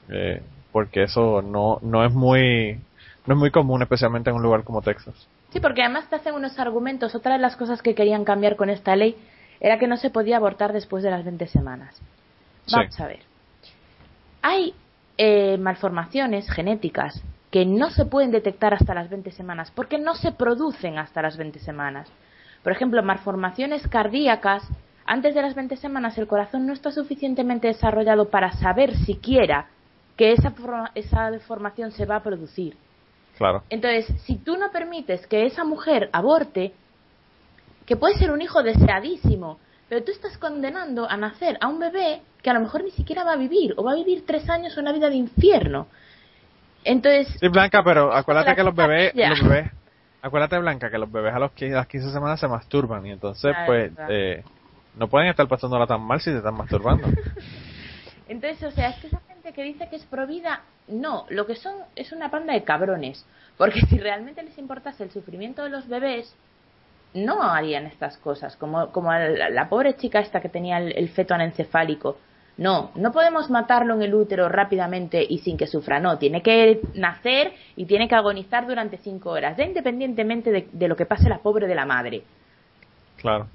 Eh, 0.08 0.42
porque 0.72 1.04
eso 1.04 1.42
no, 1.42 1.78
no 1.82 2.04
es 2.04 2.12
muy, 2.12 2.80
no 3.26 3.34
es 3.34 3.38
muy 3.38 3.50
común, 3.50 3.82
especialmente 3.82 4.30
en 4.30 4.36
un 4.36 4.42
lugar 4.42 4.62
como 4.62 4.82
Texas. 4.82 5.14
Sí, 5.50 5.60
porque 5.60 5.82
además 5.82 6.08
te 6.08 6.16
hacen 6.16 6.34
unos 6.34 6.58
argumentos. 6.58 7.14
Otra 7.14 7.34
de 7.34 7.38
las 7.38 7.56
cosas 7.56 7.82
que 7.82 7.94
querían 7.94 8.24
cambiar 8.24 8.56
con 8.56 8.68
esta 8.68 8.94
ley 8.94 9.16
era 9.60 9.78
que 9.78 9.86
no 9.86 9.96
se 9.96 10.10
podía 10.10 10.36
abortar 10.36 10.72
después 10.72 11.02
de 11.02 11.10
las 11.10 11.24
20 11.24 11.46
semanas. 11.46 11.94
Sí. 12.66 12.74
Vamos 12.76 13.00
a 13.00 13.06
ver. 13.06 13.20
Hay 14.42 14.74
eh, 15.18 15.56
malformaciones 15.58 16.50
genéticas 16.50 17.22
que 17.50 17.64
no 17.64 17.90
se 17.90 18.06
pueden 18.06 18.30
detectar 18.30 18.74
hasta 18.74 18.94
las 18.94 19.08
20 19.08 19.30
semanas 19.30 19.70
porque 19.74 19.98
no 19.98 20.14
se 20.14 20.32
producen 20.32 20.98
hasta 20.98 21.22
las 21.22 21.36
20 21.36 21.58
semanas. 21.60 22.10
Por 22.62 22.72
ejemplo, 22.72 23.02
malformaciones 23.02 23.86
cardíacas, 23.88 24.64
antes 25.04 25.34
de 25.34 25.42
las 25.42 25.54
20 25.54 25.76
semanas 25.76 26.18
el 26.18 26.26
corazón 26.26 26.66
no 26.66 26.72
está 26.72 26.90
suficientemente 26.90 27.68
desarrollado 27.68 28.28
para 28.28 28.52
saber 28.52 28.96
siquiera 28.96 29.68
que 30.16 30.32
esa, 30.32 30.52
esa 30.94 31.30
deformación 31.30 31.92
se 31.92 32.06
va 32.06 32.16
a 32.16 32.22
producir. 32.22 32.76
Claro. 33.38 33.62
Entonces, 33.68 34.06
si 34.22 34.36
tú 34.36 34.56
no 34.56 34.70
permites 34.72 35.26
que 35.26 35.44
esa 35.44 35.62
mujer 35.62 36.08
aborte, 36.12 36.72
que 37.84 37.96
puede 37.96 38.16
ser 38.16 38.30
un 38.30 38.40
hijo 38.40 38.62
deseadísimo, 38.62 39.58
pero 39.88 40.02
tú 40.02 40.10
estás 40.10 40.36
condenando 40.38 41.08
a 41.08 41.16
nacer 41.16 41.58
a 41.60 41.68
un 41.68 41.78
bebé 41.78 42.22
que 42.42 42.50
a 42.50 42.54
lo 42.54 42.60
mejor 42.60 42.82
ni 42.82 42.90
siquiera 42.90 43.24
va 43.24 43.32
a 43.32 43.36
vivir, 43.36 43.74
o 43.76 43.84
va 43.84 43.92
a 43.92 43.96
vivir 43.96 44.24
tres 44.26 44.48
años 44.48 44.76
una 44.76 44.92
vida 44.92 45.08
de 45.08 45.16
infierno. 45.16 45.86
Entonces, 46.86 47.36
Sí, 47.40 47.48
Blanca, 47.48 47.82
pero 47.82 48.14
acuérdate 48.14 48.54
que 48.54 48.62
los 48.62 48.74
bebés, 48.74 49.12
los 49.14 49.40
acuérdate 50.22 50.58
Blanca 50.58 50.88
que 50.88 50.98
los 50.98 51.10
bebés 51.10 51.34
a 51.34 51.40
los 51.40 51.50
15, 51.52 51.74
a 51.74 51.78
las 51.78 51.88
15 51.88 52.10
semanas 52.10 52.38
se 52.38 52.46
masturban 52.46 53.04
y 53.04 53.10
entonces 53.10 53.50
Claro, 53.50 53.66
pues 53.66 53.92
claro. 53.92 54.14
eh, 54.14 54.44
no 54.94 55.08
pueden 55.08 55.28
estar 55.28 55.48
pasándola 55.48 55.86
tan 55.86 56.00
mal 56.00 56.20
si 56.20 56.30
se 56.30 56.38
están 56.38 56.54
masturbando. 56.54 57.08
entonces, 58.28 58.62
o 58.62 58.70
sea, 58.70 58.90
es 58.90 58.96
que 59.00 59.08
esa 59.08 59.20
gente 59.28 59.52
que 59.52 59.64
dice 59.64 59.88
que 59.88 59.96
es 59.96 60.04
provida, 60.04 60.62
no, 60.86 61.26
lo 61.28 61.44
que 61.46 61.56
son 61.56 61.74
es 61.96 62.12
una 62.12 62.30
panda 62.30 62.54
de 62.54 62.62
cabrones, 62.62 63.26
porque 63.58 63.80
si 63.88 63.98
realmente 63.98 64.44
les 64.44 64.56
importase 64.56 65.02
el 65.02 65.10
sufrimiento 65.10 65.64
de 65.64 65.70
los 65.70 65.88
bebés, 65.88 66.36
no 67.14 67.42
harían 67.42 67.86
estas 67.86 68.16
cosas, 68.18 68.54
como, 68.56 68.92
como 68.92 69.12
la, 69.12 69.50
la 69.50 69.68
pobre 69.68 69.96
chica 69.96 70.20
esta 70.20 70.40
que 70.40 70.48
tenía 70.48 70.78
el, 70.78 70.96
el 70.96 71.08
feto 71.08 71.34
anencefálico. 71.34 72.16
No, 72.58 72.90
no 72.94 73.12
podemos 73.12 73.50
matarlo 73.50 73.94
en 73.94 74.02
el 74.02 74.14
útero 74.14 74.48
rápidamente 74.48 75.24
y 75.28 75.38
sin 75.38 75.56
que 75.58 75.66
sufra. 75.66 76.00
No, 76.00 76.16
tiene 76.18 76.42
que 76.42 76.80
nacer 76.94 77.52
y 77.76 77.84
tiene 77.84 78.08
que 78.08 78.14
agonizar 78.14 78.66
durante 78.66 78.96
cinco 78.96 79.30
horas, 79.30 79.56
ya 79.58 79.64
independientemente 79.64 80.50
de, 80.50 80.68
de 80.72 80.88
lo 80.88 80.96
que 80.96 81.04
pase 81.04 81.28
la 81.28 81.38
pobre 81.38 81.66
de 81.66 81.74
la 81.74 81.84
madre. 81.84 82.22
Claro. 83.18 83.46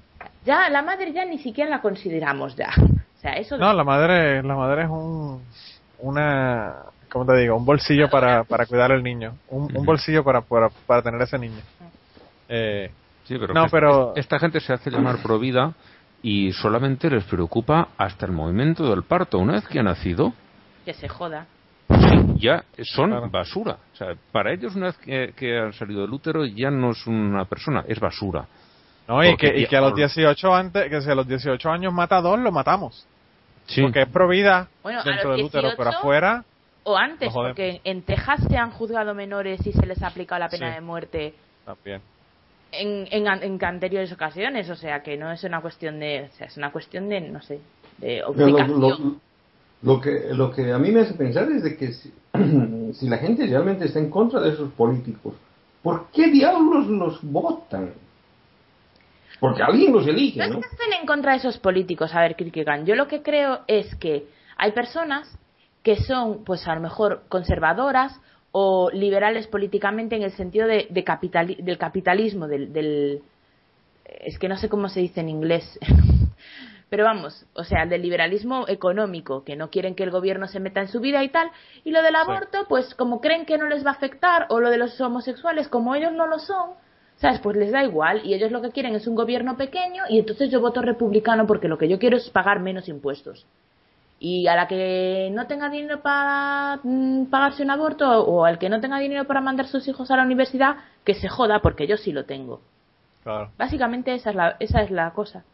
Ya 0.44 0.68
la 0.70 0.82
madre 0.82 1.12
ya 1.12 1.24
ni 1.24 1.38
siquiera 1.38 1.68
la 1.70 1.80
consideramos 1.80 2.54
ya. 2.56 2.70
O 2.78 3.20
sea, 3.20 3.32
eso 3.34 3.56
No, 3.58 3.72
la 3.72 3.84
madre, 3.84 4.42
la 4.42 4.54
madre 4.54 4.82
es 4.84 4.88
un, 4.88 5.42
una, 5.98 6.74
¿cómo 7.10 7.26
te 7.26 7.36
digo? 7.38 7.56
Un 7.56 7.64
bolsillo 7.64 8.08
para, 8.08 8.44
para 8.44 8.66
cuidar 8.66 8.92
al 8.92 9.02
niño. 9.02 9.34
Un, 9.48 9.76
un 9.76 9.84
bolsillo 9.84 10.22
para, 10.22 10.42
para, 10.42 10.68
para 10.86 11.02
tener 11.02 11.20
ese 11.22 11.38
niño. 11.38 11.60
Eh, 12.48 12.90
Sí, 13.24 13.38
pero, 13.38 13.54
No, 13.54 13.68
pero- 13.70 14.12
esta 14.16 14.38
gente 14.40 14.58
se 14.58 14.72
hace 14.72 14.90
llamar 14.90 15.18
provida 15.22 15.72
y 16.22 16.52
solamente 16.52 17.10
les 17.10 17.24
preocupa 17.24 17.88
hasta 17.98 18.26
el 18.26 18.32
movimiento 18.32 18.88
del 18.88 19.02
parto. 19.02 19.38
Una 19.38 19.54
vez 19.54 19.66
que 19.66 19.80
ha 19.80 19.82
nacido, 19.82 20.32
que 20.84 20.94
se 20.94 21.08
joda. 21.08 21.46
ya 22.36 22.64
son 22.84 23.10
Claro. 23.10 23.28
basura. 23.30 23.76
O 23.92 23.96
sea, 23.96 24.14
para 24.32 24.52
ellos 24.52 24.74
una 24.74 24.86
vez 24.86 24.98
que, 24.98 25.32
que 25.36 25.58
han 25.58 25.72
salido 25.72 26.02
del 26.02 26.12
útero 26.12 26.44
ya 26.46 26.70
no 26.70 26.90
es 26.92 27.06
una 27.06 27.44
persona, 27.44 27.84
es 27.86 27.98
basura. 28.00 28.46
no, 29.08 29.22
y 29.24 29.36
que, 29.36 29.48
y 29.58 29.62
ya- 29.62 29.68
que 29.68 29.76
a 29.76 29.80
los 29.80 29.94
18 29.94 30.54
antes, 30.54 30.88
que 30.88 31.00
si 31.02 31.10
a 31.10 31.14
los 31.14 31.26
18 31.26 31.68
años 31.70 31.92
mata 31.92 32.16
a 32.18 32.20
dos, 32.22 32.38
lo 32.38 32.50
matamos. 32.52 33.06
Sí. 33.66 33.82
Porque 33.82 34.02
es 34.02 34.08
provida 34.08 34.68
Bueno, 34.82 35.02
dentro 35.04 35.32
del 35.32 35.44
útero, 35.44 35.62
18, 35.68 35.76
pero 35.76 35.90
afuera, 35.90 36.44
O 36.84 36.96
antes, 36.96 37.32
porque 37.32 37.80
en 37.84 38.02
Texas 38.02 38.40
se 38.48 38.56
han 38.56 38.70
juzgado 38.70 39.14
menores 39.14 39.64
y 39.66 39.72
se 39.72 39.86
les 39.86 40.02
ha 40.02 40.08
aplicado 40.08 40.38
la 40.40 40.48
pena 40.48 40.68
Sí. 40.70 40.74
de 40.76 40.80
muerte 40.80 41.34
también. 41.64 42.00
En, 42.72 43.06
en, 43.10 43.26
en 43.42 43.64
anteriores 43.64 44.10
ocasiones. 44.12 44.68
O 44.70 44.76
sea, 44.76 45.02
que 45.02 45.16
no 45.16 45.30
es 45.30 45.44
una 45.44 45.60
cuestión 45.60 46.00
de. 46.00 46.28
O 46.32 46.36
sea, 46.36 46.46
es 46.48 46.56
una 46.56 46.72
cuestión 46.72 47.08
de, 47.08 47.20
no 47.20 47.40
sé, 47.42 47.60
de 47.98 48.18
lo, 48.20 48.28
obligación. 48.30 48.80
lo- 48.80 49.16
lo 49.84 50.00
que, 50.00 50.28
lo 50.32 50.52
que 50.52 50.72
a 50.72 50.78
mí 50.78 50.92
me 50.92 51.00
hace 51.00 51.14
pensar 51.14 51.50
es 51.50 51.62
de 51.64 51.76
que 51.76 51.92
si, 51.92 52.12
si 52.94 53.08
la 53.08 53.18
gente 53.18 53.46
realmente 53.46 53.86
está 53.86 53.98
en 53.98 54.10
contra 54.10 54.40
de 54.40 54.50
esos 54.50 54.70
políticos, 54.74 55.34
¿por 55.82 56.06
qué 56.12 56.28
diablos 56.30 56.86
los 56.86 57.20
votan? 57.22 57.92
Porque 59.40 59.60
alguien 59.62 59.92
los 59.92 60.06
elige, 60.06 60.38
No 60.38 60.44
es 60.44 60.50
¿no? 60.52 60.60
que 60.60 60.68
estén 60.68 60.92
en 61.00 61.04
contra 61.06 61.32
de 61.32 61.38
esos 61.38 61.58
políticos, 61.58 62.14
a 62.14 62.20
ver, 62.20 62.36
Kierkegaard. 62.36 62.84
Yo 62.84 62.94
lo 62.94 63.08
que 63.08 63.22
creo 63.22 63.62
es 63.66 63.92
que 63.96 64.26
hay 64.56 64.70
personas 64.70 65.36
que 65.82 65.96
son, 65.96 66.44
pues 66.44 66.68
a 66.68 66.76
lo 66.76 66.80
mejor, 66.80 67.22
conservadoras 67.28 68.20
o 68.52 68.90
liberales 68.92 69.46
políticamente 69.46 70.14
en 70.16 70.22
el 70.22 70.32
sentido 70.32 70.66
de, 70.66 70.86
del 70.90 71.78
capitalismo, 71.78 72.46
del, 72.48 72.72
del- 72.72 73.22
Es 74.20 74.38
que 74.38 74.48
no 74.48 74.56
sé 74.56 74.68
cómo 74.68 74.88
se 74.88 75.00
dice 75.00 75.20
en 75.20 75.28
inglés. 75.30 75.78
Pero 76.90 77.04
vamos, 77.04 77.46
o 77.54 77.64
sea, 77.64 77.86
del 77.86 78.02
liberalismo 78.02 78.66
económico, 78.68 79.44
que 79.44 79.56
no 79.56 79.70
quieren 79.70 79.94
que 79.94 80.02
el 80.02 80.10
gobierno 80.10 80.46
se 80.46 80.60
meta 80.60 80.82
en 80.82 80.88
su 80.88 81.00
vida 81.00 81.24
y 81.24 81.30
tal. 81.30 81.50
Y 81.84 81.90
lo 81.90 82.02
del 82.02 82.14
aborto, 82.16 82.66
pues 82.68 82.94
como 82.94 83.22
creen 83.22 83.46
que 83.46 83.56
no 83.56 83.66
les 83.66 83.82
va 83.84 83.90
a 83.90 83.94
afectar, 83.94 84.44
o 84.50 84.60
lo 84.60 84.68
de 84.68 84.76
los 84.76 85.00
homosexuales, 85.00 85.68
como 85.68 85.94
ellos 85.94 86.12
no 86.12 86.26
lo 86.26 86.38
son, 86.38 86.72
¿sabes? 87.16 87.40
Pues 87.40 87.56
les 87.56 87.72
da 87.72 87.82
igual 87.82 88.20
y 88.26 88.34
ellos 88.34 88.52
lo 88.52 88.60
que 88.60 88.72
quieren 88.72 88.94
es 88.94 89.06
un 89.06 89.14
gobierno 89.14 89.56
pequeño 89.56 90.02
y 90.10 90.18
entonces 90.18 90.50
yo 90.50 90.60
voto 90.60 90.82
republicano 90.82 91.46
porque 91.46 91.68
lo 91.68 91.78
que 91.78 91.88
yo 91.88 91.98
quiero 91.98 92.18
es 92.18 92.28
pagar 92.28 92.60
menos 92.60 92.86
impuestos. 92.90 93.46
Y 94.30 94.46
a 94.46 94.54
la 94.56 94.68
que 94.68 95.30
no 95.32 95.46
tenga 95.48 95.68
dinero 95.68 96.00
para 96.02 96.78
mm, 96.82 97.26
pagarse 97.26 97.62
un 97.64 97.70
aborto 97.72 98.06
o 98.24 98.44
al 98.44 98.58
que 98.58 98.68
no 98.70 98.80
tenga 98.80 98.98
dinero 98.98 99.26
para 99.26 99.40
mandar 99.40 99.66
sus 99.66 99.88
hijos 99.88 100.10
a 100.10 100.16
la 100.16 100.22
universidad, 100.24 100.76
que 101.04 101.14
se 101.14 101.28
joda 101.28 101.60
porque 101.60 101.86
yo 101.88 101.96
sí 101.96 102.12
lo 102.12 102.24
tengo. 102.24 102.60
Claro. 103.24 103.50
Básicamente 103.58 104.14
esa 104.14 104.30
es 104.30 104.36
la, 104.36 104.56
esa 104.60 104.82
es 104.82 104.90
la 104.90 105.12
cosa. 105.14 105.44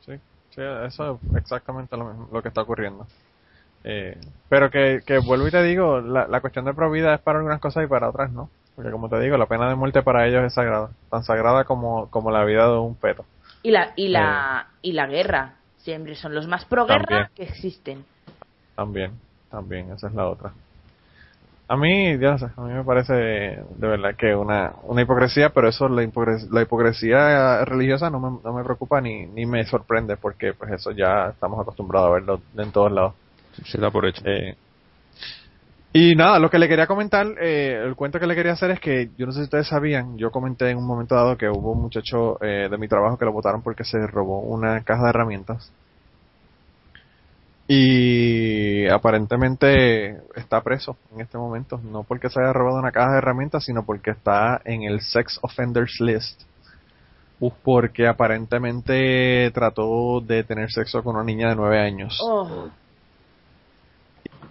Sí, 0.00 0.12
sí, 0.50 0.60
eso 0.86 1.20
es 1.32 1.36
exactamente 1.36 1.96
lo, 1.96 2.04
mismo- 2.06 2.28
lo 2.32 2.42
que 2.42 2.48
está 2.48 2.62
ocurriendo. 2.62 3.06
Eh, 3.84 4.18
pero 4.48 4.70
que, 4.70 5.02
que 5.06 5.18
vuelvo 5.18 5.48
y 5.48 5.50
te 5.50 5.62
digo, 5.62 6.00
la, 6.00 6.26
la 6.28 6.40
cuestión 6.40 6.64
de 6.66 6.74
provida 6.74 7.14
es 7.14 7.20
para 7.22 7.38
algunas 7.38 7.60
cosas 7.60 7.84
y 7.84 7.88
para 7.88 8.10
otras 8.10 8.32
no. 8.32 8.50
Porque 8.76 8.90
como 8.92 9.08
te 9.08 9.20
digo, 9.20 9.36
la 9.38 9.46
pena 9.46 9.68
de 9.68 9.76
muerte 9.76 10.02
para 10.02 10.26
ellos 10.26 10.44
es 10.44 10.54
sagrada. 10.54 10.90
Tan 11.10 11.24
sagrada 11.24 11.64
como, 11.64 12.10
como 12.10 12.30
la 12.30 12.44
vida 12.44 12.66
de 12.68 12.78
un 12.78 12.96
feto. 12.96 13.24
Y 13.62 13.70
la, 13.70 13.92
y 13.96 14.08
la, 14.08 14.68
y 14.82 14.92
la 14.92 15.06
guerra. 15.06 15.57
Siempre 15.88 16.14
son 16.16 16.34
los 16.34 16.46
más 16.46 16.66
pro 16.66 16.84
También. 16.84 17.06
guerra 17.08 17.30
que 17.34 17.44
existen. 17.44 18.04
También, 18.76 19.12
también, 19.50 19.90
esa 19.90 20.08
es 20.08 20.12
la 20.12 20.28
otra. 20.28 20.52
A 21.66 21.78
mí, 21.78 22.18
ya 22.18 22.36
sé, 22.36 22.44
a 22.54 22.60
mí 22.60 22.74
me 22.74 22.84
parece 22.84 23.14
de 23.14 23.64
verdad 23.88 24.14
que 24.14 24.34
una, 24.34 24.74
una 24.82 25.00
hipocresía, 25.00 25.48
pero 25.48 25.70
eso, 25.70 25.88
la, 25.88 26.02
hipocres- 26.02 26.46
la 26.50 26.60
hipocresía 26.60 27.64
religiosa 27.64 28.10
no 28.10 28.20
me, 28.20 28.38
no 28.44 28.52
me 28.52 28.64
preocupa 28.64 29.00
ni, 29.00 29.24
ni 29.24 29.46
me 29.46 29.64
sorprende, 29.64 30.18
porque 30.18 30.52
pues 30.52 30.72
eso 30.72 30.90
ya 30.90 31.30
estamos 31.30 31.58
acostumbrados 31.58 32.10
a 32.10 32.12
verlo 32.12 32.40
en 32.58 32.70
todos 32.70 32.92
lados. 32.92 33.14
Se 33.64 33.78
da 33.80 33.90
por 33.90 34.04
hecho. 34.04 34.20
Eh, 34.26 34.56
y 35.94 36.14
nada, 36.14 36.38
lo 36.38 36.50
que 36.50 36.58
le 36.58 36.68
quería 36.68 36.86
comentar, 36.86 37.26
eh, 37.40 37.82
el 37.82 37.94
cuento 37.96 38.20
que 38.20 38.26
le 38.26 38.34
quería 38.34 38.52
hacer 38.52 38.72
es 38.72 38.80
que 38.80 39.08
yo 39.16 39.24
no 39.24 39.32
sé 39.32 39.38
si 39.38 39.44
ustedes 39.44 39.68
sabían, 39.68 40.18
yo 40.18 40.30
comenté 40.30 40.68
en 40.68 40.76
un 40.76 40.86
momento 40.86 41.14
dado 41.14 41.38
que 41.38 41.48
hubo 41.48 41.72
un 41.72 41.80
muchacho 41.80 42.36
eh, 42.44 42.68
de 42.70 42.76
mi 42.76 42.88
trabajo 42.88 43.16
que 43.16 43.24
lo 43.24 43.32
votaron 43.32 43.62
porque 43.62 43.84
se 43.84 44.06
robó 44.06 44.40
una 44.40 44.82
caja 44.84 45.04
de 45.04 45.08
herramientas. 45.08 45.72
Y 47.70 48.88
aparentemente 48.88 50.22
está 50.34 50.62
preso 50.62 50.96
en 51.14 51.20
este 51.20 51.36
momento, 51.36 51.78
no 51.84 52.02
porque 52.02 52.30
se 52.30 52.40
haya 52.40 52.54
robado 52.54 52.78
una 52.78 52.92
caja 52.92 53.12
de 53.12 53.18
herramientas, 53.18 53.66
sino 53.66 53.84
porque 53.84 54.10
está 54.10 54.62
en 54.64 54.84
el 54.84 55.02
Sex 55.02 55.38
Offenders 55.42 56.00
List. 56.00 56.40
Porque 57.62 58.08
aparentemente 58.08 59.50
trató 59.52 60.22
de 60.22 60.44
tener 60.44 60.70
sexo 60.70 61.04
con 61.04 61.16
una 61.16 61.24
niña 61.24 61.50
de 61.50 61.56
9 61.56 61.78
años. 61.78 62.18
Oh, 62.22 62.70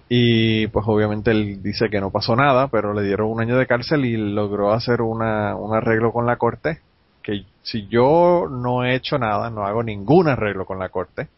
Y 0.08 0.68
pues 0.68 0.86
obviamente 0.88 1.32
él 1.32 1.62
dice 1.64 1.90
que 1.90 2.00
no 2.00 2.12
pasó 2.12 2.36
nada, 2.36 2.68
pero 2.68 2.94
le 2.94 3.02
dieron 3.02 3.32
un 3.32 3.42
año 3.42 3.58
de 3.58 3.66
cárcel 3.66 4.06
y 4.06 4.16
logró 4.16 4.72
hacer 4.72 5.02
una, 5.02 5.56
un 5.56 5.76
arreglo 5.76 6.14
con 6.14 6.28
la 6.28 6.38
corte. 6.38 6.82
Que 7.24 7.46
si 7.64 7.88
yo 7.88 8.48
no 8.48 8.86
he 8.86 8.94
hecho 8.94 9.18
nada, 9.18 9.50
no 9.50 9.66
hago 9.66 9.82
ningún 9.82 10.28
arreglo 10.30 10.66
con 10.66 10.78
la 10.78 10.90
corte. 10.90 11.30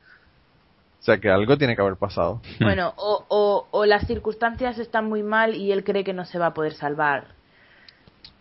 O 0.99 1.03
sea 1.03 1.17
que 1.17 1.29
algo 1.29 1.57
tiene 1.57 1.75
que 1.75 1.81
haber 1.81 1.95
pasado. 1.95 2.41
Bueno, 2.59 2.93
o, 2.97 3.25
o, 3.29 3.67
o 3.71 3.85
las 3.85 4.05
circunstancias 4.05 4.77
están 4.79 5.07
muy 5.07 5.23
mal 5.23 5.55
y 5.55 5.71
él 5.71 5.83
cree 5.83 6.03
que 6.03 6.13
no 6.13 6.25
se 6.25 6.39
va 6.39 6.47
a 6.47 6.53
poder 6.53 6.73
salvar. 6.73 7.27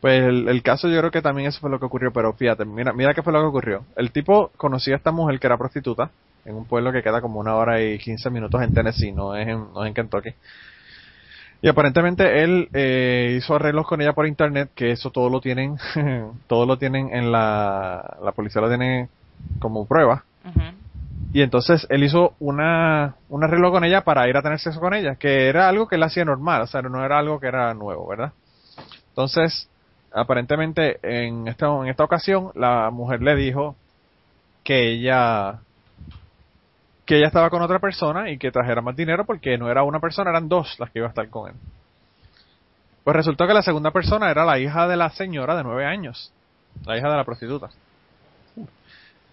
Pues 0.01 0.23
el, 0.23 0.49
el 0.49 0.63
caso 0.63 0.89
yo 0.89 0.99
creo 0.99 1.11
que 1.11 1.23
también 1.23 1.49
eso 1.49 1.61
fue 1.61 1.71
lo 1.71 1.79
que 1.79 1.87
ocurrió, 1.87 2.13
pero 2.13 2.33
fíjate, 2.33 2.65
mira, 2.65 2.93
mira 2.93 3.15
qué 3.15 3.23
fue 3.23 3.33
lo 3.33 3.41
que 3.41 3.47
ocurrió. 3.47 3.85
El 3.97 4.13
tipo 4.13 4.51
conocía 4.57 4.95
a 4.95 4.97
esta 4.99 5.11
mujer 5.11 5.41
que 5.41 5.47
era 5.47 5.59
prostituta 5.59 6.11
en 6.45 6.55
un 6.55 6.65
pueblo 6.65 6.93
que 6.93 7.03
queda 7.03 7.21
como 7.21 7.41
una 7.41 7.57
hora 7.57 7.81
y 7.83 7.99
15 7.99 8.31
minutos 8.31 8.63
en 8.63 8.73
Tennessee, 8.73 9.13
no 9.13 9.35
es 9.35 9.47
en, 9.49 9.73
no 9.73 9.85
es 9.85 9.89
en 9.89 9.95
Kentucky. 9.95 10.31
Y 11.61 11.69
aparentemente 11.69 12.43
él 12.45 12.69
eh, 12.73 13.35
hizo 13.37 13.57
arreglos 13.57 13.87
con 13.87 14.01
ella 14.01 14.13
por 14.13 14.27
internet, 14.27 14.71
que 14.75 14.93
eso 14.93 15.11
todo 15.11 15.29
lo 15.29 15.41
tienen, 15.41 15.77
todo 16.47 16.67
lo 16.67 16.79
tienen 16.79 17.11
en 17.13 17.33
la, 17.33 18.19
la 18.23 18.33
policía 18.33 18.63
lo 18.63 18.69
tiene 18.69 19.09
como 19.59 19.87
prueba. 19.87 20.25
Ujú. 20.45 20.78
Y 21.39 21.43
entonces 21.43 21.87
él 21.89 22.03
hizo 22.03 22.35
una, 22.41 23.15
un 23.29 23.45
arreglo 23.45 23.71
con 23.71 23.85
ella 23.85 24.03
para 24.03 24.29
ir 24.29 24.37
a 24.37 24.43
tener 24.43 24.59
sexo 24.59 24.81
con 24.81 24.93
ella, 24.93 25.15
que 25.15 25.49
era 25.49 25.69
algo 25.69 25.87
que 25.87 25.95
él 25.95 26.03
hacía 26.03 26.25
normal, 26.25 26.63
o 26.63 26.67
sea, 26.67 26.83
no 26.83 27.05
era 27.05 27.17
algo 27.17 27.39
que 27.39 27.47
era 27.47 27.73
nuevo, 27.75 28.09
¿verdad? 28.09 28.33
Entonces, 29.11 29.71
aparentemente 30.13 30.99
en 31.01 31.47
esta, 31.47 31.69
en 31.69 31.87
esta 31.87 32.03
ocasión 32.03 32.51
la 32.57 32.91
mujer 32.91 33.23
le 33.23 33.37
dijo 33.37 33.77
que 34.65 34.91
ella 34.95 35.61
que 37.07 37.19
ella 37.19 37.29
estaba 37.29 37.51
con 37.51 37.63
otra 37.63 37.79
persona 37.79 38.31
y 38.31 38.37
que 38.37 38.51
trajera 38.51 38.83
más 38.83 38.97
dinero 38.97 39.25
porque 39.25 39.57
no 39.57 39.71
era 39.71 39.85
una 39.85 40.01
persona, 40.01 40.31
eran 40.31 40.49
dos 40.49 40.75
las 40.81 40.91
que 40.91 40.99
iba 40.99 41.07
a 41.07 41.11
estar 41.11 41.29
con 41.31 41.51
él. 41.51 41.57
Pues 43.05 43.15
resultó 43.15 43.47
que 43.47 43.55
la 43.55 43.63
segunda 43.63 43.93
persona 43.93 44.29
era 44.29 44.45
la 44.45 44.59
hija 44.59 44.89
de 44.89 44.97
la 44.97 45.11
señora 45.11 45.55
de 45.57 45.63
nueve 45.63 45.87
años, 45.87 46.33
la 46.85 46.99
hija 46.99 47.09
de 47.09 47.17
la 47.17 47.25
prostituta. 47.25 47.71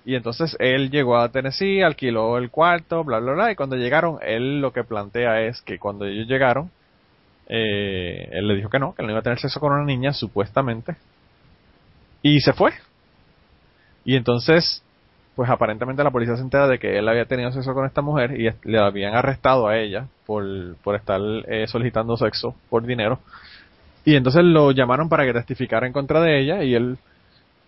Y 0.06 0.16
entonces 0.16 0.56
él 0.60 0.92
llegó 0.92 1.18
a 1.18 1.30
Tennessee, 1.30 1.82
alquiló 1.82 2.38
el 2.38 2.52
cuarto, 2.52 3.04
bla, 3.04 3.20
bla, 3.20 3.34
bla, 3.34 3.52
y 3.52 3.56
cuando 3.56 3.76
llegaron, 3.76 4.20
él 4.22 4.62
lo 4.62 4.72
que 4.72 4.84
plantea 4.84 5.42
es 5.42 5.62
que 5.62 5.80
cuando 5.80 6.06
ellos 6.06 6.28
llegaron, 6.28 6.70
eh, 7.48 8.30
él 8.32 8.48
le 8.48 8.56
dijo 8.56 8.70
que 8.70 8.78
no, 8.78 8.94
que 8.94 9.02
no 9.02 9.10
iba 9.10 9.20
a 9.20 9.24
tener 9.24 9.40
sexo 9.40 9.60
con 9.60 9.74
una 9.74 9.84
niña, 9.84 10.14
supuestamente. 10.14 10.96
Y 12.22 12.40
se 12.42 12.54
fue. 12.54 12.72
Y 14.04 14.16
entonces, 14.16 14.84
pues 15.36 15.50
aparentemente 15.50 16.04
la 16.04 16.12
policía 16.12 16.36
se 16.36 16.44
entera 16.44 16.68
de 16.68 16.78
que 16.78 17.00
él 17.00 17.08
había 17.10 17.26
tenido 17.26 17.52
sexo 17.52 17.74
con 17.74 17.88
esta 17.88 18.02
mujer 18.02 18.40
y 18.40 18.50
le 18.64 18.78
habían 18.78 19.16
arrestado 19.16 19.68
a 19.68 19.78
ella 19.78 20.06
por, 20.28 20.44
por 20.84 20.96
estar 20.96 21.20
eh, 21.48 21.66
solicitando 21.68 22.16
sexo 22.16 22.56
por 22.70 22.86
dinero. 22.86 23.20
Y 24.06 24.16
entonces 24.16 24.44
lo 24.44 24.72
llamaron 24.72 25.10
para 25.10 25.26
que 25.26 25.34
testificara 25.34 25.88
en 25.88 25.94
contra 25.94 26.22
de 26.22 26.40
ella 26.40 26.64
y 26.64 26.76
él 26.76 27.00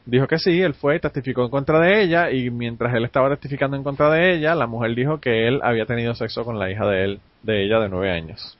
dijo 0.07 0.25
que 0.25 0.39
sí, 0.39 0.61
él 0.61 0.73
fue, 0.73 0.99
testificó 0.99 1.43
en 1.43 1.49
contra 1.49 1.79
de 1.79 2.01
ella 2.01 2.31
y 2.31 2.49
mientras 2.49 2.93
él 2.95 3.03
estaba 3.05 3.29
testificando 3.29 3.75
en 3.75 3.83
contra 3.83 4.09
de 4.09 4.33
ella, 4.33 4.55
la 4.55 4.65
mujer 4.65 4.95
dijo 4.95 5.19
que 5.19 5.47
él 5.47 5.59
había 5.63 5.85
tenido 5.85 6.15
sexo 6.15 6.43
con 6.45 6.57
la 6.57 6.71
hija 6.71 6.87
de 6.87 7.03
él, 7.03 7.19
de 7.43 7.65
ella 7.65 7.79
de 7.79 7.89
nueve 7.89 8.11
años. 8.11 8.57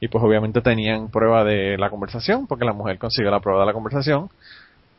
Y 0.00 0.08
pues 0.08 0.22
obviamente 0.22 0.60
tenían 0.60 1.08
prueba 1.10 1.42
de 1.44 1.76
la 1.78 1.90
conversación, 1.90 2.46
porque 2.46 2.64
la 2.64 2.72
mujer 2.72 2.98
consiguió 2.98 3.30
la 3.30 3.40
prueba 3.40 3.60
de 3.60 3.66
la 3.66 3.72
conversación. 3.72 4.30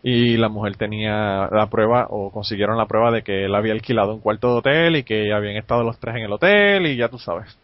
y 0.03 0.37
la 0.37 0.49
mujer 0.49 0.77
tenía 0.77 1.49
la 1.51 1.67
prueba 1.69 2.07
o 2.09 2.31
consiguieron 2.31 2.77
la 2.77 2.85
prueba 2.85 3.11
de 3.11 3.23
que 3.23 3.45
él 3.45 3.55
había 3.55 3.73
alquilado 3.73 4.13
un 4.13 4.21
cuarto 4.21 4.51
de 4.51 4.57
hotel 4.59 4.95
y 4.97 5.03
que 5.03 5.33
habían 5.33 5.57
estado 5.57 5.83
los 5.83 5.99
tres 5.99 6.15
en 6.15 6.23
el 6.23 6.31
hotel 6.31 6.85
y 6.87 6.95
ya 6.97 7.09
tú 7.09 7.19
sabes. 7.19 7.57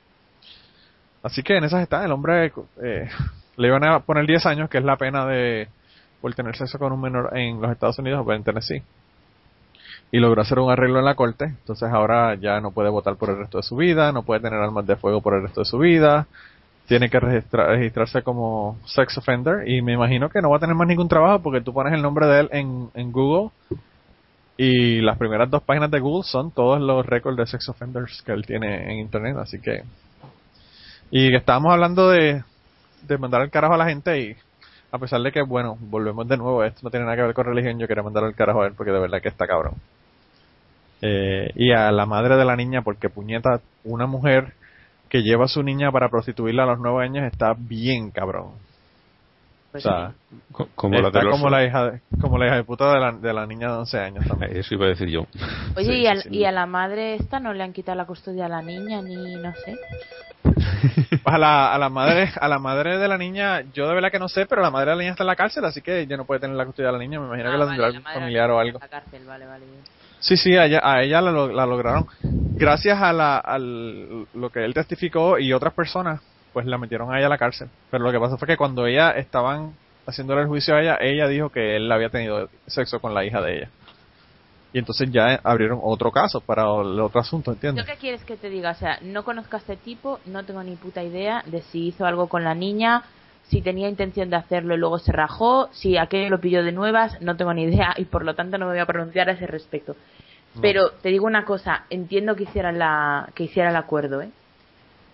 Así 1.24 1.44
que 1.44 1.58
en 1.58 1.64
esas 1.64 1.82
está, 1.82 2.04
el 2.04 2.12
hombre 2.12 2.52
eh, 2.84 3.08
le 3.58 3.68
iban 3.68 3.84
a 3.86 4.00
poner 4.00 4.26
10 4.26 4.46
años, 4.46 4.70
que 4.70 4.80
es 4.80 4.84
la 4.84 4.98
pena 4.98 5.26
de 5.26 5.70
por 6.24 6.34
tener 6.34 6.56
sexo 6.56 6.80
con 6.80 6.94
un 6.94 7.02
menor 7.02 7.38
en 7.38 7.60
los 7.60 7.70
Estados 7.70 8.00
Unidos 8.00 8.26
o 8.26 8.32
en 8.32 8.46
Tennessee. 8.46 8.82
Y 10.10 10.20
logró 10.20 10.42
hacer 10.42 10.58
un 10.58 10.72
arreglo 10.72 11.00
en 11.00 11.04
la 11.04 11.16
corte, 11.16 11.44
entonces 11.44 11.90
ahora 11.92 12.36
ya 12.36 12.62
no 12.62 12.72
puede 12.72 12.90
votar 12.90 13.18
por 13.18 13.30
el 13.30 13.40
resto 13.40 13.58
de 13.58 13.64
su 13.64 13.76
vida, 13.76 14.14
no 14.14 14.24
puede 14.24 14.40
tener 14.40 14.58
armas 14.58 14.88
de 14.88 14.96
fuego 14.96 15.20
por 15.20 15.34
el 15.34 15.42
resto 15.42 15.60
de 15.60 15.66
su 15.66 15.78
vida, 15.80 16.28
tiene 16.88 17.10
que 17.10 17.20
registrarse 17.20 18.22
como 18.22 18.78
sex 18.86 19.18
offender. 19.18 19.68
Y 19.68 19.82
me 19.82 19.92
imagino 19.92 20.30
que 20.30 20.42
no 20.42 20.50
va 20.50 20.56
a 20.56 20.60
tener 20.62 20.78
más 20.78 20.88
ningún 20.88 21.10
trabajo 21.10 21.42
porque 21.44 21.60
tú 21.60 21.74
pones 21.74 21.92
el 21.92 22.02
nombre 22.02 22.26
de 22.26 22.40
él 22.40 22.50
en, 22.54 22.90
en 22.94 23.12
Google. 23.12 23.50
Y 24.56 25.02
las 25.02 25.18
primeras 25.18 25.50
dos 25.50 25.62
páginas 25.64 25.92
de 25.92 26.00
Google 26.00 26.24
son 26.24 26.52
todos 26.52 26.80
los 26.80 27.06
récords 27.06 27.36
de 27.36 27.48
sex 27.48 27.68
offenders 27.68 28.22
que 28.22 28.32
él 28.32 28.46
tiene 28.46 28.94
en 28.94 29.00
internet, 29.00 29.36
así 29.38 29.60
que 29.60 29.84
y 31.12 31.36
estábamos 31.36 31.74
hablando 31.74 32.10
de, 32.10 32.44
de 33.02 33.18
mandar 33.18 33.42
al 33.42 33.52
carajo 33.52 33.74
a 33.74 33.78
la 33.78 33.90
gente 33.90 34.22
y 34.22 34.38
a 34.94 35.00
pesar 35.00 35.20
de 35.24 35.32
que 35.32 35.42
bueno, 35.42 35.76
volvemos 35.80 36.28
de 36.28 36.38
nuevo, 36.38 36.64
esto 36.64 36.82
no 36.84 36.92
tiene 36.92 37.06
nada 37.06 37.18
que 37.18 37.24
ver 37.24 37.34
con 37.34 37.46
religión, 37.48 37.80
yo 37.80 37.88
quería 37.88 38.04
mandar 38.04 38.26
al 38.26 38.36
carajo 38.36 38.62
a 38.62 38.68
él 38.68 38.74
porque 38.78 38.92
de 38.92 39.00
verdad 39.00 39.24
que 39.24 39.28
está 39.28 39.48
cabrón. 39.48 39.74
Eh, 41.02 41.52
y 41.56 41.72
a 41.72 41.92
la 41.92 42.06
madre 42.06 42.38
de 42.38 42.46
la 42.46 42.56
niña 42.56 42.84
porque 42.84 43.10
puñeta, 43.10 43.60
una 43.84 44.06
mujer 44.06 44.54
que 45.10 45.24
lleva 45.24 45.46
a 45.46 45.48
su 45.48 45.64
niña 45.64 45.92
para 45.92 46.10
prostituirla 46.10 46.64
a 46.64 46.66
los 46.68 46.80
nueve 46.80 47.04
años 47.04 47.26
está 47.26 47.56
bien 47.58 48.12
cabrón. 48.12 48.52
Pues 49.74 49.86
o 49.86 49.90
sea, 49.90 50.14
como 50.76 51.02
la, 51.02 51.08
está 51.08 51.20
de 51.20 51.26
los- 51.26 51.32
como 51.34 51.50
la 51.50 51.66
hija 51.66 51.92
de, 51.92 52.02
como 52.22 52.38
la 52.38 52.46
hija 52.46 52.56
de 52.58 52.64
puta 52.64 52.94
de 52.94 53.00
la, 53.00 53.12
de 53.12 53.34
la 53.34 53.46
niña 53.48 53.70
de 53.72 53.78
11 53.80 54.00
años 54.00 54.26
también. 54.28 54.52
Eso 54.56 54.76
iba 54.76 54.86
a 54.86 54.90
decir 54.90 55.10
yo. 55.10 55.26
Oye, 55.76 55.86
Sí, 55.94 56.02
y, 56.02 56.06
al- 56.08 56.22
sí, 56.22 56.30
y 56.32 56.46
a 56.46 56.52
la 56.52 56.66
madre 56.68 57.16
esta 57.16 57.40
no 57.40 57.54
le 57.54 57.64
han 57.64 57.74
quitado 57.74 57.98
la 57.98 58.06
custodia 58.06 58.46
a 58.46 58.50
la 58.50 58.62
niña 58.62 59.02
ni 59.02 59.36
no 59.36 59.52
sé. 59.56 59.76
A 61.26 61.38
la, 61.38 61.74
a 61.74 61.78
la 61.80 61.90
madre 61.90 62.30
a 62.40 62.48
la 62.50 62.60
madre 62.60 62.98
de 62.98 63.08
la 63.08 63.18
niña, 63.18 63.62
yo 63.74 63.88
de 63.88 63.94
verdad 63.96 64.12
que 64.12 64.20
no 64.20 64.28
sé, 64.28 64.46
pero 64.46 64.62
la 64.62 64.70
madre 64.70 64.92
de 64.92 64.96
la 64.98 65.02
niña 65.02 65.12
está 65.12 65.24
en 65.24 65.28
la 65.28 65.36
cárcel, 65.36 65.64
así 65.66 65.82
que 65.82 66.02
ella 66.02 66.18
no 66.18 66.26
puede 66.26 66.42
tener 66.42 66.56
la 66.56 66.66
custodia 66.66 66.88
de 66.88 66.94
la 66.94 67.00
niña, 67.00 67.20
me 67.20 67.28
imagino 67.28 67.50
que 67.50 67.56
Ah, 67.56 67.58
la 67.58 67.66
tendrá 67.66 67.82
la 67.82 67.88
algún 67.88 68.04
madre 68.04 68.20
familiar 68.20 68.52
o 68.52 68.60
algo. 68.60 68.80
la 68.80 68.88
cárcel, 68.88 69.26
vale, 69.26 69.46
vale, 69.48 69.66
bien. 69.66 69.80
Sí, 70.20 70.38
sí, 70.38 70.56
a 70.58 70.66
ella, 70.66 70.82
a 70.84 71.02
ella 71.02 71.22
la, 71.22 71.32
lo- 71.32 71.52
la 71.52 71.66
lograron. 71.66 72.06
Gracias 72.22 73.02
a 73.02 73.14
la, 73.14 73.38
al, 73.38 74.28
lo 74.34 74.50
que 74.52 74.64
él 74.66 74.74
testificó 74.74 75.40
y 75.40 75.54
otras 75.54 75.74
personas, 75.74 76.22
pues 76.54 76.66
la 76.66 76.78
metieron 76.78 77.14
a 77.14 77.18
ella 77.18 77.28
a 77.28 77.30
la 77.30 77.38
cárcel. 77.38 77.70
Pero 77.90 78.04
lo 78.04 78.12
que 78.12 78.20
pasó 78.20 78.38
fue 78.38 78.48
que 78.48 78.58
cuando 78.58 78.86
ella 78.86 79.12
estaban 79.12 79.74
haciéndole 80.06 80.42
el 80.42 80.48
juicio 80.48 80.76
a 80.76 80.82
ella, 80.82 80.98
ella 81.02 81.28
dijo 81.28 81.50
que 81.50 81.76
él 81.76 81.92
había 81.92 82.10
tenido 82.10 82.50
sexo 82.68 83.00
con 83.00 83.14
la 83.14 83.26
hija 83.26 83.42
de 83.42 83.58
ella. 83.58 83.70
Y 84.74 84.80
entonces 84.80 85.12
ya 85.12 85.40
abrieron 85.44 85.80
otro 85.84 86.12
caso 86.12 86.42
para 86.42 86.64
el 86.64 87.00
otro 87.00 87.22
asunto, 87.22 87.52
¿Yo 87.52 87.56
¿entiendes? 87.56 87.86
qué 87.86 87.96
quieres 87.98 88.24
que 88.24 88.38
te 88.38 88.50
diga? 88.50 88.72
O 88.72 88.76
sea, 88.76 88.98
no 89.04 89.24
conozco 89.24 89.56
a 89.56 89.60
este 89.60 89.78
tipo, 89.78 90.20
no 90.26 90.44
tengo 90.46 90.64
ni 90.64 90.76
puta 90.76 91.04
idea 91.04 91.44
de 91.46 91.62
si 91.62 91.88
hizo 91.88 92.06
algo 92.06 92.28
con 92.28 92.44
la 92.44 92.56
niña, 92.56 93.04
si 93.44 93.62
tenía 93.62 93.88
intención 93.88 94.32
de 94.32 94.36
hacerlo 94.36 94.74
y 94.74 94.80
luego 94.80 94.98
se 94.98 95.12
rajó, 95.12 95.70
si 95.74 95.98
aquello 95.98 96.30
lo 96.30 96.42
pilló 96.42 96.64
de 96.64 96.72
nuevas, 96.72 97.22
no 97.22 97.36
tengo 97.38 97.54
ni 97.54 97.64
idea 97.64 97.94
y 97.98 98.06
por 98.06 98.26
lo 98.26 98.34
tanto 98.34 98.58
no 98.58 98.66
me 98.66 98.72
voy 98.72 98.82
a 98.82 98.88
pronunciar 98.88 99.30
a 99.30 99.34
ese 99.34 99.46
respecto. 99.46 99.96
Pero 100.62 100.92
te 101.02 101.10
digo 101.10 101.26
una 101.26 101.46
cosa, 101.46 101.86
entiendo 101.90 102.36
que 102.36 102.44
hiciera 102.44 102.72
la 102.72 103.30
que 103.34 103.44
hiciera 103.46 103.70
el 103.70 103.76
acuerdo, 103.76 104.22
¿eh? 104.22 104.30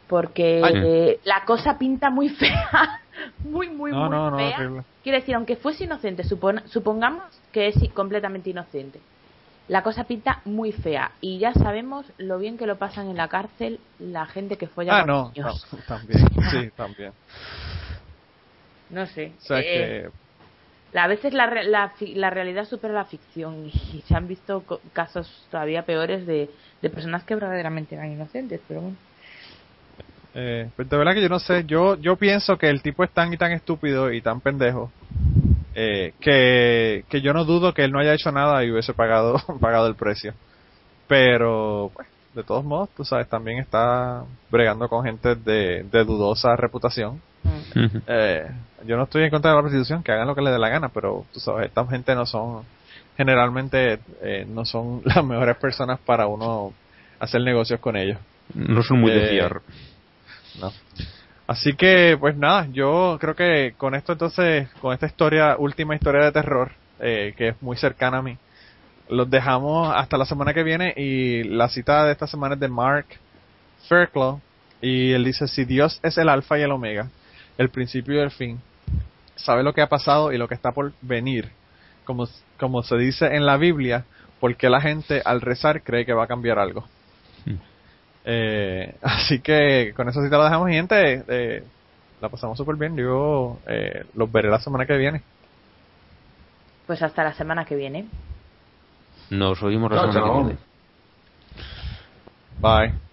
Porque 0.09 0.79
eh, 0.81 1.19
la 1.23 1.45
cosa 1.45 1.77
pinta 1.77 2.09
muy 2.09 2.29
fea, 2.29 3.01
muy 3.39 3.69
muy 3.69 3.91
No, 3.91 4.09
muy 4.09 4.19
no, 4.31 4.31
fea. 4.35 4.57
Quiero 5.03 5.19
decir, 5.19 5.35
aunque 5.35 5.55
fuese 5.55 5.85
inocente, 5.85 6.23
supon- 6.23 6.65
supongamos 6.67 7.23
que 7.53 7.67
es 7.67 7.75
completamente 7.93 8.49
inocente. 8.49 8.99
La 9.67 9.83
cosa 9.83 10.05
pinta 10.05 10.41
muy 10.45 10.71
fea 10.71 11.11
y 11.21 11.39
ya 11.39 11.53
sabemos 11.53 12.11
lo 12.17 12.39
bien 12.39 12.57
que 12.57 12.65
lo 12.65 12.79
pasan 12.79 13.07
en 13.09 13.17
la 13.17 13.27
cárcel 13.29 13.79
la 13.99 14.25
gente 14.25 14.57
que 14.57 14.67
folla 14.67 14.93
Ah, 14.93 14.97
con 14.97 15.07
no, 15.07 15.33
niños. 15.33 15.65
no, 15.71 15.83
también, 15.87 16.19
sí, 16.49 16.69
también. 16.75 17.13
No 18.89 19.05
sé. 19.05 19.35
O 19.37 19.39
sea 19.39 19.63
eh, 19.63 19.71
que, 19.71 20.09
A 20.93 21.07
veces 21.07 21.33
la, 21.33 21.45
re- 21.47 21.63
la, 21.65 21.89
fi- 21.91 22.15
la 22.15 22.29
realidad 22.29 22.65
supera 22.65 22.93
la 22.93 23.05
ficción 23.05 23.65
y 23.93 24.01
se 24.07 24.15
han 24.15 24.27
visto 24.27 24.65
casos 24.93 25.47
todavía 25.51 25.85
peores 25.85 26.25
de, 26.27 26.49
de 26.81 26.89
personas 26.89 27.23
que 27.25 27.35
verdaderamente 27.35 27.95
eran 27.95 28.11
inocentes, 28.11 28.61
pero 28.67 28.81
bueno. 28.81 28.97
Eh, 30.35 30.69
pues 30.75 30.89
de 30.89 30.97
verdad 30.97 31.13
que 31.13 31.21
yo 31.21 31.29
no 31.29 31.39
sé, 31.39 31.65
yo, 31.65 31.95
yo 31.99 32.15
pienso 32.15 32.57
que 32.57 32.69
el 32.69 32.81
tipo 32.81 33.03
es 33.03 33.09
tan 33.11 33.33
y 33.33 33.37
tan 33.37 33.51
estúpido 33.51 34.11
y 34.11 34.21
tan 34.21 34.41
pendejo 34.41 34.91
eh, 35.75 36.13
que, 36.19 37.03
que 37.09 37.21
yo 37.21 37.33
no 37.33 37.45
dudo 37.45 37.73
que 37.73 37.83
él 37.83 37.91
no 37.91 37.99
haya 37.99 38.13
hecho 38.13 38.31
nada 38.31 38.63
y 38.63 38.71
hubiese 38.71 38.93
pagado, 38.93 39.37
pagado 39.61 39.87
el 39.87 39.95
precio. 39.95 40.33
Pero, 41.07 41.91
pues, 41.93 42.07
de 42.35 42.43
todos 42.43 42.63
modos, 42.63 42.89
tú 42.95 43.03
sabes, 43.03 43.27
también 43.27 43.59
está 43.59 44.23
bregando 44.51 44.87
con 44.87 45.03
gente 45.03 45.35
de, 45.35 45.83
de 45.83 46.03
dudosa 46.03 46.55
reputación. 46.55 47.21
Eh, 48.07 48.45
yo 48.85 48.97
no 48.97 49.03
estoy 49.03 49.23
en 49.23 49.29
contra 49.29 49.51
de 49.51 49.57
la 49.57 49.61
prostitución, 49.63 50.03
que 50.03 50.11
hagan 50.11 50.27
lo 50.27 50.35
que 50.35 50.41
les 50.41 50.53
dé 50.53 50.59
la 50.59 50.69
gana, 50.69 50.89
pero 50.89 51.25
tú 51.33 51.39
sabes, 51.39 51.67
esta 51.67 51.85
gente 51.87 52.13
no 52.13 52.25
son, 52.25 52.63
generalmente 53.17 53.99
eh, 54.21 54.45
no 54.47 54.65
son 54.65 55.01
las 55.05 55.23
mejores 55.23 55.57
personas 55.57 55.99
para 55.99 56.27
uno 56.27 56.73
hacer 57.19 57.41
negocios 57.41 57.79
con 57.79 57.95
ellos. 57.95 58.17
No 58.53 58.83
son 58.83 58.99
muy 58.99 59.11
de 59.11 59.25
Eh, 59.25 59.29
fiar. 59.29 59.61
Así 61.47 61.73
que, 61.73 62.15
pues 62.19 62.37
nada, 62.37 62.67
yo 62.71 63.17
creo 63.19 63.35
que 63.35 63.73
con 63.77 63.95
esto 63.95 64.13
entonces, 64.13 64.69
con 64.81 64.93
esta 64.93 65.07
historia, 65.07 65.55
última 65.57 65.95
historia 65.95 66.21
de 66.25 66.31
terror, 66.31 66.71
eh, 66.99 67.33
que 67.35 67.49
es 67.49 67.61
muy 67.61 67.75
cercana 67.75 68.19
a 68.19 68.21
mí, 68.21 68.37
los 69.09 69.29
dejamos 69.29 69.91
hasta 69.95 70.17
la 70.17 70.25
semana 70.25 70.53
que 70.53 70.63
viene 70.63 70.93
y 70.95 71.43
la 71.43 71.67
cita 71.69 72.05
de 72.05 72.11
esta 72.11 72.27
semana 72.27 72.53
es 72.53 72.59
de 72.59 72.67
Mark 72.67 73.07
Fairclough 73.87 74.39
y 74.81 75.11
él 75.11 75.23
dice, 75.23 75.47
si 75.47 75.65
Dios 75.65 75.99
es 76.03 76.17
el 76.17 76.29
alfa 76.29 76.59
y 76.59 76.61
el 76.61 76.71
omega, 76.71 77.09
el 77.57 77.69
principio 77.69 78.15
y 78.15 78.19
el 78.19 78.31
fin, 78.31 78.61
sabe 79.35 79.63
lo 79.63 79.73
que 79.73 79.81
ha 79.81 79.89
pasado 79.89 80.31
y 80.31 80.37
lo 80.37 80.47
que 80.47 80.53
está 80.53 80.71
por 80.71 80.93
venir, 81.01 81.49
como, 82.05 82.27
como 82.59 82.83
se 82.83 82.95
dice 82.97 83.35
en 83.35 83.45
la 83.45 83.57
Biblia, 83.57 84.05
porque 84.39 84.69
la 84.69 84.81
gente 84.81 85.21
al 85.25 85.41
rezar 85.41 85.81
cree 85.83 86.05
que 86.05 86.13
va 86.13 86.25
a 86.25 86.27
cambiar 86.27 86.59
algo. 86.59 86.87
Eh, 88.25 88.95
así 89.01 89.39
que 89.39 89.93
con 89.95 90.09
esa 90.09 90.23
cita 90.23 90.37
lo 90.37 90.43
dejamos, 90.43 90.69
gente. 90.69 91.23
Eh, 91.27 91.63
la 92.21 92.29
pasamos 92.29 92.57
súper 92.57 92.75
bien. 92.75 92.95
Yo 92.95 93.59
eh, 93.67 94.05
los 94.15 94.31
veré 94.31 94.49
la 94.49 94.59
semana 94.59 94.85
que 94.85 94.97
viene. 94.97 95.21
Pues 96.87 97.01
hasta 97.01 97.23
la 97.23 97.33
semana 97.33 97.65
que 97.65 97.75
viene. 97.75 98.07
Nos 99.29 99.61
oímos 99.61 99.91
la 99.91 100.11
semana 100.11 100.23
que 100.23 100.37
viene. 100.37 100.57
Bye. 102.61 103.08